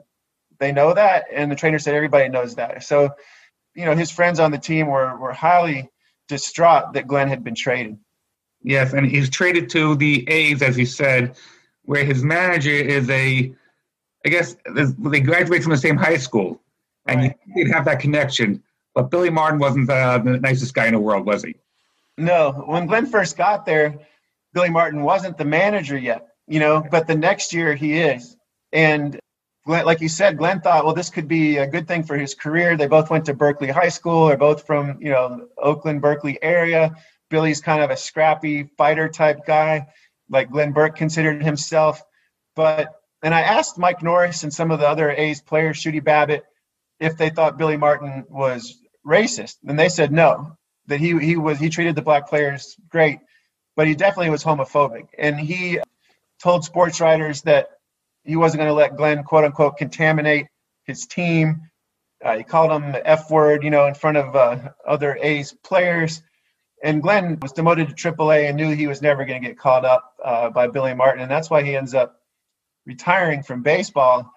"They 0.59 0.71
know 0.71 0.93
that." 0.93 1.25
And 1.33 1.51
the 1.51 1.55
trainer 1.55 1.79
said, 1.79 1.95
"Everybody 1.95 2.29
knows 2.29 2.55
that." 2.55 2.83
So, 2.83 3.11
you 3.75 3.85
know, 3.85 3.95
his 3.95 4.11
friends 4.11 4.39
on 4.39 4.51
the 4.51 4.57
team 4.57 4.87
were 4.87 5.17
were 5.17 5.33
highly 5.33 5.89
distraught 6.27 6.93
that 6.93 7.07
Glenn 7.07 7.27
had 7.27 7.43
been 7.43 7.55
traded. 7.55 7.97
Yes, 8.63 8.93
and 8.93 9.05
he's 9.05 9.29
traded 9.29 9.69
to 9.71 9.95
the 9.95 10.27
A's, 10.29 10.61
as 10.61 10.77
you 10.77 10.85
said, 10.85 11.35
where 11.83 12.03
his 12.05 12.23
manager 12.23 12.69
is 12.69 13.09
a, 13.09 13.53
I 14.25 14.29
guess 14.29 14.55
they 14.99 15.19
graduate 15.19 15.63
from 15.63 15.71
the 15.71 15.77
same 15.77 15.97
high 15.97 16.17
school, 16.17 16.61
and 17.07 17.21
Right. 17.21 17.39
you 17.47 17.65
did 17.65 17.73
have 17.73 17.85
that 17.85 17.99
connection. 17.99 18.61
But 18.93 19.09
Billy 19.09 19.29
Martin 19.29 19.59
wasn't 19.59 19.89
uh, 19.89 20.19
the 20.19 20.39
nicest 20.39 20.73
guy 20.73 20.85
in 20.85 20.93
the 20.93 20.99
world, 20.99 21.25
was 21.25 21.43
he? 21.43 21.55
No, 22.17 22.51
when 22.67 22.85
Glenn 22.85 23.07
first 23.07 23.35
got 23.35 23.65
there, 23.65 23.97
Billy 24.53 24.69
Martin 24.69 25.01
wasn't 25.01 25.37
the 25.37 25.45
manager 25.45 25.97
yet, 25.97 26.27
you 26.47 26.59
know, 26.59 26.84
but 26.89 27.07
the 27.07 27.15
next 27.15 27.53
year 27.53 27.76
he 27.76 27.99
is. 27.99 28.35
And 28.73 29.19
like 29.65 30.01
you 30.01 30.09
said, 30.09 30.38
Glenn 30.38 30.61
thought, 30.61 30.85
well, 30.85 30.95
this 30.95 31.09
could 31.09 31.27
be 31.27 31.57
a 31.57 31.68
good 31.68 31.88
thing 31.88 32.03
for 32.03 32.18
his 32.18 32.34
career. 32.34 32.76
They 32.76 32.88
both 32.88 33.09
went 33.09 33.26
to 33.26 33.34
Berkeley 33.34 33.69
High 33.69 33.89
School. 33.89 34.27
They're 34.27 34.38
both 34.38 34.65
from, 34.65 34.97
you 34.99 35.11
know, 35.11 35.47
Oakland, 35.57 36.01
Berkeley 36.01 36.41
area. 36.41 36.95
Billy's 37.30 37.61
kind 37.61 37.81
of 37.81 37.89
a 37.89 37.97
scrappy 37.97 38.69
fighter 38.77 39.07
type 39.07 39.45
guy, 39.45 39.88
like 40.30 40.51
Glenn 40.51 40.73
Burke 40.73 40.95
considered 40.95 41.43
himself. 41.43 42.01
But, 42.55 42.89
and 43.23 43.34
I 43.34 43.41
asked 43.41 43.77
Mike 43.77 44.03
Norris 44.03 44.43
and 44.43 44.53
some 44.53 44.72
of 44.72 44.80
the 44.80 44.88
other 44.88 45.11
A's 45.11 45.41
players, 45.41 45.77
Shooty 45.77 46.03
Babbitt, 46.03 46.43
if 46.99 47.18
they 47.18 47.30
thought 47.30 47.57
Billy 47.57 47.77
Martin 47.77 48.26
was 48.30 48.77
racist. 49.05 49.57
And 49.65 49.80
they 49.80 49.89
said 49.89 50.11
no, 50.11 50.57
that 50.88 50.99
he, 50.99 51.18
he 51.19 51.38
was, 51.38 51.59
he 51.59 51.69
treated 51.69 51.95
the 51.95 52.01
black 52.01 52.27
players 52.27 52.76
great, 52.89 53.19
but 53.76 53.88
he 53.88 53.95
definitely 53.95 54.31
was 54.31 54.43
homophobic. 54.43 55.07
And 55.18 55.39
he 55.39 55.80
told 56.41 56.63
sports 56.63 56.99
writers 56.99 57.41
that 57.43 57.69
he 58.23 58.35
wasn't 58.35 58.59
going 58.59 58.69
to 58.69 58.73
let 58.73 58.97
Glenn, 58.97 59.23
quote 59.23 59.45
unquote, 59.45 59.77
contaminate 59.77 60.47
his 60.85 61.05
team. 61.05 61.69
Uh, 62.23 62.38
he 62.38 62.43
called 62.43 62.72
him 62.72 62.91
the 62.91 63.07
F 63.07 63.31
word, 63.31 63.63
you 63.63 63.69
know, 63.69 63.88
in 63.88 63.95
front 63.95 64.18
of 64.18 64.35
uh, 64.35 64.69
other 64.88 65.18
A's 65.22 65.53
players. 65.63 66.22
And 66.84 67.01
Glenn 67.01 67.38
was 67.41 67.51
demoted 67.51 67.89
to 67.89 67.95
AAA 67.95 68.47
and 68.47 68.57
knew 68.57 68.76
he 68.76 68.88
was 68.88 69.01
never 69.01 69.26
going 69.26 69.41
to 69.41 69.47
get 69.47 69.57
called 69.57 69.85
up 69.85 70.13
uh, 70.23 70.49
by 70.49 70.68
Billy 70.68 70.93
Martin. 70.93 71.22
And 71.22 71.31
that's 71.31 71.49
why 71.49 71.63
he 71.63 71.76
ends 71.76 71.93
up 71.93 72.19
retiring 72.85 73.43
from 73.43 73.61
baseball 73.61 74.31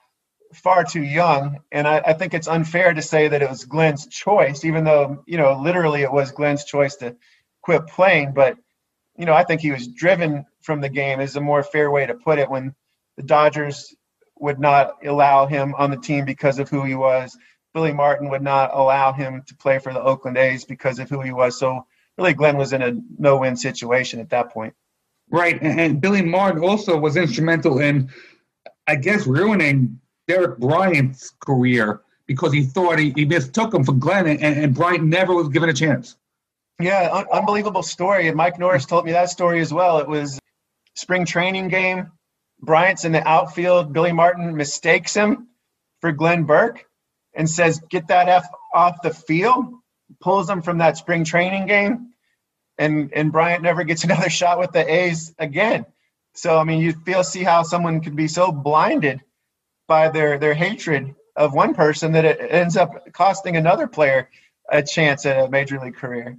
far 0.55 0.85
too 0.85 1.03
young. 1.03 1.61
And 1.73 1.87
I, 1.89 2.03
I 2.07 2.13
think 2.13 2.35
it's 2.35 2.49
unfair 2.49 2.95
to 2.95 3.03
say 3.03 3.29
that 3.29 3.43
it 3.43 3.49
was 3.49 3.65
Glenn's 3.65 4.07
choice, 4.07 4.65
even 4.65 4.85
though, 4.85 5.25
you 5.27 5.39
know, 5.39 5.59
literally 5.61 6.03
it 6.03 6.13
was 6.13 6.33
Glenn's 6.33 6.65
choice 6.65 6.97
to 6.97 7.17
quit 7.63 7.87
playing. 7.87 8.33
But, 8.35 8.57
you 9.17 9.27
know, 9.27 9.35
I 9.35 9.45
think 9.45 9.61
he 9.61 9.73
was 9.73 9.89
driven 9.89 10.47
from 10.65 10.81
the 10.81 10.89
game, 10.89 11.21
is 11.21 11.37
a 11.37 11.41
more 11.41 11.63
fair 11.63 11.91
way 11.91 12.07
to 12.07 12.15
put 12.15 12.39
it, 12.39 12.51
when 12.51 12.75
the 13.17 13.23
Dodgers 13.23 13.95
would 14.41 14.59
not 14.59 15.05
allow 15.05 15.47
him 15.47 15.75
on 15.77 15.91
the 15.91 15.97
team 15.97 16.25
because 16.25 16.59
of 16.59 16.69
who 16.69 16.83
he 16.83 16.95
was. 16.95 17.37
Billy 17.73 17.93
Martin 17.93 18.31
would 18.31 18.43
not 18.43 18.71
allow 18.73 19.13
him 19.13 19.43
to 19.47 19.55
play 19.57 19.79
for 19.79 19.93
the 19.93 20.03
Oakland 20.03 20.37
A's 20.37 20.65
because 20.65 20.99
of 20.99 21.09
who 21.09 21.21
he 21.21 21.33
was. 21.33 21.59
So 21.59 21.87
really, 22.17 22.35
Glenn 22.35 22.57
was 22.57 22.73
in 22.73 22.83
a 22.83 22.93
no-win 23.19 23.57
situation 23.57 24.21
at 24.21 24.31
that 24.31 24.51
point. 24.51 24.75
Right, 25.31 25.61
and, 25.61 25.81
and 25.81 26.01
Billy 26.01 26.23
Martin 26.23 26.63
also 26.63 26.99
was 26.99 27.17
instrumental 27.17 27.81
in, 27.81 28.11
I 28.87 28.97
guess, 28.97 29.27
ruining 29.27 30.01
Derek 30.29 30.59
Bryant's 30.59 31.31
career 31.41 32.01
because 32.27 32.53
he 32.53 32.65
thought 32.65 32.99
he, 32.99 33.13
he 33.15 33.25
mistook 33.25 33.75
him 33.75 33.85
for 33.85 33.93
Glenn, 33.93 34.27
and, 34.27 34.43
and 34.43 34.75
Bryant 34.75 35.05
never 35.05 35.35
was 35.35 35.49
given 35.49 35.69
a 35.69 35.75
chance. 35.75 36.17
Yeah, 36.81 37.09
un- 37.13 37.27
unbelievable 37.33 37.83
story. 37.83 38.29
And 38.29 38.37
Mike 38.37 38.59
Norris 38.59 38.87
told 38.87 39.05
me 39.05 39.13
that 39.13 39.31
story 39.31 39.61
as 39.61 39.73
well. 39.73 39.99
It 39.99 40.09
was 40.09 40.39
spring 40.95 41.25
training 41.27 41.69
game. 41.69 42.11
Bryant's 42.61 43.05
in 43.05 43.13
the 43.13 43.27
outfield. 43.27 43.93
Billy 43.93 44.13
Martin 44.13 44.57
mistakes 44.57 45.15
him 45.15 45.49
for 46.01 46.13
Glenn 46.13 46.45
Burke 46.45 46.87
and 47.35 47.49
says, 47.49 47.81
"Get 47.91 48.09
that 48.09 48.29
f 48.29 48.47
off 48.75 49.03
the 49.03 49.13
field." 49.13 49.75
Pulls 50.21 50.49
him 50.49 50.63
from 50.63 50.79
that 50.79 50.97
spring 50.97 51.25
training 51.25 51.67
game, 51.67 52.13
and 52.79 53.13
and 53.13 53.33
Bryant 53.33 53.63
never 53.63 53.85
gets 53.85 54.05
another 54.05 54.31
shot 54.31 54.59
with 54.59 54.73
the 54.73 54.91
A's 54.91 55.35
again. 55.39 55.87
So 56.35 56.59
I 56.59 56.65
mean, 56.65 56.81
you 56.81 56.93
feel 57.05 57.25
see 57.25 57.43
how 57.43 57.63
someone 57.63 58.01
could 58.01 58.17
be 58.17 58.29
so 58.29 58.53
blinded 58.53 59.23
by 59.87 60.09
their 60.09 60.39
their 60.39 60.55
hatred 60.55 61.15
of 61.37 61.53
one 61.53 61.75
person 61.75 62.13
that 62.13 62.25
it 62.25 62.39
ends 62.41 62.77
up 62.77 63.13
costing 63.13 63.57
another 63.57 63.87
player 63.87 64.31
a 64.71 64.83
chance 64.83 65.27
at 65.27 65.45
a 65.45 65.51
major 65.51 65.79
league 65.79 65.97
career. 65.97 66.39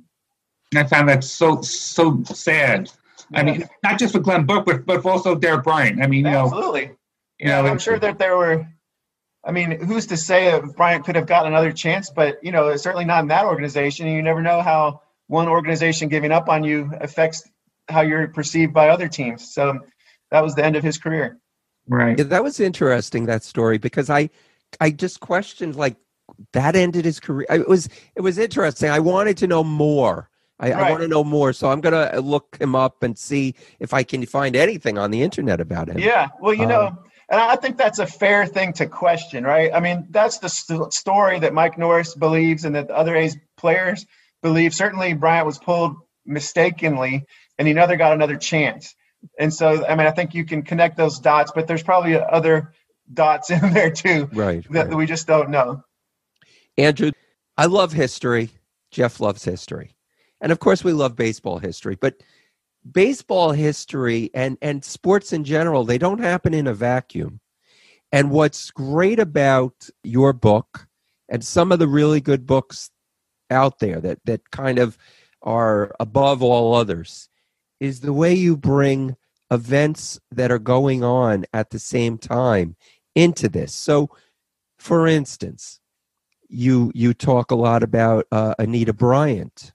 I 0.76 0.84
found 0.86 1.10
that 1.10 1.24
so 1.24 1.62
so 1.62 2.24
sad. 2.24 2.92
I 3.34 3.44
mean, 3.44 3.68
not 3.84 4.00
just 4.00 4.14
for 4.14 4.20
Glenn 4.20 4.46
Burke, 4.46 4.66
but, 4.66 4.86
but 4.86 5.06
also 5.06 5.36
Derek 5.36 5.64
Bryant. 5.64 6.02
I 6.02 6.08
mean, 6.08 6.26
you 6.26 6.32
know, 6.32 6.46
Absolutely. 6.46 6.92
you 7.40 7.48
know, 7.48 7.66
I'm 7.66 7.80
sure 7.80 8.00
that 8.00 8.20
there 8.20 8.38
were. 8.38 8.68
I 9.44 9.52
mean, 9.52 9.80
who's 9.80 10.08
to 10.08 10.18
say 10.18 10.48
if 10.48 10.76
Bryant 10.76 11.06
could 11.06 11.16
have 11.16 11.28
gotten 11.28 11.52
another 11.52 11.72
chance? 11.72 12.10
But 12.10 12.44
you 12.44 12.52
know, 12.52 12.76
certainly 12.78 13.06
not 13.06 13.22
in 13.22 13.28
that 13.30 13.46
organization. 13.46 14.08
And 14.08 14.16
you 14.16 14.22
never 14.22 14.42
know 14.42 14.62
how 14.62 15.02
one 15.28 15.48
organization 15.48 16.10
giving 16.10 16.32
up 16.32 16.50
on 16.50 16.64
you 16.64 16.92
affects 17.00 17.48
how 17.88 18.02
you're 18.02 18.28
perceived 18.28 18.74
by 18.74 18.90
other 18.90 19.08
teams. 19.08 19.54
So 19.54 19.80
that 20.32 20.44
was 20.44 20.56
the 20.56 20.66
end 20.66 20.76
of 20.76 20.84
his 20.84 20.98
career. 20.98 21.40
right. 21.88 22.18
Yeah, 22.18 22.26
that 22.26 22.44
was 22.44 22.60
interesting 22.60 23.26
that 23.26 23.44
story 23.44 23.78
because 23.78 24.10
I 24.10 24.30
I 24.80 24.92
just 24.92 25.20
questioned 25.20 25.76
like 25.76 25.98
that 26.54 26.76
ended 26.76 27.06
his 27.06 27.20
career. 27.20 27.46
It 27.50 27.68
was 27.68 27.90
it 28.16 28.22
was 28.22 28.38
interesting. 28.38 28.90
I 28.90 29.00
wanted 29.00 29.38
to 29.38 29.48
know 29.48 29.64
more. 29.64 30.30
I, 30.60 30.72
I 30.72 30.90
want 30.90 31.02
to 31.02 31.08
know 31.08 31.24
more, 31.24 31.52
so 31.54 31.70
I'm 31.70 31.82
gonna 31.82 32.20
look 32.22 32.58
him 32.60 32.76
up 32.76 33.04
and 33.04 33.18
see 33.18 33.56
if 33.80 33.94
I 33.94 34.04
can 34.04 34.26
find 34.26 34.56
anything 34.56 34.98
on 34.98 35.12
the 35.12 35.22
internet 35.22 35.60
about 35.60 35.90
him. 35.90 36.00
Yeah. 36.00 36.30
Well, 36.40 36.54
you 36.54 36.66
know, 36.66 36.88
Um, 36.88 37.00
and 37.30 37.42
I 37.42 37.56
think 37.58 37.78
that's 37.78 38.00
a 38.00 38.06
fair 38.08 38.46
thing 38.46 38.72
to 38.74 38.86
question, 38.86 39.44
right? 39.44 39.72
I 39.74 39.80
mean, 39.80 40.08
that's 40.12 40.38
the 40.38 40.48
st- 40.48 40.94
story 40.94 41.40
that 41.40 41.54
Mike 41.54 41.78
Norris 41.78 42.14
believes 42.16 42.64
and 42.66 42.76
that 42.76 42.88
the 42.88 42.96
other 42.96 43.16
A's 43.16 43.36
players 43.58 44.06
believe. 44.44 44.74
Certainly, 44.74 45.14
Bryant 45.16 45.46
was 45.46 45.58
pulled 45.58 45.96
mistakenly 46.26 47.26
and 47.58 47.68
he 47.68 47.74
never 47.74 47.96
got 47.96 48.14
another 48.14 48.36
chance. 48.38 48.96
And 49.40 49.52
so, 49.54 49.86
I 49.86 49.96
mean, 49.96 50.06
I 50.08 50.12
think 50.12 50.36
you 50.36 50.46
can 50.46 50.62
connect 50.62 50.98
those 50.98 51.20
dots, 51.20 51.52
but 51.54 51.68
there's 51.68 51.82
probably 51.84 52.16
other 52.16 52.74
dots 53.12 53.50
in 53.56 53.74
there 53.74 53.90
too 53.92 54.30
Right. 54.32 54.64
that 54.72 54.88
right. 54.88 54.96
we 54.96 55.06
just 55.08 55.26
don't 55.28 55.50
know. 55.50 55.84
Andrew, 56.78 57.12
I 57.58 57.66
love 57.66 57.92
history. 57.92 58.52
Jeff 58.92 59.20
loves 59.20 59.44
history. 59.44 59.95
And 60.42 60.52
of 60.52 60.60
course 60.60 60.84
we 60.84 60.94
love 60.94 61.16
baseball 61.16 61.58
history, 61.58 61.98
but 62.00 62.22
baseball 62.92 63.52
history 63.52 64.30
and 64.34 64.58
and 64.62 64.84
sports 64.84 65.34
in 65.34 65.44
general, 65.44 65.84
they 65.84 65.98
don't 65.98 66.20
happen 66.20 66.54
in 66.54 66.68
a 66.68 66.74
vacuum. 66.74 67.40
And 68.12 68.32
what's 68.32 68.72
great 68.72 69.20
about 69.20 69.90
your 70.04 70.34
book 70.34 70.88
and 71.30 71.44
some 71.44 71.72
of 71.72 71.80
the 71.80 71.88
really 71.88 72.22
good 72.22 72.46
books 72.46 72.92
out 73.50 73.80
there 73.80 74.00
that 74.02 74.20
that 74.26 74.52
kind 74.52 74.80
of 74.80 74.98
are 75.42 75.96
above 76.00 76.42
all 76.42 76.74
others 76.74 77.30
is 77.80 78.00
the 78.00 78.14
way 78.14 78.34
you 78.34 78.58
bring 78.58 79.16
events 79.52 80.20
that 80.32 80.52
are 80.52 80.60
going 80.60 81.04
on 81.04 81.46
at 81.54 81.70
the 81.70 81.80
same 81.80 82.18
time 82.18 82.76
into 83.16 83.48
this. 83.48 83.74
So, 83.74 84.10
for 84.78 85.08
instance, 85.08 85.80
you 86.50 86.92
you 86.96 87.14
talk 87.14 87.52
a 87.52 87.56
lot 87.56 87.84
about 87.84 88.28
uh, 88.32 88.56
Anita 88.60 88.94
Bryant, 88.94 89.74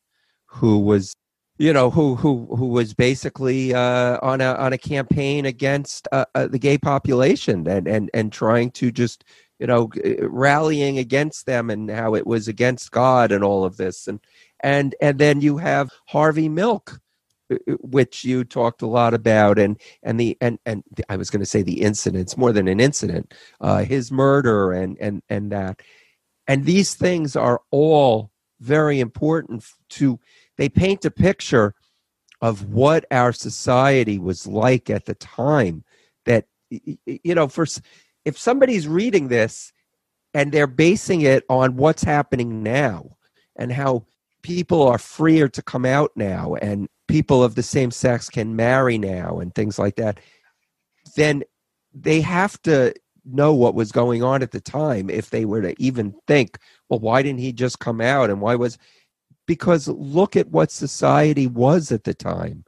who 0.51 0.79
was 0.79 1.15
you 1.59 1.73
know 1.73 1.91
who 1.91 2.17
who 2.17 2.47
who 2.57 2.69
was 2.69 2.95
basically 2.95 3.75
uh, 3.75 4.19
on 4.23 4.41
a 4.41 4.55
on 4.55 4.73
a 4.73 4.79
campaign 4.79 5.45
against 5.45 6.09
uh, 6.11 6.25
uh, 6.35 6.47
the 6.47 6.59
gay 6.59 6.79
population 6.79 7.67
and 7.69 7.87
and 7.87 8.11
and 8.15 8.33
trying 8.33 8.71
to 8.73 8.91
just 8.91 9.25
you 9.59 9.67
know 9.67 9.91
rallying 10.23 10.99
against 10.99 11.47
them 11.47 11.71
and 11.71 11.91
how 11.91 12.15
it 12.15 12.27
was 12.27 12.49
against 12.49 12.91
God 12.91 13.31
and 13.31 13.45
all 13.45 13.65
of 13.65 13.77
this. 13.77 14.09
And 14.09 14.21
and 14.61 14.95
and 15.01 15.19
then 15.19 15.41
you 15.41 15.59
have 15.59 15.91
Harvey 16.09 16.49
Milk 16.49 16.99
uh, 17.51 17.57
uh, 17.69 17.75
which 17.81 18.25
you 18.25 18.43
talked 18.43 18.81
a 18.83 18.87
lot 18.87 19.13
about 19.13 19.59
and 19.59 19.79
and 20.03 20.19
the 20.19 20.39
and 20.41 20.59
and 20.65 20.83
I 21.11 21.17
was 21.17 21.31
going 21.31 21.41
to 21.41 21.47
say 21.47 21.63
the 21.63 21.83
incidents 21.83 22.39
more 22.39 22.53
than 22.53 22.69
an 22.69 22.81
incident 22.81 23.35
uh, 23.61 23.85
his 23.85 24.11
murder 24.11 24.73
and 24.73 24.97
and 24.99 25.23
and 25.29 25.53
that. 25.53 25.81
And 26.49 26.65
these 26.65 26.95
things 26.95 27.37
are 27.37 27.61
all 27.71 28.31
very 28.61 28.99
important 28.99 29.65
to 29.91 30.19
they 30.61 30.69
paint 30.69 31.07
a 31.07 31.11
picture 31.11 31.75
of 32.43 32.71
what 32.71 33.07
our 33.11 33.33
society 33.33 34.19
was 34.19 34.47
like 34.47 34.91
at 34.91 35.07
the 35.07 35.15
time 35.15 35.83
that 36.27 36.45
you 36.71 37.35
know 37.35 37.49
for 37.49 37.67
if 38.27 38.39
somebody's 38.39 38.87
reading 38.87 39.29
this 39.29 39.73
and 40.35 40.53
they're 40.53 40.67
basing 40.67 41.23
it 41.23 41.45
on 41.49 41.77
what's 41.77 42.05
happening 42.05 42.63
now 42.63 43.17
and 43.57 43.73
how 43.73 44.05
people 44.43 44.87
are 44.87 44.99
freer 44.99 45.49
to 45.49 45.63
come 45.63 45.87
out 45.87 46.13
now 46.15 46.55
and 46.57 46.91
people 47.09 47.43
of 47.43 47.55
the 47.55 47.63
same 47.63 47.91
sex 47.91 48.29
can 48.29 48.55
marry 48.55 48.99
now 48.99 49.39
and 49.39 49.55
things 49.55 49.79
like 49.79 49.97
that 49.97 50.21
then 51.17 51.43
they 51.95 52.21
have 52.21 52.61
to 52.61 52.93
know 53.25 53.55
what 53.55 53.75
was 53.75 53.93
going 53.93 54.23
on 54.23 54.43
at 54.43 54.51
the 54.51 54.61
time 54.61 55.09
if 55.09 55.31
they 55.31 55.47
were 55.47 55.63
to 55.63 55.75
even 55.83 56.15
think 56.27 56.59
well 56.91 57.01
why 57.01 57.23
didn't 57.23 57.41
he 57.41 57.51
just 57.51 57.79
come 57.79 58.03
out 58.03 58.29
and 58.29 58.43
why 58.43 58.55
was 58.55 58.77
because 59.51 59.89
look 59.89 60.37
at 60.37 60.47
what 60.51 60.71
society 60.71 61.49
was 61.49 61.91
at 61.91 62.05
the 62.05 62.15
time 62.15 62.65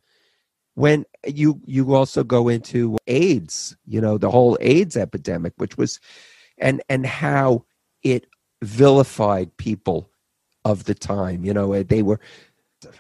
when 0.75 1.05
you 1.25 1.61
you 1.65 1.95
also 1.95 2.25
go 2.25 2.49
into 2.49 2.99
AIDS, 3.07 3.77
you 3.87 4.01
know, 4.01 4.19
the 4.19 4.29
whole 4.29 4.59
AIDS 4.61 4.97
epidemic, 4.97 5.53
which 5.59 5.79
was 5.79 6.01
and 6.59 6.83
and 6.89 7.07
how 7.07 7.65
it 8.03 8.27
vilified 8.63 9.57
people 9.59 10.11
of 10.65 10.83
the 10.83 10.95
time. 10.97 11.45
You 11.45 11.55
know, 11.55 11.85
they 11.85 12.03
were 12.03 12.19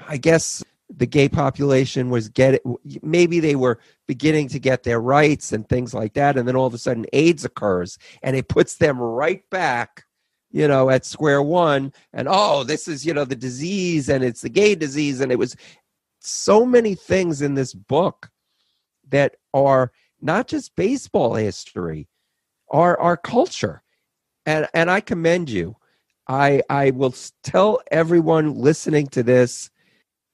I 0.06 0.16
guess 0.16 0.62
the 0.88 1.06
gay 1.06 1.28
population 1.28 2.08
was 2.08 2.28
getting 2.28 2.76
maybe 3.02 3.40
they 3.40 3.56
were 3.56 3.80
beginning 4.06 4.46
to 4.50 4.60
get 4.60 4.84
their 4.84 5.00
rights 5.00 5.50
and 5.50 5.68
things 5.68 5.92
like 5.92 6.14
that 6.14 6.38
and 6.38 6.46
then 6.46 6.54
all 6.54 6.68
of 6.68 6.74
a 6.74 6.78
sudden 6.78 7.04
AIDS 7.12 7.44
occurs 7.44 7.98
and 8.22 8.36
it 8.36 8.46
puts 8.46 8.76
them 8.76 9.00
right 9.00 9.42
back 9.50 10.04
you 10.52 10.68
know 10.68 10.90
at 10.90 11.04
square 11.04 11.42
one 11.42 11.92
and 12.12 12.28
oh 12.30 12.62
this 12.62 12.86
is 12.86 13.04
you 13.04 13.12
know 13.12 13.24
the 13.24 13.34
disease 13.34 14.08
and 14.08 14.22
it's 14.22 14.42
the 14.42 14.48
gay 14.48 14.74
disease 14.74 15.20
and 15.20 15.32
it 15.32 15.38
was 15.38 15.56
so 16.20 16.64
many 16.64 16.94
things 16.94 17.42
in 17.42 17.54
this 17.54 17.74
book 17.74 18.30
that 19.08 19.36
are 19.52 19.92
not 20.20 20.46
just 20.46 20.76
baseball 20.76 21.34
history, 21.34 22.08
are 22.70 22.98
our 22.98 23.16
culture. 23.16 23.82
And 24.46 24.66
and 24.74 24.90
I 24.90 25.00
commend 25.00 25.50
you. 25.50 25.76
I 26.28 26.62
I 26.70 26.90
will 26.90 27.14
tell 27.42 27.80
everyone 27.90 28.54
listening 28.54 29.08
to 29.08 29.22
this, 29.22 29.70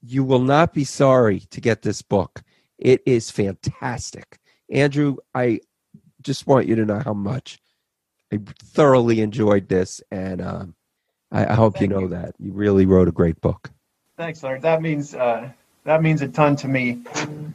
you 0.03 0.25
will 0.25 0.41
not 0.41 0.73
be 0.73 0.85
sorry 0.85 1.41
to 1.51 1.61
get 1.61 1.83
this 1.83 2.03
book. 2.03 2.43
It 2.79 3.03
is 3.07 3.31
fantastic. 3.31 4.39
Andrew, 4.71 5.17
I 5.35 5.61
just 6.23 6.47
want 6.47 6.67
you 6.67 6.77
to 6.77 6.85
know 6.85 7.01
how 7.01 7.15
much 7.15 7.59
I 8.33 8.41
thoroughly 8.63 9.21
enjoyed 9.21 9.69
this, 9.69 10.03
and 10.11 10.41
um, 10.41 10.75
I, 11.33 11.47
I, 11.47 11.55
hope 11.55 11.75
Thank 11.75 11.83
you 11.83 11.89
know 11.89 12.03
you. 12.03 12.09
that 12.09 12.35
you 12.39 12.53
really 12.53 12.87
wrote 12.87 13.09
a 13.09 13.13
great 13.13 13.41
book. 13.41 13.71
Thanks, 14.17 14.43
Larry. 14.43 14.61
That 14.61 14.83
means 14.83 15.15
uh, 15.15 15.51
that 15.85 16.03
means 16.03 16.21
a 16.23 16.29
ton 16.29 16.57
to 16.57 16.69
me. 16.69 17.03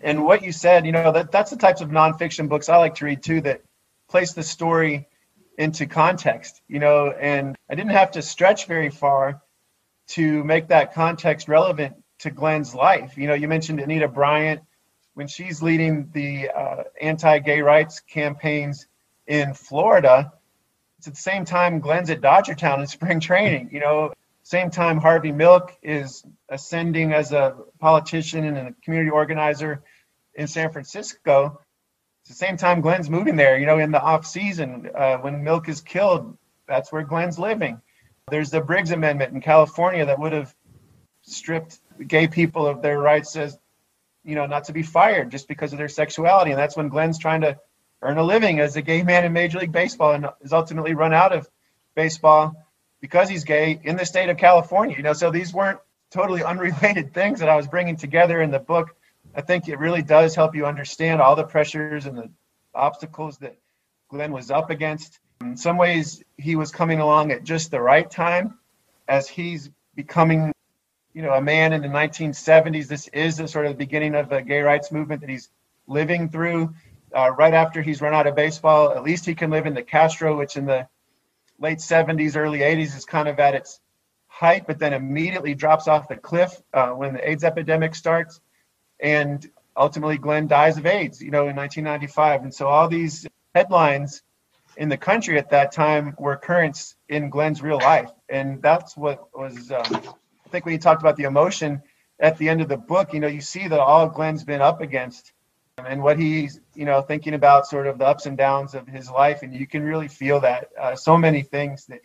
And 0.01 0.25
what 0.25 0.41
you 0.41 0.51
said, 0.51 0.85
you 0.85 0.91
know, 0.91 1.11
that 1.11 1.31
that's 1.31 1.51
the 1.51 1.57
types 1.57 1.81
of 1.81 1.89
nonfiction 1.89 2.49
books 2.49 2.69
I 2.69 2.77
like 2.77 2.95
to 2.95 3.05
read 3.05 3.21
too 3.21 3.41
that 3.41 3.61
place 4.09 4.33
the 4.33 4.43
story 4.43 5.07
into 5.57 5.85
context, 5.85 6.61
you 6.67 6.79
know, 6.79 7.11
and 7.11 7.55
I 7.69 7.75
didn't 7.75 7.91
have 7.91 8.11
to 8.11 8.21
stretch 8.21 8.65
very 8.65 8.89
far 8.89 9.41
to 10.07 10.43
make 10.43 10.69
that 10.69 10.93
context 10.93 11.47
relevant 11.47 11.95
to 12.19 12.31
Glenn's 12.31 12.73
life. 12.73 13.17
You 13.17 13.27
know, 13.27 13.33
you 13.33 13.47
mentioned 13.47 13.79
Anita 13.79 14.07
Bryant 14.07 14.61
when 15.13 15.27
she's 15.27 15.61
leading 15.61 16.09
the 16.13 16.49
uh, 16.49 16.83
anti-gay 16.99 17.61
rights 17.61 17.99
campaigns 17.99 18.87
in 19.27 19.53
Florida. 19.53 20.33
It's 21.03 21.09
at 21.09 21.15
the 21.15 21.21
same 21.21 21.43
time 21.43 21.81
Glenn's 21.81 22.09
at 22.11 22.21
Dodgertown 22.21 22.79
in 22.79 22.87
spring 22.87 23.19
training. 23.19 23.71
You 23.73 23.81
know, 23.81 24.13
same 24.43 24.69
time, 24.69 24.99
Harvey 24.99 25.33
Milk 25.33 25.77
is 25.83 26.23
ascending 26.47 27.11
as 27.11 27.33
a 27.33 27.57
politician 27.77 28.45
and 28.45 28.57
a 28.57 28.73
community 28.85 29.11
organizer 29.11 29.83
in 30.33 30.47
San 30.47 30.71
Francisco. 30.71 31.59
It's 32.21 32.29
the 32.29 32.35
same 32.35 32.55
time 32.55 32.79
Glenn's 32.79 33.09
moving 33.09 33.35
there. 33.35 33.57
You 33.57 33.65
know, 33.65 33.79
in 33.79 33.91
the 33.91 34.01
off 34.01 34.25
season 34.25 34.91
uh, 34.95 35.17
when 35.17 35.43
Milk 35.43 35.67
is 35.67 35.81
killed, 35.81 36.37
that's 36.69 36.89
where 36.89 37.03
Glenn's 37.03 37.37
living. 37.37 37.81
There's 38.31 38.49
the 38.49 38.61
Briggs 38.61 38.91
Amendment 38.91 39.33
in 39.33 39.41
California 39.41 40.05
that 40.05 40.19
would 40.19 40.31
have 40.31 40.55
stripped 41.23 41.79
gay 42.07 42.29
people 42.29 42.65
of 42.65 42.81
their 42.81 42.97
rights 42.97 43.35
as, 43.35 43.57
you 44.23 44.35
know, 44.35 44.45
not 44.45 44.63
to 44.65 44.71
be 44.71 44.83
fired 44.83 45.31
just 45.31 45.49
because 45.49 45.73
of 45.73 45.79
their 45.79 45.89
sexuality. 45.89 46.51
And 46.51 46.59
that's 46.59 46.77
when 46.77 46.87
Glenn's 46.87 47.19
trying 47.19 47.41
to 47.41 47.59
earn 48.03 48.17
a 48.17 48.23
living 48.23 48.59
as 48.59 48.75
a 48.75 48.81
gay 48.81 49.01
man 49.01 49.25
in 49.25 49.33
Major 49.33 49.59
League 49.59 49.71
Baseball 49.71 50.11
and 50.11 50.27
is 50.41 50.53
ultimately 50.53 50.93
run 50.93 51.13
out 51.13 51.33
of 51.33 51.49
baseball 51.95 52.53
because 53.01 53.29
he's 53.29 53.43
gay 53.43 53.79
in 53.83 53.95
the 53.95 54.05
state 54.05 54.29
of 54.29 54.37
California. 54.37 54.95
You 54.95 55.03
know, 55.03 55.13
so 55.13 55.31
these 55.31 55.53
weren't 55.53 55.79
totally 56.11 56.43
unrelated 56.43 57.13
things 57.13 57.39
that 57.39 57.49
I 57.49 57.55
was 57.55 57.67
bringing 57.67 57.95
together 57.95 58.41
in 58.41 58.51
the 58.51 58.59
book. 58.59 58.95
I 59.35 59.41
think 59.41 59.67
it 59.67 59.79
really 59.79 60.03
does 60.03 60.35
help 60.35 60.55
you 60.55 60.65
understand 60.65 61.21
all 61.21 61.35
the 61.35 61.43
pressures 61.43 62.05
and 62.05 62.17
the 62.17 62.29
obstacles 62.75 63.37
that 63.39 63.57
Glenn 64.09 64.31
was 64.31 64.51
up 64.51 64.69
against. 64.69 65.19
In 65.41 65.57
some 65.57 65.77
ways, 65.77 66.23
he 66.37 66.55
was 66.55 66.71
coming 66.71 66.99
along 66.99 67.31
at 67.31 67.43
just 67.43 67.71
the 67.71 67.81
right 67.81 68.09
time 68.09 68.59
as 69.07 69.27
he's 69.27 69.69
becoming, 69.95 70.51
you 71.13 71.21
know, 71.21 71.33
a 71.33 71.41
man 71.41 71.73
in 71.73 71.81
the 71.81 71.87
1970s. 71.87 72.87
This 72.87 73.07
is 73.07 73.37
the 73.37 73.47
sort 73.47 73.65
of 73.65 73.71
the 73.71 73.77
beginning 73.77 74.15
of 74.15 74.29
the 74.29 74.41
gay 74.41 74.61
rights 74.61 74.91
movement 74.91 75.21
that 75.21 75.29
he's 75.29 75.49
living 75.87 76.29
through. 76.29 76.73
Uh, 77.13 77.31
right 77.31 77.53
after 77.53 77.81
he's 77.81 78.01
run 78.01 78.13
out 78.13 78.27
of 78.27 78.35
baseball, 78.35 78.91
at 78.91 79.03
least 79.03 79.25
he 79.25 79.35
can 79.35 79.51
live 79.51 79.65
in 79.65 79.73
the 79.73 79.83
Castro, 79.83 80.37
which 80.37 80.57
in 80.57 80.65
the 80.65 80.87
late 81.59 81.77
70s, 81.77 82.35
early 82.35 82.59
80s 82.59 82.95
is 82.97 83.05
kind 83.05 83.27
of 83.27 83.39
at 83.39 83.55
its 83.55 83.79
height, 84.27 84.65
but 84.65 84.79
then 84.79 84.93
immediately 84.93 85.53
drops 85.53 85.87
off 85.87 86.07
the 86.07 86.17
cliff 86.17 86.59
uh, 86.73 86.89
when 86.89 87.13
the 87.13 87.29
AIDS 87.29 87.43
epidemic 87.43 87.93
starts. 87.93 88.41
And 88.99 89.47
ultimately, 89.77 90.17
Glenn 90.17 90.47
dies 90.47 90.77
of 90.77 90.85
AIDS, 90.85 91.21
you 91.21 91.29
know, 91.29 91.47
in 91.47 91.55
1995. 91.55 92.43
And 92.43 92.53
so 92.53 92.67
all 92.67 92.87
these 92.87 93.27
headlines 93.53 94.23
in 94.77 94.89
the 94.89 94.97
country 94.97 95.37
at 95.37 95.51
that 95.51 95.71
time 95.71 96.15
were 96.17 96.35
currents 96.35 96.95
in 97.09 97.29
Glenn's 97.29 97.61
real 97.61 97.77
life. 97.77 98.09
And 98.29 98.61
that's 98.61 98.97
what 98.97 99.27
was, 99.37 99.71
um, 99.71 99.83
I 100.45 100.49
think, 100.49 100.65
when 100.65 100.73
you 100.73 100.79
talked 100.79 101.01
about 101.01 101.15
the 101.15 101.23
emotion 101.23 101.81
at 102.19 102.37
the 102.37 102.49
end 102.49 102.61
of 102.61 102.69
the 102.69 102.77
book, 102.77 103.13
you 103.13 103.19
know, 103.19 103.27
you 103.27 103.41
see 103.41 103.67
that 103.67 103.79
all 103.79 104.07
Glenn's 104.09 104.43
been 104.43 104.61
up 104.61 104.81
against 104.81 105.33
and 105.77 106.03
what 106.03 106.19
he's 106.19 106.59
you 106.75 106.85
know 106.85 107.01
thinking 107.01 107.33
about 107.33 107.67
sort 107.67 107.87
of 107.87 107.97
the 107.97 108.05
ups 108.05 108.25
and 108.25 108.37
downs 108.37 108.75
of 108.75 108.87
his 108.87 109.09
life. 109.09 109.41
And 109.41 109.53
you 109.53 109.67
can 109.67 109.83
really 109.83 110.07
feel 110.07 110.39
that 110.41 110.69
uh, 110.79 110.95
so 110.95 111.17
many 111.17 111.41
things 111.41 111.85
that 111.87 112.01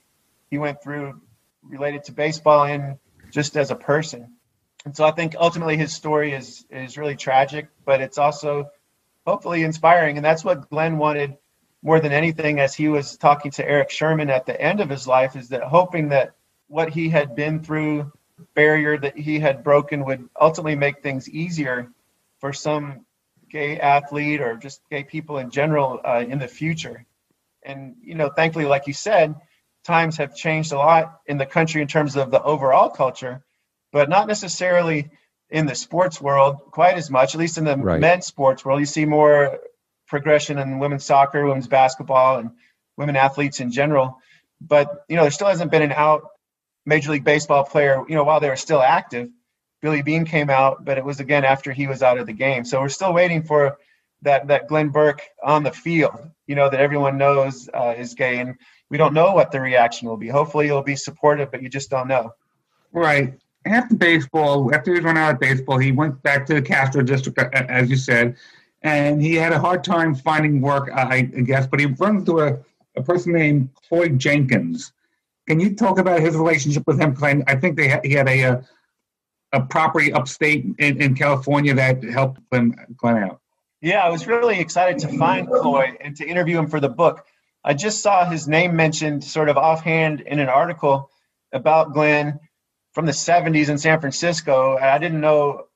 he 0.51 0.59
went 0.59 0.83
through 0.83 1.21
related 1.63 2.05
to 2.05 2.13
baseball 2.13 2.65
and 2.65 2.99
just 3.31 3.57
as 3.57 3.71
a 3.71 3.77
person. 3.77 4.33
And 4.85 4.97
so 4.97 5.05
i 5.05 5.11
think 5.11 5.35
ultimately 5.39 5.77
his 5.77 5.95
story 5.95 6.33
is 6.33 6.65
is 6.71 6.97
really 6.97 7.17
tragic 7.17 7.69
but 7.85 8.01
it's 8.01 8.19
also 8.19 8.71
hopefully 9.27 9.63
inspiring. 9.65 10.17
And 10.17 10.25
that's 10.25 10.45
what 10.45 10.71
glenn 10.71 10.97
wanted 10.99 11.37
more 11.83 12.01
than 12.01 12.13
anything 12.13 12.59
as 12.61 12.75
he 12.75 12.89
was 12.89 13.17
talking 13.17 13.51
to 13.53 13.69
erik 13.69 13.91
sherman 13.91 14.31
at 14.31 14.47
the 14.47 14.59
end 14.59 14.81
of 14.81 14.89
his 14.89 15.07
life 15.07 15.37
is 15.37 15.51
that 15.51 15.63
hoping 15.63 16.09
that 16.09 16.33
what 16.69 16.91
he 16.91 17.09
had 17.09 17.37
been 17.37 17.63
through 17.63 18.11
barrier 18.55 18.97
that 18.99 19.19
he 19.19 19.39
had 19.39 19.63
broken 19.63 20.05
would 20.05 20.29
ultimately 20.41 20.77
make 20.77 21.03
things 21.03 21.29
easier 21.29 21.91
for 22.39 22.53
some 22.53 23.05
gay 23.51 23.79
athlete 23.79 24.41
or 24.41 24.57
just 24.57 24.81
gay 24.91 25.05
people 25.05 25.39
in 25.39 25.51
general 25.51 26.01
uh, 26.05 26.25
in 26.27 26.39
the 26.39 26.49
future. 26.49 27.05
And, 27.63 27.97
you 28.03 28.15
know, 28.15 28.31
thankfully, 28.31 28.67
like 28.67 28.87
you 28.87 28.95
said, 28.95 29.35
times 29.85 30.17
have 30.19 30.35
changed 30.35 30.73
a 30.73 30.77
lot 30.77 31.21
in 31.27 31.39
the 31.39 31.47
country 31.47 31.83
in 31.83 31.89
terms 31.89 32.17
of 32.17 32.31
the 32.31 32.43
overall 32.43 32.91
culture, 32.91 33.43
but 33.93 34.09
not 34.09 34.29
necessarily 34.29 35.11
in 35.51 35.67
the 35.67 35.75
sports 35.75 36.21
world 36.21 36.57
quite 36.71 36.97
as 36.97 37.11
much, 37.11 37.35
at 37.35 37.39
least 37.39 37.59
in 37.59 37.65
the 37.65 37.77
right. 37.77 38.01
men's 38.01 38.27
sports 38.27 38.65
world. 38.65 38.81
You 38.81 38.87
see 38.87 39.07
more 39.07 39.59
progression 40.07 40.59
in 40.59 40.79
women's 40.79 41.05
soccer, 41.05 41.45
women's 41.45 41.69
basketball, 41.69 42.39
and 42.39 42.51
women 42.97 43.17
athletes 43.17 43.61
in 43.61 43.73
general. 43.73 44.19
But, 44.61 45.05
you 45.09 45.17
know, 45.17 45.23
there 45.23 45.31
still 45.31 45.49
hasn't 45.49 45.71
been 45.71 45.83
an 45.83 45.93
out 45.93 46.29
Major 46.85 47.13
League 47.13 47.25
Baseball 47.25 47.65
player, 47.65 48.03
you 48.09 48.15
know, 48.15 48.25
while 48.25 48.41
they 48.41 48.49
were 48.49 48.57
still 48.57 48.81
active. 48.81 49.31
Billy 49.81 50.03
Beane 50.03 50.25
came 50.25 50.51
out, 50.51 50.85
but 50.85 50.99
it 50.99 51.05
was 51.05 51.21
again 51.21 51.45
after 51.45 51.73
he 51.73 51.87
was 51.87 52.03
out 52.03 52.19
of 52.19 52.27
the 52.27 52.33
game. 52.33 52.65
So 52.65 52.81
we're 52.81 52.89
still 52.89 53.13
waiting 53.13 53.43
for 53.43 53.79
that 54.23 54.49
that 54.49 54.69
Glenn 54.69 54.89
Burke 54.89 55.23
on 55.43 55.63
the 55.63 55.71
field, 55.71 56.31
you 56.47 56.55
know, 56.55 56.69
that 56.69 56.81
everyone 56.81 57.19
knows 57.19 57.69
uh, 57.73 57.95
is 57.97 58.15
gay, 58.15 58.39
and 58.41 58.57
we 58.91 58.99
don't 58.99 59.15
know 59.15 59.35
what 59.35 59.53
the 59.53 59.61
reaction 59.61 60.09
will 60.09 60.17
be. 60.17 60.29
Hopefully, 60.29 60.67
it'll 60.67 60.83
be 60.83 60.97
supportive, 60.97 61.51
but 61.51 61.63
you 61.63 61.69
just 61.69 61.91
don't 61.91 62.09
know. 62.09 62.33
Right. 62.93 63.39
After 63.67 63.95
baseball, 63.95 64.75
after 64.75 64.93
he 64.93 64.99
was 64.99 65.05
run 65.05 65.19
out 65.19 65.35
of 65.35 65.41
baseball, 65.41 65.79
he 65.79 65.93
went 65.93 66.23
back 66.23 66.47
to 66.47 66.55
the 66.55 66.63
Castro 66.63 67.03
district, 67.03 67.39
as 67.39 67.91
you 67.91 67.97
said, 67.97 68.37
and 68.83 69.21
he 69.21 69.35
had 69.35 69.53
a 69.53 69.59
hard 69.59 69.85
time 69.85 70.15
finding 70.15 70.61
work, 70.61 70.91
I 70.93 71.23
guess. 71.23 71.67
But 71.67 71.81
he 71.81 71.87
runs 71.87 72.21
into 72.21 72.41
a, 72.41 72.59
a 72.97 73.03
person 73.03 73.33
named 73.33 73.71
Cloy 73.89 74.09
Jenkins. 74.11 74.93
Can 75.47 75.61
you 75.61 75.75
talk 75.75 75.99
about 75.99 76.21
his 76.21 76.37
relationship 76.37 76.85
with 76.87 77.01
him? 77.01 77.11
Because 77.11 77.25
I, 77.25 77.53
I 77.53 77.57
think 77.57 77.77
they 77.77 77.89
ha- 77.89 78.01
he 78.05 78.13
had 78.13 78.29
a, 78.29 78.43
a 78.43 78.65
a 79.53 79.61
property 79.63 80.13
upstate 80.13 80.65
in, 80.79 81.01
in 81.01 81.15
California 81.15 81.75
that 81.75 82.03
helped 82.05 82.41
Glenn, 82.51 82.75
Glenn 82.97 83.23
out. 83.23 83.41
Yeah, 83.81 84.05
I 84.05 84.11
was 84.11 84.27
really 84.27 84.59
excited 84.59 84.99
to 85.01 85.19
find 85.19 85.49
Cloy 85.49 85.97
and 86.01 86.17
to 86.17 86.27
interview 86.27 86.59
him 86.59 86.67
for 86.67 86.81
the 86.81 86.89
book. 86.89 87.25
I 87.65 87.75
just 87.75 88.03
saw 88.03 88.29
his 88.29 88.49
name 88.49 88.75
mentioned 88.75 89.23
sort 89.23 89.49
of 89.49 89.57
offhand 89.57 90.21
in 90.21 90.41
an 90.41 90.49
article 90.49 91.11
about 91.53 91.93
Glenn 91.93 92.41
from 92.93 93.07
the 93.07 93.13
70s 93.13 93.69
in 93.69 93.79
San 93.79 94.01
Francisco. 94.01 94.77
and 94.77 94.85
I 94.85 94.99
didn't 94.99 95.21
know 95.21 95.67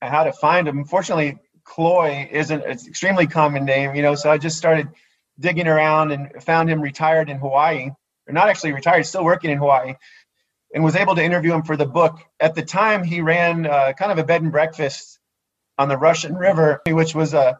how 0.00 0.24
to 0.24 0.32
find 0.32 0.68
him. 0.68 0.78
Unfortunately, 0.78 1.38
Cloy 1.64 2.28
isn't 2.30 2.62
an 2.62 2.70
extremely 2.70 3.26
common 3.26 3.64
name, 3.64 3.94
you 3.94 4.02
know, 4.02 4.14
so 4.14 4.30
I 4.30 4.38
just 4.38 4.56
started 4.56 4.88
digging 5.38 5.66
around 5.66 6.12
and 6.12 6.42
found 6.42 6.68
him 6.68 6.80
retired 6.80 7.28
in 7.28 7.38
Hawaii, 7.38 7.90
or 8.26 8.32
not 8.32 8.48
actually 8.48 8.72
retired, 8.72 9.06
still 9.06 9.24
working 9.24 9.50
in 9.50 9.58
Hawaii, 9.58 9.94
and 10.74 10.84
was 10.84 10.96
able 10.96 11.14
to 11.14 11.22
interview 11.22 11.52
him 11.52 11.62
for 11.62 11.76
the 11.76 11.86
book. 11.86 12.20
At 12.38 12.54
the 12.54 12.62
time, 12.62 13.04
he 13.04 13.20
ran 13.20 13.66
uh, 13.66 13.92
kind 13.92 14.12
of 14.12 14.18
a 14.18 14.24
bed 14.24 14.42
and 14.42 14.52
breakfast 14.52 15.18
on 15.78 15.88
the 15.88 15.96
Russian 15.96 16.34
River, 16.34 16.80
which 16.86 17.14
was 17.14 17.34
a 17.34 17.58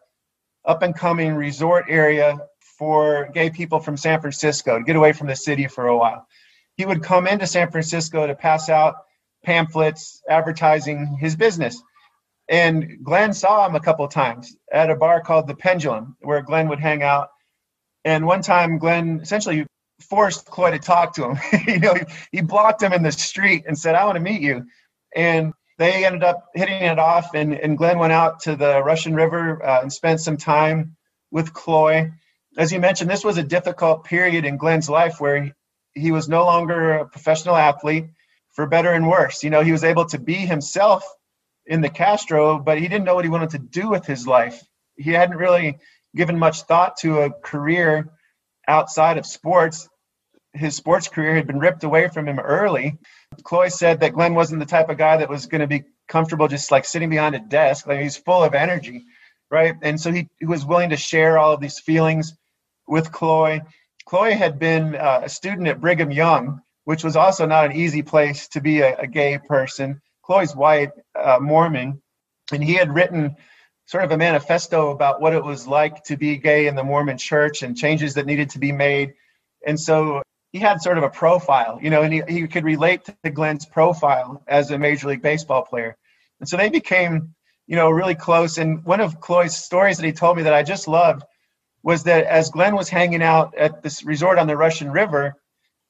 up 0.65 0.83
and 0.83 0.95
coming 0.95 1.35
resort 1.35 1.87
area 1.89 2.39
for 2.79 3.31
gay 3.33 3.51
people 3.51 3.81
from 3.81 3.97
San 3.97 4.21
Francisco 4.21 4.79
to 4.79 4.85
get 4.85 4.97
away 4.97 5.13
from 5.13 5.27
the 5.27 5.37
city 5.37 5.67
for 5.67 5.87
a 5.87 5.97
while. 5.97 6.27
He 6.77 6.87
would 6.87 7.03
come 7.03 7.27
into 7.27 7.47
San 7.47 7.71
Francisco 7.71 8.27
to 8.27 8.35
pass 8.35 8.69
out 8.69 8.97
pamphlets 9.45 10.23
advertising 10.29 11.17
his 11.19 11.37
business. 11.37 11.83
And 12.49 12.99
Glenn 13.03 13.33
saw 13.33 13.67
him 13.67 13.75
a 13.75 13.81
couple 13.81 14.07
times 14.09 14.57
at 14.73 14.91
a 14.91 14.97
bar 14.97 15.21
called 15.21 15.47
the 15.47 15.55
Pendulum, 15.55 16.17
where 16.21 16.43
Glenn 16.43 16.69
would 16.69 16.81
hang 16.81 17.03
out. 17.03 17.29
And 18.05 18.27
one 18.27 18.43
time, 18.43 18.79
Glenn 18.79 19.21
essentially 19.23 19.67
forced 20.03 20.47
Cloy 20.47 20.73
to 20.73 20.79
talk 20.79 21.15
to 21.15 21.31
him. 21.31 21.39
you 21.67 21.79
know, 21.79 21.95
he, 22.33 22.41
blocked 22.41 22.83
him 22.83 22.93
in 22.93 23.03
the 23.03 23.13
street 23.13 23.65
and 23.67 23.79
said, 23.79 23.95
"I 23.95 24.05
want 24.05 24.17
to 24.17 24.23
meet 24.23 24.41
you." 24.41 24.67
And 25.15 25.53
they 25.79 26.05
ended 26.05 26.23
up 26.23 26.49
hitting 26.55 26.83
it 26.83 26.99
off, 26.99 27.35
and, 27.35 27.55
and 27.55 27.79
Glenn 27.79 27.99
went 27.99 28.13
out 28.13 28.41
to 28.41 28.57
the 28.57 28.83
Russian 28.83 29.15
River 29.15 29.65
uh, 29.65 29.83
and 29.83 29.93
spent 29.93 30.21
some 30.21 30.37
time 30.37 30.97
with 31.31 31.53
Cloy. 31.53 32.13
As 32.59 32.73
you 32.73 32.81
mentioned, 32.81 33.11
this 33.11 33.25
was 33.25 33.39
a 33.39 33.43
difficult 33.43 34.05
period 34.05 34.45
in 34.45 34.57
Glenn's 34.57 34.91
life 34.91 35.21
where 35.21 35.43
he, 35.43 35.53
he 35.95 36.13
was 36.13 36.29
no 36.29 36.45
longer 36.45 36.93
a 36.93 37.07
professional 37.07 37.57
athlete, 37.57 38.07
for 38.53 38.67
better 38.67 38.93
and 38.93 39.09
worse. 39.09 39.43
You 39.43 39.51
know, 39.51 39.63
he 39.63 39.73
was 39.73 39.85
able 39.85 40.07
to 40.07 40.19
be 40.19 40.35
himself 40.35 41.05
in 41.67 41.81
the 41.81 41.89
Castro, 41.89 42.59
but 42.59 42.79
he 42.79 42.89
didn't 42.89 43.05
know 43.05 43.15
what 43.15 43.25
he 43.25 43.31
wanted 43.31 43.51
to 43.51 43.59
do 43.59 43.89
with 43.89 44.07
his 44.07 44.27
life. 44.27 44.63
He 44.97 45.11
hadn't 45.13 45.37
really 45.37 45.79
given 46.15 46.39
much 46.39 46.63
thought 46.63 46.97
to 46.99 47.21
a 47.21 47.31
career 47.31 48.11
outside 48.71 49.19
of 49.19 49.27
sports. 49.27 49.89
His 50.53 50.75
sports 50.77 51.09
career 51.09 51.35
had 51.35 51.47
been 51.47 51.59
ripped 51.59 51.85
away 51.85 52.09
from 52.09 52.27
him 52.27 52.39
early. 52.39 52.99
Cloy 53.43 53.69
said 53.69 54.01
that 54.01 54.15
Glenn 54.15 54.35
wasn't 54.35 54.61
the 54.61 54.67
type 54.67 54.89
of 54.89 54.99
guy 54.99 55.19
that 55.19 55.29
was 55.29 55.47
going 55.47 55.61
to 55.61 55.67
be 55.67 55.85
comfortable 56.09 56.49
just 56.49 56.71
like 56.71 56.85
sitting 56.85 57.11
behind 57.11 57.35
a 57.35 57.41
desk. 57.41 57.87
Like 57.87 58.01
he's 58.01 58.17
full 58.17 58.43
of 58.43 58.55
energy, 58.55 59.05
right? 59.51 59.75
And 59.83 60.01
so 60.01 60.11
he, 60.11 60.29
he 60.39 60.47
was 60.47 60.65
willing 60.65 60.91
to 60.91 60.97
share 60.97 61.39
all 61.39 61.53
of 61.53 61.61
these 61.61 61.79
feelings 61.79 62.35
with 62.87 63.13
Cloy. 63.13 63.61
Cloy 64.07 64.35
had 64.35 64.59
been 64.59 64.97
uh, 64.97 65.23
a 65.25 65.29
student 65.29 65.69
at 65.69 65.81
Brigham 65.81 66.11
Young, 66.11 66.63
which 66.85 67.05
was 67.05 67.17
also 67.17 67.47
not 67.47 67.67
an 67.67 67.77
easy 67.77 68.03
place 68.03 68.49
to 68.49 68.61
be 68.61 68.81
a, 68.81 68.97
a 68.97 69.07
gay 69.07 69.39
person. 69.39 70.01
Cloy's 70.23 70.55
white, 70.55 70.91
uh, 71.15 71.39
Mormon, 71.41 72.03
and 72.53 72.65
he 72.65 72.75
had 72.75 72.95
written 72.95 73.37
sort 73.91 74.05
of 74.05 74.13
a 74.13 74.17
manifesto 74.17 74.93
about 74.93 75.21
what 75.21 75.35
it 75.35 75.43
was 75.43 75.67
like 75.67 76.05
to 76.05 76.17
be 76.17 76.37
gay 76.37 76.69
in 76.69 76.77
the 76.77 76.85
Mormon 76.85 77.19
church 77.19 77.65
and 77.65 77.77
changes 77.77 78.15
that 78.15 78.25
needed 78.25 78.51
to 78.51 78.61
be 78.61 78.71
made. 78.71 79.15
And 79.67 79.79
so 79.81 80.23
he 80.53 80.61
had 80.61 80.81
sort 80.81 80.97
of 80.97 81.03
a 81.03 81.11
profile, 81.11 81.81
you 81.83 81.91
know, 81.91 82.03
and 82.03 82.13
he, 82.13 82.23
he 82.29 82.47
could 82.47 82.63
relate 82.63 83.05
to 83.25 83.31
Glenn's 83.31 83.67
profile 83.67 84.45
as 84.47 84.71
a 84.71 84.79
Major 84.79 85.09
League 85.09 85.23
Baseball 85.23 85.63
player. 85.63 85.97
And 86.39 86.49
so 86.49 86.57
they 86.57 86.69
became, 86.69 87.35
you 87.67 87.75
know, 87.75 87.91
really 87.91 88.15
close. 88.15 88.59
And 88.59 88.85
one 88.85 89.01
of 89.01 89.21
Cloy's 89.21 89.57
stories 89.57 89.97
that 89.97 90.07
he 90.07 90.13
told 90.13 90.37
me 90.37 90.45
that 90.45 90.55
I 90.55 90.63
just 90.63 90.87
loved 90.87 91.25
was 91.83 92.05
that 92.05 92.27
as 92.27 92.51
Glenn 92.51 92.77
was 92.77 92.89
hanging 92.89 93.25
out 93.25 93.57
at 93.59 93.83
this 93.83 94.05
resort 94.05 94.39
on 94.39 94.47
the 94.47 94.57
Russian 94.57 94.93
River, 94.93 95.35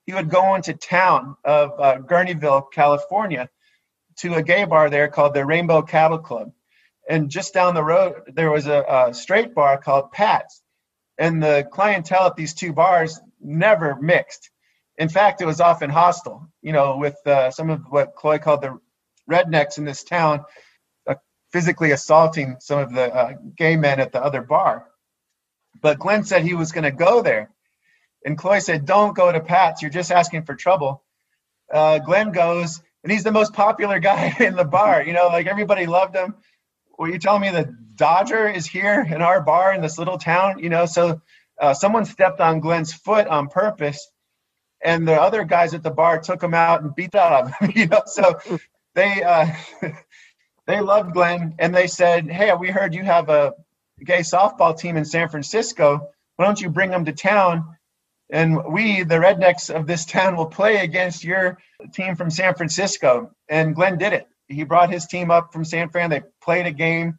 he 0.07 0.15
would 0.15 0.31
go 0.31 0.55
into 0.55 0.73
town 0.73 1.37
of 1.45 1.79
uh, 1.79 1.99
Guerneville, 1.99 2.73
California, 2.73 3.51
to 4.21 4.37
a 4.37 4.43
gay 4.43 4.65
bar 4.65 4.89
there 4.89 5.09
called 5.09 5.35
the 5.35 5.45
Rainbow 5.45 5.83
Cattle 5.83 6.19
Club. 6.19 6.53
And 7.11 7.29
just 7.29 7.53
down 7.53 7.75
the 7.75 7.83
road, 7.83 8.23
there 8.35 8.53
was 8.53 8.69
a, 8.69 8.85
a 8.89 9.13
straight 9.13 9.53
bar 9.53 9.79
called 9.79 10.13
Pat's. 10.13 10.63
And 11.19 11.43
the 11.43 11.67
clientele 11.73 12.29
at 12.29 12.37
these 12.37 12.55
two 12.55 12.73
bars 12.73 13.19
never 13.41 13.97
mixed. 14.01 14.49
In 14.97 15.09
fact, 15.09 15.43
it 15.43 15.45
was 15.45 15.61
often 15.61 15.91
hostile, 15.91 16.49
you 16.63 16.73
know, 16.73 16.99
with 16.99 17.17
uh, 17.27 17.51
some 17.51 17.69
of 17.69 17.81
what 17.91 18.15
Cloy 18.15 18.39
called 18.39 18.63
the 18.63 18.79
rednecks 19.29 19.77
in 19.77 19.85
this 19.85 20.05
town 20.05 20.45
uh, 21.09 21.17
physically 21.53 21.91
assaulting 21.91 22.59
some 22.61 22.79
of 22.79 22.93
the 22.95 23.13
uh, 23.13 23.33
gay 23.57 23.75
men 23.75 23.99
at 23.99 24.13
the 24.13 24.23
other 24.23 24.43
bar. 24.43 24.87
But 25.83 25.99
Glenn 25.99 26.23
said 26.23 26.45
he 26.45 26.55
was 26.55 26.71
going 26.71 26.85
to 26.85 26.93
go 26.93 27.23
there. 27.23 27.51
And 28.25 28.39
Cloy 28.39 28.61
said, 28.61 28.87
Don't 28.87 29.17
go 29.17 29.33
to 29.33 29.41
Pat's. 29.41 29.83
You're 29.83 29.91
just 29.91 30.13
asking 30.13 30.45
for 30.45 30.55
trouble. 30.55 31.03
Uh, 31.73 31.99
Glenn 31.99 32.31
goes, 32.31 32.81
and 33.03 33.11
he's 33.11 33.25
the 33.25 33.33
most 33.33 33.53
popular 33.53 33.99
guy 34.11 34.33
in 34.39 34.55
the 34.55 34.65
bar. 34.65 35.03
You 35.03 35.13
know, 35.13 35.27
like 35.27 35.49
everybody 35.49 35.87
loved 35.87 36.15
him. 36.15 36.37
Well, 37.01 37.11
you 37.11 37.19
telling 37.19 37.41
me 37.41 37.51
the 37.51 37.75
Dodger 37.95 38.47
is 38.47 38.67
here 38.67 39.01
in 39.01 39.23
our 39.23 39.41
bar 39.41 39.73
in 39.73 39.81
this 39.81 39.97
little 39.97 40.19
town? 40.19 40.59
You 40.59 40.69
know, 40.69 40.85
so 40.85 41.23
uh, 41.59 41.73
someone 41.73 42.05
stepped 42.05 42.41
on 42.43 42.61
Glenn's 42.61 42.93
foot 42.93 43.27
on 43.27 43.49
purpose, 43.49 44.11
and 44.85 45.09
the 45.09 45.15
other 45.15 45.45
guys 45.45 45.73
at 45.73 45.83
the 45.83 45.91
bar 45.91 46.21
took 46.21 46.43
him 46.43 46.53
out 46.53 46.83
and 46.83 46.95
beat 46.95 47.15
him. 47.15 47.55
You 47.75 47.87
know, 47.87 48.03
so 48.05 48.39
they 48.95 49.23
uh, 49.23 49.47
they 50.67 50.83
loved 50.83 51.15
Glenn, 51.15 51.55
and 51.59 51.75
they 51.75 51.87
said, 51.87 52.31
"Hey, 52.31 52.53
we 52.53 52.69
heard 52.69 52.93
you 52.93 53.03
have 53.03 53.31
a 53.31 53.55
gay 54.05 54.21
softball 54.21 54.79
team 54.79 54.99
in 54.99 55.07
San 55.07 55.31
Francisco. 55.31 56.07
Why 56.37 56.45
don't 56.45 56.61
you 56.61 56.69
bring 56.69 56.91
them 56.91 57.07
to 57.07 57.13
town?" 57.13 57.79
And 58.29 58.63
we, 58.71 59.05
the 59.05 59.15
rednecks 59.15 59.75
of 59.75 59.87
this 59.87 60.05
town, 60.05 60.37
will 60.37 60.45
play 60.45 60.85
against 60.85 61.25
your 61.25 61.57
team 61.95 62.15
from 62.15 62.29
San 62.31 62.57
Francisco. 62.57 63.31
And 63.49 63.75
Glenn 63.75 63.97
did 63.97 64.13
it. 64.13 64.29
He 64.49 64.65
brought 64.65 64.91
his 64.91 65.07
team 65.07 65.31
up 65.31 65.55
from 65.55 65.65
San 65.65 65.89
Fran. 65.89 66.11
They 66.11 66.23
played 66.41 66.67
a 66.67 66.73
game. 66.73 67.19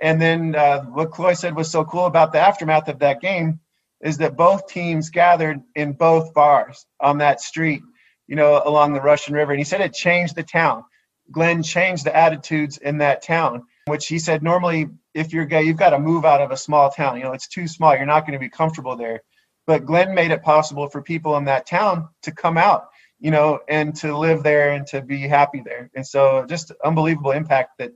And 0.00 0.20
then 0.20 0.54
uh, 0.54 0.82
what 0.82 1.12
Cloy 1.12 1.34
said 1.34 1.54
was 1.54 1.70
so 1.70 1.84
cool 1.84 2.06
about 2.06 2.32
the 2.32 2.40
aftermath 2.40 2.88
of 2.88 2.98
that 2.98 3.20
game 3.20 3.60
is 4.02 4.18
that 4.18 4.36
both 4.36 4.66
teams 4.66 5.10
gathered 5.10 5.62
in 5.74 5.92
both 5.92 6.34
bars 6.34 6.84
on 7.00 7.18
that 7.18 7.40
street, 7.40 7.82
you 8.26 8.36
know, 8.36 8.60
along 8.64 8.92
the 8.92 9.00
Russian 9.00 9.34
River. 9.34 9.52
And 9.52 9.60
he 9.60 9.64
said 9.64 9.80
it 9.80 9.94
changed 9.94 10.36
the 10.36 10.42
town. 10.42 10.84
Glenn 11.30 11.62
changed 11.62 12.04
the 12.04 12.14
attitudes 12.14 12.76
in 12.76 12.98
that 12.98 13.22
town, 13.22 13.62
which 13.86 14.06
he 14.06 14.18
said 14.18 14.42
normally, 14.42 14.88
if 15.14 15.32
you're 15.32 15.46
gay, 15.46 15.62
you've 15.62 15.78
got 15.78 15.90
to 15.90 15.98
move 15.98 16.24
out 16.24 16.42
of 16.42 16.50
a 16.50 16.56
small 16.56 16.90
town. 16.90 17.16
You 17.16 17.24
know, 17.24 17.32
it's 17.32 17.48
too 17.48 17.66
small. 17.66 17.96
You're 17.96 18.04
not 18.04 18.26
going 18.26 18.34
to 18.34 18.38
be 18.38 18.50
comfortable 18.50 18.96
there. 18.96 19.22
But 19.66 19.86
Glenn 19.86 20.14
made 20.14 20.30
it 20.30 20.42
possible 20.42 20.88
for 20.88 21.00
people 21.00 21.36
in 21.36 21.44
that 21.44 21.66
town 21.66 22.08
to 22.22 22.32
come 22.32 22.58
out, 22.58 22.88
you 23.18 23.30
know, 23.30 23.60
and 23.68 23.96
to 23.96 24.16
live 24.16 24.42
there 24.42 24.72
and 24.72 24.86
to 24.88 25.00
be 25.00 25.20
happy 25.20 25.62
there. 25.64 25.90
And 25.94 26.06
so 26.06 26.44
just 26.46 26.72
unbelievable 26.84 27.30
impact 27.30 27.78
that 27.78 27.92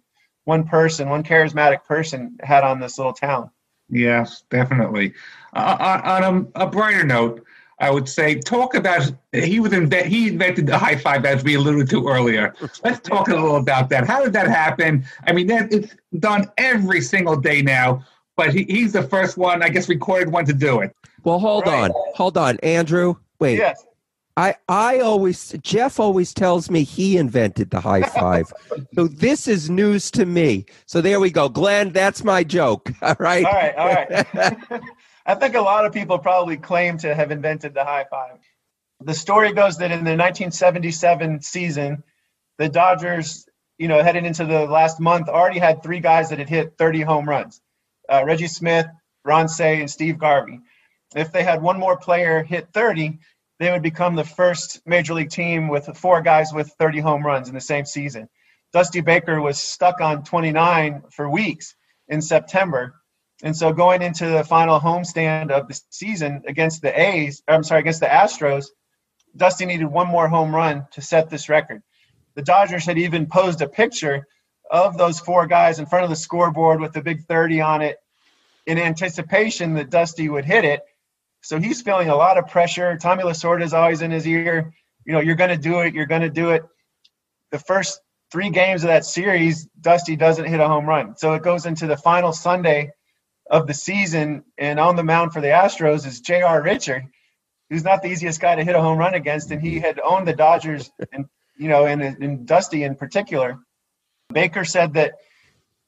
one 0.48 0.64
person, 0.64 1.10
one 1.10 1.22
charismatic 1.22 1.84
person 1.84 2.38
had 2.42 2.64
on 2.64 2.80
this 2.80 2.96
little 2.96 3.12
town. 3.12 3.50
Yes, 3.90 4.44
definitely. 4.50 5.12
Uh, 5.52 5.76
on 5.78 6.24
on 6.24 6.50
a, 6.56 6.64
a 6.64 6.66
brighter 6.66 7.04
note, 7.04 7.44
I 7.78 7.90
would 7.90 8.08
say 8.08 8.34
talk 8.40 8.74
about 8.74 9.12
he 9.32 9.60
was 9.60 9.74
invent 9.74 10.06
he 10.06 10.28
invented 10.28 10.66
the 10.66 10.78
high 10.78 10.96
five 10.96 11.26
as 11.26 11.44
we 11.44 11.54
alluded 11.56 11.90
to 11.90 12.08
earlier. 12.08 12.54
Let's 12.82 13.00
talk 13.00 13.28
a 13.28 13.34
little 13.34 13.56
about 13.56 13.90
that. 13.90 14.06
How 14.06 14.24
did 14.24 14.32
that 14.32 14.48
happen? 14.48 15.04
I 15.26 15.32
mean, 15.32 15.48
that 15.48 15.70
it's 15.70 15.94
done 16.18 16.50
every 16.56 17.02
single 17.02 17.36
day 17.36 17.60
now, 17.60 18.02
but 18.34 18.54
he, 18.54 18.64
he's 18.64 18.94
the 18.94 19.02
first 19.02 19.36
one, 19.36 19.62
I 19.62 19.68
guess, 19.68 19.86
recorded 19.90 20.32
one 20.32 20.46
to 20.46 20.54
do 20.54 20.80
it. 20.80 20.96
Well, 21.24 21.38
hold 21.38 21.66
Right. 21.66 21.90
on, 21.90 21.92
hold 22.14 22.38
on, 22.38 22.58
Andrew. 22.62 23.16
Wait, 23.38 23.58
Yes. 23.58 23.84
I 24.38 24.54
I 24.68 25.00
always 25.00 25.52
Jeff 25.62 25.98
always 25.98 26.32
tells 26.32 26.70
me 26.70 26.84
he 26.84 27.16
invented 27.16 27.70
the 27.70 27.80
high 27.80 28.02
five. 28.02 28.52
so 28.94 29.08
this 29.08 29.48
is 29.48 29.68
news 29.68 30.12
to 30.12 30.26
me. 30.26 30.66
So 30.86 31.00
there 31.00 31.18
we 31.18 31.32
go, 31.32 31.48
Glenn. 31.48 31.90
That's 31.90 32.22
my 32.22 32.44
joke. 32.44 32.88
All 33.02 33.16
right. 33.18 33.44
All 33.44 33.52
right. 33.52 33.74
All 33.76 33.88
right. 33.88 34.80
I 35.26 35.34
think 35.34 35.56
a 35.56 35.60
lot 35.60 35.84
of 35.84 35.92
people 35.92 36.20
probably 36.20 36.56
claim 36.56 36.98
to 36.98 37.16
have 37.16 37.32
invented 37.32 37.74
the 37.74 37.82
high 37.82 38.06
five. 38.08 38.38
The 39.00 39.12
story 39.12 39.52
goes 39.52 39.78
that 39.78 39.90
in 39.90 40.04
the 40.04 40.16
1977 40.16 41.42
season, 41.42 42.04
the 42.58 42.68
Dodgers, 42.68 43.44
you 43.76 43.88
know, 43.88 44.02
heading 44.04 44.24
into 44.24 44.44
the 44.44 44.66
last 44.66 45.00
month, 45.00 45.28
already 45.28 45.58
had 45.58 45.82
three 45.82 46.00
guys 46.00 46.30
that 46.30 46.38
had 46.38 46.48
hit 46.48 46.78
30 46.78 47.00
home 47.00 47.28
runs 47.28 47.60
uh, 48.08 48.22
Reggie 48.24 48.46
Smith, 48.46 48.86
Ron 49.24 49.48
Cey, 49.48 49.80
and 49.80 49.90
Steve 49.90 50.16
Garvey. 50.16 50.60
If 51.16 51.32
they 51.32 51.42
had 51.42 51.60
one 51.60 51.78
more 51.78 51.96
player 51.96 52.44
hit 52.44 52.68
30, 52.72 53.18
they 53.58 53.70
would 53.70 53.82
become 53.82 54.14
the 54.14 54.24
first 54.24 54.80
major 54.86 55.14
league 55.14 55.30
team 55.30 55.68
with 55.68 55.86
four 55.96 56.22
guys 56.22 56.52
with 56.52 56.72
30 56.78 57.00
home 57.00 57.24
runs 57.24 57.48
in 57.48 57.54
the 57.54 57.60
same 57.60 57.84
season. 57.84 58.28
Dusty 58.72 59.00
Baker 59.00 59.40
was 59.40 59.58
stuck 59.58 60.00
on 60.00 60.24
29 60.24 61.02
for 61.10 61.28
weeks 61.28 61.74
in 62.08 62.22
September. 62.22 62.94
And 63.42 63.56
so 63.56 63.72
going 63.72 64.02
into 64.02 64.26
the 64.26 64.44
final 64.44 64.78
homestand 64.78 65.50
of 65.50 65.68
the 65.68 65.80
season 65.90 66.42
against 66.46 66.82
the 66.82 66.98
A's, 66.98 67.42
I'm 67.48 67.64
sorry, 67.64 67.80
against 67.80 68.00
the 68.00 68.06
Astros, 68.06 68.66
Dusty 69.36 69.66
needed 69.66 69.86
one 69.86 70.08
more 70.08 70.28
home 70.28 70.54
run 70.54 70.86
to 70.92 71.00
set 71.00 71.30
this 71.30 71.48
record. 71.48 71.82
The 72.34 72.42
Dodgers 72.42 72.84
had 72.84 72.98
even 72.98 73.26
posed 73.26 73.62
a 73.62 73.68
picture 73.68 74.26
of 74.70 74.98
those 74.98 75.20
four 75.20 75.46
guys 75.46 75.78
in 75.78 75.86
front 75.86 76.04
of 76.04 76.10
the 76.10 76.16
scoreboard 76.16 76.80
with 76.80 76.92
the 76.92 77.02
big 77.02 77.24
30 77.24 77.60
on 77.60 77.82
it 77.82 77.98
in 78.66 78.78
anticipation 78.78 79.74
that 79.74 79.90
Dusty 79.90 80.28
would 80.28 80.44
hit 80.44 80.64
it. 80.64 80.82
So 81.40 81.58
he's 81.58 81.82
feeling 81.82 82.08
a 82.08 82.16
lot 82.16 82.38
of 82.38 82.48
pressure. 82.48 82.96
Tommy 82.96 83.22
Lasorda 83.22 83.62
is 83.62 83.72
always 83.72 84.02
in 84.02 84.10
his 84.10 84.26
ear. 84.26 84.72
You 85.04 85.12
know, 85.12 85.20
you're 85.20 85.36
going 85.36 85.50
to 85.50 85.56
do 85.56 85.80
it. 85.80 85.94
You're 85.94 86.06
going 86.06 86.22
to 86.22 86.30
do 86.30 86.50
it. 86.50 86.62
The 87.50 87.58
first 87.58 88.00
three 88.30 88.50
games 88.50 88.84
of 88.84 88.88
that 88.88 89.04
series, 89.04 89.66
Dusty 89.80 90.16
doesn't 90.16 90.44
hit 90.44 90.60
a 90.60 90.68
home 90.68 90.86
run. 90.86 91.16
So 91.16 91.34
it 91.34 91.42
goes 91.42 91.66
into 91.66 91.86
the 91.86 91.96
final 91.96 92.32
Sunday 92.32 92.92
of 93.50 93.66
the 93.66 93.74
season, 93.74 94.44
and 94.58 94.78
on 94.78 94.96
the 94.96 95.02
mound 95.02 95.32
for 95.32 95.40
the 95.40 95.48
Astros 95.48 96.06
is 96.06 96.20
J.R. 96.20 96.62
Richard, 96.62 97.04
who's 97.70 97.84
not 97.84 98.02
the 98.02 98.08
easiest 98.08 98.40
guy 98.40 98.54
to 98.54 98.64
hit 98.64 98.74
a 98.74 98.80
home 98.80 98.98
run 98.98 99.14
against, 99.14 99.50
and 99.50 99.62
he 99.62 99.78
had 99.78 99.98
owned 100.00 100.28
the 100.28 100.34
Dodgers, 100.34 100.90
and 101.12 101.26
you 101.56 101.68
know, 101.68 101.86
and, 101.86 102.02
and 102.02 102.46
Dusty 102.46 102.82
in 102.82 102.94
particular. 102.94 103.58
Baker 104.30 104.64
said 104.64 104.94
that 104.94 105.14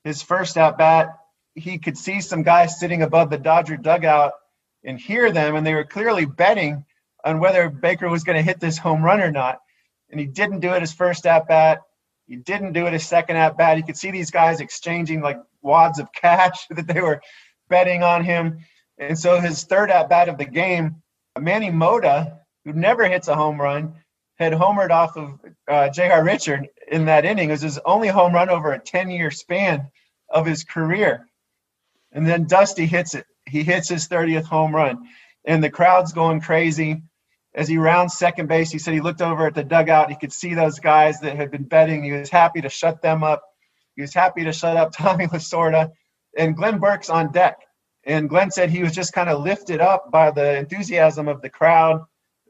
his 0.04 0.22
first 0.22 0.56
at 0.56 0.78
bat, 0.78 1.08
he 1.54 1.78
could 1.78 1.98
see 1.98 2.22
some 2.22 2.42
guys 2.42 2.80
sitting 2.80 3.02
above 3.02 3.28
the 3.28 3.38
Dodger 3.38 3.76
dugout 3.76 4.32
and 4.84 4.98
hear 4.98 5.30
them, 5.30 5.56
and 5.56 5.66
they 5.66 5.74
were 5.74 5.84
clearly 5.84 6.24
betting 6.24 6.84
on 7.24 7.40
whether 7.40 7.68
Baker 7.68 8.08
was 8.08 8.24
going 8.24 8.36
to 8.36 8.42
hit 8.42 8.60
this 8.60 8.78
home 8.78 9.02
run 9.02 9.20
or 9.20 9.30
not. 9.30 9.58
And 10.10 10.18
he 10.18 10.26
didn't 10.26 10.60
do 10.60 10.72
it 10.72 10.80
his 10.80 10.92
first 10.92 11.26
at 11.26 11.46
bat. 11.46 11.82
He 12.26 12.36
didn't 12.36 12.72
do 12.72 12.86
it 12.86 12.92
his 12.92 13.06
second 13.06 13.36
at 13.36 13.56
bat. 13.56 13.76
You 13.76 13.84
could 13.84 13.96
see 13.96 14.10
these 14.10 14.30
guys 14.30 14.60
exchanging 14.60 15.20
like 15.20 15.38
wads 15.62 15.98
of 15.98 16.12
cash 16.12 16.66
that 16.70 16.86
they 16.86 17.00
were 17.00 17.20
betting 17.68 18.02
on 18.02 18.24
him. 18.24 18.58
And 18.98 19.18
so 19.18 19.40
his 19.40 19.64
third 19.64 19.90
at 19.90 20.08
bat 20.08 20.28
of 20.28 20.38
the 20.38 20.44
game, 20.44 21.02
Manny 21.38 21.70
Mota, 21.70 22.38
who 22.64 22.72
never 22.72 23.08
hits 23.08 23.28
a 23.28 23.34
home 23.34 23.60
run, 23.60 23.94
had 24.38 24.52
homered 24.52 24.90
off 24.90 25.16
of 25.16 25.38
uh, 25.68 25.88
J.R. 25.90 26.24
Richard 26.24 26.68
in 26.90 27.04
that 27.06 27.24
inning. 27.24 27.50
It 27.50 27.52
was 27.52 27.60
his 27.60 27.78
only 27.84 28.08
home 28.08 28.34
run 28.34 28.48
over 28.48 28.72
a 28.72 28.78
10 28.78 29.10
year 29.10 29.30
span 29.30 29.88
of 30.28 30.46
his 30.46 30.64
career. 30.64 31.28
And 32.12 32.26
then 32.26 32.46
Dusty 32.46 32.86
hits 32.86 33.14
it. 33.14 33.26
He 33.50 33.62
hits 33.62 33.88
his 33.88 34.08
30th 34.08 34.44
home 34.44 34.74
run. 34.74 35.08
And 35.44 35.62
the 35.62 35.70
crowd's 35.70 36.12
going 36.12 36.40
crazy 36.40 37.02
as 37.54 37.66
he 37.66 37.78
rounds 37.78 38.16
second 38.16 38.46
base, 38.46 38.70
he 38.70 38.78
said 38.78 38.94
he 38.94 39.00
looked 39.00 39.22
over 39.22 39.46
at 39.46 39.54
the 39.54 39.64
dugout. 39.64 40.10
He 40.10 40.16
could 40.16 40.32
see 40.32 40.54
those 40.54 40.78
guys 40.78 41.20
that 41.20 41.36
had 41.36 41.50
been 41.50 41.64
betting. 41.64 42.04
He 42.04 42.12
was 42.12 42.30
happy 42.30 42.60
to 42.60 42.68
shut 42.68 43.02
them 43.02 43.24
up. 43.24 43.42
He 43.96 44.02
was 44.02 44.14
happy 44.14 44.44
to 44.44 44.52
shut 44.52 44.76
up 44.76 44.92
Tommy 44.96 45.26
Lasorda. 45.26 45.90
And 46.38 46.56
Glenn 46.56 46.78
Burke's 46.78 47.10
on 47.10 47.32
deck. 47.32 47.58
And 48.04 48.28
Glenn 48.28 48.50
said 48.50 48.70
he 48.70 48.82
was 48.82 48.94
just 48.94 49.12
kind 49.12 49.28
of 49.28 49.42
lifted 49.42 49.80
up 49.80 50.10
by 50.10 50.30
the 50.30 50.58
enthusiasm 50.58 51.28
of 51.28 51.42
the 51.42 51.50
crowd, 51.50 52.02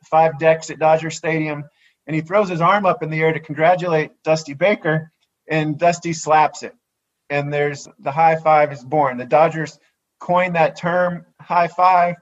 five 0.05 0.39
decks 0.39 0.71
at 0.71 0.79
Dodger 0.79 1.11
Stadium. 1.11 1.65
And 2.07 2.15
he 2.15 2.21
throws 2.21 2.49
his 2.49 2.61
arm 2.61 2.85
up 2.85 3.03
in 3.03 3.11
the 3.11 3.21
air 3.21 3.33
to 3.33 3.41
congratulate 3.41 4.23
Dusty 4.23 4.55
Baker, 4.55 5.13
and 5.49 5.79
Dusty 5.79 6.13
slaps 6.13 6.63
it. 6.63 6.75
And 7.31 7.53
there's 7.53 7.89
the 7.99 8.11
high 8.11 8.37
five 8.37 8.73
is 8.73 8.85
born. 8.85 9.17
The 9.17 9.25
Dodgers 9.25 9.79
coined 10.21 10.55
that 10.55 10.77
term, 10.77 11.27
high 11.41 11.69
five 11.69 12.17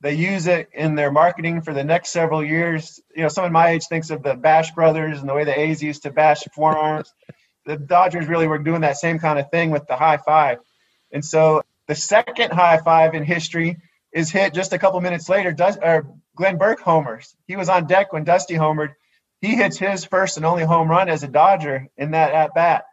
they 0.00 0.14
use 0.14 0.46
it 0.46 0.68
in 0.72 0.94
their 0.94 1.10
marketing 1.10 1.62
for 1.62 1.72
the 1.72 1.84
next 1.84 2.10
several 2.10 2.44
years. 2.44 3.00
You 3.14 3.22
know, 3.22 3.28
someone 3.28 3.52
my 3.52 3.70
age 3.70 3.86
thinks 3.86 4.10
of 4.10 4.22
the 4.22 4.34
Bash 4.34 4.72
Brothers 4.72 5.20
and 5.20 5.28
the 5.28 5.34
way 5.34 5.44
the 5.44 5.58
A's 5.58 5.82
used 5.82 6.02
to 6.02 6.10
bash 6.10 6.42
forearms. 6.54 7.12
the 7.64 7.76
Dodgers 7.76 8.28
really 8.28 8.46
were 8.46 8.58
doing 8.58 8.82
that 8.82 8.98
same 8.98 9.18
kind 9.18 9.38
of 9.38 9.50
thing 9.50 9.70
with 9.70 9.86
the 9.86 9.96
high 9.96 10.18
five. 10.18 10.58
And 11.12 11.24
so 11.24 11.62
the 11.88 11.94
second 11.94 12.52
high 12.52 12.78
five 12.78 13.14
in 13.14 13.24
history 13.24 13.78
is 14.12 14.30
hit 14.30 14.54
just 14.54 14.72
a 14.72 14.78
couple 14.78 15.00
minutes 15.00 15.28
later. 15.28 15.50
Does 15.52 15.78
or 15.78 16.06
Glenn 16.36 16.58
Burke 16.58 16.80
homers. 16.80 17.34
He 17.46 17.56
was 17.56 17.68
on 17.68 17.86
deck 17.86 18.12
when 18.12 18.24
Dusty 18.24 18.54
homered. 18.54 18.94
He 19.40 19.56
hits 19.56 19.78
his 19.78 20.04
first 20.04 20.36
and 20.36 20.46
only 20.46 20.64
home 20.64 20.88
run 20.88 21.08
as 21.08 21.22
a 21.22 21.28
Dodger 21.28 21.88
in 21.96 22.10
that 22.12 22.32
at 22.32 22.54
bat. 22.54 22.84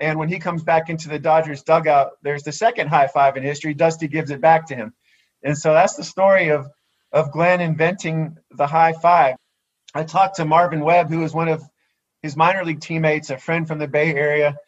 And 0.00 0.18
when 0.18 0.28
he 0.28 0.38
comes 0.38 0.62
back 0.62 0.90
into 0.90 1.08
the 1.08 1.18
Dodgers 1.18 1.62
dugout, 1.62 2.12
there's 2.22 2.42
the 2.42 2.52
second 2.52 2.88
high 2.88 3.08
five 3.08 3.36
in 3.36 3.42
history. 3.42 3.74
Dusty 3.74 4.08
gives 4.08 4.30
it 4.30 4.40
back 4.40 4.68
to 4.68 4.76
him. 4.76 4.92
And 5.42 5.56
so 5.56 5.72
that's 5.72 5.96
the 5.96 6.04
story 6.04 6.48
of 6.48 6.68
of 7.10 7.32
Glenn 7.32 7.60
inventing 7.60 8.36
the 8.50 8.66
high 8.66 8.92
five. 8.92 9.36
I 9.94 10.04
talked 10.04 10.36
to 10.36 10.44
Marvin 10.44 10.80
Webb, 10.80 11.08
who 11.08 11.20
was 11.20 11.32
one 11.32 11.48
of 11.48 11.62
his 12.22 12.36
minor 12.36 12.64
league 12.64 12.80
teammates, 12.80 13.30
a 13.30 13.38
friend 13.38 13.66
from 13.66 13.78
the 13.78 13.88
Bay 13.88 14.14
Area, 14.14 14.58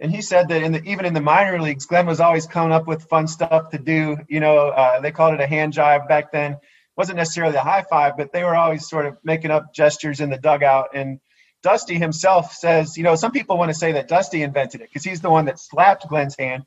and 0.00 0.12
he 0.12 0.22
said 0.22 0.48
that 0.48 0.62
in 0.62 0.72
the, 0.72 0.82
even 0.84 1.04
in 1.04 1.14
the 1.14 1.20
minor 1.20 1.60
leagues, 1.60 1.86
Glenn 1.86 2.06
was 2.06 2.20
always 2.20 2.46
coming 2.46 2.72
up 2.72 2.86
with 2.86 3.08
fun 3.08 3.26
stuff 3.26 3.70
to 3.70 3.78
do. 3.78 4.18
You 4.28 4.40
know, 4.40 4.68
uh, 4.68 5.00
they 5.00 5.10
called 5.10 5.34
it 5.34 5.40
a 5.40 5.46
hand 5.46 5.72
jive 5.72 6.06
back 6.08 6.30
then. 6.30 6.52
It 6.52 6.58
wasn't 6.96 7.16
necessarily 7.16 7.56
a 7.56 7.62
high 7.62 7.82
five, 7.82 8.16
but 8.16 8.32
they 8.32 8.44
were 8.44 8.54
always 8.54 8.88
sort 8.88 9.06
of 9.06 9.16
making 9.24 9.50
up 9.50 9.74
gestures 9.74 10.20
in 10.20 10.30
the 10.30 10.38
dugout. 10.38 10.90
And 10.94 11.18
Dusty 11.62 11.96
himself 11.96 12.52
says, 12.52 12.96
you 12.96 13.02
know, 13.02 13.16
some 13.16 13.32
people 13.32 13.58
want 13.58 13.70
to 13.70 13.74
say 13.74 13.92
that 13.92 14.08
Dusty 14.08 14.42
invented 14.42 14.80
it 14.80 14.88
because 14.88 15.04
he's 15.04 15.20
the 15.20 15.30
one 15.30 15.46
that 15.46 15.58
slapped 15.58 16.08
Glenn's 16.08 16.36
hand 16.38 16.64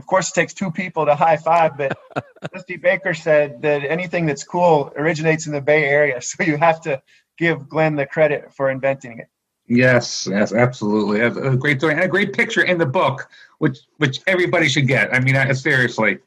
of 0.00 0.06
course, 0.06 0.30
it 0.30 0.34
takes 0.34 0.54
two 0.54 0.70
people 0.70 1.04
to 1.04 1.14
high 1.14 1.36
five, 1.36 1.76
but 1.76 1.98
Dusty 2.54 2.78
Baker 2.78 3.12
said 3.12 3.60
that 3.60 3.84
anything 3.84 4.24
that's 4.24 4.42
cool 4.44 4.90
originates 4.96 5.46
in 5.46 5.52
the 5.52 5.60
Bay 5.60 5.84
Area. 5.84 6.20
So 6.30 6.42
you 6.42 6.56
have 6.56 6.80
to 6.82 7.02
give 7.36 7.68
Glenn 7.68 7.96
the 7.96 8.06
credit 8.06 8.54
for 8.54 8.70
inventing 8.70 9.18
it. 9.18 9.28
Yes, 9.66 10.26
yes, 10.30 10.54
absolutely. 10.54 11.20
A 11.20 11.56
great 11.56 11.80
story 11.80 11.92
and 11.94 12.02
a 12.02 12.08
great 12.08 12.32
picture 12.32 12.62
in 12.62 12.78
the 12.78 12.86
book, 12.86 13.28
which 13.58 13.78
which 13.98 14.20
everybody 14.26 14.68
should 14.68 14.88
get. 14.88 15.14
I 15.14 15.20
mean, 15.20 15.54
seriously. 15.54 16.18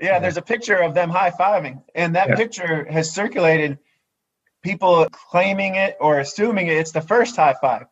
Yeah, 0.00 0.20
there's 0.20 0.36
a 0.36 0.42
picture 0.42 0.76
of 0.76 0.94
them 0.94 1.10
high 1.10 1.30
fiving, 1.30 1.82
and 1.96 2.14
that 2.14 2.28
yeah. 2.28 2.36
picture 2.36 2.84
has 2.90 3.10
circulated. 3.10 3.78
People 4.68 5.06
claiming 5.30 5.76
it 5.76 5.96
or 5.98 6.18
assuming 6.18 6.66
it, 6.66 6.76
it's 6.76 6.92
the 6.92 7.00
first 7.00 7.36
high 7.36 7.54
five, 7.58 7.86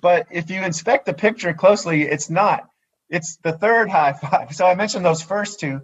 but 0.00 0.28
if 0.30 0.48
you 0.48 0.62
inspect 0.62 1.06
the 1.06 1.12
picture 1.12 1.52
closely, 1.52 2.02
it's 2.02 2.30
not. 2.30 2.68
It's 3.08 3.38
the 3.38 3.50
third 3.50 3.90
high 3.90 4.12
five. 4.12 4.52
So 4.54 4.64
I 4.64 4.76
mentioned 4.76 5.04
those 5.04 5.22
first 5.22 5.58
two. 5.58 5.80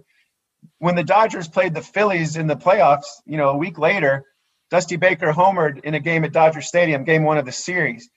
When 0.79 0.95
the 0.95 1.03
Dodgers 1.03 1.49
played 1.49 1.73
the 1.73 1.81
Phillies 1.81 2.37
in 2.37 2.47
the 2.47 2.55
playoffs, 2.55 3.07
you 3.25 3.35
know, 3.35 3.49
a 3.49 3.57
week 3.57 3.77
later, 3.77 4.23
Dusty 4.71 4.95
Baker 4.95 5.33
homered 5.33 5.83
in 5.83 5.95
a 5.95 5.99
game 5.99 6.23
at 6.23 6.31
Dodger 6.31 6.61
Stadium, 6.61 7.03
game 7.03 7.23
one 7.23 7.37
of 7.37 7.45
the 7.45 7.51
series. 7.51 8.09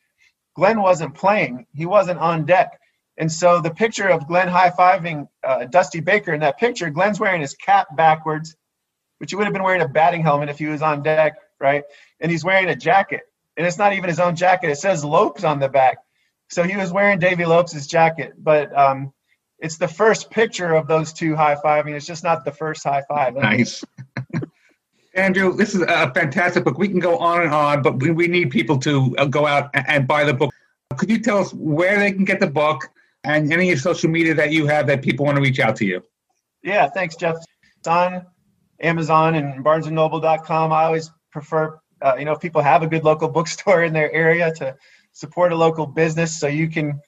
Glenn 0.55 0.81
wasn't 0.81 1.17
playing, 1.17 1.67
he 1.75 1.85
wasn't 1.85 2.21
on 2.21 2.47
deck. 2.47 2.79
And 3.17 3.31
so 3.31 3.61
the 3.61 3.75
picture 3.75 4.09
of 4.09 4.29
Glenn 4.29 4.47
high 4.47 4.71
fiving 4.71 5.27
uh, 5.43 5.65
Dusty 5.65 5.99
Baker 5.99 6.33
in 6.33 6.43
that 6.43 6.61
picture, 6.61 6.91
Glenn's 6.91 7.19
wearing 7.19 7.41
his 7.41 7.55
cap 7.55 7.89
backwards, 7.97 8.55
which 9.19 9.33
he 9.33 9.37
would 9.37 9.47
have 9.47 9.53
been 9.53 9.65
wearing 9.65 9.83
a 9.83 9.89
batting 9.89 10.23
helmet 10.23 10.49
if 10.49 10.61
he 10.61 10.67
was 10.67 10.81
on 10.81 11.03
deck, 11.03 11.35
right? 11.61 11.85
And 12.21 12.31
he's 12.31 12.45
wearing 12.45 12.69
a 12.69 12.77
jacket. 12.77 13.23
And 13.57 13.67
it's 13.67 13.79
not 13.79 13.93
even 13.93 14.09
his 14.09 14.21
own 14.21 14.37
jacket, 14.37 14.71
it 14.71 14.79
says 14.79 15.05
Lopes 15.05 15.45
on 15.45 15.59
the 15.59 15.69
back. 15.69 15.99
So 16.49 16.65
he 16.65 16.77
was 16.77 16.93
wearing 16.93 17.19
Davey 17.19 17.45
Lopes' 17.45 17.87
jacket, 17.87 18.33
but 18.37 18.77
um, 18.77 19.13
it's 19.61 19.77
the 19.77 19.87
first 19.87 20.31
picture 20.31 20.75
of 20.75 20.89
those 20.89 21.13
two 21.13 21.37
high 21.37 21.55
fiving. 21.55 21.95
It's 21.95 22.07
just 22.07 22.25
not 22.25 22.45
the 22.45 22.53
first 22.53 22.83
high 22.83 23.03
five. 23.09 23.35
Nice. 23.41 23.85
Andrew, 25.15 25.55
this 25.55 25.75
is 25.75 25.83
a 25.83 26.13
fantastic 26.15 26.65
book. 26.65 26.79
We 26.79 26.89
can 26.89 27.01
go 27.01 27.19
on 27.19 27.43
and 27.43 27.53
on, 27.53 27.83
but 27.83 28.01
we, 28.01 28.13
we 28.13 28.29
need 28.29 28.51
people 28.51 28.79
to 28.79 29.15
uh, 29.19 29.25
go 29.27 29.45
out 29.45 29.71
and 29.75 30.07
buy 30.07 30.25
the 30.25 30.33
book. 30.33 30.53
Could 30.97 31.11
you 31.11 31.19
tell 31.19 31.39
us 31.39 31.53
where 31.53 31.99
they 31.99 32.13
can 32.13 32.25
get 32.25 32.39
the 32.39 32.47
book 32.47 32.89
and 33.25 33.53
any 33.53 33.75
social 33.77 34.09
media 34.09 34.35
that 34.35 34.53
you 34.53 34.67
have 34.67 34.87
that 34.87 35.03
people 35.03 35.27
want 35.27 35.37
to 35.37 35.43
reach 35.43 35.59
out 35.59 35.77
to 35.77 35.85
you? 35.85 36.03
Yeah, 36.63 36.89
thanks, 36.89 37.17
Jeff. 37.17 37.37
It's 37.79 37.89
on 37.89 38.25
Amazon 38.81 39.35
and 39.35 39.65
BarnesandNoble.com. 39.65 40.73
I 40.73 40.85
always 40.85 41.11
prefer, 41.31 41.79
uh, 42.03 42.17
you 42.19 42.25
know, 42.25 42.33
if 42.33 42.41
people 42.41 42.63
have 42.63 42.83
a 42.83 42.87
good 42.87 43.05
local 43.05 43.29
bookstore 43.37 43.83
in 43.85 43.93
their 43.93 44.13
area 44.13 44.53
to 44.55 44.77
support 45.13 45.53
a 45.53 45.57
local 45.57 45.87
business 45.87 46.39
so 46.39 46.47
you 46.47 46.69
can 46.69 47.01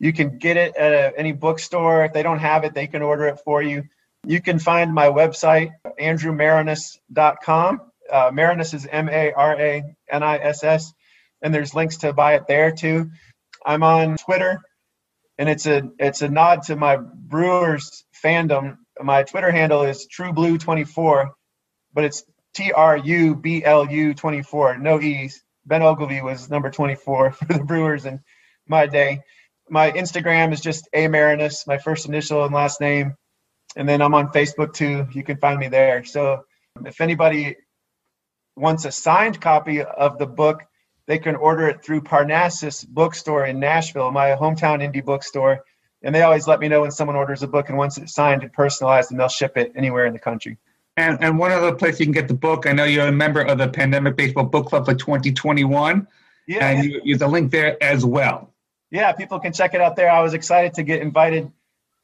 you 0.00 0.12
can 0.12 0.38
get 0.38 0.56
it 0.56 0.76
at 0.76 0.92
a, 0.92 1.18
any 1.18 1.32
bookstore. 1.32 2.04
If 2.04 2.12
they 2.12 2.22
don't 2.22 2.38
have 2.38 2.64
it 2.64 2.74
they 2.74 2.86
can 2.86 3.02
order 3.02 3.26
it 3.26 3.40
for 3.44 3.62
you. 3.62 3.84
You 4.26 4.40
can 4.40 4.58
find 4.58 4.92
my 4.94 5.06
website 5.06 5.70
andrewmaraniss.com 6.00 7.80
uh, 8.10 8.30
Maraniss 8.30 8.74
is 8.74 8.86
m-a-r-a-n-i-s-s 8.90 9.32
and 11.42 11.54
there's 11.54 11.74
links 11.74 11.98
to 11.98 12.12
buy 12.12 12.34
it 12.34 12.46
there 12.48 12.72
too. 12.72 13.10
I'm 13.64 13.82
on 13.82 14.16
twitter 14.16 14.60
and 15.36 15.48
it's 15.48 15.66
a 15.66 15.90
it's 15.98 16.22
a 16.22 16.28
nod 16.28 16.62
to 16.64 16.76
my 16.76 16.96
brewers 16.96 18.04
fandom. 18.24 18.78
My 19.00 19.24
twitter 19.24 19.50
handle 19.50 19.82
is 19.82 20.06
trueblue24 20.08 21.30
but 21.92 22.04
it's 22.04 22.24
T 22.58 22.72
R 22.72 22.96
U 22.96 23.36
B 23.36 23.64
L 23.64 23.88
U 23.88 24.14
24, 24.14 24.78
no 24.78 25.00
E's. 25.00 25.44
Ben 25.64 25.80
Oglivie 25.80 26.24
was 26.24 26.50
number 26.50 26.72
24 26.72 27.30
for 27.32 27.44
the 27.44 27.62
Brewers 27.62 28.04
in 28.04 28.18
my 28.66 28.84
day. 28.84 29.20
My 29.70 29.92
Instagram 29.92 30.52
is 30.52 30.60
just 30.60 30.88
A 30.92 31.06
Maraniss, 31.06 31.68
my 31.68 31.78
first 31.78 32.06
initial 32.06 32.44
and 32.44 32.52
last 32.52 32.80
name. 32.80 33.14
And 33.76 33.88
then 33.88 34.02
I'm 34.02 34.12
on 34.12 34.32
Facebook 34.32 34.72
too. 34.72 35.06
You 35.12 35.22
can 35.22 35.36
find 35.36 35.60
me 35.60 35.68
there. 35.68 36.02
So 36.02 36.46
if 36.84 37.00
anybody 37.00 37.54
wants 38.56 38.84
a 38.86 38.90
signed 38.90 39.40
copy 39.40 39.84
of 39.84 40.18
the 40.18 40.26
book, 40.26 40.64
they 41.06 41.20
can 41.20 41.36
order 41.36 41.68
it 41.68 41.84
through 41.84 42.00
Parnassus 42.00 42.82
Bookstore 42.82 43.46
in 43.46 43.60
Nashville, 43.60 44.10
my 44.10 44.30
hometown 44.30 44.82
indie 44.82 45.04
bookstore. 45.04 45.60
And 46.02 46.12
they 46.12 46.22
always 46.22 46.48
let 46.48 46.58
me 46.58 46.66
know 46.66 46.80
when 46.80 46.90
someone 46.90 47.16
orders 47.16 47.44
a 47.44 47.46
book 47.46 47.68
and 47.68 47.78
wants 47.78 47.98
it 47.98 48.08
signed 48.08 48.42
and 48.42 48.52
personalized, 48.52 49.12
and 49.12 49.20
they'll 49.20 49.28
ship 49.28 49.56
it 49.56 49.70
anywhere 49.76 50.06
in 50.06 50.12
the 50.12 50.18
country. 50.18 50.58
And, 50.98 51.22
and 51.22 51.38
one 51.38 51.52
other 51.52 51.72
place 51.74 52.00
you 52.00 52.06
can 52.06 52.12
get 52.12 52.26
the 52.26 52.34
book. 52.34 52.66
I 52.66 52.72
know 52.72 52.82
you're 52.82 53.06
a 53.06 53.12
member 53.12 53.40
of 53.40 53.58
the 53.58 53.68
Pandemic 53.68 54.16
Baseball 54.16 54.44
Book 54.44 54.66
Club 54.66 54.84
for 54.84 54.94
2021. 54.94 56.08
Yeah. 56.48 56.68
And 56.68 56.84
you, 56.84 57.00
there's 57.04 57.22
a 57.22 57.28
link 57.28 57.52
there 57.52 57.80
as 57.80 58.04
well. 58.04 58.52
Yeah, 58.90 59.12
people 59.12 59.38
can 59.38 59.52
check 59.52 59.74
it 59.74 59.80
out 59.80 59.94
there. 59.94 60.10
I 60.10 60.22
was 60.22 60.34
excited 60.34 60.74
to 60.74 60.82
get 60.82 61.00
invited 61.00 61.52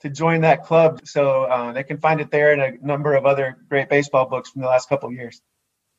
to 0.01 0.11
join 0.11 0.43
that 0.43 0.65
club, 0.65 1.01
so 1.05 1.45
uh, 1.45 1.73
they 1.73 1.83
can 1.83 1.99
find 1.99 2.21
it 2.21 2.31
there 2.31 2.53
and 2.53 2.61
a 2.61 2.87
number 2.87 3.15
of 3.15 3.27
other 3.27 3.57
great 3.69 3.89
baseball 3.89 4.27
books 4.27 4.51
from 4.51 4.63
the 4.63 4.69
last 4.69 4.89
couple 4.89 5.09
of 5.09 5.15
years. 5.15 5.41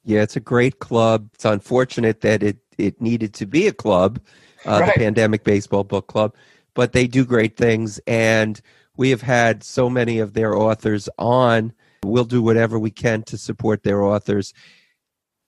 Yeah, 0.06 0.22
it's 0.22 0.36
a 0.38 0.40
great 0.40 0.80
club. 0.80 1.30
It's 1.34 1.44
unfortunate 1.44 2.22
that 2.22 2.44
it, 2.44 2.60
it 2.78 3.02
needed 3.02 3.34
to 3.36 3.46
be 3.46 3.68
a 3.68 3.74
club, 3.74 4.22
uh, 4.66 4.80
Right. 4.80 4.94
the 4.94 5.00
Pandemic 5.02 5.44
Baseball 5.44 5.84
Book 5.84 6.08
Club, 6.08 6.34
but 6.76 6.94
they 6.94 7.08
do 7.08 7.26
great 7.26 7.58
things. 7.58 8.00
And 8.08 8.62
we 8.96 9.10
have 9.10 9.24
had 9.24 9.64
so 9.64 9.90
many 9.90 10.20
of 10.20 10.34
their 10.34 10.56
authors 10.56 11.10
on. 11.18 11.74
We'll 12.07 12.26
do 12.26 12.41
whatever 12.41 12.77
we 12.80 12.91
can 12.91 13.23
to 13.23 13.38
support 13.38 13.84
their 13.84 14.03
authors. 14.03 14.53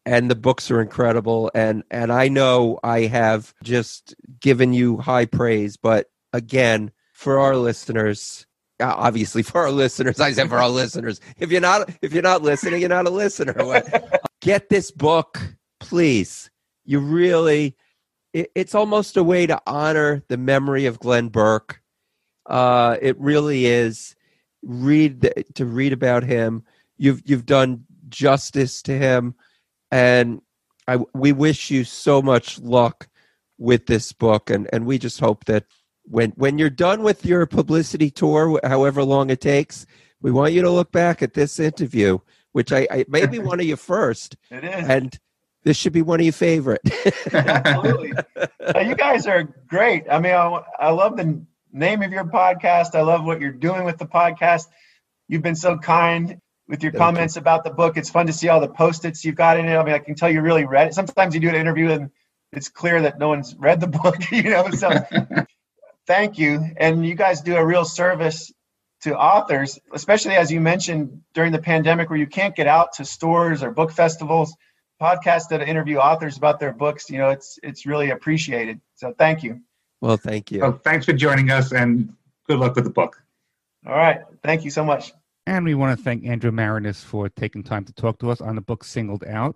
And 0.06 0.32
the 0.32 0.36
books 0.36 0.72
are 0.72 0.82
incredible. 0.82 1.52
And, 1.54 1.84
and 1.92 2.12
I 2.12 2.30
know 2.30 2.80
I 2.84 3.02
have 3.02 3.54
just 3.64 4.16
given 4.40 4.74
you 4.74 4.98
high 4.98 5.26
praise, 5.26 5.76
but 5.78 6.10
again, 6.32 6.92
for 7.14 7.40
our 7.40 7.56
listeners, 7.58 8.46
uh, 8.80 8.94
obviously 8.96 9.44
for 9.44 9.62
our 9.62 9.72
listeners, 9.72 10.20
I 10.20 10.32
said 10.32 10.50
for 10.50 10.58
our 10.58 10.70
listeners. 10.70 11.20
If 11.38 11.52
you're 11.52 11.62
not 11.62 11.90
if 12.02 12.14
you're 12.14 12.22
not 12.22 12.44
listening, 12.44 12.80
you're 12.80 12.90
not 12.90 13.08
a 13.08 13.10
listener 13.10 13.54
get 14.42 14.70
this 14.70 14.92
book, 14.92 15.42
please. 15.80 16.50
You 16.86 17.00
really, 17.00 17.76
it, 18.34 18.52
it's 18.56 18.76
almost 18.76 19.18
a 19.18 19.24
way 19.24 19.46
to 19.46 19.62
honor 19.68 20.24
the 20.30 20.38
memory 20.38 20.86
of 20.86 21.00
Glenn 21.00 21.30
Burke. 21.30 21.82
Uh, 22.46 22.98
it 23.02 23.20
really 23.20 23.66
is. 23.66 24.16
Read 24.70 25.22
the- 25.22 25.46
to 25.56 25.66
read 25.66 25.94
about 25.94 26.24
him. 26.24 26.64
You've 26.98 27.22
you've 27.26 27.46
done 27.46 27.86
justice 28.10 28.82
to 28.84 28.98
him, 28.98 29.34
and 29.92 30.42
I 30.90 30.98
we 31.14 31.32
wish 31.32 31.72
you 31.72 31.86
so 31.86 32.22
much 32.22 32.60
luck 32.60 33.08
with 33.58 33.86
this 33.86 34.12
book, 34.12 34.50
and 34.50 34.68
and 34.74 34.86
we 34.86 34.98
just 34.98 35.22
hope 35.22 35.46
that 35.46 35.64
when 36.04 36.32
when 36.32 36.58
you're 36.58 36.70
done 36.70 37.02
with 37.02 37.26
your 37.26 37.46
publicity 37.46 38.10
tour, 38.12 38.60
however 38.66 39.04
long 39.04 39.30
it 39.30 39.40
takes, 39.40 39.86
we 40.22 40.32
want 40.32 40.52
you 40.52 40.62
to 40.64 40.70
look 40.70 40.92
back 40.92 41.22
at 41.22 41.34
this 41.34 41.60
interview, 41.60 42.18
which 42.52 42.74
I, 42.74 42.88
I 42.92 43.06
may 43.08 43.26
be 43.26 43.40
one 43.52 43.62
of 43.62 43.66
your 43.66 43.78
first, 43.78 44.36
It 44.52 44.66
is. 44.66 44.90
and 44.90 45.18
this 45.64 45.78
should 45.78 45.94
be 45.94 46.02
one 46.02 46.20
of 46.20 46.26
your 46.26 46.34
favorite. 46.34 46.82
Absolutely. 47.34 48.12
You 48.86 48.96
guys 48.96 49.26
are 49.28 49.44
great. 49.68 50.04
I 50.12 50.20
mean, 50.20 50.34
I, 50.34 50.62
I 50.80 50.90
love 50.92 51.16
the 51.16 51.42
name 51.72 52.02
of 52.02 52.12
your 52.12 52.26
podcast. 52.26 52.96
I 52.96 53.02
love 53.02 53.24
what 53.26 53.42
you're 53.42 53.52
doing 53.52 53.84
with 53.84 53.98
the 53.98 54.06
podcast. 54.06 54.66
You've 55.28 55.42
been 55.42 55.56
so 55.56 55.78
kind 55.78 56.40
with 56.68 56.84
your 56.84 56.92
Thank 56.92 57.02
comments 57.02 57.38
about 57.38 57.64
the 57.64 57.70
book. 57.70 57.98
It's 57.98 58.10
fun 58.10 58.28
to 58.28 58.34
see 58.34 58.50
all 58.50 58.60
the 58.60 58.68
post-its 58.68 59.24
you've 59.24 59.36
got 59.36 59.60
in 59.60 59.68
it. 59.68 59.76
I 59.76 59.84
mean, 59.84 59.94
I 59.94 60.00
can 60.00 60.16
tell 60.16 60.30
you 60.30 60.42
really 60.42 60.66
read 60.66 60.88
it. 60.88 60.94
Sometimes 60.94 61.34
you 61.34 61.40
do 61.40 61.50
an 61.50 61.56
interview 61.56 61.92
and 61.92 62.12
it's 62.52 62.70
clear 62.70 63.02
that 63.02 63.20
no 63.20 63.30
one's 63.30 63.56
read 63.56 63.80
the 63.80 63.88
book, 64.04 64.32
you 64.32 64.44
know. 64.44 64.70
So 64.72 64.90
thank 66.08 66.38
you. 66.38 66.64
And 66.78 67.06
you 67.06 67.16
guys 67.16 67.42
do 67.42 67.56
a 67.56 67.66
real 67.66 67.86
service 67.86 68.52
to 69.02 69.18
authors, 69.18 69.80
especially 69.94 70.36
as 70.36 70.52
you 70.52 70.60
mentioned 70.60 71.22
during 71.34 71.52
the 71.52 71.62
pandemic 71.62 72.10
where 72.10 72.20
you 72.20 72.28
can't 72.28 72.56
get 72.56 72.68
out 72.68 72.94
to 72.94 73.06
stores 73.06 73.64
or 73.64 73.72
book 73.72 73.92
festivals. 73.92 74.56
Podcasts 75.00 75.50
that 75.50 75.62
interview 75.62 75.98
authors 75.98 76.38
about 76.38 76.60
their 76.60 76.74
books, 76.74 77.12
you 77.12 77.20
know, 77.20 77.30
it's 77.30 77.60
it's 77.62 77.86
really 77.86 78.10
appreciated. 78.10 78.82
So 78.96 79.14
thank 79.16 79.44
you. 79.44 79.62
Well, 80.02 80.18
thank 80.18 80.52
you. 80.52 80.60
So 80.60 80.80
thanks 80.84 81.06
for 81.06 81.14
joining 81.14 81.50
us 81.50 81.72
and 81.72 82.14
good 82.48 82.60
luck 82.60 82.76
with 82.76 82.84
the 82.84 82.90
book. 82.90 83.22
All 83.86 83.96
right. 83.96 84.22
Thank 84.44 84.64
you 84.64 84.72
so 84.72 84.84
much. 84.84 85.14
And 85.46 85.64
we 85.64 85.76
want 85.76 85.98
to 85.98 86.04
thank 86.04 86.26
Andrew 86.26 86.52
Maraniss 86.52 87.04
for 87.04 87.30
taking 87.30 87.64
time 87.64 87.86
to 87.86 87.94
talk 87.94 88.20
to 88.20 88.30
us 88.30 88.42
on 88.42 88.56
the 88.56 88.62
book 88.62 88.84
Singled 88.84 89.24
Out, 89.26 89.56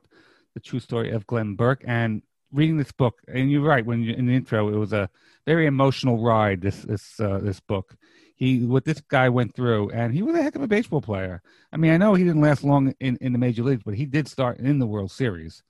the 0.53 0.59
true 0.59 0.79
story 0.79 1.11
of 1.11 1.27
Glenn 1.27 1.55
Burke. 1.55 1.83
And 1.85 2.21
reading 2.51 2.77
this 2.77 2.91
book, 2.91 3.21
and 3.27 3.51
you're 3.51 3.61
right, 3.61 3.85
when 3.85 4.01
you, 4.01 4.13
in 4.13 4.25
the 4.25 4.35
intro, 4.35 4.69
it 4.69 4.77
was 4.77 4.93
a 4.93 5.09
very 5.45 5.65
emotional 5.65 6.23
ride, 6.23 6.61
this, 6.61 6.81
this, 6.83 7.19
uh, 7.19 7.39
this 7.39 7.59
book. 7.59 7.95
He, 8.35 8.65
what 8.65 8.85
this 8.85 9.01
guy 9.01 9.29
went 9.29 9.53
through, 9.53 9.91
and 9.91 10.13
he 10.13 10.23
was 10.23 10.35
a 10.35 10.41
heck 10.41 10.55
of 10.55 10.63
a 10.63 10.67
baseball 10.67 11.01
player. 11.01 11.41
I 11.71 11.77
mean, 11.77 11.91
I 11.91 11.97
know 11.97 12.15
he 12.15 12.23
didn't 12.23 12.41
last 12.41 12.63
long 12.63 12.93
in, 12.99 13.17
in 13.21 13.33
the 13.33 13.37
major 13.37 13.63
leagues, 13.63 13.83
but 13.83 13.93
he 13.93 14.05
did 14.05 14.27
start 14.27 14.57
in 14.57 14.79
the 14.79 14.87
World 14.87 15.11
Series. 15.11 15.61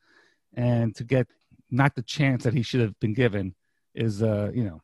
And 0.53 0.95
to 0.95 1.03
get 1.03 1.27
not 1.69 1.95
the 1.95 2.02
chance 2.02 2.43
that 2.43 2.53
he 2.53 2.61
should 2.61 2.81
have 2.81 2.98
been 2.99 3.14
given 3.14 3.56
is, 3.93 4.22
uh, 4.22 4.51
you 4.53 4.63
know, 4.63 4.81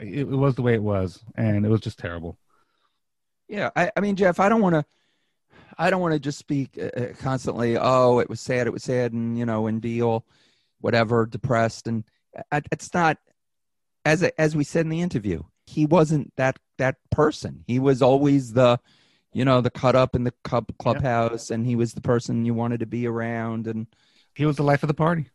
it, 0.00 0.20
it 0.20 0.24
was 0.26 0.54
the 0.54 0.62
way 0.62 0.74
it 0.74 0.82
was, 0.82 1.22
and 1.34 1.64
it 1.64 1.68
was 1.68 1.80
just 1.80 1.98
terrible. 1.98 2.38
Yeah, 3.48 3.70
I, 3.74 3.90
I 3.96 4.00
mean, 4.00 4.16
Jeff, 4.16 4.38
I 4.40 4.48
don't 4.48 4.60
want 4.60 4.74
to, 4.74 4.84
I 5.78 5.90
don't 5.90 6.00
want 6.00 6.14
to 6.14 6.20
just 6.20 6.38
speak 6.38 6.78
uh, 6.80 7.00
uh, 7.00 7.12
constantly. 7.18 7.76
Oh, 7.76 8.18
it 8.18 8.28
was 8.28 8.40
sad, 8.40 8.66
it 8.66 8.72
was 8.72 8.84
sad, 8.84 9.12
and 9.12 9.38
you 9.38 9.46
know, 9.46 9.66
and 9.66 9.80
deal 9.80 10.24
whatever, 10.80 11.26
depressed, 11.26 11.86
and 11.86 12.04
I, 12.50 12.62
it's 12.72 12.92
not. 12.94 13.18
As 14.04 14.22
as 14.22 14.56
we 14.56 14.64
said 14.64 14.86
in 14.86 14.88
the 14.88 15.02
interview, 15.02 15.42
he 15.66 15.84
wasn't 15.84 16.32
that 16.36 16.58
that 16.78 16.96
person. 17.10 17.64
He 17.66 17.78
was 17.78 18.00
always 18.00 18.54
the, 18.54 18.80
you 19.34 19.44
know, 19.44 19.60
the 19.60 19.70
cut 19.70 19.94
up 19.94 20.14
in 20.16 20.24
the 20.24 20.32
club 20.42 20.72
clubhouse, 20.78 21.50
and 21.50 21.66
he 21.66 21.76
was 21.76 21.92
the 21.92 22.00
person 22.00 22.46
you 22.46 22.54
wanted 22.54 22.80
to 22.80 22.86
be 22.86 23.06
around, 23.06 23.66
and 23.66 23.86
He 24.34 24.46
was 24.46 24.56
the 24.56 24.62
life 24.62 24.82
of 24.82 24.88
the 24.88 24.94
party. 24.94 25.26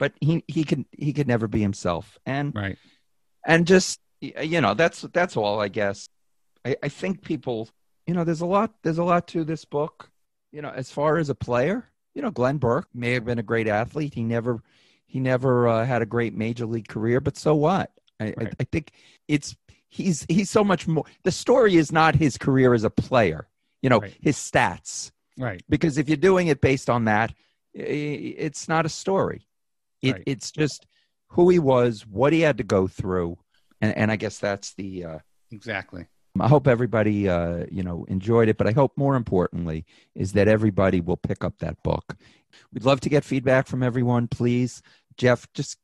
But 0.00 0.12
he 0.20 0.42
he 0.48 0.64
could 0.64 0.84
he 0.90 1.12
could 1.12 1.28
never 1.28 1.46
be 1.46 1.60
himself, 1.60 2.18
and 2.26 2.52
Right. 2.56 2.76
and 3.46 3.66
just 3.66 4.00
you 4.20 4.60
know 4.60 4.74
that's 4.74 5.00
that's 5.14 5.34
all 5.34 5.60
i 5.62 5.68
guess 5.68 6.06
I, 6.62 6.76
I 6.82 6.88
think 6.90 7.22
people 7.22 7.70
you 8.06 8.12
know 8.12 8.22
there's 8.22 8.42
a 8.42 8.46
lot 8.46 8.74
there's 8.82 8.98
a 8.98 9.04
lot 9.04 9.26
to 9.28 9.44
this 9.44 9.64
book 9.64 10.10
you 10.52 10.60
know 10.60 10.68
as 10.68 10.90
far 10.90 11.16
as 11.16 11.30
a 11.30 11.34
player 11.34 11.88
you 12.14 12.20
know 12.20 12.30
glenn 12.30 12.58
burke 12.58 12.88
may 12.92 13.12
have 13.14 13.24
been 13.24 13.38
a 13.38 13.42
great 13.42 13.66
athlete 13.66 14.12
he 14.12 14.22
never 14.22 14.62
he 15.06 15.20
never 15.20 15.66
uh, 15.68 15.86
had 15.86 16.02
a 16.02 16.06
great 16.06 16.34
major 16.34 16.66
league 16.66 16.86
career 16.88 17.18
but 17.18 17.38
so 17.38 17.54
what 17.54 17.90
I, 18.20 18.26
I, 18.26 18.34
Right. 18.36 18.54
I 18.60 18.64
think 18.64 18.92
it's 19.26 19.56
he's 19.88 20.26
he's 20.28 20.50
so 20.50 20.62
much 20.62 20.86
more 20.86 21.04
the 21.22 21.32
story 21.32 21.76
is 21.76 21.90
not 21.90 22.14
his 22.14 22.36
career 22.36 22.74
as 22.74 22.84
a 22.84 22.90
player 22.90 23.48
you 23.80 23.88
know 23.88 24.00
Right. 24.00 24.16
his 24.20 24.36
stats 24.36 25.12
Right. 25.38 25.62
because 25.70 25.96
if 25.96 26.10
you're 26.10 26.18
doing 26.30 26.48
it 26.48 26.60
based 26.60 26.90
on 26.90 27.06
that 27.06 27.32
it's 27.72 28.68
not 28.68 28.84
a 28.84 28.90
story 28.90 29.46
it, 30.02 30.12
Right. 30.12 30.22
it's 30.26 30.50
just 30.50 30.86
who 31.28 31.48
he 31.48 31.58
was 31.58 32.06
what 32.06 32.32
he 32.32 32.40
had 32.40 32.58
to 32.58 32.64
go 32.64 32.86
through 32.88 33.38
and, 33.80 33.96
and 33.96 34.10
i 34.10 34.16
guess 34.16 34.38
that's 34.38 34.74
the 34.74 35.04
uh, 35.04 35.18
Exactly. 35.50 36.06
i 36.38 36.48
hope 36.48 36.66
everybody 36.68 37.28
uh, 37.28 37.64
you 37.70 37.82
know 37.82 38.04
enjoyed 38.08 38.48
it 38.48 38.56
but 38.56 38.66
i 38.66 38.72
hope 38.72 38.92
more 38.96 39.16
importantly 39.16 39.84
is 40.14 40.32
that 40.32 40.48
everybody 40.48 41.00
will 41.00 41.16
pick 41.16 41.44
up 41.44 41.58
that 41.58 41.82
book 41.82 42.16
we'd 42.72 42.84
love 42.84 43.00
to 43.00 43.08
get 43.08 43.24
feedback 43.24 43.66
from 43.66 43.82
everyone 43.82 44.26
please 44.28 44.82
jeff 45.16 45.46
just 45.54 45.76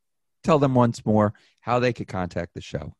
tell 0.43 0.59
them 0.59 0.75
once 0.75 1.05
more 1.07 1.33
how 1.61 1.79
they 1.79 1.93
could 1.93 2.09
contact 2.09 2.55
the 2.55 2.61
show 2.61 2.95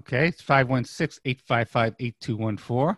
Okay, 0.00 0.28
it's 0.28 0.40
516 0.40 1.20
855 1.24 1.96
8214. 1.98 2.96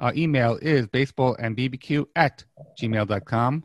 Our 0.00 0.12
email 0.16 0.58
is 0.60 0.88
baseball 0.88 1.36
and 1.38 1.56
bbq 1.56 2.06
at 2.16 2.44
gmail.com. 2.76 3.62